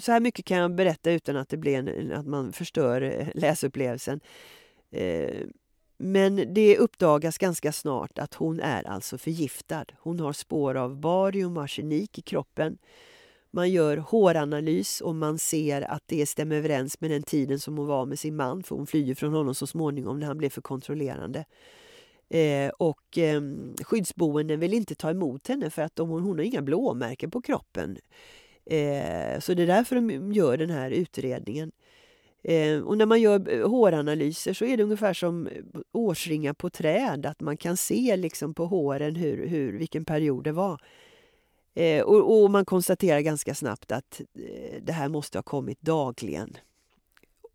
så 0.00 0.12
här 0.12 0.20
mycket 0.20 0.44
kan 0.44 0.58
jag 0.58 0.74
berätta 0.74 1.10
utan 1.10 1.36
att 1.36 1.48
det 1.48 1.56
blir 1.56 1.74
en, 1.74 2.12
att 2.12 2.26
man 2.26 2.52
förstör 2.52 3.02
eh, 3.02 3.28
läsupplevelsen. 3.34 4.20
Eh, 4.90 5.46
men 5.98 6.54
det 6.54 6.78
uppdagas 6.78 7.38
ganska 7.38 7.72
snart 7.72 8.18
att 8.18 8.34
hon 8.34 8.60
är 8.60 8.88
alltså 8.88 9.18
förgiftad. 9.18 9.84
Hon 9.98 10.20
har 10.20 10.32
spår 10.32 10.74
av 10.74 10.96
barium 10.96 11.56
och 11.56 11.62
arsenik 11.62 12.18
i 12.18 12.22
kroppen. 12.22 12.78
Man 13.50 13.70
gör 13.70 13.96
håranalys 13.96 15.00
och 15.00 15.14
man 15.14 15.38
ser 15.38 15.82
att 15.82 16.02
det 16.06 16.26
stämmer 16.26 16.56
överens 16.56 17.00
med 17.00 17.10
den 17.10 17.22
tiden 17.22 17.58
som 17.58 17.78
hon 17.78 17.86
var 17.86 18.06
med 18.06 18.18
sin 18.18 18.36
man, 18.36 18.62
för 18.62 18.76
hon 18.76 18.86
flyr 18.86 19.14
från 19.14 19.32
honom 19.32 19.54
så 19.54 19.66
småningom 19.66 20.20
när 20.20 20.26
han 20.26 20.38
blev 20.38 20.50
för 20.50 20.60
kontrollerande. 20.60 21.44
Eh, 22.30 22.68
och 22.68 23.18
eh, 23.18 23.42
skyddsboenden 23.84 24.60
vill 24.60 24.74
inte 24.74 24.94
ta 24.94 25.10
emot 25.10 25.48
henne 25.48 25.70
för 25.70 25.82
att 25.82 25.96
de, 25.96 26.08
hon 26.08 26.38
har 26.38 26.40
inga 26.44 26.62
blåmärken 26.62 27.30
på 27.30 27.42
kroppen. 27.42 27.98
Eh, 28.64 29.40
så 29.40 29.54
det 29.54 29.62
är 29.62 29.66
därför 29.66 29.96
de 29.96 30.32
gör 30.32 30.56
den 30.56 30.70
här 30.70 30.90
utredningen. 30.90 31.72
Eh, 32.48 32.80
och 32.80 32.98
när 32.98 33.06
man 33.06 33.20
gör 33.20 33.50
eh, 33.50 33.68
håranalyser 33.68 34.52
så 34.52 34.64
är 34.64 34.76
det 34.76 34.82
ungefär 34.82 35.14
som 35.14 35.46
eh, 35.46 35.52
årsringar 35.92 36.52
på 36.52 36.70
träd, 36.70 37.26
att 37.26 37.40
man 37.40 37.56
kan 37.56 37.76
se 37.76 38.16
liksom 38.16 38.54
på 38.54 38.66
håren 38.66 39.16
hur, 39.16 39.46
hur, 39.46 39.78
vilken 39.78 40.04
period 40.04 40.44
det 40.44 40.52
var. 40.52 40.80
Eh, 41.74 42.02
och, 42.02 42.42
och, 42.42 42.50
man 42.50 42.64
konstaterar 42.64 43.20
ganska 43.20 43.54
snabbt 43.54 43.92
att 43.92 44.20
eh, 44.20 44.82
det 44.82 44.92
här 44.92 45.08
måste 45.08 45.38
ha 45.38 45.42
kommit 45.42 45.80
dagligen. 45.80 46.56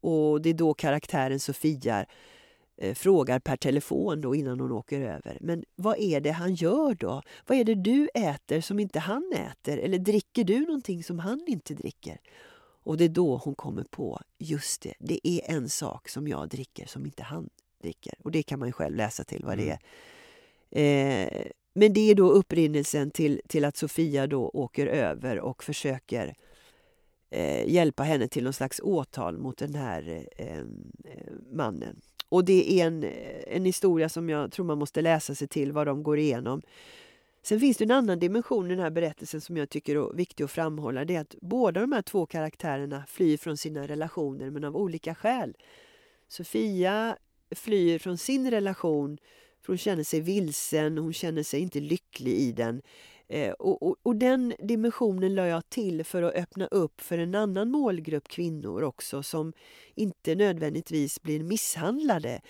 Och 0.01 0.41
det 0.41 0.49
är 0.49 0.53
då 0.53 0.73
karaktären 0.73 1.39
Sofia 1.39 2.05
eh, 2.77 2.93
frågar 2.93 3.39
per 3.39 3.57
telefon 3.57 4.21
då 4.21 4.35
innan 4.35 4.59
hon 4.59 4.71
åker 4.71 5.01
över. 5.01 5.37
Men 5.41 5.63
vad 5.75 5.99
är 5.99 6.21
det 6.21 6.31
han 6.31 6.55
gör 6.55 6.95
då? 6.95 7.21
Vad 7.47 7.57
är 7.57 7.63
det 7.63 7.75
du 7.75 8.09
äter 8.13 8.61
som 8.61 8.79
inte 8.79 8.99
han 8.99 9.33
äter? 9.33 9.77
Eller 9.77 9.97
dricker 9.97 10.43
du 10.43 10.59
någonting 10.59 11.03
som 11.03 11.19
han 11.19 11.41
inte 11.47 11.73
dricker? 11.73 12.17
Och 12.83 12.97
det 12.97 13.03
är 13.03 13.09
då 13.09 13.37
hon 13.37 13.55
kommer 13.55 13.83
på, 13.83 14.21
just 14.37 14.81
det, 14.81 14.93
det 14.99 15.27
är 15.27 15.55
en 15.55 15.69
sak 15.69 16.09
som 16.09 16.27
jag 16.27 16.49
dricker 16.49 16.85
som 16.85 17.05
inte 17.05 17.23
han 17.23 17.49
dricker. 17.81 18.13
Och 18.23 18.31
det 18.31 18.43
kan 18.43 18.59
man 18.59 18.67
ju 18.67 18.71
själv 18.71 18.95
läsa 18.95 19.23
till 19.23 19.45
vad 19.45 19.57
det 19.57 19.63
mm. 19.63 19.77
är. 20.71 21.43
Eh, 21.43 21.45
men 21.73 21.93
det 21.93 22.11
är 22.11 22.15
då 22.15 22.29
upprinnelsen 22.29 23.11
till, 23.11 23.41
till 23.47 23.65
att 23.65 23.77
Sofia 23.77 24.27
då 24.27 24.49
åker 24.49 24.87
över 24.87 25.39
och 25.39 25.63
försöker 25.63 26.35
eh, 27.29 27.69
hjälpa 27.69 28.03
henne 28.03 28.27
till 28.27 28.43
någon 28.43 28.53
slags 28.53 28.79
åtal 28.83 29.37
mot 29.37 29.57
den 29.57 29.75
här 29.75 30.25
eh, 30.37 30.47
eh 30.47 30.63
mannen. 31.51 32.01
Och 32.29 32.45
det 32.45 32.81
är 32.81 32.87
en, 32.87 33.05
en 33.47 33.65
historia 33.65 34.09
som 34.09 34.29
jag 34.29 34.51
tror 34.51 34.65
man 34.65 34.77
måste 34.77 35.01
läsa 35.01 35.35
sig 35.35 35.47
till 35.47 35.71
vad 35.71 35.87
de 35.87 36.03
går 36.03 36.19
igenom. 36.19 36.61
Sen 37.43 37.59
finns 37.59 37.77
det 37.77 37.83
en 37.83 37.91
annan 37.91 38.19
dimension 38.19 38.65
i 38.65 38.69
den 38.69 38.79
här 38.83 38.89
berättelsen 38.89 39.41
som 39.41 39.57
jag 39.57 39.69
tycker 39.69 39.95
är 39.95 40.13
viktig 40.13 40.43
att 40.43 40.51
framhålla. 40.51 41.05
Det 41.05 41.15
är 41.15 41.21
att 41.21 41.35
båda 41.41 41.81
de 41.81 41.91
här 41.91 42.01
två 42.01 42.25
karaktärerna 42.25 43.05
flyr 43.07 43.37
från 43.37 43.57
sina 43.57 43.87
relationer 43.87 44.49
men 44.49 44.63
av 44.63 44.77
olika 44.77 45.15
skäl. 45.15 45.57
Sofia 46.27 47.17
flyr 47.55 47.99
från 47.99 48.17
sin 48.17 48.51
relation 48.51 49.17
för 49.61 49.73
hon 49.73 49.77
känner 49.77 50.03
sig 50.03 50.21
vilsen, 50.21 50.97
hon 50.97 51.13
känner 51.13 51.43
sig 51.43 51.59
inte 51.59 51.79
lycklig 51.79 52.33
i 52.33 52.51
den. 52.51 52.81
Eh, 53.27 53.51
och, 53.51 53.83
och, 53.83 53.95
och, 54.03 54.15
den 54.15 54.53
dimensionen 54.59 55.35
la 55.35 55.47
jag 55.47 55.69
till 55.69 56.03
för 56.03 56.23
att 56.23 56.33
öppna 56.33 56.67
upp 56.67 57.01
för 57.01 57.17
en 57.17 57.35
annan 57.35 57.71
målgrupp 57.71 58.27
kvinnor 58.27 58.83
också 58.83 59.23
som 59.23 59.53
inte 59.95 60.35
nödvändigtvis 60.35 61.21
blir 61.21 61.43
misshandlade 61.43 62.41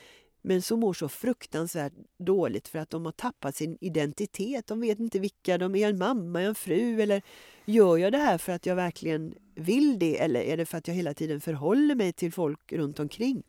men 0.45 0.61
som 0.61 0.79
mår 0.79 0.93
så 0.93 1.09
fruktansvärt 1.09 1.93
dåligt 2.17 2.67
för 2.67 2.79
att 2.79 2.89
de 2.89 3.05
har 3.05 3.11
tappat 3.11 3.55
sin 3.55 3.77
identitet. 3.81 4.67
De 4.67 4.81
vet 4.81 4.99
inte 4.99 5.19
vilka 5.19 5.57
de 5.57 5.75
är, 5.75 5.89
en 5.89 5.97
mamma, 5.97 6.41
en 6.41 6.55
fru 6.55 7.01
eller 7.01 7.21
gör 7.65 7.97
jag 7.97 8.11
det 8.11 8.17
här 8.17 8.37
för 8.37 8.51
att 8.51 8.65
jag 8.65 8.75
verkligen 8.75 9.35
vill 9.55 9.99
det 9.99 10.21
eller 10.21 10.41
är 10.41 10.57
det 10.57 10.65
för 10.65 10.77
att 10.77 10.87
jag 10.87 10.95
hela 10.95 11.13
tiden 11.13 11.41
förhåller 11.41 11.95
mig 11.95 12.13
till 12.13 12.31
folk 12.31 12.73
runt 12.73 12.99
omkring? 12.99 13.43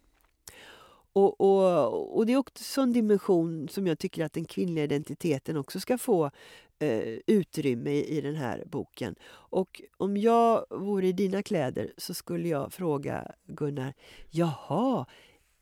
Och, 1.13 1.41
och, 1.41 2.17
och 2.17 2.27
det 2.27 2.33
är 2.33 2.37
också 2.37 2.81
en 2.81 2.93
dimension 2.93 3.69
som 3.69 3.87
jag 3.87 3.99
tycker 3.99 4.25
att 4.25 4.33
den 4.33 4.45
kvinnliga 4.45 4.85
identiteten 4.85 5.57
också 5.57 5.81
ska 5.81 5.99
få 5.99 6.31
eh, 6.79 7.19
utrymme 7.27 7.91
i, 7.91 8.19
i 8.19 8.21
den 8.21 8.35
här 8.35 8.65
boken. 8.67 9.15
Och 9.27 9.83
om 9.97 10.17
jag 10.17 10.67
vore 10.71 11.07
i 11.07 11.13
dina 11.13 11.43
kläder 11.43 11.93
så 11.97 12.15
skulle 12.15 12.49
jag 12.49 12.73
fråga 12.73 13.33
Gunnar, 13.47 13.95
jaha, 14.31 15.07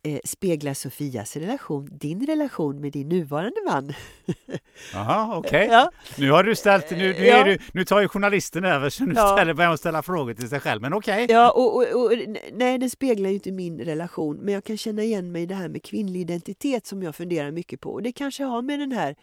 eh, 0.03 0.19
speglar 0.25 0.75
Sofias 0.75 1.37
relation 1.37 1.89
din 1.93 2.27
relation 2.27 2.81
med 2.81 2.93
din 2.93 3.09
nuvarande 3.09 3.57
man? 3.67 3.93
Jaha, 4.93 5.37
okej. 5.39 5.49
Okay. 5.49 5.67
Ja. 5.67 5.91
Nu 6.19 6.31
har 6.31 6.45
du 6.45 6.55
ställt, 6.55 6.91
nu, 6.91 6.97
nu, 6.97 7.27
ja. 7.27 7.45
du, 7.45 7.59
nu 7.73 7.85
tar 7.85 8.01
ju 8.01 8.09
journalisten 8.09 8.65
över 8.65 8.91
så 8.91 9.05
nu 9.05 9.15
ja. 9.17 9.37
ställer, 9.37 9.55
börjar 9.55 9.69
hon 9.69 9.79
ställa 9.79 10.03
frågor 10.03 10.35
till 10.35 10.49
sig 10.49 10.61
själv, 10.61 10.83
men 10.83 10.93
okej. 10.93 11.25
Okay. 11.25 11.37
Ja, 11.37 11.51
och, 11.51 11.77
och, 11.77 12.05
och, 12.05 12.13
nej, 12.53 12.79
den 12.79 12.91
speglar 12.91 13.29
ju 13.29 13.35
inte 13.35 13.53
min 13.53 13.81
relation, 13.81 14.37
men 14.37 14.55
jag 14.55 14.65
kan 14.65 14.77
känna 14.77 15.03
igen 15.03 15.33
mig 15.33 15.43
i 15.43 15.47
det 15.47 15.55
här 15.55 15.69
med 15.69 15.83
kvinnlig 15.83 16.21
identitet 16.21 16.87
som 16.87 17.03
jag 17.03 17.17
funderar 17.17 17.51
mycket 17.51 17.81
på. 17.81 17.91
Och 17.91 18.03
det 18.03 18.13
kanske 18.13 18.45
har 18.45 18.63
med 18.63 18.79
den 18.79 18.93
här 18.93 19.17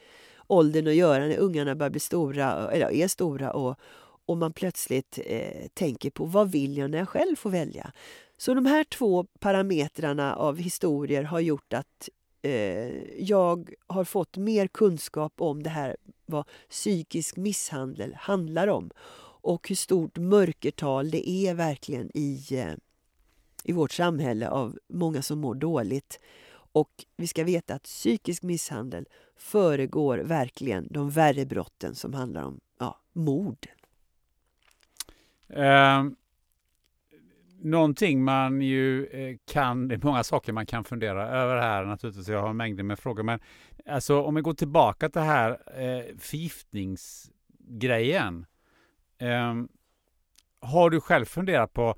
åldern 0.48 0.88
att 0.88 0.96
göra, 0.96 1.26
när 1.26 1.38
ungarna 1.38 1.76
börjar 1.76 1.90
bli 1.90 2.00
stora, 2.00 2.72
eller 2.72 2.92
är 2.92 3.08
stora 3.08 3.52
och, 3.52 3.80
och 4.26 4.38
man 4.38 4.54
plötsligt 4.54 5.20
eh, 5.26 5.68
tänker 5.74 6.10
på 6.10 6.26
vad 6.26 6.52
vill 6.52 6.78
jag 6.78 6.92
när 6.92 6.98
jag 6.98 7.10
själv 7.10 7.36
får 7.36 7.50
välja? 7.50 7.92
Så 8.40 8.54
de 8.54 8.66
här 8.66 8.84
två 8.84 9.24
parametrarna 9.24 10.36
av 10.36 10.58
historier 10.58 11.24
har 11.24 11.40
gjort 11.40 11.74
att 11.74 12.10
eh, 12.42 13.22
jag 13.24 13.74
har 13.88 14.04
fått 14.04 14.38
mer 14.38 14.68
kunskap 14.68 15.34
om 15.38 15.64
det 15.64 15.70
här 15.70 15.98
vad 16.26 16.46
psykisk 16.70 17.38
misshandel 17.38 18.14
handlar 18.14 18.68
om 18.68 18.90
och 19.42 19.70
hur 19.70 19.76
stort 19.76 20.18
mörkertal 20.18 21.12
det 21.12 21.30
är 21.30 21.54
verkligen 21.54 22.12
i, 22.14 22.46
eh, 22.52 22.74
i 23.64 23.72
vårt 23.72 23.92
samhälle 23.92 24.50
av 24.50 24.80
många 24.88 25.22
som 25.22 25.40
mår 25.40 25.56
dåligt. 25.56 26.20
Och 26.72 27.06
vi 27.18 27.28
ska 27.28 27.44
veta 27.44 27.76
att 27.76 27.84
psykisk 27.84 28.44
misshandel 28.44 29.08
föregår 29.36 30.18
verkligen 30.18 30.88
de 30.92 31.10
värre 31.10 31.46
brotten 31.46 31.96
som 31.96 32.14
handlar 32.14 32.44
om 32.44 32.60
ja, 32.80 33.00
mord. 33.14 33.68
Um, 35.48 36.16
någonting 37.62 38.24
man 38.24 38.62
ju 38.62 39.06
eh, 39.06 39.38
kan, 39.46 39.88
det 39.88 39.96
är 39.96 40.00
många 40.04 40.24
saker 40.24 40.54
man 40.54 40.66
kan 40.66 40.84
fundera 40.84 41.30
över 41.30 41.58
här 41.58 41.86
naturligtvis, 41.86 42.28
jag 42.28 42.42
har 42.42 42.54
mängder 42.54 42.84
med 42.84 43.00
frågor, 43.00 43.24
men 43.24 43.40
alltså 43.86 44.22
om 44.22 44.36
vi 44.36 44.42
går 44.42 44.54
tillbaka 44.54 45.10
till 45.10 45.22
här 45.22 45.52
eh, 45.52 45.58
förgiftningsgrejen. 46.18 48.46
Eh, 49.18 49.56
har 50.62 50.90
du 50.90 51.02
själv 51.02 51.26
funderat 51.26 51.74
på 51.74 51.96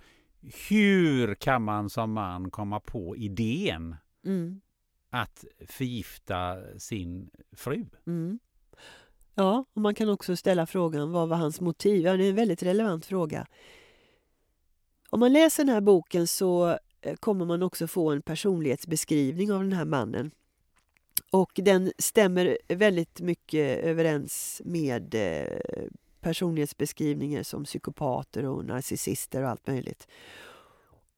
hur 0.70 1.36
kan 1.36 1.64
man 1.64 1.90
som 1.90 2.14
man 2.14 2.52
komma 2.52 2.80
på 2.80 3.18
idén 3.18 3.96
mm. 4.26 4.62
att 5.10 5.46
förgifta 5.68 6.58
sin 6.78 7.30
fru? 7.56 7.86
Mm. 8.08 8.40
Ja, 9.36 9.66
och 9.74 9.82
man 9.82 9.96
kan 9.96 10.10
också 10.10 10.36
ställa 10.36 10.66
frågan 10.66 11.12
vad 11.12 11.30
var 11.30 11.38
hans 11.38 11.62
motiv? 11.62 12.02
Ja, 12.02 12.18
det 12.18 12.26
är 12.26 12.30
en 12.30 12.36
väldigt 12.36 12.64
relevant 12.64 13.06
fråga. 13.06 13.48
Om 15.14 15.20
man 15.20 15.34
läser 15.34 15.64
den 15.64 15.74
här 15.74 15.82
boken 15.82 16.28
så 16.28 16.78
eh, 17.02 17.16
kommer 17.16 17.46
man 17.46 17.64
också 17.64 17.88
få 17.88 18.12
en 18.12 18.22
personlighetsbeskrivning 18.22 19.52
av 19.52 19.62
den 19.62 19.74
här 19.74 19.86
mannen. 19.86 20.32
Och 21.32 21.52
den 21.56 21.92
stämmer 21.98 22.58
väldigt 22.68 23.22
mycket 23.22 23.84
överens 23.84 24.62
med 24.66 25.16
eh, 25.16 25.88
personlighetsbeskrivningar 26.20 27.44
som 27.44 27.64
psykopater 27.64 28.46
och 28.46 28.66
narcissister 28.66 29.44
och 29.44 29.50
allt 29.50 29.68
möjligt. 29.68 30.08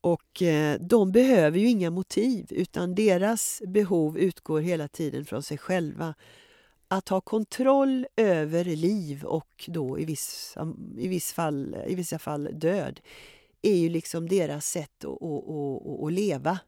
Och 0.02 0.42
eh, 0.42 0.80
de 0.80 1.12
behöver 1.12 1.60
ju 1.60 1.68
inga 1.68 1.90
motiv 1.90 2.48
utan 2.50 2.96
deras 2.96 3.62
behov 3.68 4.18
utgår 4.18 4.60
hela 4.62 4.88
tiden 4.88 5.26
från 5.26 5.44
sig 5.44 5.58
själva. 5.58 6.14
Att 6.88 7.10
ha 7.10 7.22
kontroll 7.22 8.08
över 8.16 8.64
liv 8.66 9.24
och 9.24 9.66
då 9.68 10.00
i, 10.00 10.06
viss, 10.06 10.58
i, 10.98 11.08
viss 11.08 11.34
fall, 11.34 11.78
i 11.88 11.96
vissa 11.96 12.20
fall 12.20 12.50
död 12.54 13.00
är 13.64 13.76
ju 13.76 13.90
liksom 13.90 14.30
deras 14.30 14.66
sätt 14.66 15.06
att, 15.06 15.22
att, 15.22 15.50
att, 15.50 16.04
att 16.04 16.14
leva. 16.14 16.60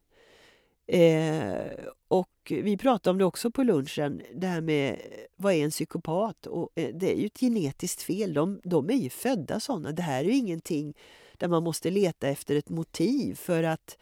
Eh, 0.88 1.86
och 2.08 2.30
vi 2.50 2.78
pratade 2.78 3.12
om 3.12 3.18
det 3.18 3.26
också 3.26 3.52
på 3.52 3.64
lunchen, 3.64 4.22
det 4.36 4.48
här 4.48 4.62
med 4.62 5.00
vad 5.36 5.54
är 5.54 5.64
en 5.64 5.72
psykopat? 5.72 6.48
Och 6.48 6.70
eh, 6.76 6.96
det 6.96 7.12
är 7.14 7.16
ju 7.18 7.26
ett 7.26 7.40
genetiskt 7.40 8.02
fel. 8.02 8.34
De, 8.34 8.62
de 8.64 8.90
är 8.90 8.94
ju 8.94 9.10
födda 9.10 9.60
sådana. 9.60 9.92
Det 9.92 10.02
här 10.02 10.24
är 10.24 10.28
ju 10.28 10.36
ingenting 10.36 10.94
där 11.38 11.48
man 11.48 11.64
måste 11.64 11.90
leta 11.90 12.28
efter 12.28 12.56
ett 12.56 12.70
motiv 12.70 13.36
för 13.36 13.64
att 13.64 13.98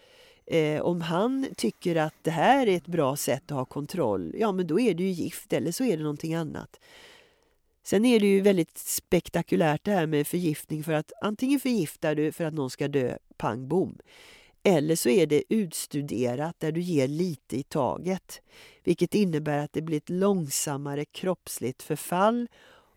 eh, 0.46 0.82
om 0.82 1.02
han 1.02 1.48
tycker 1.58 1.96
att 1.96 2.16
det 2.22 2.32
här 2.32 2.68
är 2.68 2.78
ett 2.78 2.88
bra 2.88 3.16
sätt 3.16 3.52
att 3.52 3.58
ha 3.58 3.66
kontroll, 3.66 4.36
ja 4.38 4.52
men 4.52 4.68
då 4.68 4.80
är 4.80 4.94
det 4.94 5.04
ju 5.04 5.10
gift 5.10 5.54
eller 5.54 5.72
så 5.72 5.84
är 5.84 5.98
det 5.98 6.04
någonting 6.04 6.34
annat. 6.34 6.80
Sen 7.84 8.06
är 8.06 8.20
det 8.20 8.28
ju 8.28 8.42
väldigt 8.42 8.78
spektakulärt 8.78 9.84
det 9.84 9.92
här 9.92 10.08
med 10.08 10.28
förgiftning 10.28 10.84
för 10.84 10.94
att 10.94 11.12
antingen 11.22 11.60
förgiftar 11.60 12.16
du 12.16 12.32
för 12.32 12.44
att 12.44 12.54
någon 12.54 12.70
ska 12.70 12.88
dö, 12.88 13.18
pang 13.38 13.68
bom. 13.68 13.98
Eller 14.64 14.96
så 14.96 15.10
är 15.10 15.28
det 15.28 15.44
utstuderat 15.50 16.60
där 16.60 16.72
du 16.72 16.82
ger 16.82 17.08
lite 17.08 17.58
i 17.58 17.64
taget. 17.64 18.42
Vilket 18.84 19.16
innebär 19.16 19.58
att 19.58 19.74
det 19.74 19.82
blir 19.82 19.98
ett 19.98 20.10
långsammare 20.10 21.06
kroppsligt 21.06 21.84
förfall 21.84 22.48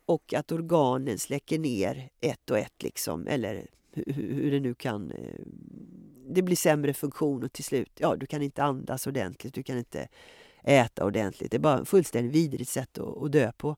och 0.06 0.34
att 0.34 0.52
organen 0.52 1.18
släcker 1.18 1.58
ner 1.58 2.08
ett 2.20 2.50
och 2.50 2.58
ett 2.58 2.82
liksom, 2.82 3.26
eller 3.26 3.66
hur 3.92 4.50
det 4.50 4.60
nu 4.60 4.74
kan... 4.74 5.10
Eh, 5.10 5.40
det 6.28 6.42
blir 6.42 6.56
sämre 6.56 6.94
funktion 6.94 7.44
och 7.44 7.52
till 7.52 7.64
slut, 7.64 7.92
ja 7.98 8.16
du 8.16 8.26
kan 8.26 8.42
inte 8.42 8.62
andas 8.62 9.06
ordentligt, 9.06 9.54
du 9.54 9.62
kan 9.62 9.78
inte 9.78 10.08
äta 10.62 11.04
ordentligt. 11.04 11.50
Det 11.50 11.56
är 11.56 11.60
bara 11.60 11.80
ett 11.80 11.88
fullständigt 11.88 12.34
vidrigt 12.34 12.70
sätt 12.70 12.98
att, 12.98 13.22
att 13.22 13.32
dö 13.32 13.52
på. 13.52 13.76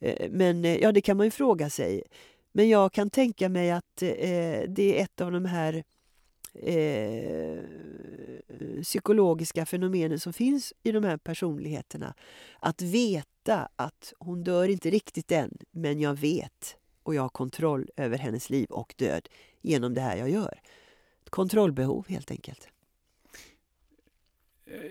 Eh, 0.00 0.30
men 0.30 0.64
eh, 0.64 0.76
ja, 0.76 0.92
det 0.92 1.00
kan 1.00 1.16
man 1.16 1.26
ju 1.26 1.30
fråga 1.30 1.70
sig. 1.70 2.02
Men 2.52 2.68
jag 2.68 2.92
kan 2.92 3.10
tänka 3.10 3.48
mig 3.48 3.70
att 3.70 4.02
eh, 4.02 4.62
det 4.68 4.98
är 4.98 5.02
ett 5.02 5.20
av 5.20 5.32
de 5.32 5.44
här 5.44 5.84
eh, 6.54 7.58
psykologiska 8.82 9.66
fenomenen 9.66 10.20
som 10.20 10.32
finns 10.32 10.72
i 10.82 10.92
de 10.92 11.04
här 11.04 11.16
personligheterna. 11.16 12.14
Att 12.60 12.82
veta 12.82 13.68
att 13.76 14.12
hon 14.18 14.44
dör 14.44 14.68
inte 14.68 14.90
riktigt 14.90 15.32
än, 15.32 15.58
men 15.70 16.00
jag 16.00 16.14
vet 16.14 16.76
och 17.02 17.14
jag 17.14 17.22
har 17.22 17.28
kontroll 17.28 17.90
över 17.96 18.18
hennes 18.18 18.50
liv 18.50 18.70
och 18.70 18.94
död 18.98 19.28
genom 19.60 19.94
det 19.94 20.00
här 20.00 20.16
jag 20.16 20.30
gör. 20.30 20.60
Ett 21.24 21.30
kontrollbehov 21.30 22.08
helt 22.08 22.30
enkelt. 22.30 22.68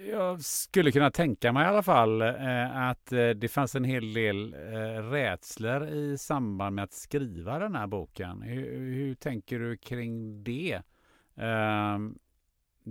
Jag 0.10 0.42
skulle 0.42 0.92
kunna 0.92 1.12
tänka 1.12 1.52
mig 1.52 1.64
i 1.66 1.68
alla 1.68 1.84
fall 1.84 2.22
eh, 2.22 2.78
att 2.78 3.12
eh, 3.12 3.30
det 3.30 3.52
fanns 3.52 3.76
en 3.76 3.84
hel 3.84 4.14
del 4.14 4.54
eh, 4.54 5.10
rädslor 5.10 5.88
i 5.88 6.18
samband 6.18 6.76
med 6.76 6.84
att 6.84 6.94
skriva 6.94 7.60
den 7.60 7.76
här 7.76 7.88
boken. 7.88 8.42
Hur, 8.42 8.80
hur 8.80 9.16
tänker 9.16 9.60
du 9.60 9.78
kring 9.78 10.44
det? 10.44 10.82
Ehm, 11.36 12.20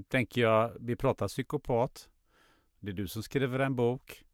tänker 0.09 0.41
jag, 0.41 0.73
vi 0.81 0.97
pratar 0.97 1.29
psykopat. 1.29 2.09
Det 2.81 2.91
är 2.91 2.95
du 2.95 3.09
som 3.09 3.23
skriver 3.23 3.59
en 3.59 3.77
bok. 3.77 4.25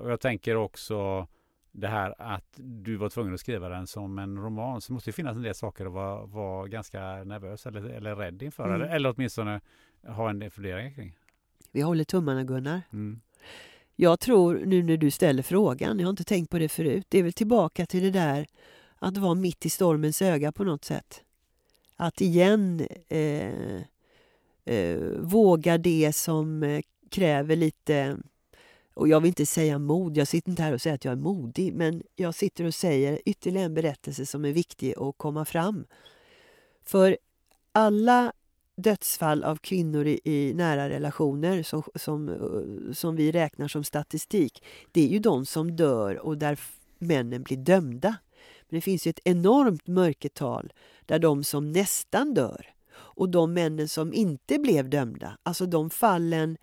och 0.00 0.10
jag 0.10 0.20
tänker 0.20 0.56
också 0.56 1.28
det 1.72 1.88
här 1.88 2.14
att 2.18 2.54
du 2.56 2.96
var 2.96 3.08
tvungen 3.08 3.34
att 3.34 3.40
skriva 3.40 3.68
den 3.68 3.86
som 3.86 4.18
en 4.18 4.38
roman 4.38 4.80
så 4.80 4.92
måste 4.92 5.10
det 5.10 5.12
finnas 5.12 5.36
en 5.36 5.42
del 5.42 5.54
saker 5.54 5.86
att 5.86 5.92
vara, 5.92 6.26
vara 6.26 6.68
ganska 6.68 7.00
nervös 7.24 7.66
eller, 7.66 7.84
eller 7.84 8.16
rädd 8.16 8.42
inför. 8.42 8.64
Mm. 8.64 8.74
Eller, 8.74 8.94
eller 8.94 9.14
åtminstone 9.16 9.60
ha 10.06 10.30
en 10.30 10.38
del 10.38 10.50
funderingar 10.50 10.90
kring. 10.90 11.16
Vi 11.72 11.80
håller 11.80 12.04
tummarna 12.04 12.44
Gunnar. 12.44 12.82
Mm. 12.92 13.20
Jag 13.96 14.20
tror 14.20 14.62
nu 14.66 14.82
när 14.82 14.96
du 14.96 15.10
ställer 15.10 15.42
frågan, 15.42 15.98
jag 15.98 16.06
har 16.06 16.10
inte 16.10 16.24
tänkt 16.24 16.50
på 16.50 16.58
det 16.58 16.68
förut, 16.68 17.06
det 17.08 17.18
är 17.18 17.22
väl 17.22 17.32
tillbaka 17.32 17.86
till 17.86 18.02
det 18.02 18.10
där 18.10 18.46
att 18.98 19.16
vara 19.16 19.34
mitt 19.34 19.66
i 19.66 19.70
stormens 19.70 20.22
öga 20.22 20.52
på 20.52 20.64
något 20.64 20.84
sätt. 20.84 21.22
Att 21.96 22.20
igen 22.20 22.86
eh, 23.08 23.80
eh, 24.64 24.98
våga 25.18 25.78
det 25.78 26.12
som 26.16 26.62
eh, 26.62 26.80
kräver 27.10 27.56
lite 27.56 28.18
och 28.94 29.08
jag 29.08 29.20
vill 29.20 29.28
inte 29.28 29.46
säga 29.46 29.78
mod, 29.78 30.16
jag 30.16 30.28
sitter 30.28 30.50
inte 30.50 30.62
här 30.62 30.72
och 30.72 30.80
säger 30.80 30.94
att 30.94 31.04
jag 31.04 31.12
är 31.12 31.16
modig, 31.16 31.74
men 31.74 32.02
jag 32.16 32.34
sitter 32.34 32.64
och 32.64 32.74
säger 32.74 33.20
ytterligare 33.24 33.66
en 33.66 33.74
berättelse 33.74 34.26
som 34.26 34.44
är 34.44 34.52
viktig 34.52 34.94
att 34.98 35.18
komma 35.18 35.44
fram. 35.44 35.84
För 36.82 37.18
alla 37.72 38.32
dödsfall 38.82 39.44
av 39.44 39.56
kvinnor 39.56 40.06
i, 40.06 40.20
i 40.24 40.54
nära 40.54 40.88
relationer 40.88 41.62
som, 41.62 41.82
som, 41.94 42.28
eh, 42.28 42.92
som 42.92 43.16
vi 43.16 43.32
räknar 43.32 43.68
som 43.68 43.84
statistik, 43.84 44.64
det 44.92 45.00
är 45.00 45.08
ju 45.08 45.18
de 45.18 45.46
som 45.46 45.76
dör 45.76 46.18
och 46.18 46.38
där 46.38 46.58
männen 46.98 47.42
blir 47.42 47.56
dömda. 47.56 48.16
Men 48.68 48.76
det 48.76 48.80
finns 48.80 49.06
ju 49.06 49.10
ett 49.10 49.20
enormt 49.24 49.86
mörkertal 49.86 50.72
där 51.06 51.18
de 51.18 51.44
som 51.44 51.72
nästan 51.72 52.34
dör 52.34 52.66
och 52.92 53.28
de 53.28 53.52
männen 53.52 53.88
som 53.88 54.14
inte 54.14 54.58
blev 54.58 54.90
dömda, 54.90 55.38
alltså 55.42 55.66
de 55.66 55.90
fallen 55.90 56.56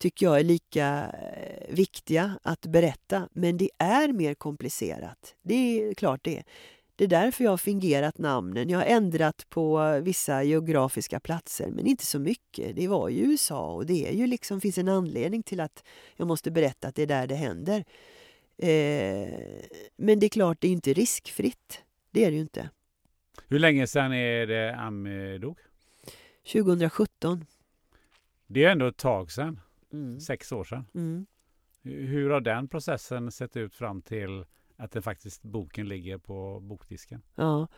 tycker 0.00 0.26
jag 0.26 0.40
är 0.40 0.44
lika 0.44 1.10
eh, 1.10 1.74
viktiga 1.74 2.38
att 2.42 2.66
berätta. 2.66 3.28
Men 3.32 3.56
det 3.56 3.70
är 3.78 4.12
mer 4.12 4.34
komplicerat. 4.34 5.34
Det 5.42 5.54
är 5.54 5.94
klart 5.94 6.20
det. 6.24 6.42
Det 7.00 7.04
är 7.04 7.08
därför 7.08 7.44
jag 7.44 7.50
har 7.50 7.56
fingerat 7.56 8.18
namnen. 8.18 8.68
Jag 8.68 8.78
har 8.78 8.84
ändrat 8.84 9.46
på 9.50 10.00
vissa 10.00 10.42
geografiska 10.42 11.20
platser, 11.20 11.70
men 11.70 11.86
inte 11.86 12.06
så 12.06 12.18
mycket. 12.18 12.76
Det 12.76 12.88
var 12.88 13.08
ju 13.08 13.18
USA 13.22 13.72
och 13.72 13.86
det 13.86 14.08
är 14.08 14.12
ju 14.12 14.26
liksom, 14.26 14.60
finns 14.60 14.78
en 14.78 14.88
anledning 14.88 15.42
till 15.42 15.60
att 15.60 15.84
jag 16.16 16.28
måste 16.28 16.50
berätta 16.50 16.88
att 16.88 16.94
det 16.94 17.02
är 17.02 17.06
där 17.06 17.26
det 17.26 17.34
händer. 17.34 17.84
Eh, 18.56 19.28
men 19.96 20.18
det 20.20 20.26
är 20.26 20.28
klart, 20.28 20.60
det 20.60 20.68
är 20.68 20.72
inte 20.72 20.92
riskfritt. 20.92 21.82
Det 22.10 22.24
är 22.24 22.30
det 22.30 22.34
ju 22.34 22.42
inte. 22.42 22.70
Hur 23.48 23.58
länge 23.58 23.86
sedan 23.86 24.12
är 24.12 24.46
det 24.46 24.76
Am 24.76 25.08
dog? 25.40 25.58
2017. 26.52 27.44
Det 28.46 28.64
är 28.64 28.70
ändå 28.70 28.86
ett 28.86 28.96
tag 28.96 29.32
sedan. 29.32 29.60
Mm. 29.92 30.20
Sex 30.20 30.52
år 30.52 30.64
sedan. 30.64 30.84
Mm. 30.94 31.26
Hur 31.82 32.30
har 32.30 32.40
den 32.40 32.68
processen 32.68 33.32
sett 33.32 33.56
ut 33.56 33.74
fram 33.74 34.02
till 34.02 34.44
att 34.80 34.92
det 34.92 35.02
faktiskt 35.02 35.42
boken 35.42 35.88
ligger 35.88 36.18
på 36.18 36.60
bokdisken? 36.60 37.22
Ja. 37.34 37.68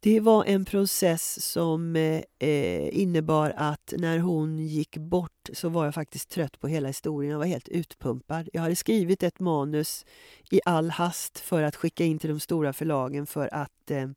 Det 0.00 0.20
var 0.20 0.44
en 0.44 0.64
process 0.64 1.42
som 1.52 1.96
eh, 1.96 2.22
eh, 2.38 2.98
innebar 2.98 3.52
att 3.56 3.94
när 3.96 4.18
hon 4.18 4.58
gick 4.58 4.96
bort 4.96 5.50
så 5.52 5.68
var 5.68 5.84
jag 5.84 5.94
faktiskt 5.94 6.28
trött 6.28 6.60
på 6.60 6.68
hela 6.68 6.88
historien. 6.88 7.32
Jag 7.32 7.38
var 7.38 7.46
helt 7.46 7.68
utpumpad. 7.68 8.48
Jag 8.52 8.62
hade 8.62 8.76
skrivit 8.76 9.22
ett 9.22 9.40
manus 9.40 10.06
i 10.50 10.60
all 10.64 10.90
hast 10.90 11.38
för 11.38 11.62
att 11.62 11.76
skicka 11.76 12.04
in 12.04 12.18
till 12.18 12.30
de 12.30 12.40
stora 12.40 12.72
förlagen 12.72 13.26
för 13.26 13.54
att 13.54 13.90
eh, 13.90 14.08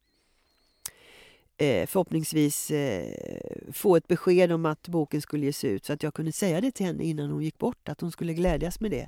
eh 1.58 1.88
förhoppningsvis 1.88 2.72
eh, 2.72 3.14
få 3.72 3.96
ett 3.96 4.08
besked 4.08 4.52
om 4.52 4.66
att 4.66 4.88
boken 4.88 5.22
skulle 5.22 5.46
ges 5.46 5.64
ut 5.64 5.86
så 5.86 5.94
att 5.94 6.04
jag 6.04 6.14
kunde 6.14 6.32
säga 6.32 6.62
det 6.62 6.72
till 6.72 6.86
henne 6.86 7.04
innan 7.04 7.30
hon 7.30 7.44
gick 7.44 7.58
bort, 7.58 7.90
att 7.90 8.02
hon 8.02 8.12
skulle 8.12 8.34
glädjas 8.34 8.80
med 8.80 8.92
det. 8.92 9.08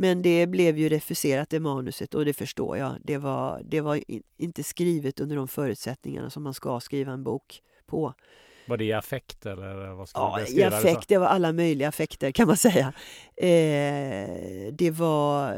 Men 0.00 0.22
det 0.22 0.46
blev 0.46 0.78
ju 0.78 0.88
refuserat, 0.88 1.50
det 1.50 1.60
manuset, 1.60 2.14
och 2.14 2.24
det 2.24 2.32
förstår 2.32 2.76
jag. 2.76 2.96
Det 3.04 3.18
var, 3.18 3.62
det 3.64 3.80
var 3.80 4.00
inte 4.36 4.62
skrivet 4.62 5.20
under 5.20 5.36
de 5.36 5.48
förutsättningarna 5.48 6.30
som 6.30 6.42
man 6.42 6.54
ska 6.54 6.80
skriva 6.80 7.12
en 7.12 7.24
bok 7.24 7.62
på. 7.86 8.14
Var 8.66 8.76
det 8.76 8.84
i 8.84 8.92
affekt 8.92 9.46
eller 9.46 9.94
vad 9.94 10.08
ska 10.08 10.20
Ja, 10.20 10.40
i 10.48 10.62
affekt. 10.62 11.08
Det 11.08 11.18
var 11.18 11.26
alla 11.26 11.52
möjliga 11.52 11.88
affekter 11.88 12.30
kan 12.30 12.46
man 12.46 12.56
säga. 12.56 12.92
Eh, 13.36 14.72
det 14.72 14.90
var 14.90 15.56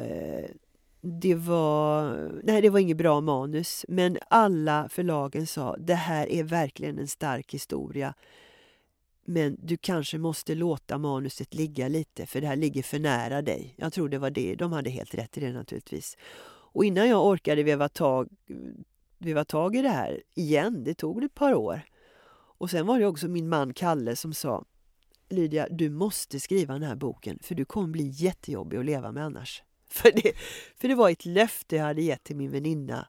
det 1.00 1.34
var, 1.34 2.30
nej, 2.42 2.62
det 2.62 2.70
var 2.70 2.78
inget 2.78 2.96
bra 2.96 3.20
manus, 3.20 3.84
men 3.88 4.18
alla 4.28 4.88
förlagen 4.90 5.46
sa 5.46 5.76
det 5.76 5.94
här 5.94 6.32
är 6.32 6.44
verkligen 6.44 6.98
en 6.98 7.08
stark 7.08 7.54
historia. 7.54 8.14
Men 9.24 9.56
du 9.62 9.76
kanske 9.76 10.18
måste 10.18 10.54
låta 10.54 10.98
manuset 10.98 11.54
ligga 11.54 11.88
lite 11.88 12.26
för 12.26 12.40
det 12.40 12.46
här 12.46 12.56
ligger 12.56 12.82
för 12.82 12.98
nära 12.98 13.42
dig. 13.42 13.74
Jag 13.76 13.92
tror 13.92 14.08
det 14.08 14.18
var 14.18 14.30
det. 14.30 14.54
De 14.54 14.72
hade 14.72 14.90
helt 14.90 15.14
rätt 15.14 15.38
i 15.38 15.40
det 15.40 15.52
naturligtvis. 15.52 16.16
Och 16.74 16.84
innan 16.84 17.08
jag 17.08 17.26
orkade 17.26 17.62
veva 17.62 17.88
tag, 17.88 18.28
veva 19.18 19.44
tag 19.44 19.76
i 19.76 19.82
det 19.82 19.88
här 19.88 20.22
igen, 20.34 20.84
det 20.84 20.94
tog 20.94 21.24
ett 21.24 21.34
par 21.34 21.54
år. 21.54 21.82
Och 22.58 22.70
sen 22.70 22.86
var 22.86 22.98
det 22.98 23.06
också 23.06 23.28
min 23.28 23.48
man 23.48 23.74
Kalle 23.74 24.16
som 24.16 24.34
sa 24.34 24.64
Lydia, 25.28 25.68
du 25.70 25.90
måste 25.90 26.40
skriva 26.40 26.72
den 26.74 26.82
här 26.82 26.96
boken 26.96 27.38
för 27.42 27.54
du 27.54 27.64
kommer 27.64 27.88
bli 27.88 28.08
jättejobbig 28.08 28.78
att 28.78 28.84
leva 28.84 29.12
med 29.12 29.24
annars. 29.24 29.62
För 29.92 30.12
det, 30.12 30.32
för 30.76 30.88
det 30.88 30.94
var 30.94 31.10
ett 31.10 31.24
löfte 31.24 31.76
jag 31.76 31.84
hade 31.84 32.02
gett 32.02 32.24
till 32.24 32.36
min 32.36 32.50
väninna 32.50 33.08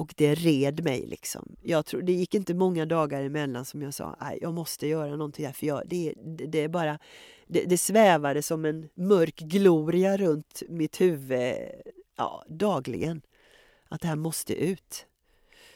och 0.00 0.14
det 0.16 0.34
red 0.34 0.84
mig. 0.84 1.06
liksom. 1.06 1.56
Jag 1.62 1.86
tror, 1.86 2.02
det 2.02 2.12
gick 2.12 2.34
inte 2.34 2.54
många 2.54 2.86
dagar 2.86 3.22
emellan 3.22 3.64
som 3.64 3.82
jag 3.82 3.94
sa 3.94 4.16
att 4.18 4.34
jag 4.40 4.54
måste 4.54 4.86
göra 4.86 5.10
någonting 5.10 5.46
här. 5.46 5.52
För 5.52 5.66
jag, 5.66 5.82
det, 5.86 6.14
det, 6.16 6.46
det, 6.46 6.58
är 6.60 6.68
bara, 6.68 6.98
det, 7.46 7.64
det 7.64 7.78
svävade 7.78 8.42
som 8.42 8.64
en 8.64 8.88
mörk 8.94 9.36
gloria 9.36 10.16
runt 10.16 10.62
mitt 10.68 11.00
huvud 11.00 11.54
ja, 12.16 12.44
dagligen. 12.48 13.22
Att 13.88 14.00
det 14.00 14.08
här 14.08 14.16
måste 14.16 14.54
ut. 14.54 15.06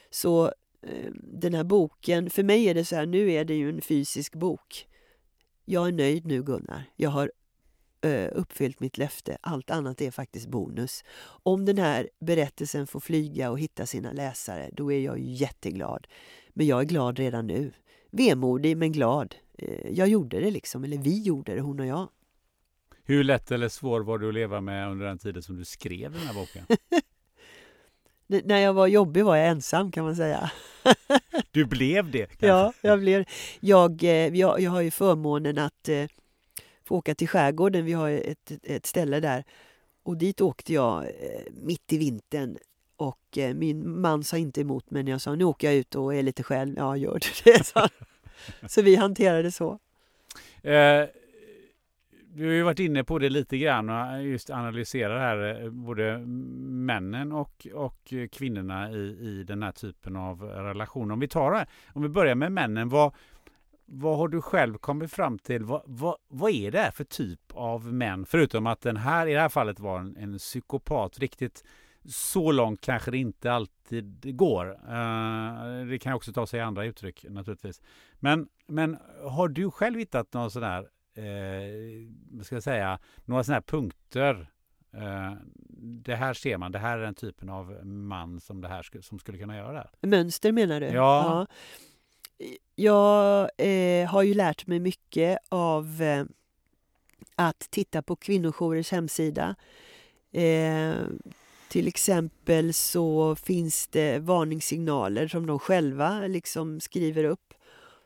Så 0.09 0.51
ehm, 0.81 1.21
den 1.23 1.53
här 1.53 1.63
boken, 1.63 2.29
för 2.29 2.43
mig 2.43 2.69
är 2.69 2.73
det 2.73 2.85
så 2.85 2.95
här, 2.95 3.05
nu 3.05 3.31
är 3.31 3.45
det 3.45 3.55
ju 3.55 3.69
en 3.69 3.81
fysisk 3.81 4.35
bok. 4.35 4.87
Jag 5.65 5.87
är 5.87 5.91
nöjd 5.91 6.25
nu 6.25 6.43
Gunnar. 6.43 6.83
Jag 6.95 7.09
har 7.09 7.31
uppfyllt 8.31 8.79
mitt 8.79 8.97
löfte. 8.97 9.37
Allt 9.41 9.69
annat 9.69 10.01
är 10.01 10.11
faktiskt 10.11 10.47
bonus. 10.47 11.03
Om 11.43 11.65
den 11.65 11.77
här 11.77 12.09
berättelsen 12.19 12.87
får 12.87 12.99
flyga 12.99 13.51
och 13.51 13.59
hitta 13.59 13.85
sina 13.85 14.11
läsare, 14.11 14.69
då 14.73 14.91
är 14.91 14.99
jag 14.99 15.19
jätteglad. 15.19 16.07
Men 16.53 16.67
jag 16.67 16.81
är 16.81 16.85
glad 16.85 17.19
redan 17.19 17.47
nu. 17.47 17.71
Vemodig 18.11 18.77
men 18.77 18.91
glad. 18.91 19.35
Eh, 19.57 19.91
jag 19.91 20.07
gjorde 20.07 20.39
det 20.39 20.51
liksom, 20.51 20.83
eller 20.83 20.97
vi 20.97 21.21
gjorde 21.21 21.55
det, 21.55 21.61
hon 21.61 21.79
och 21.79 21.85
jag. 21.85 22.09
Hur 23.03 23.23
lätt 23.23 23.51
eller 23.51 23.69
svår 23.69 24.01
var 24.01 24.17
du 24.17 24.27
att 24.27 24.33
leva 24.33 24.61
med 24.61 24.89
under 24.91 25.05
den 25.05 25.17
tiden 25.17 25.43
som 25.43 25.57
du 25.57 25.65
skrev 25.65 26.11
den 26.11 26.21
här 26.21 26.33
boken? 26.33 26.65
när 28.45 28.57
jag 28.57 28.73
var 28.73 28.87
jobbig 28.87 29.25
var 29.25 29.35
jag 29.35 29.47
ensam 29.47 29.91
kan 29.91 30.05
man 30.05 30.15
säga. 30.15 30.51
du 31.51 31.65
blev 31.65 32.11
det? 32.11 32.25
Kanske? 32.27 32.47
Ja, 32.47 32.73
jag 32.81 32.99
blev 32.99 33.25
jag, 33.59 34.03
eh, 34.03 34.35
jag, 34.35 34.59
jag 34.59 34.71
har 34.71 34.81
ju 34.81 34.91
förmånen 34.91 35.57
att 35.57 35.89
få 36.85 36.95
åka 36.95 37.15
till 37.15 37.27
skärgården. 37.27 37.85
Vi 37.85 37.93
har 37.93 38.09
ett, 38.09 38.51
ett 38.63 38.85
ställe 38.85 39.19
där. 39.19 39.43
Och 40.03 40.17
dit 40.17 40.41
åkte 40.41 40.73
jag 40.73 41.03
eh, 41.03 41.51
mitt 41.61 41.93
i 41.93 41.97
vintern. 41.97 42.57
Och 42.97 43.37
eh, 43.37 43.53
min 43.53 44.01
man 44.01 44.23
sa 44.23 44.37
inte 44.37 44.61
emot 44.61 44.91
mig 44.91 45.03
när 45.03 45.11
jag 45.11 45.21
sa 45.21 45.35
nu 45.35 45.43
åker 45.43 45.67
jag 45.67 45.75
ut 45.75 45.95
och 45.95 46.15
är 46.15 46.23
lite 46.23 46.43
själv. 46.43 46.75
Ja, 46.77 46.97
gör 46.97 47.13
du 47.13 47.51
det? 47.51 47.65
Så, 47.65 47.87
så 48.67 48.81
vi 48.81 48.95
hanterade 48.95 49.51
så. 49.51 49.79
Eh, 50.61 51.05
du 52.33 52.45
har 52.45 52.53
ju 52.53 52.63
varit 52.63 52.79
inne 52.79 53.03
på 53.03 53.19
det 53.19 53.29
lite 53.29 53.57
grann 53.57 53.89
och 53.89 54.23
just 54.23 54.49
analyserar 54.49 55.19
här 55.19 55.63
eh, 55.63 55.69
både 55.69 56.17
männen 56.17 57.31
och, 57.31 57.67
och 57.73 58.13
kvinnorna 58.31 58.91
i, 58.91 59.17
i 59.21 59.43
den 59.47 59.63
här 59.63 59.71
typen 59.71 60.15
av 60.15 60.41
relation. 60.41 61.11
Om 61.11 61.19
vi 61.19 61.27
tar 61.27 61.65
om 61.93 62.01
vi 62.01 62.09
börjar 62.09 62.35
med 62.35 62.51
männen. 62.51 62.89
Vad, 62.89 63.13
vad 63.85 64.17
har 64.17 64.27
du 64.27 64.41
själv 64.41 64.77
kommit 64.77 65.11
fram 65.11 65.39
till? 65.39 65.63
Vad, 65.63 65.81
vad, 65.85 66.15
vad 66.27 66.51
är 66.51 66.71
det 66.71 66.91
för 66.91 67.03
typ 67.03 67.39
av 67.53 67.93
män? 67.93 68.25
Förutom 68.25 68.67
att 68.67 68.81
den 68.81 68.97
här 68.97 69.27
i 69.27 69.33
det 69.33 69.39
här 69.39 69.49
fallet 69.49 69.79
var 69.79 69.99
en, 69.99 70.17
en 70.17 70.37
psykopat. 70.37 71.19
Riktigt 71.19 71.63
så 72.09 72.51
långt 72.51 72.81
kanske 72.81 73.11
det 73.11 73.17
inte 73.17 73.51
alltid 73.51 74.37
går. 74.37 74.65
Uh, 74.71 75.87
det 75.87 75.99
kan 75.99 76.13
också 76.13 76.33
ta 76.33 76.47
sig 76.47 76.61
andra 76.61 76.85
uttryck 76.85 77.25
naturligtvis. 77.29 77.81
Men, 78.19 78.47
men 78.67 78.97
har 79.23 79.47
du 79.47 79.71
själv 79.71 79.99
hittat 79.99 80.33
några 80.33 80.49
sådana 80.49 80.73
här, 80.73 80.83
uh, 80.83 82.09
vad 82.31 82.45
ska 82.45 82.55
jag 82.55 82.63
säga, 82.63 82.99
några 83.25 83.43
sådana 83.43 83.55
här 83.55 83.61
punkter? 83.61 84.51
Uh, 84.95 85.33
det 86.03 86.15
här 86.15 86.33
ser 86.33 86.57
man, 86.57 86.71
det 86.71 86.79
här 86.79 86.97
är 86.97 87.01
den 87.01 87.15
typen 87.15 87.49
av 87.49 87.85
man 87.85 88.39
som 88.39 88.61
det 88.61 88.67
här 88.67 89.01
som 89.01 89.19
skulle 89.19 89.37
kunna 89.37 89.57
göra 89.57 89.71
det 89.71 89.77
här. 89.77 90.09
Mönster 90.09 90.51
menar 90.51 90.79
du? 90.79 90.85
Ja. 90.85 90.93
ja 90.93 91.47
jag 92.75 93.49
eh, 93.57 94.07
har 94.07 94.23
ju 94.23 94.33
lärt 94.33 94.67
mig 94.67 94.79
mycket 94.79 95.37
av 95.49 96.01
eh, 96.01 96.25
att 97.35 97.59
titta 97.59 98.01
på 98.01 98.15
kvinnojourers 98.15 98.91
hemsida. 98.91 99.55
Eh, 100.31 100.93
till 101.69 101.87
exempel 101.87 102.73
så 102.73 103.35
finns 103.35 103.87
det 103.87 104.19
varningssignaler 104.19 105.27
som 105.27 105.45
de 105.45 105.59
själva 105.59 106.27
liksom 106.27 106.79
skriver 106.79 107.23
upp 107.23 107.53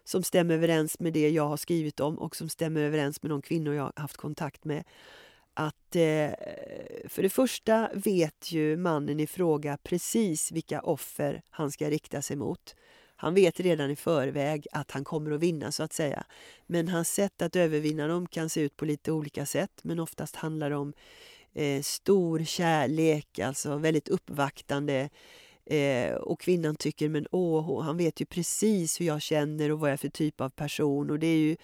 som 0.10 0.24
stämmer 0.24 0.54
överens 0.54 1.00
med 1.00 1.14
det 1.14 1.30
jag 1.30 1.48
har 1.48 1.58
skrivit 1.58 2.00
om 2.00 2.20
och 2.20 2.36
som 2.36 2.50
stämmer 2.50 2.82
överens 2.82 3.24
med 3.24 3.32
de 3.32 3.42
kvinnor 3.42 3.74
jag 3.74 3.84
har 3.84 3.94
haft 3.96 4.18
kontakt 4.18 4.66
med. 4.66 4.84
Att 5.54 5.96
eh, 5.96 6.32
för 7.08 7.22
det 7.22 7.30
första 7.30 7.90
vet 7.94 8.52
ju 8.52 8.78
mannen 8.78 9.20
i 9.20 9.28
fråga 9.28 9.78
precis 9.84 10.52
vilka 10.52 10.82
offer 10.82 11.42
han 11.50 11.72
ska 11.72 11.90
rikta 11.90 12.22
sig 12.22 12.36
mot. 12.36 12.76
Han 13.22 13.34
vet 13.34 13.60
redan 13.60 13.92
i 13.92 13.96
förväg 13.96 14.68
att 14.72 14.92
han 14.92 15.04
kommer 15.04 15.32
att 15.32 15.40
vinna 15.40 15.72
så 15.72 15.84
att 15.84 15.94
säga. 15.94 16.24
Men 16.68 16.88
hans 16.88 17.14
sätt 17.14 17.42
att 17.42 17.56
övervinna 17.56 18.08
dem 18.08 18.28
kan 18.28 18.50
se 18.50 18.62
ut 18.62 18.78
på 18.78 18.86
lite 18.86 19.12
olika 19.12 19.46
sätt. 19.46 19.72
Men 19.82 20.00
oftast 20.00 20.36
handlar 20.36 20.70
det 20.70 20.76
om 20.76 20.94
eh, 21.54 21.82
stor 21.82 22.44
kärlek, 22.44 23.40
alltså 23.40 23.78
väldigt 23.78 24.08
uppvaktande. 24.08 25.10
Eh, 25.66 26.14
och 26.14 26.40
kvinnan 26.40 26.76
tycker, 26.76 27.10
men 27.10 27.28
åh, 27.32 27.82
han 27.82 27.98
vet 27.98 28.22
ju 28.22 28.26
precis 28.26 29.02
hur 29.02 29.06
jag 29.06 29.22
känner 29.22 29.72
och 29.72 29.80
vad 29.80 29.90
jag 29.90 29.94
är 29.94 29.98
för 29.98 30.10
typ 30.10 30.42
av 30.42 30.50
person. 30.50 31.10
Och 31.10 31.20
det 31.20 31.28
är 31.28 31.38
ju 31.38 31.56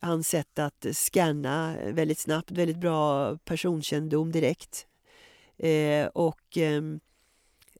hans 0.00 0.28
sätt 0.28 0.58
att 0.58 0.86
scanna 0.92 1.76
väldigt 1.92 2.18
snabbt, 2.18 2.50
väldigt 2.50 2.78
bra 2.78 3.36
personkännedom 3.36 4.32
direkt. 4.32 4.86
Eh, 5.58 6.06
och 6.06 6.56
ehm, 6.56 7.00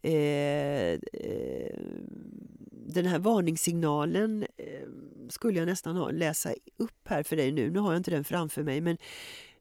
eh, 0.02 0.98
eh, 1.12 1.78
den 2.94 3.06
här 3.06 3.18
varningssignalen 3.18 4.46
eh, 4.56 4.88
skulle 5.28 5.58
jag 5.58 5.66
nästan 5.66 5.96
ha, 5.96 6.10
läsa 6.10 6.54
upp 6.76 7.08
här 7.08 7.22
för 7.22 7.36
dig 7.36 7.52
nu. 7.52 7.70
Nu 7.70 7.78
har 7.78 7.92
jag 7.92 8.00
inte 8.00 8.10
den 8.10 8.24
framför 8.24 8.62
mig. 8.62 8.80
Men 8.80 8.96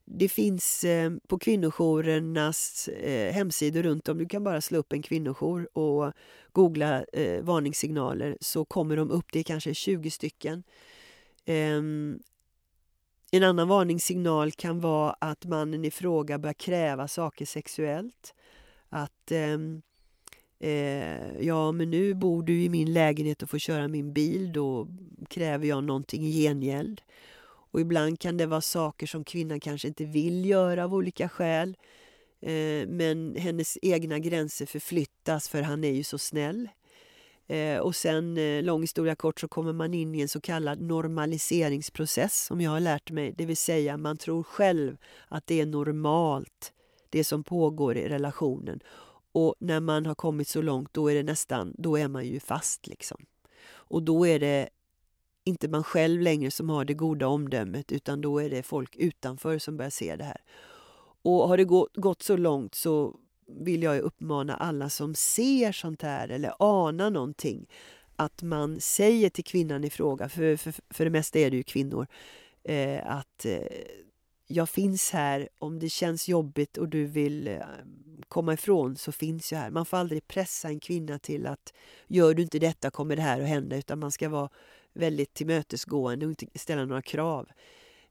det 0.04 0.28
finns 0.28 0.84
eh, 0.84 1.12
på 1.28 1.38
kvinnojourernas 1.38 2.88
eh, 2.88 3.32
hemsidor 3.32 3.82
runt 3.82 4.08
om. 4.08 4.18
Du 4.18 4.26
kan 4.26 4.44
bara 4.44 4.60
slå 4.60 4.78
upp 4.78 4.92
en 4.92 5.02
kvinnojour 5.02 5.78
och 5.78 6.12
googla 6.52 7.04
eh, 7.04 7.42
varningssignaler 7.42 8.36
så 8.40 8.64
kommer 8.64 8.96
de 8.96 9.10
upp. 9.10 9.26
Det 9.32 9.38
är 9.38 9.44
kanske 9.44 9.74
20 9.74 10.10
stycken. 10.10 10.62
Ehm, 11.44 12.20
en 13.30 13.42
annan 13.42 13.68
varningssignal 13.68 14.52
kan 14.52 14.80
vara 14.80 15.10
att 15.10 15.44
mannen 15.44 15.84
i 15.84 15.90
fråga 15.90 16.38
börjar 16.38 16.54
kräva 16.54 17.08
saker 17.08 17.46
sexuellt. 17.46 18.34
Att 18.88 19.32
ehm, 19.32 19.82
Eh, 20.60 21.40
ja, 21.40 21.72
men 21.72 21.90
nu 21.90 22.14
bor 22.14 22.42
du 22.42 22.62
i 22.62 22.68
min 22.68 22.92
lägenhet 22.92 23.42
och 23.42 23.50
får 23.50 23.58
köra 23.58 23.88
min 23.88 24.12
bil. 24.12 24.52
Då 24.52 24.88
kräver 25.28 25.66
jag 25.66 25.84
någonting 25.84 26.26
i 26.26 26.42
gengäld. 26.42 27.02
Och 27.70 27.80
ibland 27.80 28.20
kan 28.20 28.36
det 28.36 28.46
vara 28.46 28.60
saker 28.60 29.06
som 29.06 29.24
kvinnan 29.24 29.60
kanske 29.60 29.88
inte 29.88 30.04
vill 30.04 30.44
göra 30.44 30.84
av 30.84 30.94
olika 30.94 31.28
skäl. 31.28 31.76
Eh, 32.40 32.88
men 32.88 33.36
hennes 33.36 33.78
egna 33.82 34.18
gränser 34.18 34.66
förflyttas 34.66 35.48
för 35.48 35.62
han 35.62 35.84
är 35.84 35.92
ju 35.92 36.02
så 36.02 36.18
snäll. 36.18 36.68
Eh, 37.46 37.78
och 37.78 37.96
sen, 37.96 38.36
eh, 38.36 38.62
lång 38.62 38.80
historia 38.80 39.14
kort, 39.14 39.40
så 39.40 39.48
kommer 39.48 39.72
man 39.72 39.94
in 39.94 40.14
i 40.14 40.20
en 40.20 40.28
så 40.28 40.40
kallad 40.40 40.80
normaliseringsprocess 40.80 42.44
som 42.44 42.60
jag 42.60 42.70
har 42.70 42.80
lärt 42.80 43.10
mig. 43.10 43.34
Det 43.36 43.46
vill 43.46 43.56
säga, 43.56 43.96
man 43.96 44.16
tror 44.16 44.42
själv 44.42 44.96
att 45.28 45.46
det 45.46 45.60
är 45.60 45.66
normalt, 45.66 46.72
det 47.10 47.24
som 47.24 47.44
pågår 47.44 47.96
i 47.96 48.08
relationen. 48.08 48.80
Och 49.38 49.54
när 49.58 49.80
man 49.80 50.06
har 50.06 50.14
kommit 50.14 50.48
så 50.48 50.62
långt 50.62 50.94
då 50.94 51.10
är 51.10 51.14
det 51.14 51.22
nästan, 51.22 51.74
då 51.78 51.96
är 51.98 52.08
man 52.08 52.26
ju 52.26 52.40
fast 52.40 52.86
liksom. 52.86 53.26
Och 53.70 54.02
då 54.02 54.26
är 54.26 54.38
det 54.40 54.68
inte 55.44 55.68
man 55.68 55.84
själv 55.84 56.20
längre 56.20 56.50
som 56.50 56.70
har 56.70 56.84
det 56.84 56.94
goda 56.94 57.26
omdömet 57.26 57.92
utan 57.92 58.20
då 58.20 58.38
är 58.38 58.50
det 58.50 58.62
folk 58.62 58.96
utanför 58.96 59.58
som 59.58 59.76
börjar 59.76 59.90
se 59.90 60.16
det 60.16 60.24
här. 60.24 60.40
Och 61.22 61.48
har 61.48 61.56
det 61.56 61.64
gått 62.00 62.22
så 62.22 62.36
långt 62.36 62.74
så 62.74 63.16
vill 63.46 63.82
jag 63.82 64.00
uppmana 64.00 64.56
alla 64.56 64.88
som 64.88 65.14
ser 65.14 65.72
sånt 65.72 66.02
här 66.02 66.28
eller 66.28 66.54
anar 66.58 67.10
någonting 67.10 67.66
att 68.16 68.42
man 68.42 68.80
säger 68.80 69.30
till 69.30 69.44
kvinnan 69.44 69.84
i 69.84 69.90
fråga, 69.90 70.28
för, 70.28 70.56
för, 70.56 70.74
för 70.90 71.04
det 71.04 71.10
mesta 71.10 71.38
är 71.38 71.50
det 71.50 71.56
ju 71.56 71.62
kvinnor, 71.62 72.06
eh, 72.64 73.10
att 73.10 73.44
eh, 73.44 74.07
jag 74.50 74.68
finns 74.68 75.10
här 75.10 75.48
om 75.58 75.78
det 75.78 75.88
känns 75.88 76.28
jobbigt 76.28 76.76
och 76.76 76.88
du 76.88 77.04
vill 77.04 77.48
eh, 77.48 77.60
komma 78.28 78.54
ifrån 78.54 78.96
så 78.96 79.12
finns 79.12 79.52
jag 79.52 79.58
här. 79.58 79.70
Man 79.70 79.86
får 79.86 79.96
aldrig 79.96 80.28
pressa 80.28 80.68
en 80.68 80.80
kvinna 80.80 81.18
till 81.18 81.46
att 81.46 81.72
gör 82.06 82.34
du 82.34 82.42
inte 82.42 82.58
detta 82.58 82.90
kommer 82.90 83.16
det 83.16 83.22
här 83.22 83.40
att 83.40 83.48
hända 83.48 83.76
utan 83.76 83.98
man 83.98 84.12
ska 84.12 84.28
vara 84.28 84.48
väldigt 84.92 85.34
tillmötesgående 85.34 86.26
och 86.26 86.30
inte 86.30 86.58
ställa 86.58 86.84
några 86.84 87.02
krav. 87.02 87.48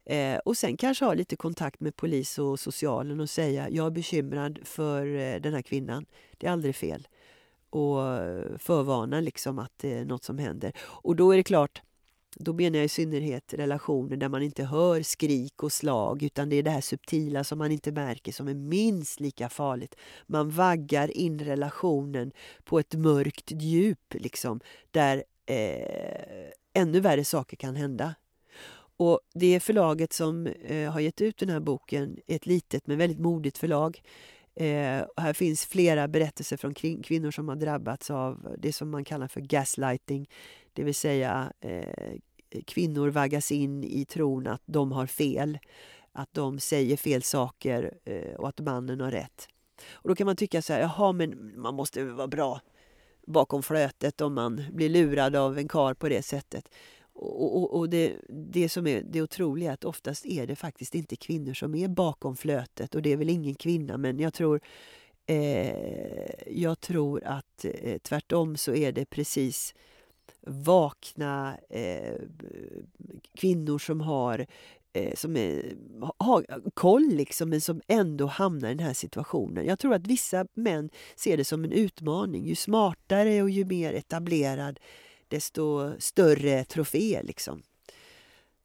Eh, 0.06 0.38
och 0.38 0.58
sen 0.58 0.78
kanske 0.78 1.06
ha 1.06 1.14
lite 1.14 1.36
kontakt 1.36 1.80
med 1.80 1.96
polis 1.96 2.40
och 2.40 2.60
socialen 2.60 3.20
och 3.20 3.30
säga 3.30 3.70
jag 3.70 3.86
är 3.86 3.92
bekymrad 3.92 4.60
för 4.64 5.16
eh, 5.16 5.42
den 5.42 5.54
här 5.54 5.62
kvinnan. 5.62 6.06
Det 6.38 6.48
är 6.48 6.52
aldrig 6.52 6.76
fel. 6.76 7.08
Och 7.70 8.14
eh, 8.14 8.58
förvarna 8.58 9.22
liksom 9.22 9.60
att 9.60 9.72
det 9.78 9.94
är 9.94 10.06
något 10.06 10.24
som 10.24 10.38
händer. 10.38 10.72
Och 10.80 11.16
då 11.16 11.32
är 11.32 11.38
det 11.38 11.44
klart 11.44 11.82
då 12.40 12.54
menar 12.54 12.78
jag 12.78 12.86
i 12.86 12.90
synnerhet 12.90 13.54
relationer 13.54 14.18
där 14.18 14.30
man 14.30 14.44
inte 14.44 14.64
hör 14.64 15.02
skrik 15.02 15.64
och 15.64 15.72
slag 15.72 16.24
utan 16.24 16.50
det 16.50 16.56
är 16.56 16.64
det 16.64 16.72
här 16.72 16.82
subtila 16.82 17.44
som 17.44 17.58
man 17.58 17.72
inte 17.72 17.92
märker 17.92 18.32
som 18.32 18.48
är 18.48 18.54
minst 18.54 19.20
lika 19.20 19.50
farligt. 19.50 19.96
Man 20.28 20.50
vaggar 20.50 21.18
in 21.18 21.40
relationen 21.40 22.32
på 22.64 22.80
ett 22.80 22.94
mörkt 22.94 23.52
djup 23.52 24.14
liksom 24.14 24.60
där 24.92 25.24
eh, 25.46 26.52
ännu 26.74 27.00
värre 27.00 27.26
saker 27.26 27.58
kan 27.58 27.76
hända. 27.76 28.16
Och 29.00 29.20
Det 29.34 29.60
förlaget 29.60 30.14
som 30.14 30.48
eh, 30.48 30.92
har 30.92 31.00
gett 31.00 31.22
ut 31.22 31.38
den 31.38 31.50
här 31.50 31.60
boken 31.60 32.18
är 32.28 32.36
ett 32.36 32.46
litet 32.46 32.88
men 32.88 32.98
väldigt 32.98 33.20
modigt 33.20 33.58
förlag. 33.58 34.02
Eh, 34.56 35.06
här 35.18 35.34
finns 35.34 35.66
flera 35.66 36.08
berättelser 36.08 36.58
från 36.58 36.74
kvinnor 36.74 37.32
som 37.32 37.50
har 37.50 37.56
drabbats 37.56 38.12
av 38.12 38.56
det 38.58 38.74
som 38.74 38.90
man 38.90 39.04
kallar 39.04 39.28
för 39.28 39.42
gaslighting. 39.42 40.30
Det 40.74 40.84
vill 40.84 40.96
säga 40.96 41.54
eh, 41.60 42.14
kvinnor 42.66 43.10
vaggas 43.10 43.52
in 43.52 43.84
i 43.84 44.06
tron 44.06 44.48
att 44.48 44.62
de 44.66 44.92
har 44.92 45.06
fel. 45.06 45.60
Att 46.12 46.34
de 46.34 46.60
säger 46.60 46.98
fel 46.98 47.24
saker 47.24 47.94
eh, 48.06 48.34
och 48.34 48.50
att 48.50 48.60
mannen 48.60 49.00
har 49.00 49.12
rätt. 49.12 49.48
Och 49.92 50.10
då 50.10 50.16
kan 50.16 50.26
man 50.26 50.36
tycka 50.36 50.62
så 50.62 50.74
här, 50.74 50.80
jaha 50.80 51.12
men 51.12 51.54
man 51.62 51.76
måste 51.76 52.04
vara 52.04 52.28
bra 52.28 52.62
bakom 53.28 53.64
flötet 53.64 54.22
om 54.22 54.34
man 54.34 54.64
blir 54.72 54.90
lurad 54.90 55.36
av 55.36 55.58
en 55.58 55.68
kar 55.68 55.94
på 55.94 56.10
det 56.10 56.22
sättet. 56.22 56.70
Och, 57.14 57.58
och, 57.58 57.80
och, 57.80 57.90
det, 57.90 58.16
det 58.30 58.70
som 58.70 58.88
är 58.88 59.02
det 59.02 59.22
otroliga 59.22 59.70
är 59.70 59.74
att 59.74 59.86
oftast 59.86 60.26
är 60.26 60.48
det 60.48 60.56
faktiskt 60.56 60.96
inte 60.96 61.16
kvinnor 61.16 61.54
som 61.54 61.76
är 61.76 61.88
bakom 61.88 62.36
flötet 62.36 62.96
och 62.96 63.02
det 63.02 63.14
är 63.14 63.18
väl 63.18 63.30
ingen 63.30 63.56
kvinna 63.56 63.98
men 63.98 64.20
jag 64.20 64.34
tror 64.34 64.60
eh, 65.26 66.30
jag 66.48 66.80
tror 66.80 67.24
att 67.24 67.66
eh, 67.66 67.98
tvärtom 67.98 68.58
så 68.58 68.74
är 68.76 68.92
det 68.92 69.06
precis 69.06 69.76
vakna 70.48 71.58
eh, 71.70 72.16
kvinnor 73.40 73.80
som 73.80 74.02
har 74.02 74.46
eh, 74.94 75.14
som 75.16 75.38
är, 75.38 75.76
har 76.18 76.46
koll 76.74 77.08
liksom, 77.08 77.50
men 77.50 77.62
som 77.62 77.82
ändå 77.88 78.26
hamnar 78.26 78.70
i 78.70 78.74
den 78.74 78.86
här 78.86 78.94
situationen. 78.94 79.66
Jag 79.66 79.80
tror 79.80 79.94
att 79.94 80.08
vissa 80.08 80.48
män 80.54 80.90
ser 81.16 81.38
det 81.38 81.46
som 81.46 81.64
en 81.64 81.72
utmaning. 81.72 82.46
Ju 82.46 82.56
smartare 82.56 83.42
och 83.42 83.50
ju 83.50 83.66
mer 83.66 83.94
etablerad 83.94 84.80
desto 85.28 85.92
större 86.00 86.64
trofé. 86.64 87.22
Liksom. 87.24 87.62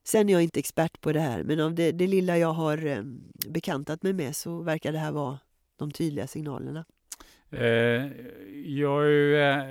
Sen 0.03 0.29
är 0.29 0.33
jag 0.33 0.43
inte 0.43 0.59
expert 0.59 1.01
på 1.01 1.11
det 1.11 1.19
här, 1.19 1.43
men 1.43 1.59
av 1.59 1.75
det, 1.75 1.91
det 1.91 2.07
lilla 2.07 2.37
jag 2.37 2.53
har 2.53 2.85
ehm, 2.85 3.23
bekantat 3.47 4.03
mig 4.03 4.13
med 4.13 4.35
så 4.35 4.61
verkar 4.61 4.91
det 4.91 4.99
här 4.99 5.11
vara 5.11 5.39
de 5.77 5.91
tydliga 5.91 6.27
signalerna. 6.27 6.85
Eh, 7.51 8.07
jag 8.65 9.03
är 9.03 9.09
ju 9.09 9.37
eh, 9.37 9.65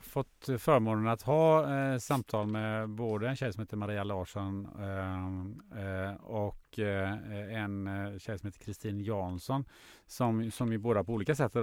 fått 0.00 0.48
förmånen 0.58 1.08
att 1.08 1.22
ha 1.22 1.74
eh, 1.76 1.98
samtal 1.98 2.46
med 2.46 2.88
både 2.88 3.28
en 3.28 3.36
tjej 3.36 3.52
som 3.52 3.60
heter 3.60 3.76
Maria 3.76 4.04
Larsson 4.04 4.68
eh, 4.78 5.84
eh, 5.84 6.14
och 6.14 6.78
en 6.78 7.88
tjej 8.18 8.38
som 8.38 8.46
heter 8.46 8.64
Kristin 8.64 9.00
Jansson 9.00 9.64
som, 10.06 10.50
som 10.50 10.72
ju 10.72 10.78
båda 10.78 11.04
på 11.04 11.12
olika 11.12 11.34
sätt 11.34 11.56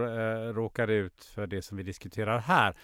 råkar 0.53 0.87
ut 0.87 1.25
för 1.25 1.47
det 1.47 1.61
som 1.61 1.77
vi 1.77 1.83
diskuterar 1.83 2.39
här. 2.39 2.75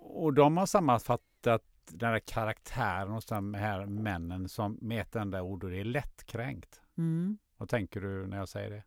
och 0.00 0.34
de 0.34 0.56
har 0.56 0.66
sammanfattat 0.66 1.62
den 1.90 2.08
här 2.08 2.18
karaktären 2.18 3.08
hos 3.08 3.26
de 3.26 3.54
här 3.54 3.86
männen 3.86 4.48
som 4.48 4.78
med 4.80 5.00
ett 5.00 5.16
enda 5.16 5.42
ord 5.42 5.64
och 5.64 5.70
det 5.70 5.80
är 5.80 5.84
lättkränkt. 5.84 6.82
Mm. 6.98 7.38
Vad 7.56 7.68
tänker 7.68 8.00
du 8.00 8.26
när 8.26 8.36
jag 8.36 8.48
säger 8.48 8.70
det? 8.70 8.82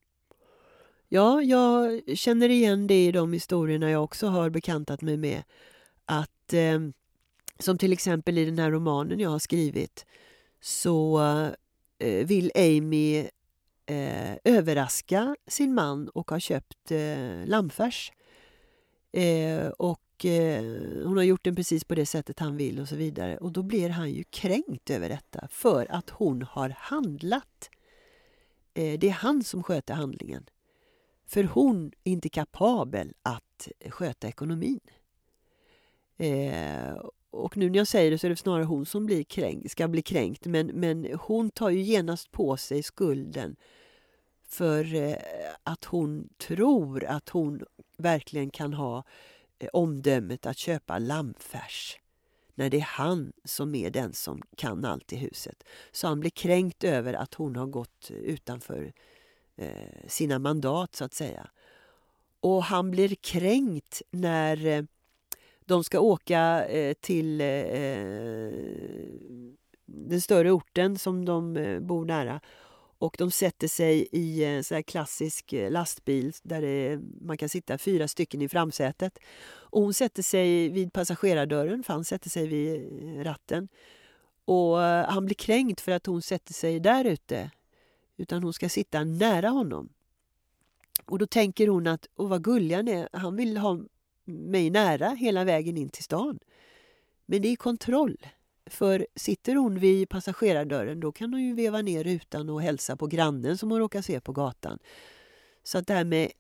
Ja, 1.14 1.42
jag 1.42 2.02
känner 2.18 2.50
igen 2.50 2.88
det 2.88 3.06
i 3.06 3.12
de 3.12 3.34
historierna 3.34 3.92
jag 3.92 4.04
också 4.04 4.28
har 4.28 4.50
bekantat 4.50 5.02
mig 5.02 5.18
med. 5.18 5.44
Att 6.06 6.54
eh, 6.54 6.80
som 7.60 7.78
till 7.78 7.94
exempel 7.94 8.38
i 8.38 8.46
den 8.46 8.60
här 8.60 8.72
romanen 8.72 9.20
jag 9.20 9.30
har 9.30 9.40
skrivit 9.40 10.06
så 10.62 11.22
eh, 12.00 12.26
vill 12.26 12.52
Amy 12.56 13.18
eh, 13.86 14.36
överraska 14.44 15.36
sin 15.48 15.74
man 15.74 16.10
och 16.10 16.32
har 16.32 16.40
köpt 16.40 16.92
eh, 16.92 17.46
lammfärs. 17.46 18.12
Eh, 19.12 19.68
och 19.68 20.26
eh, 20.26 20.64
hon 21.06 21.18
har 21.18 21.24
gjort 21.24 21.44
den 21.44 21.56
precis 21.56 21.84
på 21.84 21.96
det 21.96 22.06
sättet 22.06 22.40
han 22.40 22.58
vill 22.58 22.80
och 22.80 22.88
så 22.88 22.96
vidare. 22.96 23.38
Och 23.38 23.52
då 23.52 23.64
blir 23.64 23.90
han 23.90 24.12
ju 24.12 24.24
kränkt 24.24 24.90
över 24.90 25.10
detta 25.10 25.48
för 25.52 25.92
att 25.92 26.10
hon 26.10 26.42
har 26.42 26.70
handlat. 26.70 27.70
Eh, 28.74 29.00
det 29.00 29.10
är 29.10 29.14
han 29.14 29.44
som 29.44 29.64
sköter 29.64 29.94
handlingen. 29.94 30.46
För 31.32 31.44
hon 31.44 31.92
är 32.04 32.12
inte 32.12 32.30
kapabel 32.30 33.14
att 33.22 33.68
sköta 33.90 34.28
ekonomin. 34.28 34.80
Eh, 36.18 36.94
och 37.30 37.58
nu 37.58 37.70
när 37.70 37.78
jag 37.78 37.88
säger 37.88 38.12
det 38.12 38.18
så 38.18 38.28
är 38.28 38.30
det 38.30 38.36
snarare 38.36 38.64
hon 38.64 38.86
som 38.86 39.06
blir 39.06 39.24
kränkt, 39.24 39.72
ska 39.72 39.88
bli 39.88 40.02
kränkt. 40.02 40.46
Men, 40.46 40.68
men 40.68 41.20
hon 41.22 41.50
tar 41.50 41.70
ju 41.70 41.82
genast 41.82 42.32
på 42.32 42.58
sig 42.58 42.84
skulden 42.84 43.56
för 44.48 44.96
eh, 44.96 45.16
att 45.64 45.86
hon 45.86 46.30
tror 46.38 47.04
att 47.04 47.30
hon 47.30 47.62
verkligen 47.98 48.50
kan 48.50 48.74
ha 48.74 49.04
eh, 49.60 49.70
omdömet 49.74 50.46
att 50.46 50.58
köpa 50.58 51.00
lammfärs 51.00 52.00
när 52.56 52.70
det 52.70 52.78
är 52.78 52.82
han 52.82 53.34
som 53.44 53.76
är 53.76 53.90
den 53.90 54.14
som 54.14 54.42
kan 54.58 54.86
allt 54.86 55.14
i 55.14 55.16
huset. 55.16 55.64
Så 55.92 56.08
han 56.08 56.20
blir 56.20 56.32
kränkt 56.32 56.84
över 56.84 57.14
att 57.14 57.34
hon 57.34 57.56
har 57.56 57.68
gått 57.68 58.12
utanför 58.12 58.94
Eh, 59.56 60.08
sina 60.08 60.40
mandat 60.40 60.96
så 60.96 61.06
att 61.06 61.14
säga. 61.14 61.50
Och 62.40 62.64
han 62.64 62.92
blir 62.92 63.16
kränkt 63.16 64.02
när 64.12 64.66
eh, 64.66 64.84
de 65.66 65.84
ska 65.84 66.00
åka 66.00 66.66
eh, 66.66 66.94
till 66.94 67.42
eh, 67.42 67.48
eh, 67.48 68.54
den 69.86 70.22
större 70.22 70.52
orten 70.52 70.98
som 70.98 71.26
de 71.26 71.58
eh, 71.58 71.80
bor 71.80 72.06
nära. 72.06 72.42
Och 72.98 73.16
de 73.18 73.32
sätter 73.32 73.68
sig 73.68 74.08
i 74.12 74.44
en 74.44 74.64
så 74.64 74.84
klassisk 74.84 75.54
lastbil 75.70 76.34
där 76.44 76.62
det, 76.62 77.00
man 77.22 77.38
kan 77.38 77.50
sitta 77.50 77.78
fyra 77.78 78.08
stycken 78.08 78.42
i 78.42 78.50
framsätet. 78.50 79.20
Och 79.44 79.82
hon 79.82 79.94
sätter 79.94 80.24
sig 80.24 80.70
vid 80.70 80.94
passagerardörren, 80.94 81.84
för 81.84 81.94
han 81.94 82.06
sätter 82.06 82.30
sig 82.30 82.48
vid 82.48 83.26
ratten. 83.26 83.68
Och 84.46 84.78
han 84.78 85.26
blir 85.26 85.36
kränkt 85.36 85.82
för 85.82 85.92
att 85.92 86.06
hon 86.06 86.22
sätter 86.22 86.54
sig 86.54 86.80
där 86.80 87.06
ute 87.06 87.52
utan 88.22 88.44
hon 88.44 88.54
ska 88.54 88.70
sitta 88.70 89.04
nära 89.04 89.50
honom. 89.50 89.90
Och 91.06 91.20
då 91.20 91.28
tänker 91.28 91.68
hon 91.68 91.88
att, 91.88 92.08
åh 92.16 92.28
vad 92.28 92.44
gullig 92.44 92.76
han 92.76 92.88
är, 92.88 93.10
han 93.14 93.36
vill 93.36 93.58
ha 93.58 93.80
mig 94.26 94.70
nära 94.70 95.10
hela 95.10 95.44
vägen 95.44 95.78
in 95.78 95.90
till 95.90 96.04
stan. 96.04 96.40
Men 97.26 97.42
det 97.42 97.48
är 97.48 97.56
kontroll. 97.56 98.18
För 98.66 99.08
sitter 99.16 99.56
hon 99.56 99.80
vid 99.80 100.10
passagerardörren 100.10 101.00
då 101.00 101.12
kan 101.12 101.34
hon 101.34 101.44
ju 101.44 101.54
veva 101.54 101.82
ner 101.82 102.04
rutan 102.04 102.50
och 102.50 102.62
hälsa 102.62 102.96
på 102.96 103.08
grannen 103.08 103.58
som 103.58 103.72
hon 103.72 103.80
råkar 103.80 104.02
se 104.02 104.20
på 104.20 104.32
gatan. 104.32 104.80
Så 105.64 105.78
att 105.78 105.88
det 105.88 105.94
här 105.94 106.04
med 106.04 106.32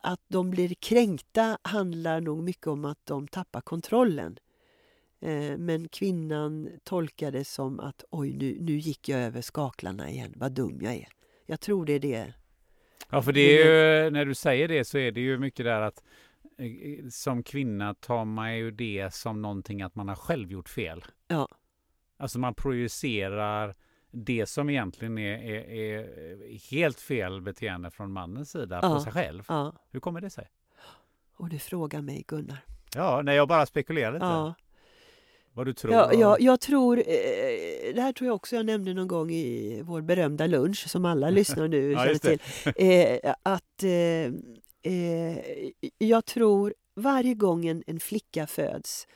att 0.00 0.20
de 0.28 0.50
blir 0.50 0.74
kränkta 0.74 1.58
handlar 1.62 2.20
nog 2.20 2.42
mycket 2.42 2.66
om 2.66 2.84
att 2.84 3.06
de 3.06 3.28
tappar 3.28 3.60
kontrollen. 3.60 4.38
Eh, 5.20 5.58
men 5.58 5.88
kvinnan 5.88 6.68
tolkar 6.84 7.32
det 7.32 7.44
som 7.44 7.80
att 7.80 8.04
oj, 8.10 8.36
nu, 8.36 8.58
nu 8.60 8.78
gick 8.78 9.08
jag 9.08 9.20
över 9.20 9.42
skaklarna 9.42 10.10
igen, 10.10 10.32
vad 10.36 10.52
dum 10.52 10.78
jag 10.82 10.94
är. 10.94 11.08
Jag 11.50 11.60
tror 11.60 11.86
det 11.86 11.92
är 11.92 12.00
det. 12.00 12.32
Ja, 13.10 13.22
för 13.22 13.32
det 13.32 13.40
är 13.40 14.04
ju, 14.04 14.10
när 14.10 14.24
du 14.24 14.34
säger 14.34 14.68
det 14.68 14.84
så 14.84 14.98
är 14.98 15.12
det 15.12 15.20
ju 15.20 15.38
mycket 15.38 15.66
där 15.66 15.80
att 15.80 16.04
eh, 16.58 17.08
som 17.10 17.42
kvinna 17.42 17.94
tar 17.94 18.24
man 18.24 18.56
ju 18.56 18.70
det 18.70 19.14
som 19.14 19.42
någonting 19.42 19.82
att 19.82 19.94
man 19.94 20.08
har 20.08 20.16
själv 20.16 20.52
gjort 20.52 20.68
fel. 20.68 21.04
Ja. 21.28 21.48
Alltså 22.16 22.38
man 22.38 22.54
projicerar 22.54 23.76
det 24.10 24.46
som 24.46 24.70
egentligen 24.70 25.18
är, 25.18 25.38
är, 25.38 25.68
är 25.68 26.70
helt 26.70 27.00
fel 27.00 27.40
beteende 27.40 27.90
från 27.90 28.12
mannens 28.12 28.50
sida 28.50 28.78
ja. 28.82 28.94
på 28.94 29.00
sig 29.00 29.12
själv. 29.12 29.44
Ja. 29.48 29.72
Hur 29.90 30.00
kommer 30.00 30.20
det 30.20 30.30
sig? 30.30 30.48
Och 31.36 31.48
du 31.48 31.58
frågar 31.58 32.02
mig 32.02 32.24
Gunnar. 32.28 32.64
Ja, 32.94 33.22
när 33.22 33.32
jag 33.32 33.48
bara 33.48 33.66
spekulerar 33.66 34.12
lite. 34.12 34.24
Ja. 34.24 34.54
Vad 35.54 35.66
du 35.66 35.72
tror? 35.72 35.94
Ja, 35.94 36.12
ja, 36.14 36.36
jag 36.40 36.60
tror, 36.60 36.98
eh, 36.98 37.04
det 37.94 38.00
här 38.00 38.12
tror 38.12 38.26
jag 38.26 38.34
också 38.34 38.56
jag 38.56 38.66
nämnde 38.66 38.94
någon 38.94 39.08
gång 39.08 39.30
i 39.30 39.82
vår 39.84 40.00
berömda 40.00 40.46
lunch 40.46 40.88
som 40.88 41.04
alla 41.04 41.30
lyssnar 41.30 41.68
nu 41.68 41.92
ja, 41.92 42.14
till. 42.18 42.38
Eh, 42.76 43.34
att 43.42 43.82
eh, 43.82 44.32
eh, 44.92 45.38
jag 45.98 46.24
tror 46.24 46.74
varje 46.96 47.34
gång 47.34 47.66
en, 47.66 47.82
en 47.86 48.00
flicka 48.00 48.46
föds 48.46 49.06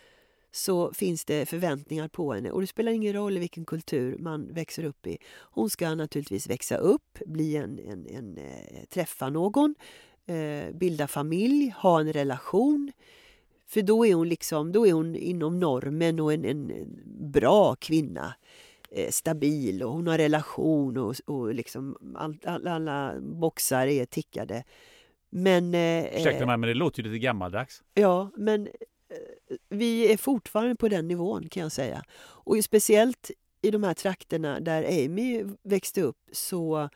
så 0.54 0.92
finns 0.92 1.24
det 1.24 1.46
förväntningar 1.46 2.08
på 2.08 2.32
henne 2.32 2.50
och 2.50 2.60
det 2.60 2.66
spelar 2.66 2.92
ingen 2.92 3.12
roll 3.12 3.38
vilken 3.38 3.64
kultur 3.64 4.18
man 4.18 4.52
växer 4.52 4.84
upp 4.84 5.06
i. 5.06 5.18
Hon 5.34 5.70
ska 5.70 5.94
naturligtvis 5.94 6.50
växa 6.50 6.76
upp, 6.76 7.18
bli 7.26 7.56
en, 7.56 7.78
en, 7.78 8.06
en 8.06 8.38
eh, 8.38 8.84
träffa 8.88 9.30
någon, 9.30 9.74
eh, 10.26 10.74
bilda 10.74 11.06
familj, 11.06 11.74
ha 11.78 12.00
en 12.00 12.12
relation 12.12 12.92
för 13.74 13.82
då 13.82 14.06
är 14.06 14.14
hon 14.14 14.28
liksom, 14.28 14.72
då 14.72 14.86
är 14.86 14.92
hon 14.92 15.16
inom 15.16 15.60
normen 15.60 16.20
och 16.20 16.32
en, 16.32 16.44
en, 16.44 16.88
bra 17.32 17.74
kvinna. 17.74 18.34
Eh, 18.90 19.10
stabil 19.10 19.82
och 19.82 19.92
hon 19.92 20.06
har 20.06 20.18
relation 20.18 20.96
och, 20.96 21.14
och 21.24 21.54
liksom 21.54 22.14
all, 22.16 22.36
all, 22.44 22.66
alla 22.66 23.14
boxar 23.20 23.86
är 23.86 24.04
tickade. 24.04 24.64
Men... 25.30 25.74
Eh, 25.74 26.20
Ursäkta 26.20 26.46
mig, 26.46 26.56
men 26.56 26.68
det 26.68 26.74
låter 26.74 27.02
ju 27.02 27.08
lite 27.08 27.18
gammaldags. 27.18 27.82
Ja, 27.94 28.30
men 28.36 28.66
eh, 28.66 29.56
vi 29.68 30.12
är 30.12 30.16
fortfarande 30.16 30.76
på 30.76 30.88
den 30.88 31.08
nivån 31.08 31.48
kan 31.48 31.62
jag 31.62 31.72
säga. 31.72 32.02
Och 32.20 32.64
speciellt 32.64 33.30
i 33.62 33.70
de 33.70 33.82
här 33.82 33.94
trakterna 33.94 34.60
där 34.60 35.04
Amy 35.04 35.44
växte 35.62 36.02
upp 36.02 36.18
så 36.32 36.88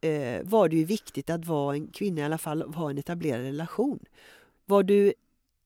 eh, 0.00 0.42
var 0.44 0.68
det 0.68 0.76
ju 0.76 0.84
viktigt 0.84 1.30
att 1.30 1.44
vara 1.44 1.74
en 1.74 1.88
kvinna 1.88 2.20
i 2.20 2.24
alla 2.24 2.38
fall, 2.38 2.62
ha 2.62 2.90
en 2.90 2.98
etablerad 2.98 3.42
relation. 3.42 3.98
Var 4.66 4.82
du 4.82 5.12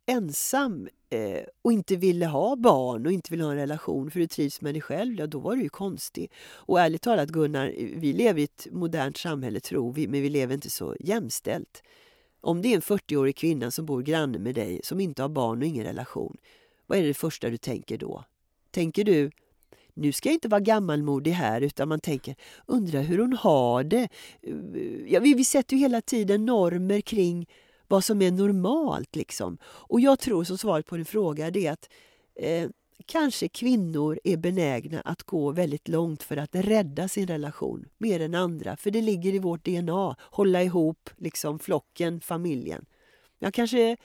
ensam 0.06 0.88
eh, 1.10 1.44
och 1.62 1.72
inte 1.72 1.96
ville 1.96 2.26
ha 2.26 2.56
barn 2.56 3.06
och 3.06 3.12
inte 3.12 3.30
ville 3.30 3.44
ha 3.44 3.50
en 3.50 3.56
relation 3.56 4.10
för 4.10 4.20
du 4.20 4.26
trivs 4.26 4.60
med 4.60 4.74
dig 4.74 4.80
själv, 4.80 5.14
ja 5.18 5.26
då 5.26 5.38
var 5.38 5.56
du 5.56 5.62
ju 5.62 5.68
konstig. 5.68 6.32
Och 6.54 6.80
ärligt 6.80 7.02
talat 7.02 7.28
Gunnar, 7.28 7.74
vi 7.76 8.12
lever 8.12 8.40
i 8.40 8.44
ett 8.44 8.66
modernt 8.70 9.16
samhälle 9.16 9.60
tror 9.60 9.92
vi, 9.92 10.08
men 10.08 10.22
vi 10.22 10.28
lever 10.28 10.54
inte 10.54 10.70
så 10.70 10.96
jämställt. 11.00 11.82
Om 12.40 12.62
det 12.62 12.68
är 12.68 12.74
en 12.74 12.82
40-årig 12.82 13.36
kvinna 13.36 13.70
som 13.70 13.86
bor 13.86 14.02
granne 14.02 14.38
med 14.38 14.54
dig 14.54 14.80
som 14.84 15.00
inte 15.00 15.22
har 15.22 15.28
barn 15.28 15.58
och 15.58 15.68
ingen 15.68 15.84
relation, 15.84 16.36
vad 16.86 16.98
är 16.98 17.02
det 17.02 17.14
första 17.14 17.50
du 17.50 17.56
tänker 17.56 17.98
då? 17.98 18.24
Tänker 18.70 19.04
du 19.04 19.30
nu 19.94 20.12
ska 20.12 20.28
jag 20.28 20.34
inte 20.34 20.48
vara 20.48 20.60
gammalmodig 20.60 21.30
här 21.30 21.60
utan 21.60 21.88
man 21.88 22.00
tänker, 22.00 22.34
undrar 22.66 23.02
hur 23.02 23.18
hon 23.18 23.32
har 23.32 23.84
det. 23.84 24.08
Eh, 24.42 24.54
ja, 25.06 25.20
vi, 25.20 25.34
vi 25.34 25.44
sätter 25.44 25.76
ju 25.76 25.82
hela 25.82 26.00
tiden 26.00 26.46
normer 26.46 27.00
kring 27.00 27.46
vad 27.92 28.04
som 28.04 28.22
är 28.22 28.30
normalt. 28.30 29.16
Liksom. 29.16 29.58
Och 29.64 30.00
jag 30.00 30.18
tror 30.18 30.44
som 30.44 30.58
svaret 30.58 30.86
på 30.86 30.96
din 30.96 31.04
fråga 31.04 31.50
det 31.50 31.66
är 31.66 31.72
att 31.72 31.88
eh, 32.34 32.70
kanske 33.06 33.48
kvinnor 33.48 34.20
är 34.24 34.36
benägna 34.36 35.00
att 35.00 35.22
gå 35.22 35.50
väldigt 35.50 35.88
långt 35.88 36.22
för 36.22 36.36
att 36.36 36.54
rädda 36.54 37.08
sin 37.08 37.26
relation 37.26 37.84
mer 37.98 38.20
än 38.20 38.34
andra. 38.34 38.76
För 38.76 38.90
det 38.90 39.02
ligger 39.02 39.34
i 39.34 39.38
vårt 39.38 39.64
DNA, 39.64 40.16
hålla 40.20 40.62
ihop 40.62 41.10
liksom 41.16 41.58
flocken, 41.58 42.20
familjen. 42.20 42.84
Jag 43.38 43.54
kanske 43.54 43.96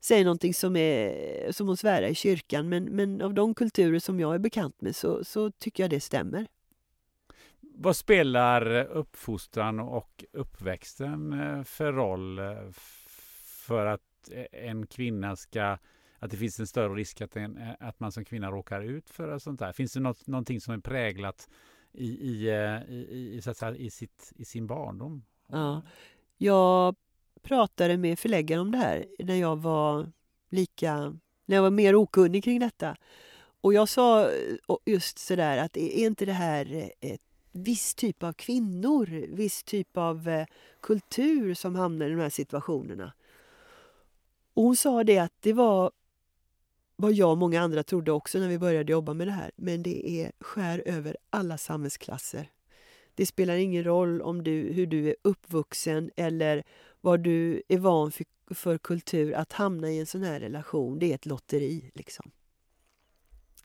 säger 0.00 0.24
någonting 0.24 0.54
som 0.54 0.76
är 0.76 1.52
som 1.52 1.68
att 1.68 1.80
svära 1.80 2.08
i 2.08 2.14
kyrkan 2.14 2.68
men, 2.68 2.84
men 2.84 3.22
av 3.22 3.34
de 3.34 3.54
kulturer 3.54 3.98
som 3.98 4.20
jag 4.20 4.34
är 4.34 4.38
bekant 4.38 4.80
med 4.80 4.96
så, 4.96 5.24
så 5.24 5.50
tycker 5.50 5.82
jag 5.82 5.90
det 5.90 6.00
stämmer. 6.00 6.46
Vad 7.60 7.96
spelar 7.96 8.84
uppfostran 8.84 9.80
och 9.80 10.24
uppväxten 10.32 11.32
eh, 11.32 11.64
för 11.64 11.92
roll 11.92 12.38
eh, 12.38 12.44
för 13.66 13.86
att 13.86 14.30
eh, 14.30 14.68
en 14.68 14.86
kvinna 14.86 15.36
ska 15.36 15.78
att 16.18 16.30
det 16.30 16.36
finns 16.36 16.60
en 16.60 16.66
större 16.66 16.94
risk 16.94 17.20
att, 17.20 17.36
en, 17.36 17.56
eh, 17.56 17.74
att 17.80 18.00
man 18.00 18.12
som 18.12 18.24
kvinna 18.24 18.50
råkar 18.50 18.80
ut 18.80 19.10
för 19.10 19.38
sånt 19.38 19.58
där? 19.58 19.72
Finns 19.72 19.92
det 19.92 20.00
något, 20.00 20.26
någonting 20.26 20.60
som 20.60 20.74
är 20.74 20.78
präglat 20.78 21.48
i, 21.92 22.48
eh, 22.48 22.82
i, 22.88 23.06
i, 23.10 23.36
i, 23.36 23.42
så 23.42 23.50
att 23.50 23.56
säga, 23.56 23.76
i, 23.76 23.90
sitt, 23.90 24.32
i 24.36 24.44
sin 24.44 24.66
barndom? 24.66 25.24
Ja, 25.46 25.82
jag 26.36 26.96
pratade 27.42 27.96
med 27.96 28.18
förläggaren 28.18 28.60
om 28.60 28.70
det 28.70 28.78
här 28.78 29.06
när 29.18 29.34
jag 29.34 29.56
var 29.56 30.12
lika, 30.48 31.18
när 31.46 31.56
jag 31.56 31.62
var 31.62 31.70
mer 31.70 31.94
okunnig 31.94 32.44
kring 32.44 32.60
detta. 32.60 32.96
Och 33.60 33.74
jag 33.74 33.88
sa 33.88 34.30
just 34.84 35.18
sådär 35.18 35.58
att 35.58 35.76
är 35.76 36.06
inte 36.06 36.24
det 36.24 36.32
här 36.32 36.92
ett 37.00 37.20
viss 37.52 37.94
typ 37.94 38.22
av 38.22 38.32
kvinnor, 38.32 39.06
viss 39.36 39.62
typ 39.62 39.96
av 39.96 40.44
kultur 40.80 41.54
som 41.54 41.74
hamnar 41.74 42.06
i 42.06 42.10
de 42.10 42.20
här 42.20 42.30
situationerna? 42.30 43.12
Och 44.56 44.62
hon 44.62 44.76
sa 44.76 45.04
det 45.04 45.18
att 45.18 45.32
det 45.40 45.52
var 45.52 45.90
vad 46.96 47.12
jag 47.12 47.30
och 47.30 47.38
många 47.38 47.60
andra 47.60 47.82
trodde 47.82 48.12
också 48.12 48.38
när 48.38 48.48
vi 48.48 48.58
började 48.58 48.92
jobba 48.92 49.14
med 49.14 49.26
det 49.26 49.32
här. 49.32 49.50
Men 49.56 49.82
det 49.82 50.10
är 50.10 50.32
skär 50.40 50.82
över 50.86 51.16
alla 51.30 51.58
samhällsklasser. 51.58 52.50
Det 53.14 53.26
spelar 53.26 53.56
ingen 53.56 53.84
roll 53.84 54.22
om 54.22 54.44
du, 54.44 54.72
hur 54.72 54.86
du 54.86 55.08
är 55.08 55.16
uppvuxen 55.22 56.10
eller 56.16 56.64
vad 57.00 57.20
du 57.20 57.62
är 57.68 57.78
van 57.78 58.12
för, 58.12 58.26
för 58.54 58.78
kultur. 58.78 59.32
Att 59.32 59.52
hamna 59.52 59.90
i 59.90 59.98
en 59.98 60.06
sån 60.06 60.22
här 60.22 60.40
relation, 60.40 60.98
det 60.98 61.10
är 61.10 61.14
ett 61.14 61.26
lotteri. 61.26 61.90
Liksom. 61.94 62.30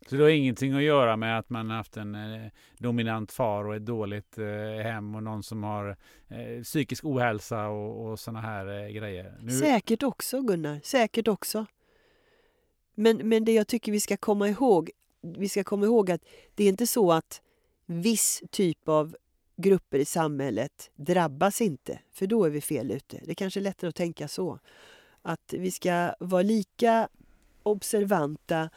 Så 0.08 0.16
det 0.16 0.24
har 0.24 0.30
ingenting 0.30 0.74
att 0.74 0.84
göra 0.84 1.18
med 1.18 1.40
att 1.40 1.50
man 1.50 1.70
haft 1.70 1.98
en 1.98 2.16
eh, 2.16 2.52
dominant 2.78 3.32
far 3.32 3.66
och 3.66 3.76
ett 3.76 3.86
dåligt 3.86 4.38
eh, 4.38 4.84
hem 4.84 5.16
och 5.16 5.24
någon 5.24 5.44
som 5.44 5.64
har 5.64 5.98
eh, 6.28 6.64
psykisk 6.64 7.06
ohälsa 7.06 7.68
och, 7.68 8.06
och 8.06 8.20
såna 8.20 8.42
här 8.42 8.68
eh, 8.68 8.90
grejer? 8.90 9.38
Nu... 9.42 9.52
Säkert 9.52 10.04
också 10.04 10.42
Gunnar, 10.42 10.80
säkert 10.84 11.28
också. 11.28 11.66
Men, 12.96 13.18
men 13.18 13.46
det 13.46 13.54
jag 13.54 13.68
tycker 13.68 13.92
vi 13.92 14.00
ska 14.00 14.18
komma 14.18 14.50
ihåg, 14.50 14.92
vi 15.22 15.50
ska 15.50 15.64
komma 15.64 15.86
ihåg 15.86 16.12
att 16.12 16.22
det 16.56 16.64
är 16.64 16.70
inte 16.70 16.88
så 16.88 17.12
att 17.12 17.42
viss 17.86 18.44
typ 18.52 18.90
av 18.90 19.16
grupper 19.56 20.00
i 20.00 20.06
samhället 20.06 20.92
drabbas 20.96 21.62
inte, 21.62 22.00
för 22.12 22.28
då 22.28 22.44
är 22.44 22.50
vi 22.50 22.62
fel 22.62 22.92
ute. 22.92 23.20
Det 23.24 23.32
är 23.32 23.36
kanske 23.36 23.60
är 23.60 23.62
lättare 23.62 23.90
att 23.90 23.96
tänka 23.96 24.28
så. 24.28 24.60
Att 25.22 25.54
vi 25.58 25.72
ska 25.72 26.14
vara 26.20 26.42
lika 26.42 27.08
observanta 27.64 28.70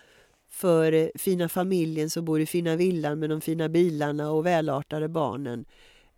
för 0.54 0.92
eh, 0.92 1.08
fina 1.14 1.48
familjen 1.48 2.10
som 2.10 2.24
bor 2.24 2.40
i 2.40 2.46
fina 2.46 2.76
villan 2.76 3.18
med 3.18 3.30
de 3.30 3.40
fina 3.40 3.68
bilarna 3.68 4.30
och 4.30 4.46
välartade 4.46 5.08
barnen. 5.08 5.64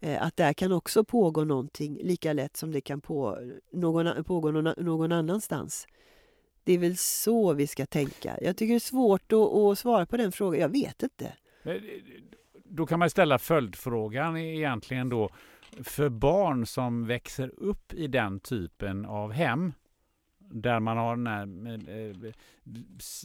Eh, 0.00 0.22
att 0.22 0.36
där 0.36 0.52
kan 0.52 0.72
också 0.72 1.04
pågå 1.04 1.44
någonting 1.44 1.98
lika 2.02 2.32
lätt 2.32 2.56
som 2.56 2.72
det 2.72 2.80
kan 2.80 3.00
på, 3.00 3.38
eh, 3.40 3.78
någon, 3.78 4.24
pågå 4.24 4.50
någon, 4.50 4.74
någon 4.84 5.12
annanstans. 5.12 5.86
Det 6.64 6.72
är 6.72 6.78
väl 6.78 6.96
så 6.96 7.52
vi 7.52 7.66
ska 7.66 7.86
tänka. 7.86 8.38
Jag 8.42 8.56
tycker 8.56 8.72
det 8.72 8.78
är 8.78 8.80
svårt 8.80 9.32
att, 9.32 9.38
att 9.38 9.78
svara 9.78 10.06
på 10.06 10.16
den 10.16 10.32
frågan. 10.32 10.60
Jag 10.60 10.68
vet 10.68 11.02
inte. 11.02 11.32
Då 12.64 12.86
kan 12.86 12.98
man 12.98 13.10
ställa 13.10 13.38
följdfrågan 13.38 14.36
e-, 14.36 14.56
egentligen 14.56 15.08
då. 15.08 15.30
För 15.82 16.08
barn 16.08 16.66
som 16.66 17.06
växer 17.06 17.52
upp 17.56 17.92
i 17.92 18.06
den 18.06 18.40
typen 18.40 19.06
av 19.06 19.32
hem 19.32 19.72
där 20.51 20.81
man 20.81 20.97
har 20.97 21.16
den 21.16 21.27
här, 21.27 21.43
eh, 21.98 22.32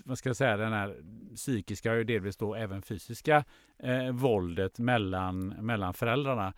vad 0.06 0.18
ska 0.18 0.30
jag 0.30 0.36
säga, 0.36 0.58
den 0.58 0.74
här 0.74 0.96
psykiska 1.36 1.94
och 1.94 2.06
delvis 2.06 2.38
då 2.38 2.56
även 2.56 2.82
fysiska 2.82 3.44
eh, 3.80 4.12
våldet 4.12 4.80
mellan, 4.80 5.48
mellan 5.48 5.94
föräldrarna. 5.94 6.54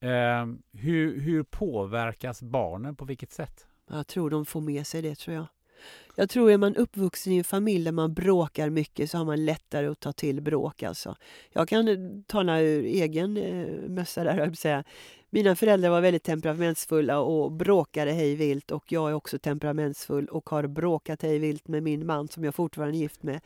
Eh, 0.00 0.46
hur, 0.72 1.20
hur 1.20 1.42
påverkas 1.42 2.42
barnen 2.42 2.96
på 2.96 3.04
vilket 3.04 3.32
sätt? 3.32 3.66
Jag 3.90 4.06
tror 4.06 4.30
de 4.30 4.46
får 4.46 4.60
med 4.60 4.86
sig 4.86 5.02
det 5.02 5.14
tror 5.14 5.36
jag. 5.36 5.46
Jag 6.16 6.30
tror 6.30 6.50
är 6.50 6.58
man 6.58 6.76
uppvuxen 6.76 7.32
i 7.32 7.38
en 7.38 7.44
familj 7.44 7.84
där 7.84 7.92
man 7.92 8.14
bråkar 8.14 8.70
mycket 8.70 9.10
så 9.10 9.18
har 9.18 9.24
man 9.24 9.44
lättare 9.44 9.86
att 9.86 10.00
ta 10.00 10.12
till 10.12 10.40
bråk. 10.40 10.82
Alltså. 10.82 11.16
Jag 11.52 11.68
kan 11.68 12.24
tala 12.26 12.60
ur 12.60 12.84
eh, 12.84 12.90
egen 12.90 13.36
eh, 13.36 13.88
mössa 13.88 14.24
där, 14.24 14.52
säga. 14.52 14.84
Mina 15.34 15.56
föräldrar 15.56 15.90
var 15.90 16.00
väldigt 16.00 16.22
temperamentsfulla 16.22 17.20
och 17.20 17.52
bråkade 17.52 18.12
hej 18.12 18.34
vilt 18.34 18.70
och 18.70 18.92
jag 18.92 19.10
är 19.10 19.14
också 19.14 19.38
temperamentsfull 19.38 20.26
och 20.26 20.50
har 20.50 20.66
bråkat 20.66 21.22
hej 21.22 21.38
vilt 21.38 21.68
med 21.68 21.82
min 21.82 22.06
man 22.06 22.28
som 22.28 22.44
jag 22.44 22.54
fortfarande 22.54 22.96
är 22.96 22.98
gift 22.98 23.22
med. 23.22 23.40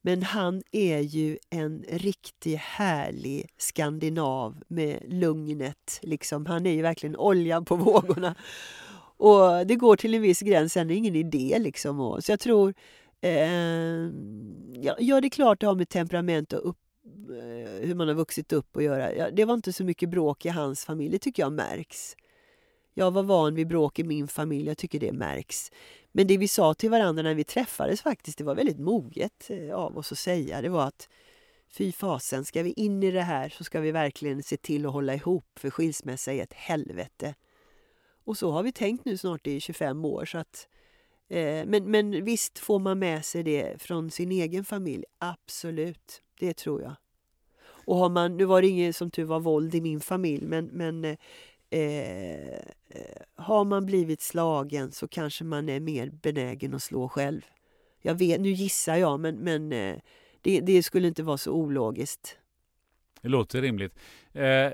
Men 0.00 0.22
han 0.22 0.62
är 0.72 0.98
ju 0.98 1.38
en 1.50 1.84
riktigt 1.88 2.58
härlig 2.58 3.48
skandinav 3.56 4.62
med 4.68 5.02
lugnet. 5.06 5.98
Liksom. 6.02 6.46
Han 6.46 6.66
är 6.66 6.70
ju 6.70 6.82
verkligen 6.82 7.16
oljan 7.16 7.64
på 7.64 7.76
vågorna. 7.86 8.34
Och 9.16 9.66
det 9.66 9.76
går 9.76 9.96
till 9.96 10.14
en 10.14 10.22
viss 10.22 10.40
gräns, 10.40 10.72
sen 10.72 10.86
är 10.86 10.88
det 10.88 10.94
ingen 10.94 11.16
idé. 11.16 11.56
Liksom. 11.58 12.20
Så 12.22 12.32
jag 12.32 12.40
tror... 12.40 12.74
Eh, 13.20 14.10
ja, 14.82 14.96
ja, 14.98 15.20
det 15.20 15.26
är 15.26 15.30
klart 15.30 15.60
det 15.60 15.66
har 15.66 15.74
med 15.74 15.88
temperament 15.88 16.52
och 16.52 16.68
upp, 16.68 16.78
Eh, 17.30 17.86
hur 17.86 17.94
man 17.94 18.08
har 18.08 18.14
vuxit 18.14 18.52
upp 18.52 18.76
och 18.76 18.82
göra. 18.82 19.14
Ja, 19.14 19.30
det 19.30 19.44
var 19.44 19.54
inte 19.54 19.72
så 19.72 19.84
mycket 19.84 20.08
bråk 20.08 20.46
i 20.46 20.48
hans 20.48 20.84
familj, 20.84 21.10
det 21.10 21.18
tycker 21.18 21.42
jag 21.42 21.52
märks. 21.52 22.16
Jag 22.94 23.10
var 23.10 23.22
van 23.22 23.54
vid 23.54 23.68
bråk 23.68 23.98
i 23.98 24.04
min 24.04 24.28
familj, 24.28 24.66
jag 24.66 24.78
tycker 24.78 25.00
det 25.00 25.12
märks. 25.12 25.72
Men 26.12 26.26
det 26.26 26.38
vi 26.38 26.48
sa 26.48 26.74
till 26.74 26.90
varandra 26.90 27.22
när 27.22 27.34
vi 27.34 27.44
träffades 27.44 28.02
faktiskt, 28.02 28.38
det 28.38 28.44
var 28.44 28.54
väldigt 28.54 28.78
moget 28.78 29.50
eh, 29.50 29.74
av 29.74 29.98
oss 29.98 30.12
att 30.12 30.18
säga. 30.18 30.62
Det 30.62 30.68
var 30.68 30.84
att 30.84 31.08
fy 31.68 31.92
fasen, 31.92 32.44
ska 32.44 32.62
vi 32.62 32.72
in 32.72 33.02
i 33.02 33.10
det 33.10 33.22
här 33.22 33.48
så 33.48 33.64
ska 33.64 33.80
vi 33.80 33.92
verkligen 33.92 34.42
se 34.42 34.56
till 34.56 34.86
att 34.86 34.92
hålla 34.92 35.14
ihop 35.14 35.46
för 35.58 35.70
skilsmässa 35.70 36.32
är 36.32 36.42
ett 36.42 36.52
helvete. 36.52 37.34
Och 38.24 38.38
så 38.38 38.50
har 38.50 38.62
vi 38.62 38.72
tänkt 38.72 39.04
nu 39.04 39.16
snart 39.16 39.46
i 39.46 39.60
25 39.60 40.04
år. 40.04 40.24
Så 40.24 40.38
att, 40.38 40.68
eh, 40.72 40.75
Eh, 41.28 41.66
men, 41.66 41.90
men 41.90 42.24
visst 42.24 42.58
får 42.58 42.78
man 42.78 42.98
med 42.98 43.24
sig 43.24 43.42
det 43.42 43.82
från 43.82 44.10
sin 44.10 44.32
egen 44.32 44.64
familj. 44.64 45.04
Absolut, 45.18 46.22
det 46.38 46.56
tror 46.56 46.82
jag. 46.82 46.94
Och 47.86 47.96
har 47.96 48.08
man, 48.08 48.36
nu 48.36 48.44
var 48.44 48.62
det 48.62 48.68
inget 48.68 48.96
som 48.96 49.10
tur 49.10 49.24
var 49.24 49.40
våld 49.40 49.74
i 49.74 49.80
min 49.80 50.00
familj, 50.00 50.46
men, 50.46 50.66
men 50.66 51.04
eh, 51.04 51.16
eh, 51.70 53.22
har 53.34 53.64
man 53.64 53.86
blivit 53.86 54.20
slagen 54.20 54.92
så 54.92 55.08
kanske 55.08 55.44
man 55.44 55.68
är 55.68 55.80
mer 55.80 56.10
benägen 56.22 56.74
att 56.74 56.82
slå 56.82 57.08
själv. 57.08 57.40
Jag 58.02 58.14
vet, 58.14 58.40
nu 58.40 58.48
gissar 58.48 58.96
jag, 58.96 59.20
men, 59.20 59.36
men 59.36 59.72
eh, 59.72 59.96
det, 60.40 60.60
det, 60.60 60.82
skulle 60.82 61.08
inte 61.08 61.22
vara 61.22 61.38
så 61.38 61.52
ologiskt. 61.52 62.38
Det 63.22 63.28
låter 63.28 63.62
rimligt. 63.62 63.98
Eh, 64.32 64.72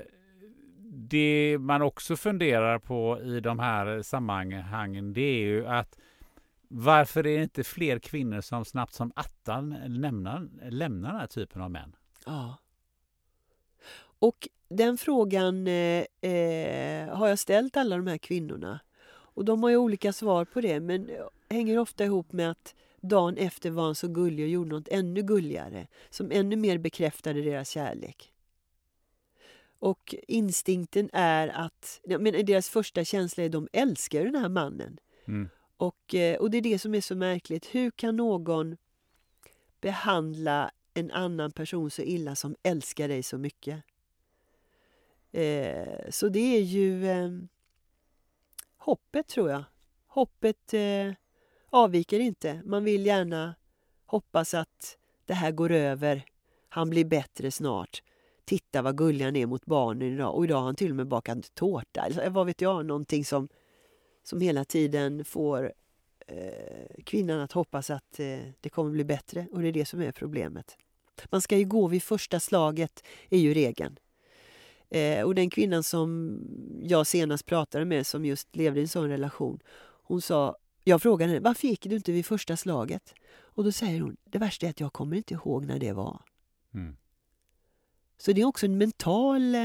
det 0.95 1.57
man 1.59 1.81
också 1.81 2.15
funderar 2.15 2.79
på 2.79 3.19
i 3.21 3.39
de 3.39 3.59
här 3.59 4.01
sammanhangen 4.01 5.13
det 5.13 5.21
är 5.21 5.39
ju 5.39 5.67
att 5.67 5.97
varför 6.67 7.27
är 7.27 7.37
det 7.37 7.43
inte 7.43 7.63
fler 7.63 7.99
kvinnor 7.99 8.41
som 8.41 8.65
snabbt 8.65 8.93
som 8.93 9.11
attan 9.15 9.77
lämnar, 9.87 10.49
lämnar 10.69 11.09
den 11.09 11.19
här 11.19 11.27
typen 11.27 11.61
av 11.61 11.71
män? 11.71 11.95
Ja. 12.25 12.57
Och 14.19 14.47
den 14.69 14.97
frågan 14.97 15.67
eh, 15.67 16.05
eh, 16.21 17.15
har 17.15 17.27
jag 17.27 17.39
ställt 17.39 17.77
alla 17.77 17.97
de 17.97 18.07
här 18.07 18.17
kvinnorna. 18.17 18.79
Och 19.05 19.45
de 19.45 19.63
har 19.63 19.69
ju 19.69 19.77
olika 19.77 20.13
svar 20.13 20.45
på 20.45 20.61
det 20.61 20.79
men 20.79 21.09
hänger 21.49 21.79
ofta 21.79 22.05
ihop 22.05 22.31
med 22.31 22.51
att 22.51 22.75
dagen 23.01 23.37
efter 23.37 23.69
var 23.69 23.83
han 23.83 23.95
så 23.95 24.07
gullig 24.07 24.45
och 24.45 24.49
gjorde 24.49 24.69
något 24.69 24.87
ännu 24.87 25.21
gulligare 25.21 25.87
som 26.09 26.31
ännu 26.31 26.55
mer 26.55 26.77
bekräftade 26.77 27.41
deras 27.41 27.69
kärlek. 27.69 28.33
Och 29.79 30.15
instinkten 30.27 31.09
är 31.13 31.47
att, 31.47 32.01
men 32.19 32.45
deras 32.45 32.69
första 32.69 33.05
känsla 33.05 33.43
är 33.43 33.45
att 33.45 33.51
de 33.51 33.67
älskar 33.73 34.23
den 34.23 34.35
här 34.35 34.49
mannen. 34.49 34.97
Mm. 35.27 35.49
Och, 35.77 36.15
eh, 36.15 36.37
och 36.37 36.51
det 36.51 36.57
är 36.57 36.61
det 36.61 36.79
som 36.79 36.95
är 36.95 37.01
så 37.01 37.15
märkligt. 37.15 37.65
Hur 37.65 37.91
kan 37.91 38.15
någon 38.15 38.77
behandla 39.81 40.71
en 40.93 41.11
annan 41.11 41.51
person 41.51 41.91
så 41.91 42.01
illa 42.01 42.35
som 42.35 42.55
älskar 42.63 43.07
dig 43.07 43.23
så 43.23 43.37
mycket? 43.37 43.83
Eh, 45.31 46.09
så 46.09 46.29
det 46.29 46.57
är 46.57 46.61
ju 46.61 47.07
eh, 47.07 47.29
hoppet, 48.77 49.27
tror 49.27 49.49
jag. 49.49 49.63
Hoppet 50.07 50.73
eh, 50.73 51.13
avviker 51.69 52.19
inte. 52.19 52.61
Man 52.65 52.83
vill 52.83 53.05
gärna 53.05 53.55
hoppas 54.05 54.53
att 54.53 54.97
det 55.25 55.33
här 55.33 55.51
går 55.51 55.71
över. 55.71 56.25
Han 56.69 56.89
blir 56.89 57.05
bättre 57.05 57.51
snart. 57.51 58.03
Titta 58.45 58.81
vad 58.81 58.97
gullig 58.97 59.25
han 59.25 59.35
är 59.35 59.45
mot 59.45 59.65
barnen 59.65 60.13
idag. 60.13 60.35
Och 60.35 60.43
idag 60.43 60.57
har 60.57 60.65
han 60.65 60.75
till 60.75 60.89
och 60.89 60.95
med 60.95 61.07
bakat 61.07 61.55
tårta. 61.55 62.01
Eller 62.05 62.29
vad 62.29 62.45
vet 62.45 62.61
jag, 62.61 62.85
någonting 62.85 63.25
som, 63.25 63.47
som 64.23 64.41
hela 64.41 64.65
tiden 64.65 65.25
får 65.25 65.73
eh, 66.27 67.03
kvinnan 67.03 67.39
att 67.39 67.51
hoppas 67.51 67.89
att 67.89 68.19
eh, 68.19 68.39
det 68.59 68.69
kommer 68.69 68.91
bli 68.91 69.03
bättre. 69.03 69.47
Och 69.51 69.61
det 69.61 69.67
är 69.67 69.71
det 69.71 69.85
som 69.85 70.01
är 70.01 70.11
problemet. 70.11 70.77
Man 71.29 71.41
ska 71.41 71.57
ju 71.57 71.65
gå 71.65 71.87
vid 71.87 72.03
första 72.03 72.39
slaget, 72.39 73.03
är 73.29 73.37
ju 73.37 73.53
regeln. 73.53 73.99
Eh, 74.89 75.23
och 75.23 75.35
den 75.35 75.49
kvinnan 75.49 75.83
som 75.83 76.39
jag 76.83 77.07
senast 77.07 77.45
pratade 77.45 77.85
med 77.85 78.07
som 78.07 78.25
just 78.25 78.55
levde 78.55 78.79
i 78.79 78.83
en 78.83 78.89
sån 78.89 79.09
relation. 79.09 79.59
Hon 80.03 80.21
sa, 80.21 80.57
jag 80.83 81.01
frågade 81.01 81.31
henne, 81.31 81.43
varför 81.43 81.67
gick 81.67 81.83
du 81.83 81.95
inte 81.95 82.11
vid 82.11 82.25
första 82.25 82.57
slaget? 82.57 83.13
Och 83.35 83.63
då 83.63 83.71
säger 83.71 84.01
hon, 84.01 84.17
det 84.23 84.37
värsta 84.37 84.65
är 84.65 84.69
att 84.69 84.79
jag 84.79 84.93
kommer 84.93 85.17
inte 85.17 85.33
ihåg 85.33 85.65
när 85.65 85.79
det 85.79 85.93
var. 85.93 86.21
Mm. 86.73 86.95
Så 88.17 88.31
det 88.31 88.41
är 88.41 88.45
också 88.45 88.65
en 88.65 88.77
mental 88.77 89.55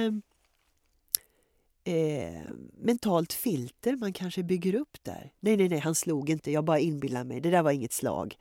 eh, 1.89 2.43
mentalt 2.81 3.33
filter 3.33 3.97
man 3.97 4.13
kanske 4.13 4.43
bygger 4.43 4.75
upp 4.75 4.97
där. 5.03 5.33
Nej, 5.41 5.57
nej, 5.57 5.69
nej, 5.69 5.79
han 5.79 5.95
slog 5.95 6.31
inte, 6.31 6.51
jag 6.51 6.65
bara 6.65 6.79
inbillar 6.79 7.25
mig, 7.25 7.41
det 7.41 7.51
där 7.51 7.63
var 7.63 7.71
inget 7.71 7.93
slag. 7.93 8.37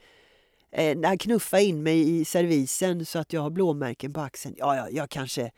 Eh, 0.72 0.98
han 1.04 1.18
knuffade 1.18 1.64
in 1.64 1.84
mig 1.84 2.20
i 2.20 2.26
servisen 2.26 3.06
så 3.06 3.20
att 3.20 3.34
jag 3.34 3.42
har 3.42 3.50
blåmärken 3.50 4.14
på 4.14 4.22
axeln. 4.22 4.56
Ja, 4.58 4.76
ja, 4.76 4.90
jag 4.90 5.10
kanske, 5.10 5.52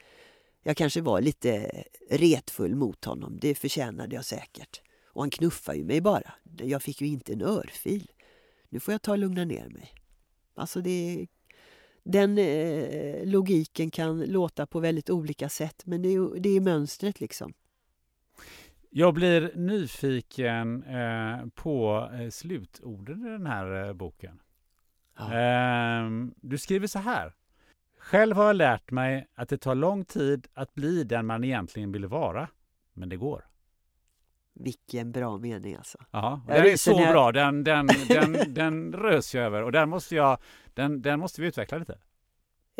jag 0.63 0.77
kanske 0.77 1.01
var 1.01 1.21
lite 1.21 1.71
retfull 2.09 2.75
mot 2.75 3.05
honom, 3.05 3.37
det 3.41 3.55
förtjänade 3.55 4.15
jag 4.15 4.25
säkert. 4.25 4.81
Och 5.05 5.21
han 5.21 5.29
knuffade 5.29 5.77
ju 5.77 5.83
mig 5.83 6.01
bara. 6.01 6.33
Jag 6.57 6.83
fick 6.83 7.01
ju 7.01 7.07
inte 7.07 7.33
en 7.33 7.41
örfil. 7.41 8.11
Nu 8.69 8.79
får 8.79 8.91
jag 8.91 9.01
ta 9.01 9.11
och 9.11 9.17
lugna 9.17 9.45
ner 9.45 9.69
mig. 9.69 9.93
Alltså 10.55 10.81
det 10.81 11.27
den 12.03 12.37
eh, 12.37 13.25
logiken 13.25 13.91
kan 13.91 14.21
låta 14.21 14.65
på 14.65 14.79
väldigt 14.79 15.09
olika 15.09 15.49
sätt 15.49 15.83
men 15.85 16.01
det 16.01 16.13
är, 16.13 16.39
det 16.39 16.49
är 16.49 16.61
mönstret 16.61 17.19
liksom. 17.19 17.53
Jag 18.89 19.13
blir 19.13 19.51
nyfiken 19.55 20.83
eh, 20.83 21.47
på 21.55 22.09
eh, 22.13 22.29
slutorden 22.29 23.27
i 23.27 23.29
den 23.29 23.45
här 23.45 23.87
eh, 23.87 23.93
boken. 23.93 24.41
Ja. 25.17 25.33
Ehm, 25.33 26.33
du 26.41 26.57
skriver 26.57 26.87
så 26.87 26.99
här. 26.99 27.33
Själv 27.99 28.35
har 28.35 28.45
jag 28.45 28.55
lärt 28.55 28.91
mig 28.91 29.27
att 29.35 29.49
det 29.49 29.57
tar 29.57 29.75
lång 29.75 30.05
tid 30.05 30.47
att 30.53 30.73
bli 30.73 31.03
den 31.03 31.25
man 31.25 31.43
egentligen 31.43 31.91
vill 31.91 32.05
vara. 32.05 32.47
Men 32.93 33.09
det 33.09 33.17
går. 33.17 33.45
Vilken 34.53 35.11
bra 35.11 35.37
mening 35.37 35.75
alltså. 35.75 35.97
Ja, 36.11 36.41
den 36.47 36.65
är 36.65 36.77
så 36.77 36.97
bra. 36.97 37.31
Den, 37.31 37.63
den, 37.63 37.89
den, 38.07 38.37
den 38.53 38.93
rös 38.93 39.35
jag 39.35 39.45
över 39.45 39.63
och 39.63 39.71
den 39.71 39.89
måste, 39.89 40.15
jag, 40.15 40.37
den, 40.73 41.01
den 41.01 41.19
måste 41.19 41.41
vi 41.41 41.47
utveckla 41.47 41.77
lite. 41.77 41.97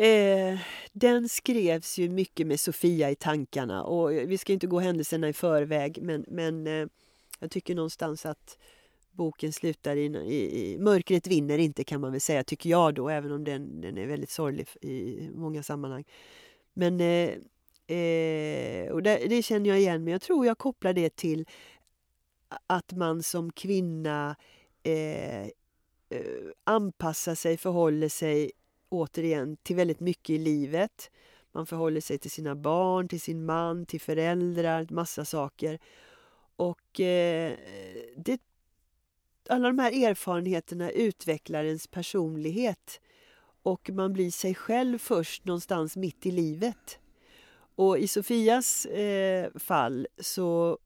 Eh, 0.00 0.58
den 0.92 1.28
skrevs 1.28 1.98
ju 1.98 2.08
mycket 2.08 2.46
med 2.46 2.60
Sofia 2.60 3.10
i 3.10 3.14
tankarna 3.14 3.84
och 3.84 4.12
eh, 4.14 4.26
vi 4.26 4.38
ska 4.38 4.52
inte 4.52 4.66
gå 4.66 4.80
händelserna 4.80 5.28
i 5.28 5.32
förväg 5.32 5.98
men, 6.02 6.24
men 6.28 6.66
eh, 6.66 6.86
jag 7.40 7.50
tycker 7.50 7.74
någonstans 7.74 8.26
att 8.26 8.58
boken 9.10 9.52
slutar 9.52 9.96
i, 9.96 10.04
i, 10.04 10.72
i, 10.72 10.78
Mörkret 10.78 11.26
vinner 11.26 11.58
inte 11.58 11.84
kan 11.84 12.00
man 12.00 12.12
väl 12.12 12.20
säga, 12.20 12.44
tycker 12.44 12.70
jag 12.70 12.94
då, 12.94 13.08
även 13.08 13.32
om 13.32 13.44
den, 13.44 13.80
den 13.80 13.98
är 13.98 14.06
väldigt 14.06 14.30
sorglig 14.30 14.66
i 14.82 15.28
många 15.34 15.62
sammanhang. 15.62 16.04
Men 16.74 17.00
eh, 17.00 17.30
Eh, 17.90 18.92
och 18.92 19.02
det, 19.02 19.26
det, 19.28 19.42
känner 19.42 19.70
jag 19.70 19.78
igen, 19.78 20.04
men 20.04 20.12
jag 20.12 20.22
tror 20.22 20.46
jag 20.46 20.58
kopplar 20.58 20.92
det 20.92 21.16
till 21.16 21.46
att 22.66 22.92
man 22.92 23.22
som 23.22 23.52
kvinna 23.52 24.36
eh, 24.82 25.42
eh, 25.42 25.48
anpassar 26.64 27.34
sig, 27.34 27.56
förhåller 27.56 28.08
sig 28.08 28.50
återigen 28.90 29.56
till 29.56 29.76
väldigt 29.76 30.00
mycket 30.00 30.30
i 30.30 30.38
livet. 30.38 31.10
Man 31.52 31.66
förhåller 31.66 32.00
sig 32.00 32.18
till 32.18 32.30
sina 32.30 32.54
barn, 32.54 33.08
till 33.08 33.20
sin 33.20 33.44
man, 33.44 33.86
till 33.86 34.00
föräldrar, 34.00 34.86
massa 34.90 35.24
saker. 35.24 35.78
Och 36.56 37.00
eh, 37.00 37.56
det, 38.16 38.40
alla 39.48 39.68
de 39.68 39.78
här 39.78 40.08
erfarenheterna 40.08 40.90
utvecklar 40.90 41.64
ens 41.64 41.86
personlighet 41.86 43.00
och 43.62 43.90
man 43.90 44.12
blir 44.12 44.30
sig 44.30 44.54
själv 44.54 44.98
först 44.98 45.44
någonstans 45.44 45.96
mitt 45.96 46.26
i 46.26 46.30
livet. 46.30 46.98
Och 47.74 47.98
i 47.98 48.08
Sofias 48.08 48.86
eh, 48.86 49.50
fall 49.54 50.06
så 50.18 50.78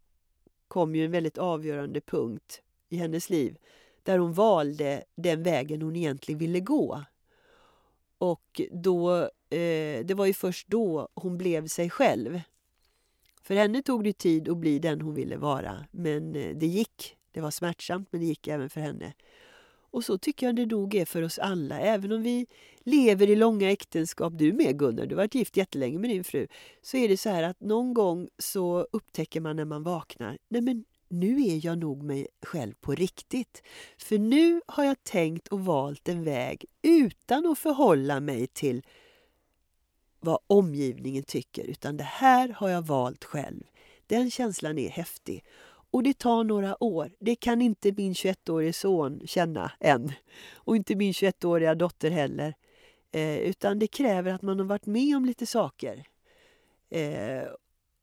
kom 0.69 0.95
ju 0.95 1.05
en 1.05 1.11
väldigt 1.11 1.39
avgörande 1.39 2.01
punkt 2.01 2.63
i 2.89 2.97
hennes 2.97 3.31
liv 3.31 3.57
där 4.03 4.19
hon 4.19 4.33
valde 4.33 5.05
den 5.15 5.43
vägen 5.43 5.83
hon 5.83 5.97
egentligen 5.97 6.39
ville 6.39 6.61
gå. 6.61 7.05
Och 8.25 8.61
då, 8.71 9.23
eh, 9.51 10.05
det 10.05 10.15
var 10.15 10.27
ju 10.27 10.35
först 10.35 10.69
då 10.69 11.09
hon 11.15 11.39
blev 11.39 11.67
sig 11.67 11.91
själv. 11.91 12.41
För 13.43 13.55
henne 13.55 13.83
tog 13.83 14.05
det 14.05 14.13
tid 14.13 14.49
att 14.49 14.57
bli 14.57 14.79
den 14.79 15.01
hon 15.01 15.15
ville 15.15 15.37
vara, 15.37 15.87
men 15.91 16.35
eh, 16.35 16.57
det 16.57 16.67
gick. 16.67 17.17
Det 17.33 17.41
var 17.41 17.51
smärtsamt, 17.51 18.09
men 18.11 18.21
det 18.21 18.27
gick 18.27 18.49
även 18.49 18.71
för 18.71 18.81
henne. 18.81 19.13
Och 19.91 20.05
så 20.05 20.19
tycker 20.19 20.47
jag 20.47 20.57
det 20.57 20.67
nog 20.67 20.95
är 20.95 21.05
för 21.05 21.23
oss 21.23 21.39
alla. 21.39 21.81
Även 21.81 22.13
om 22.13 22.23
vi 22.23 22.47
lever 22.85 23.31
i 23.31 23.37
långa 23.37 23.71
äktenskap, 23.71 24.33
du 24.37 24.53
med 24.53 24.79
Gunnar, 24.79 25.07
du 25.07 25.15
har 25.15 25.23
varit 25.23 25.35
gift 25.35 25.57
jättelänge 25.57 25.99
med 25.99 26.11
din 26.11 26.25
fru, 26.25 26.47
så 26.83 26.97
är 26.97 27.09
det 27.09 27.17
så 27.17 27.29
här 27.29 27.43
att 27.43 27.61
någon 27.61 27.95
gång 27.95 28.29
så 28.39 28.87
upptäcker 28.93 29.41
man 29.41 29.57
när 29.57 29.65
man 29.65 29.83
vaknar, 29.83 30.39
nej 30.49 30.63
men 30.63 30.85
nu 31.09 31.43
är 31.43 31.67
jag 31.67 31.79
nog 31.79 32.03
mig 32.03 32.29
själv 32.43 32.75
på 32.81 32.95
riktigt. 32.95 33.63
För 33.99 34.19
nu 34.19 34.61
har 34.67 34.85
jag 34.85 35.05
tänkt 35.05 35.49
och 35.49 35.61
valt 35.61 36.09
en 36.09 36.25
väg 36.25 36.65
utan 36.83 37.47
att 37.47 37.59
förhålla 37.59 38.21
mig 38.21 38.47
till 38.47 38.83
vad 40.21 40.39
omgivningen 40.47 41.25
tycker, 41.25 41.65
utan 41.65 41.97
det 41.97 42.05
här 42.05 42.49
har 42.49 42.69
jag 42.69 42.83
valt 42.83 43.25
själv. 43.25 43.63
Den 44.07 44.31
känslan 44.31 44.79
är 44.79 44.89
häftig. 44.89 45.45
Och 45.91 46.03
det 46.03 46.19
tar 46.19 46.45
några 46.45 46.85
år. 46.85 47.11
Det 47.21 47.37
kan 47.37 47.63
inte 47.63 47.93
min 47.93 48.13
21-årige 48.13 48.73
son 48.73 49.21
känna 49.27 49.73
än. 49.81 50.13
Och 50.55 50.77
inte 50.77 50.95
min 50.95 51.13
21-åriga 51.13 51.75
dotter 51.75 52.11
heller. 52.11 52.55
Eh, 53.13 53.39
utan 53.39 53.79
det 53.79 53.87
kräver 53.87 54.33
att 54.33 54.43
man 54.43 54.59
har 54.59 54.67
varit 54.67 54.87
med 54.87 55.17
om 55.17 55.25
lite 55.25 55.47
saker. 55.47 56.05
Eh, 56.91 57.43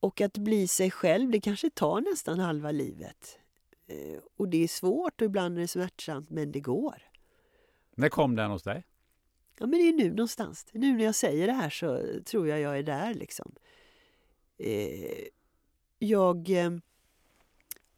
och 0.01 0.21
att 0.21 0.37
bli 0.37 0.67
sig 0.67 0.91
själv, 0.91 1.31
det 1.31 1.41
kanske 1.41 1.69
tar 1.69 2.01
nästan 2.01 2.39
halva 2.39 2.71
livet. 2.71 3.39
Eh, 3.87 4.19
och 4.37 4.49
det 4.49 4.63
är 4.63 4.67
svårt 4.67 5.21
och 5.21 5.25
ibland 5.25 5.57
är 5.57 5.61
det 5.61 5.67
smärtsamt, 5.67 6.29
men 6.29 6.51
det 6.51 6.59
går. 6.59 7.03
När 7.95 8.09
kom 8.09 8.35
den 8.35 8.51
hos 8.51 8.63
dig? 8.63 8.85
Ja, 9.59 9.67
men 9.67 9.79
det 9.79 9.87
är 9.87 9.93
nu 9.93 10.09
någonstans. 10.09 10.65
Nu 10.71 10.97
när 10.97 11.05
jag 11.05 11.15
säger 11.15 11.47
det 11.47 11.53
här 11.53 11.69
så 11.69 12.03
tror 12.25 12.47
jag 12.47 12.59
jag 12.59 12.77
är 12.77 12.83
där 12.83 13.13
liksom. 13.13 13.55
Eh, 14.57 15.27
jag 15.99 16.49
eh, 16.49 16.71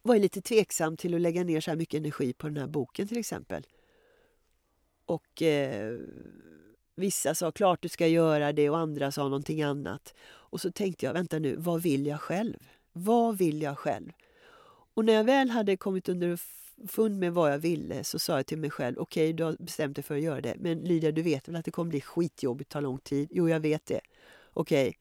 var 0.01 0.17
lite 0.17 0.41
tveksam 0.41 0.97
till 0.97 1.15
att 1.15 1.21
lägga 1.21 1.43
ner 1.43 1.61
så 1.61 1.71
här 1.71 1.77
mycket 1.77 1.97
energi 1.97 2.34
på 2.34 2.47
den 2.47 2.57
här 2.57 2.67
boken 2.67 3.07
till 3.07 3.17
exempel. 3.17 3.67
Och 5.05 5.41
eh, 5.41 5.99
vissa 6.95 7.36
sa 7.36 7.52
klart 7.52 7.82
du 7.82 7.90
ska 7.90 8.07
göra 8.07 8.53
det 8.53 8.70
och 8.70 8.78
andra 8.78 9.11
sa 9.11 9.24
någonting 9.24 9.61
annat. 9.61 10.14
Och 10.24 10.61
så 10.61 10.72
tänkte 10.72 11.06
jag, 11.06 11.14
vänta 11.14 11.40
nu, 11.40 11.56
vad 11.56 11.82
vill 11.82 12.06
jag 12.06 12.20
själv? 12.20 12.57
Vad 12.91 13.38
vill 13.38 13.61
jag 13.61 13.78
själv? 13.78 14.11
Och 14.94 15.06
när 15.06 15.14
jag 15.14 15.24
väl 15.24 15.49
hade 15.49 15.78
kommit 15.78 16.10
underfund 16.10 17.20
med 17.20 17.34
vad 17.34 17.53
jag 17.53 17.57
ville 17.57 18.03
så 18.03 18.20
sa 18.20 18.36
jag 18.36 18.45
till 18.45 18.57
mig 18.57 18.70
själv, 18.70 18.98
okej 18.98 19.24
okay, 19.24 19.34
du 19.34 19.44
har 19.44 19.56
bestämt 19.60 19.95
dig 19.95 20.03
för 20.03 20.15
att 20.15 20.22
göra 20.22 20.41
det. 20.41 20.56
Men 20.60 20.80
Lydia, 20.80 21.11
du 21.11 21.22
vet 21.22 21.48
väl 21.48 21.56
att 21.56 21.65
det 21.65 21.72
kommer 21.72 21.90
bli 21.90 22.02
skitjobbigt, 22.02 22.72
ta 22.72 22.80
lång 22.80 22.98
tid? 22.98 23.30
Jo, 23.32 23.49
jag 23.49 23.60
vet 23.60 23.86
det. 23.86 24.02
Okej, 24.53 24.88
okay. 24.90 24.94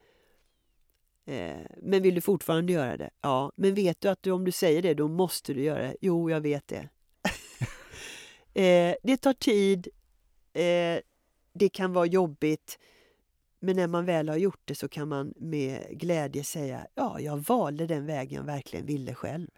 Eh, 1.25 1.67
men 1.83 2.03
vill 2.03 2.15
du 2.15 2.21
fortfarande 2.21 2.73
göra 2.73 2.97
det? 2.97 3.11
Ja, 3.21 3.53
men 3.57 3.75
vet 3.75 4.01
du 4.01 4.09
att 4.09 4.23
du, 4.23 4.31
om 4.31 4.45
du 4.45 4.53
säger 4.53 4.83
det, 4.83 4.95
då 4.95 5.09
måste 5.09 5.55
du 5.55 5.63
göra 5.63 5.83
det? 5.83 5.97
Jo, 6.01 6.31
jag 6.31 6.41
vet 6.41 6.69
det. 6.69 6.89
eh, 8.61 8.95
det 9.03 9.17
tar 9.17 9.33
tid, 9.33 9.89
eh, 10.53 10.99
det 11.53 11.69
kan 11.69 11.93
vara 11.93 12.07
jobbigt, 12.07 12.79
men 13.61 13.77
när 13.77 13.87
man 13.87 14.05
väl 14.05 14.29
har 14.29 14.37
gjort 14.37 14.61
det 14.65 14.75
så 14.75 14.89
kan 14.89 15.09
man 15.09 15.35
med 15.37 15.87
glädje 15.91 16.45
säga 16.45 16.87
ja, 16.95 17.21
jag 17.21 17.37
valde 17.37 17.87
den 17.87 18.07
vägen 18.07 18.37
jag 18.37 18.45
verkligen 18.45 18.87
ville 18.87 19.15
själv. 19.15 19.49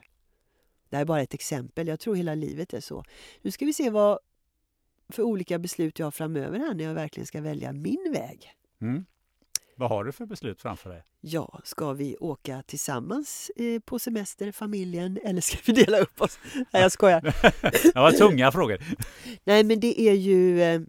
Det 0.88 0.96
här 0.96 1.00
är 1.00 1.06
bara 1.06 1.22
ett 1.22 1.34
exempel, 1.34 1.88
jag 1.88 2.00
tror 2.00 2.14
hela 2.14 2.34
livet 2.34 2.74
är 2.74 2.80
så. 2.80 3.04
Nu 3.42 3.50
ska 3.50 3.64
vi 3.64 3.72
se 3.72 3.90
vad 3.90 4.18
för 5.08 5.22
olika 5.22 5.58
beslut 5.58 5.98
jag 5.98 6.06
har 6.06 6.10
framöver 6.10 6.58
här 6.58 6.74
när 6.74 6.84
jag 6.84 6.94
verkligen 6.94 7.26
ska 7.26 7.40
välja 7.40 7.72
min 7.72 8.12
väg. 8.12 8.52
Mm. 8.80 9.04
Vad 9.76 9.88
har 9.88 10.04
du 10.04 10.12
för 10.12 10.26
beslut 10.26 10.60
framför 10.60 10.90
dig? 10.90 11.02
Ja, 11.20 11.60
ska 11.64 11.92
vi 11.92 12.16
åka 12.20 12.62
tillsammans 12.62 13.50
eh, 13.56 13.80
på 13.80 13.98
semester, 13.98 14.52
familjen, 14.52 15.18
eller 15.24 15.40
ska 15.40 15.58
vi 15.66 15.72
dela 15.72 15.98
upp 15.98 16.20
oss? 16.20 16.38
Nej, 16.54 16.82
jag 16.82 16.92
skojar. 16.92 17.20
det 17.94 18.00
var 18.00 18.12
tunga 18.12 18.52
frågor. 18.52 18.78
Nej, 19.44 19.64
men 19.64 19.80
det 19.80 20.00
är 20.00 20.14
ju 20.14 20.62
eh, 20.62 20.80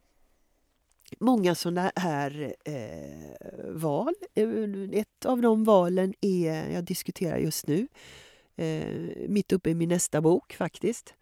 många 1.19 1.55
sådana 1.55 1.91
här 1.95 2.55
eh, 2.65 3.73
val. 3.73 4.13
Eh, 4.35 4.99
ett 4.99 5.25
av 5.25 5.41
de 5.41 5.63
valen 5.63 6.13
är, 6.21 6.69
jag 6.69 6.83
diskuterar 6.83 7.37
just 7.37 7.67
nu, 7.67 7.87
eh, 8.55 8.87
mitt 9.27 9.51
uppe 9.51 9.69
i 9.69 9.75
min 9.75 9.89
nästa 9.89 10.21
bok 10.21 10.53
faktiskt. 10.53 11.13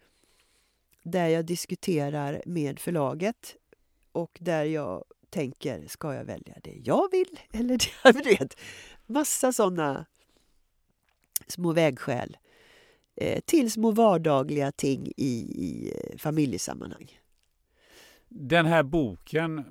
Där 1.02 1.28
jag 1.28 1.44
diskuterar 1.44 2.42
med 2.46 2.78
förlaget 2.78 3.56
och 4.12 4.38
där 4.40 4.64
jag 4.64 5.04
tänker, 5.30 5.86
ska 5.88 6.14
jag 6.14 6.24
välja 6.24 6.54
det 6.62 6.80
jag 6.84 7.10
vill? 7.10 7.40
Eller 7.52 7.78
det 7.78 7.90
jag 8.04 8.24
vet, 8.24 8.60
massa 9.06 9.52
sådana 9.52 10.06
små 11.46 11.72
vägskäl 11.72 12.36
eh, 13.16 13.40
till 13.40 13.72
små 13.72 13.90
vardagliga 13.90 14.72
ting 14.72 15.12
i, 15.16 15.34
i 15.64 15.92
eh, 15.94 16.18
familjesammanhang. 16.18 17.18
Den 18.28 18.66
här 18.66 18.82
boken, 18.82 19.64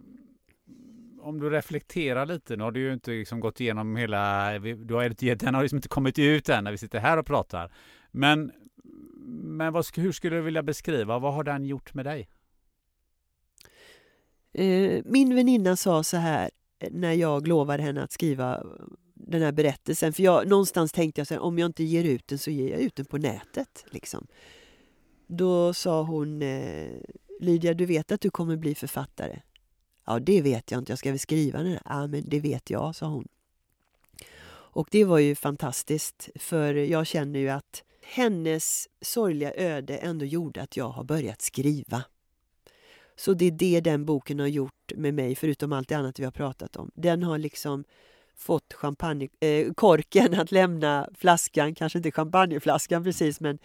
om 1.24 1.40
du 1.40 1.50
reflekterar 1.50 2.26
lite, 2.26 2.56
nu 2.56 2.64
har 2.64 2.72
du 2.72 2.80
ju 2.80 2.94
inte 2.94 3.12
liksom 3.12 3.40
gått 3.40 3.60
igenom 3.60 3.96
hela, 3.96 4.60
du 4.60 4.94
har, 4.94 5.36
den 5.36 5.56
har 5.56 5.62
liksom 5.62 5.78
inte 5.78 5.88
kommit 5.88 6.20
ut 6.20 6.50
än 6.50 6.64
när 6.64 6.72
vi 6.72 6.78
sitter 6.78 7.00
här 7.00 7.18
och 7.18 7.26
pratar. 7.26 7.72
Men, 8.12 8.52
men 9.44 9.74
vad, 9.74 9.86
hur 9.96 10.12
skulle 10.12 10.36
du 10.36 10.42
vilja 10.42 10.64
beskriva, 10.64 11.20
vad 11.20 11.34
har 11.34 11.44
den 11.44 11.66
gjort 11.66 11.94
med 11.94 12.06
dig? 12.06 12.30
Eh, 14.54 15.02
min 15.06 15.36
väninna 15.36 15.76
sa 15.76 16.04
så 16.04 16.18
här 16.18 16.50
eh, 16.80 16.90
när 16.92 17.14
jag 17.14 17.48
lovade 17.48 17.84
henne 17.84 18.04
att 18.04 18.12
skriva 18.12 18.56
eh, 18.56 18.64
den 19.14 19.42
här 19.42 19.52
berättelsen. 19.52 20.14
För 20.14 20.24
jag, 20.24 20.48
någonstans 20.48 20.92
tänkte 20.92 21.22
jag 21.22 21.28
så 21.28 21.34
här, 21.34 21.42
om 21.42 21.60
jag 21.60 21.66
inte 21.66 21.84
ger 21.84 22.04
ut 22.04 22.28
den 22.28 22.38
så 22.38 22.52
ger 22.52 22.70
jag 22.70 22.80
ut 22.80 22.96
den 22.96 23.06
på 23.06 23.18
nätet. 23.18 23.86
Liksom. 23.90 24.28
Då 25.28 25.74
sa 25.74 26.04
hon, 26.04 26.44
Lydia 27.40 27.74
du 27.74 27.86
vet 27.86 28.12
att 28.12 28.22
du 28.22 28.30
kommer 28.30 28.56
bli 28.56 28.76
författare? 28.76 29.40
Ja 30.06 30.20
det 30.20 30.42
vet 30.42 30.72
jag 30.72 30.80
inte, 30.80 30.92
jag 30.92 31.00
ska 31.00 31.10
väl 31.10 31.20
skriva 31.20 31.64
den? 31.64 31.80
Ja 31.86 32.08
men 32.08 32.24
det 32.26 32.40
vet 32.40 32.70
jag, 32.70 32.96
sa 32.96 33.08
hon. 33.08 33.28
Och 34.76 34.88
det 34.92 35.04
var 35.04 35.20
ju 35.20 35.36
fantastiskt 35.36 36.30
för 36.36 36.74
jag 36.74 37.08
känner 37.08 37.40
ju 37.40 37.50
att 37.50 37.84
hennes 38.02 38.88
sorgliga 39.02 39.54
öde 39.54 39.98
ändå 39.98 40.26
gjorde 40.26 40.62
att 40.62 40.78
jag 40.78 40.90
har 40.90 41.04
börjat 41.04 41.42
skriva. 41.42 42.04
Så 43.16 43.34
det 43.34 43.46
är 43.46 43.52
det 43.52 43.82
den 43.82 44.06
boken 44.06 44.40
har 44.40 44.48
gjort 44.48 44.92
med 44.96 45.14
mig, 45.14 45.36
förutom 45.36 45.74
allt 45.74 45.90
det 45.90 45.96
annat 45.96 46.20
vi 46.20 46.24
har 46.24 46.32
pratat 46.32 46.76
om. 46.76 46.92
Den 46.96 47.24
har 47.24 47.38
liksom 47.38 47.84
fått 48.36 48.74
champagnekorken 48.74 50.34
eh, 50.34 50.40
att 50.40 50.52
lämna 50.52 51.10
flaskan, 51.16 51.76
kanske 51.76 52.00
inte 52.00 52.12
champagneflaskan 52.12 53.04
precis, 53.04 53.40
men 53.40 53.60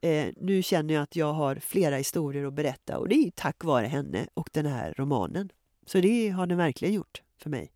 eh, 0.00 0.26
nu 0.36 0.62
känner 0.62 0.94
jag 0.94 1.02
att 1.02 1.16
jag 1.16 1.32
har 1.32 1.56
flera 1.56 1.96
historier 1.96 2.46
att 2.46 2.54
berätta 2.54 2.98
och 2.98 3.08
det 3.08 3.14
är 3.14 3.30
tack 3.30 3.64
vare 3.64 3.86
henne 3.86 4.26
och 4.34 4.50
den 4.52 4.66
här 4.66 4.94
romanen. 4.96 5.50
Så 5.92 6.00
det 6.00 6.28
har 6.28 6.46
den 6.46 6.58
verkligen 6.58 6.94
gjort 6.94 7.22
för 7.38 7.50
mig. 7.50 7.72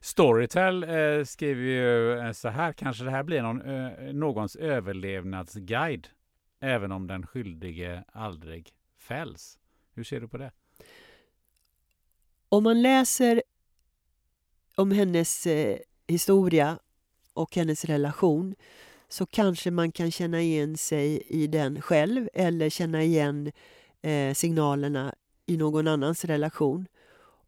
Storytel 0.00 0.82
eh, 0.82 1.24
skriver 1.24 1.62
ju 1.62 2.18
eh, 2.18 2.32
så 2.32 2.48
här, 2.48 2.72
kanske 2.72 3.04
det 3.04 3.10
här 3.10 3.22
blir 3.22 3.42
någon, 3.42 3.60
eh, 3.60 4.12
någons 4.12 4.56
överlevnadsguide, 4.56 6.08
även 6.60 6.92
om 6.92 7.06
den 7.06 7.26
skyldige 7.26 8.04
aldrig 8.12 8.72
fälls. 8.98 9.58
Hur 9.94 10.04
ser 10.04 10.20
du 10.20 10.28
på 10.28 10.38
det? 10.38 10.52
Om 12.48 12.64
man 12.64 12.82
läser 12.82 13.42
om 14.74 14.90
hennes 14.90 15.46
eh, 15.46 15.78
historia 16.06 16.78
och 17.32 17.56
hennes 17.56 17.84
relation 17.84 18.54
så 19.08 19.26
kanske 19.26 19.70
man 19.70 19.92
kan 19.92 20.10
känna 20.10 20.40
igen 20.40 20.76
sig 20.76 21.22
i 21.28 21.46
den 21.46 21.82
själv 21.82 22.28
eller 22.34 22.70
känna 22.70 23.02
igen 23.02 23.52
eh, 24.02 24.34
signalerna 24.34 25.14
i 25.46 25.56
någon 25.56 25.88
annans 25.88 26.24
relation 26.24 26.86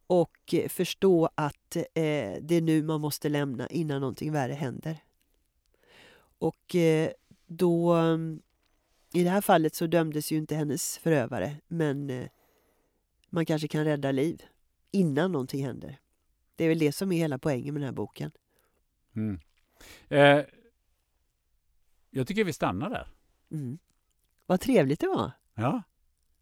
och 0.06 0.54
förstå 0.68 1.28
att 1.34 1.76
eh, 1.76 1.82
det 2.40 2.54
är 2.54 2.60
nu 2.60 2.82
man 2.82 3.00
måste 3.00 3.28
lämna 3.28 3.66
innan 3.66 4.00
någonting 4.00 4.32
värre 4.32 4.52
händer. 4.52 4.98
Och 6.38 6.74
eh, 6.74 7.10
då... 7.46 7.96
I 9.12 9.24
det 9.24 9.30
här 9.30 9.40
fallet 9.40 9.74
så 9.74 9.86
dömdes 9.86 10.32
ju 10.32 10.36
inte 10.36 10.54
hennes 10.54 10.98
förövare 10.98 11.56
men 11.68 12.10
eh, 12.10 12.28
man 13.30 13.46
kanske 13.46 13.68
kan 13.68 13.84
rädda 13.84 14.12
liv 14.12 14.42
innan 14.90 15.32
någonting 15.32 15.64
händer. 15.66 15.98
Det 16.56 16.64
är 16.64 16.68
väl 16.68 16.78
det 16.78 16.92
som 16.92 17.12
är 17.12 17.16
hela 17.16 17.38
poängen 17.38 17.74
med 17.74 17.80
den 17.80 17.88
här 17.88 17.94
boken. 17.94 18.30
Mm. 19.16 19.40
Eh, 20.08 20.44
jag 22.10 22.26
tycker 22.26 22.44
vi 22.44 22.52
stannar 22.52 22.90
där. 22.90 23.08
Mm. 23.50 23.78
Vad 24.46 24.60
trevligt 24.60 25.00
det 25.00 25.08
var. 25.08 25.30
Ja. 25.54 25.82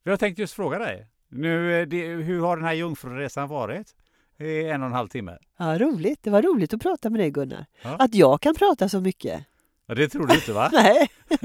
Jag 0.02 0.20
tänkte 0.20 0.42
just 0.42 0.54
fråga 0.54 0.78
dig. 0.78 1.08
Nu, 1.34 1.80
eh, 1.80 1.86
det, 1.86 2.06
hur 2.06 2.40
har 2.40 2.56
den 2.56 2.66
här 2.66 2.74
jungfruresan 2.74 3.48
varit? 3.48 3.94
En 4.38 4.82
och 4.82 4.86
en 4.86 4.92
halv 4.92 5.08
timme. 5.08 5.38
Ja, 5.58 5.78
roligt. 5.78 6.22
Det 6.22 6.30
var 6.30 6.42
roligt 6.42 6.74
att 6.74 6.82
prata 6.82 7.10
med 7.10 7.20
dig 7.20 7.30
Gunnar. 7.30 7.66
Ja. 7.82 7.96
Att 7.98 8.14
jag 8.14 8.40
kan 8.40 8.54
prata 8.54 8.88
så 8.88 9.00
mycket. 9.00 9.44
Ja, 9.86 9.94
det 9.94 10.08
tror 10.08 10.26
du 10.26 10.34
inte 10.34 10.52
va? 10.52 10.70
Nej. 10.72 11.08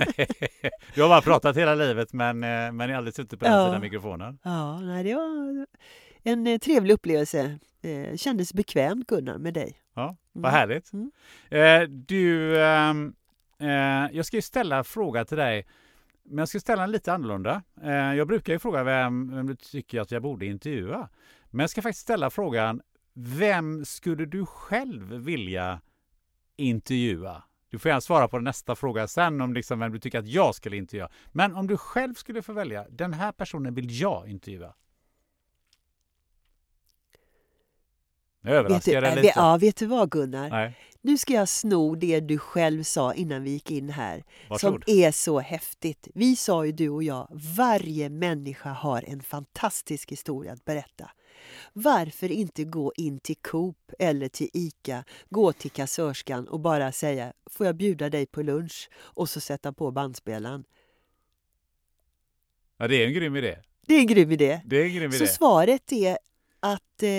du 0.95 1.01
har 1.01 1.09
bara 1.09 1.21
pratat 1.21 1.57
hela 1.57 1.75
livet 1.75 2.13
men, 2.13 2.43
eh, 2.43 2.71
men 2.71 2.95
aldrig 2.95 3.13
suttit 3.13 3.39
på 3.39 3.45
den 3.45 3.53
ja. 3.53 3.65
sidan 3.65 3.81
mikrofonen. 3.81 4.39
Ja, 4.43 4.79
nej, 4.79 5.03
det 5.03 5.15
var 5.15 5.65
en 6.23 6.47
eh, 6.47 6.57
trevlig 6.57 6.93
upplevelse. 6.93 7.59
Eh, 7.81 8.15
kändes 8.15 8.53
bekvämt 8.53 9.07
Gunnar 9.07 9.37
med 9.37 9.53
dig. 9.53 9.77
Ja, 9.95 10.15
vad 10.31 10.51
mm. 10.51 10.59
härligt. 10.59 10.93
Mm. 10.93 11.11
Eh, 11.49 11.89
du, 11.89 12.61
ehm, 12.63 13.13
eh, 13.59 14.17
jag 14.17 14.25
ska 14.25 14.37
ju 14.37 14.41
ställa 14.41 14.77
en 14.77 14.83
fråga 14.83 15.25
till 15.25 15.37
dig. 15.37 15.65
Men 16.29 16.37
jag 16.37 16.49
ska 16.49 16.59
ställa 16.59 16.81
den 16.81 16.91
lite 16.91 17.13
annorlunda. 17.13 17.63
Eh, 17.83 17.91
jag 17.91 18.27
brukar 18.27 18.53
ju 18.53 18.59
fråga 18.59 18.83
vem, 18.83 19.35
vem 19.35 19.47
du 19.47 19.55
tycker 19.55 20.01
att 20.01 20.11
jag 20.11 20.21
borde 20.21 20.45
intervjua. 20.45 21.09
Men 21.49 21.59
jag 21.59 21.69
ska 21.69 21.81
faktiskt 21.81 22.01
ställa 22.01 22.29
frågan, 22.29 22.81
vem 23.13 23.85
skulle 23.85 24.25
du 24.25 24.45
själv 24.45 25.13
vilja 25.13 25.81
intervjua? 26.55 27.43
Du 27.69 27.79
får 27.79 27.89
gärna 27.89 28.01
svara 28.01 28.27
på 28.27 28.39
nästa 28.39 28.75
fråga 28.75 29.07
sen 29.07 29.41
om 29.41 29.53
liksom 29.53 29.79
vem 29.79 29.91
du 29.91 29.99
tycker 29.99 30.19
att 30.19 30.27
jag 30.27 30.55
skulle 30.55 30.77
intervjua. 30.77 31.09
Men 31.31 31.55
om 31.55 31.67
du 31.67 31.77
själv 31.77 32.13
skulle 32.13 32.41
få 32.41 32.53
välja, 32.53 32.85
den 32.89 33.13
här 33.13 33.31
personen 33.31 33.73
vill 33.73 34.01
jag 34.01 34.27
intervjua. 34.27 34.73
Överraskar 38.43 38.91
jag 38.91 39.03
dig 39.03 39.15
lite? 39.15 39.33
Ja, 39.35 39.57
vet 39.57 39.77
du 39.77 39.85
vad 39.85 40.09
Gunnar? 40.09 40.49
Nej. 40.49 40.77
Nu 41.01 41.17
ska 41.17 41.33
jag 41.33 41.49
sno 41.49 41.95
det 41.95 42.19
du 42.19 42.37
själv 42.37 42.83
sa 42.83 43.13
innan 43.13 43.43
vi 43.43 43.49
gick 43.49 43.71
in 43.71 43.89
här. 43.89 44.23
Varsågod. 44.49 44.83
Som 44.83 44.93
är 44.95 45.11
så 45.11 45.39
häftigt. 45.39 46.07
Vi 46.13 46.35
sa 46.35 46.65
ju 46.65 46.71
du 46.71 46.89
och 46.89 47.03
jag, 47.03 47.27
varje 47.57 48.09
människa 48.09 48.69
har 48.69 49.03
en 49.07 49.23
fantastisk 49.23 50.11
historia 50.11 50.53
att 50.53 50.65
berätta. 50.65 51.11
Varför 51.73 52.31
inte 52.31 52.63
gå 52.63 52.93
in 52.95 53.19
till 53.19 53.35
Coop 53.35 53.91
eller 53.99 54.27
till 54.27 54.49
ICA, 54.53 55.03
gå 55.29 55.53
till 55.53 55.71
kassörskan 55.71 56.47
och 56.47 56.59
bara 56.59 56.91
säga 56.91 57.33
får 57.45 57.65
jag 57.65 57.75
bjuda 57.75 58.09
dig 58.09 58.25
på 58.25 58.41
lunch 58.41 58.89
och 58.95 59.29
så 59.29 59.39
sätta 59.39 59.73
på 59.73 59.91
bandspelaren. 59.91 60.63
Ja, 62.77 62.87
det 62.87 63.03
är 63.03 63.07
en 63.07 63.13
grym 63.13 63.35
idé. 63.35 63.57
Det 63.87 63.93
är 63.93 63.99
en 63.99 64.07
grym 64.07 64.31
idé. 64.31 64.61
Det 64.65 64.77
är 64.81 64.85
en 64.85 64.93
grym 64.93 65.11
idé. 65.11 65.27
Så 65.27 65.33
svaret 65.33 65.91
är 65.91 66.17
att 66.59 67.03
eh, 67.03 67.09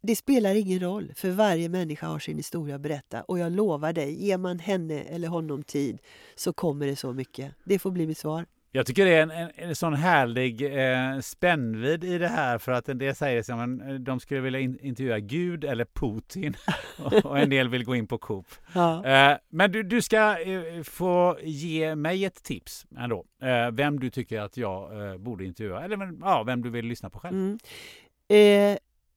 det 0.00 0.16
spelar 0.16 0.54
ingen 0.54 0.80
roll, 0.80 1.12
för 1.16 1.30
varje 1.30 1.68
människa 1.68 2.06
har 2.06 2.18
sin 2.18 2.36
historia 2.36 2.74
att 2.74 2.80
berätta. 2.80 3.22
Och 3.22 3.38
jag 3.38 3.52
lovar 3.52 3.92
dig, 3.92 4.26
ger 4.26 4.38
man 4.38 4.58
henne 4.58 5.00
eller 5.00 5.28
honom 5.28 5.62
tid 5.62 5.98
så 6.34 6.52
kommer 6.52 6.86
det 6.86 6.96
så 6.96 7.12
mycket. 7.12 7.54
Det 7.64 7.78
får 7.78 7.90
bli 7.90 8.06
mitt 8.06 8.18
svar. 8.18 8.46
Jag 8.72 8.86
tycker 8.86 9.04
det 9.04 9.14
är 9.14 9.22
en, 9.22 9.30
en, 9.30 9.50
en 9.56 9.76
sån 9.76 9.94
härlig 9.94 10.62
eh, 10.62 11.20
spännvidd 11.20 12.04
i 12.04 12.18
det 12.18 12.28
här 12.28 12.58
för 12.58 12.72
att 12.72 12.88
en 12.88 12.98
del 12.98 13.14
säger 13.14 13.40
att 13.40 13.48
eh, 13.48 13.94
de 13.94 14.20
skulle 14.20 14.40
vilja 14.40 14.60
in, 14.60 14.78
intervjua 14.80 15.18
Gud 15.18 15.64
eller 15.64 15.84
Putin 15.84 16.54
och 17.24 17.38
en 17.38 17.50
del 17.50 17.68
vill 17.68 17.84
gå 17.84 17.94
in 17.94 18.06
på 18.06 18.18
Coop. 18.18 18.46
Ja. 18.72 19.06
Eh, 19.06 19.36
men 19.48 19.72
du, 19.72 19.82
du 19.82 20.02
ska 20.02 20.40
eh, 20.40 20.82
få 20.82 21.38
ge 21.42 21.94
mig 21.94 22.24
ett 22.24 22.42
tips 22.42 22.86
ändå. 22.98 23.24
Eh, 23.42 23.70
vem 23.72 24.00
du 24.00 24.10
tycker 24.10 24.40
att 24.40 24.56
jag 24.56 25.10
eh, 25.10 25.18
borde 25.18 25.44
intervjua 25.44 25.84
eller 25.84 26.12
ja, 26.20 26.42
vem 26.42 26.62
du 26.62 26.70
vill 26.70 26.86
lyssna 26.86 27.10
på 27.10 27.18
själv. 27.18 27.36
Mm. 27.36 27.58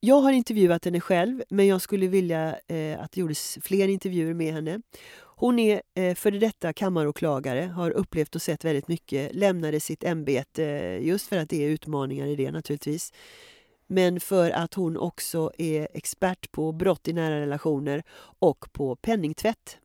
Jag 0.04 0.20
har 0.20 0.32
intervjuat 0.32 0.84
henne 0.84 1.00
själv, 1.00 1.42
men 1.48 1.66
jag 1.66 1.80
skulle 1.80 2.06
vilja 2.06 2.58
eh, 2.66 3.02
att 3.02 3.12
det 3.12 3.20
gjordes 3.20 3.58
fler 3.62 3.88
intervjuer 3.88 4.34
med 4.34 4.54
henne. 4.54 4.80
Hon 5.18 5.58
är 5.58 5.82
eh, 5.94 6.14
före 6.14 6.38
detta 6.38 6.72
kammaråklagare, 6.72 7.60
har 7.60 7.90
upplevt 7.90 8.34
och 8.34 8.42
sett 8.42 8.64
väldigt 8.64 8.88
mycket, 8.88 9.34
lämnade 9.34 9.80
sitt 9.80 10.04
ämbete 10.04 10.64
eh, 10.64 11.06
just 11.06 11.28
för 11.28 11.36
att 11.36 11.48
det 11.48 11.64
är 11.64 11.68
utmaningar 11.68 12.26
i 12.26 12.36
det 12.36 12.50
naturligtvis. 12.50 13.12
Men 13.86 14.20
för 14.20 14.50
att 14.50 14.74
hon 14.74 14.96
också 14.96 15.52
är 15.58 15.88
expert 15.94 16.52
på 16.52 16.72
brott 16.72 17.08
i 17.08 17.12
nära 17.12 17.40
relationer 17.40 18.02
och 18.38 18.72
på 18.72 18.96
penningtvätt. 18.96 19.78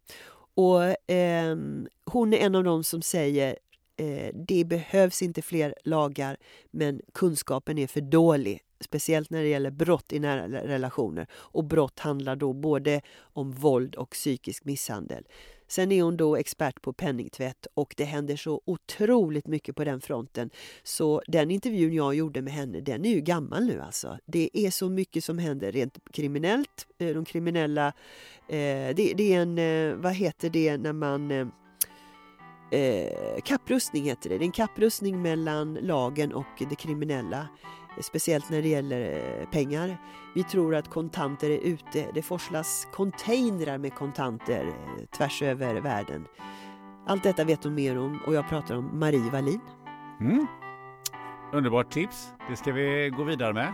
Och, 0.56 1.12
eh, 1.12 1.58
hon 2.06 2.34
är 2.34 2.38
en 2.38 2.56
av 2.56 2.64
dem 2.64 2.84
som 2.84 3.02
säger 3.02 3.58
eh, 3.98 4.36
det 4.48 4.66
behövs 4.66 5.22
inte 5.22 5.42
fler 5.42 5.76
lagar 5.84 6.38
men 6.72 7.02
kunskapen 7.14 7.78
är 7.78 7.88
för 7.88 8.02
dålig 8.02 8.62
speciellt 8.84 9.30
när 9.30 9.42
det 9.42 9.50
gäller 9.50 9.72
brott 9.72 10.14
i 10.14 10.20
nära 10.20 10.48
relationer. 10.48 11.28
Och 11.34 11.64
brott 11.64 12.00
handlar 12.00 12.36
då 12.36 12.54
både 12.54 13.02
om 13.20 13.52
våld 13.52 13.96
och 13.96 14.10
psykisk 14.10 14.66
misshandel. 14.66 15.24
Sen 15.68 15.92
är 15.92 16.04
hon 16.04 16.18
då 16.18 16.36
expert 16.36 16.82
på 16.82 16.94
penningtvätt 16.94 17.68
och 17.74 17.94
det 17.98 18.04
händer 18.04 18.36
så 18.36 18.62
otroligt 18.66 19.48
mycket 19.48 19.76
på 19.76 19.84
den 19.84 20.02
fronten. 20.02 20.50
Så 20.84 21.22
den 21.28 21.52
intervjun 21.52 21.94
jag 21.94 22.16
gjorde 22.16 22.42
med 22.42 22.54
henne, 22.54 22.80
den 22.80 23.06
är 23.06 23.10
ju 23.10 23.22
gammal 23.22 23.66
nu 23.66 23.82
alltså. 23.82 24.18
Det 24.26 24.50
är 24.54 24.72
så 24.72 24.90
mycket 24.90 25.24
som 25.24 25.38
händer 25.38 25.72
rent 25.72 25.98
kriminellt. 26.14 26.88
Eh, 26.98 27.14
de 27.14 27.26
kriminella, 27.26 27.88
eh, 28.48 28.96
det, 28.96 29.14
det, 29.18 29.34
är 29.34 29.42
en, 29.42 29.58
eh, 29.58 29.96
vad 29.96 30.14
heter 30.14 30.50
det 30.50 30.78
när 30.78 30.94
man 30.94 31.32
eh, 31.32 31.48
eh, 32.72 33.42
kapprustning 33.46 34.04
heter 34.04 34.30
det. 34.30 34.38
Det 34.38 34.44
är 34.44 34.46
en 34.46 34.52
kapprustning 34.52 35.22
mellan 35.22 35.74
lagen 35.74 36.34
och 36.34 36.64
det 36.70 36.76
kriminella. 36.76 37.48
Speciellt 38.02 38.50
när 38.50 38.62
det 38.62 38.68
gäller 38.68 39.02
eh, 39.02 39.50
pengar. 39.50 39.98
Vi 40.36 40.44
tror 40.44 40.76
att 40.76 40.90
kontanter 40.90 41.50
är 41.50 41.60
ute. 41.60 42.08
Det 42.14 42.22
forslas 42.22 42.88
containrar 42.94 43.78
med 43.78 43.96
kontanter 43.96 44.66
eh, 44.66 45.06
tvärs 45.18 45.42
över 45.42 45.76
världen. 45.76 46.26
Allt 47.08 47.24
detta 47.24 47.44
vet 47.44 47.64
hon 47.64 47.76
mer 47.76 47.98
om 47.98 48.20
och 48.28 48.34
jag 48.34 48.50
pratar 48.50 48.76
om 48.76 49.00
Marie 49.00 49.32
Wallin. 49.32 49.62
Mm. 50.20 50.48
Underbart 51.54 51.92
tips. 51.92 52.30
Det 52.50 52.56
ska 52.56 52.72
vi 52.72 53.10
gå 53.18 53.24
vidare 53.24 53.54
med. 53.54 53.74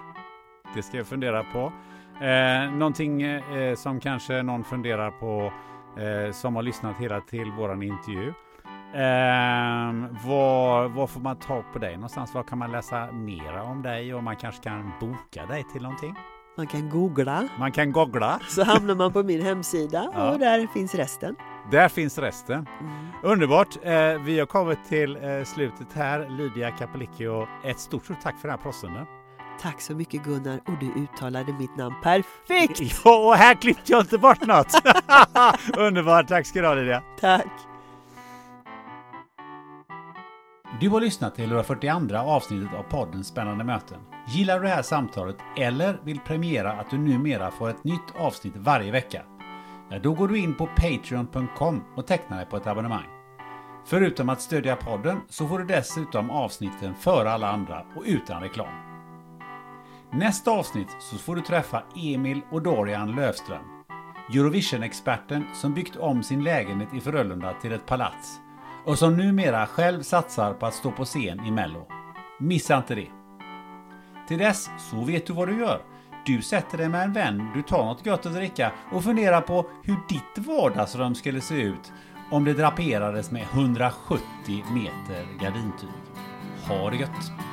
Det 0.76 0.84
ska 0.84 0.98
jag 0.98 1.08
fundera 1.08 1.44
på. 1.44 1.74
Eh, 2.26 2.72
någonting 2.72 3.22
eh, 3.22 3.76
som 3.76 4.00
kanske 4.00 4.44
någon 4.44 4.64
funderar 4.64 5.12
på 5.12 5.54
eh, 6.02 6.32
som 6.32 6.56
har 6.56 6.64
lyssnat 6.64 6.98
hela 6.98 7.22
till 7.22 7.52
våran 7.52 7.84
intervju. 7.84 8.34
Eh, 8.94 9.94
var, 10.28 10.90
var 10.90 11.08
får 11.08 11.22
man 11.22 11.36
tag 11.36 11.64
på 11.74 11.80
dig 11.80 11.96
någonstans? 11.96 12.34
Var 12.34 12.44
kan 12.44 12.58
man 12.58 12.72
läsa 12.72 13.12
mera 13.12 13.64
om 13.64 13.82
dig 13.82 14.14
och 14.14 14.24
man 14.24 14.36
kanske 14.36 14.64
kan 14.64 14.92
boka 15.00 15.46
dig 15.46 15.64
till 15.74 15.82
någonting? 15.82 16.16
Man 16.58 16.68
kan 16.68 16.90
googla. 16.90 17.48
Man 17.60 17.72
kan 17.72 17.92
googla. 17.92 18.40
Så 18.48 18.64
hamnar 18.64 18.96
man 18.96 19.14
på 19.14 19.24
min 19.24 19.42
hemsida 19.42 20.12
ja. 20.14 20.32
och 20.32 20.40
där 20.40 20.68
finns 20.68 20.96
resten. 20.96 21.36
Där 21.72 21.90
finns 21.90 22.18
resten. 22.18 22.68
Mm. 22.80 23.08
Underbart! 23.24 23.78
Eh, 23.84 24.22
vi 24.26 24.40
har 24.40 24.46
kommit 24.46 24.80
till 24.90 25.16
eh, 25.16 25.44
slutet 25.44 25.94
här. 25.94 26.30
Lydia 26.30 26.72
Capolicchio, 26.72 27.48
ett 27.66 27.80
stort, 27.80 28.06
stort 28.06 28.22
tack 28.24 28.36
för 28.42 28.48
den 28.48 28.58
här 28.58 28.64
pratstunden. 28.64 29.06
Tack 29.62 29.82
så 29.82 29.96
mycket 29.96 30.24
Gunnar 30.24 30.60
och 30.68 30.80
du 30.80 31.04
uttalade 31.04 31.54
mitt 31.54 31.78
namn 31.78 31.96
perfekt! 32.04 33.02
Ja, 33.06 33.28
och 33.28 33.36
här 33.36 33.56
klippte 33.56 33.92
jag 33.92 34.02
inte 34.02 34.18
bort 34.18 34.46
något! 34.48 34.74
Underbart! 35.78 36.28
Tack 36.28 36.46
ska 36.46 36.62
du 36.62 36.68
ha 36.68 36.74
Lydia! 36.74 37.04
Tack! 37.20 37.73
Du 40.80 40.90
har 40.90 41.02
lyssnat 41.02 41.36
till 41.36 41.50
det 41.50 41.64
42 41.64 42.18
avsnittet 42.18 42.74
av 42.74 42.84
podden 42.84 43.24
Spännande 43.24 43.64
möten. 43.64 43.98
Gillar 44.28 44.60
du 44.60 44.66
det 44.66 44.74
här 44.74 44.82
samtalet 44.82 45.36
eller 45.58 46.00
vill 46.04 46.20
premiera 46.20 46.72
att 46.72 46.90
du 46.90 46.98
numera 46.98 47.52
får 47.52 47.70
ett 47.70 47.84
nytt 47.84 48.16
avsnitt 48.16 48.54
varje 48.56 48.92
vecka? 48.92 49.22
Ja, 49.90 50.00
då 50.00 50.14
går 50.14 50.28
du 50.28 50.40
in 50.40 50.56
på 50.56 50.66
Patreon.com 50.68 51.84
och 51.96 52.08
tecknar 52.08 52.38
dig 52.38 52.46
på 52.46 52.58
ett 52.58 52.68
abonnemang. 52.68 53.06
Förutom 53.86 54.30
att 54.30 54.42
stödja 54.42 54.76
podden 54.76 55.18
så 55.30 55.48
får 55.48 55.60
du 55.60 55.66
dessutom 55.66 56.30
avsnitten 56.30 56.96
före 56.96 57.32
alla 57.32 57.48
andra 57.48 57.86
och 57.96 58.04
utan 58.06 58.42
reklam. 58.42 58.74
Nästa 60.14 60.52
avsnitt 60.52 60.96
så 61.00 61.18
får 61.18 61.36
du 61.36 61.42
träffa 61.42 61.84
Emil 61.96 62.42
och 62.52 62.62
Dorian 62.62 63.16
Löfström, 63.16 63.64
Eurovision-experten 64.34 65.44
som 65.54 65.74
byggt 65.74 65.96
om 65.96 66.24
sin 66.24 66.44
lägenhet 66.44 66.94
i 66.94 67.02
Frölunda 67.02 67.54
till 67.62 67.74
ett 67.74 67.86
palats 67.86 68.43
och 68.86 69.00
som 69.00 69.18
numera 69.18 69.68
själv 69.68 70.02
satsar 70.02 70.54
på 70.54 70.66
att 70.66 70.74
stå 70.74 70.92
på 70.92 71.06
scen 71.06 71.46
i 71.46 71.52
Mello. 71.52 71.88
Missa 72.40 72.78
inte 72.78 72.96
det! 72.96 73.10
Till 74.28 74.38
dess 74.38 74.70
så 74.78 75.04
vet 75.04 75.28
du 75.28 75.34
vad 75.34 75.48
du 75.48 75.60
gör. 75.60 75.82
Du 76.26 76.42
sätter 76.42 76.78
dig 76.78 76.90
med 76.90 77.04
en 77.04 77.14
vän, 77.14 77.52
du 77.56 77.62
tar 77.62 77.86
något 77.86 78.06
gött 78.06 78.26
att 78.26 78.34
dricka 78.34 78.72
och 78.92 79.04
funderar 79.04 79.42
på 79.42 79.66
hur 79.84 79.98
ditt 80.10 80.48
vardagsrum 80.48 81.16
skulle 81.16 81.42
se 81.42 81.62
ut 81.62 81.94
om 82.32 82.44
det 82.44 82.54
draperades 82.54 83.32
med 83.32 83.44
170 83.54 84.24
meter 84.74 85.28
gardintyg. 85.42 85.90
Ha 86.68 86.90
det 86.90 86.98
gött! 86.98 87.53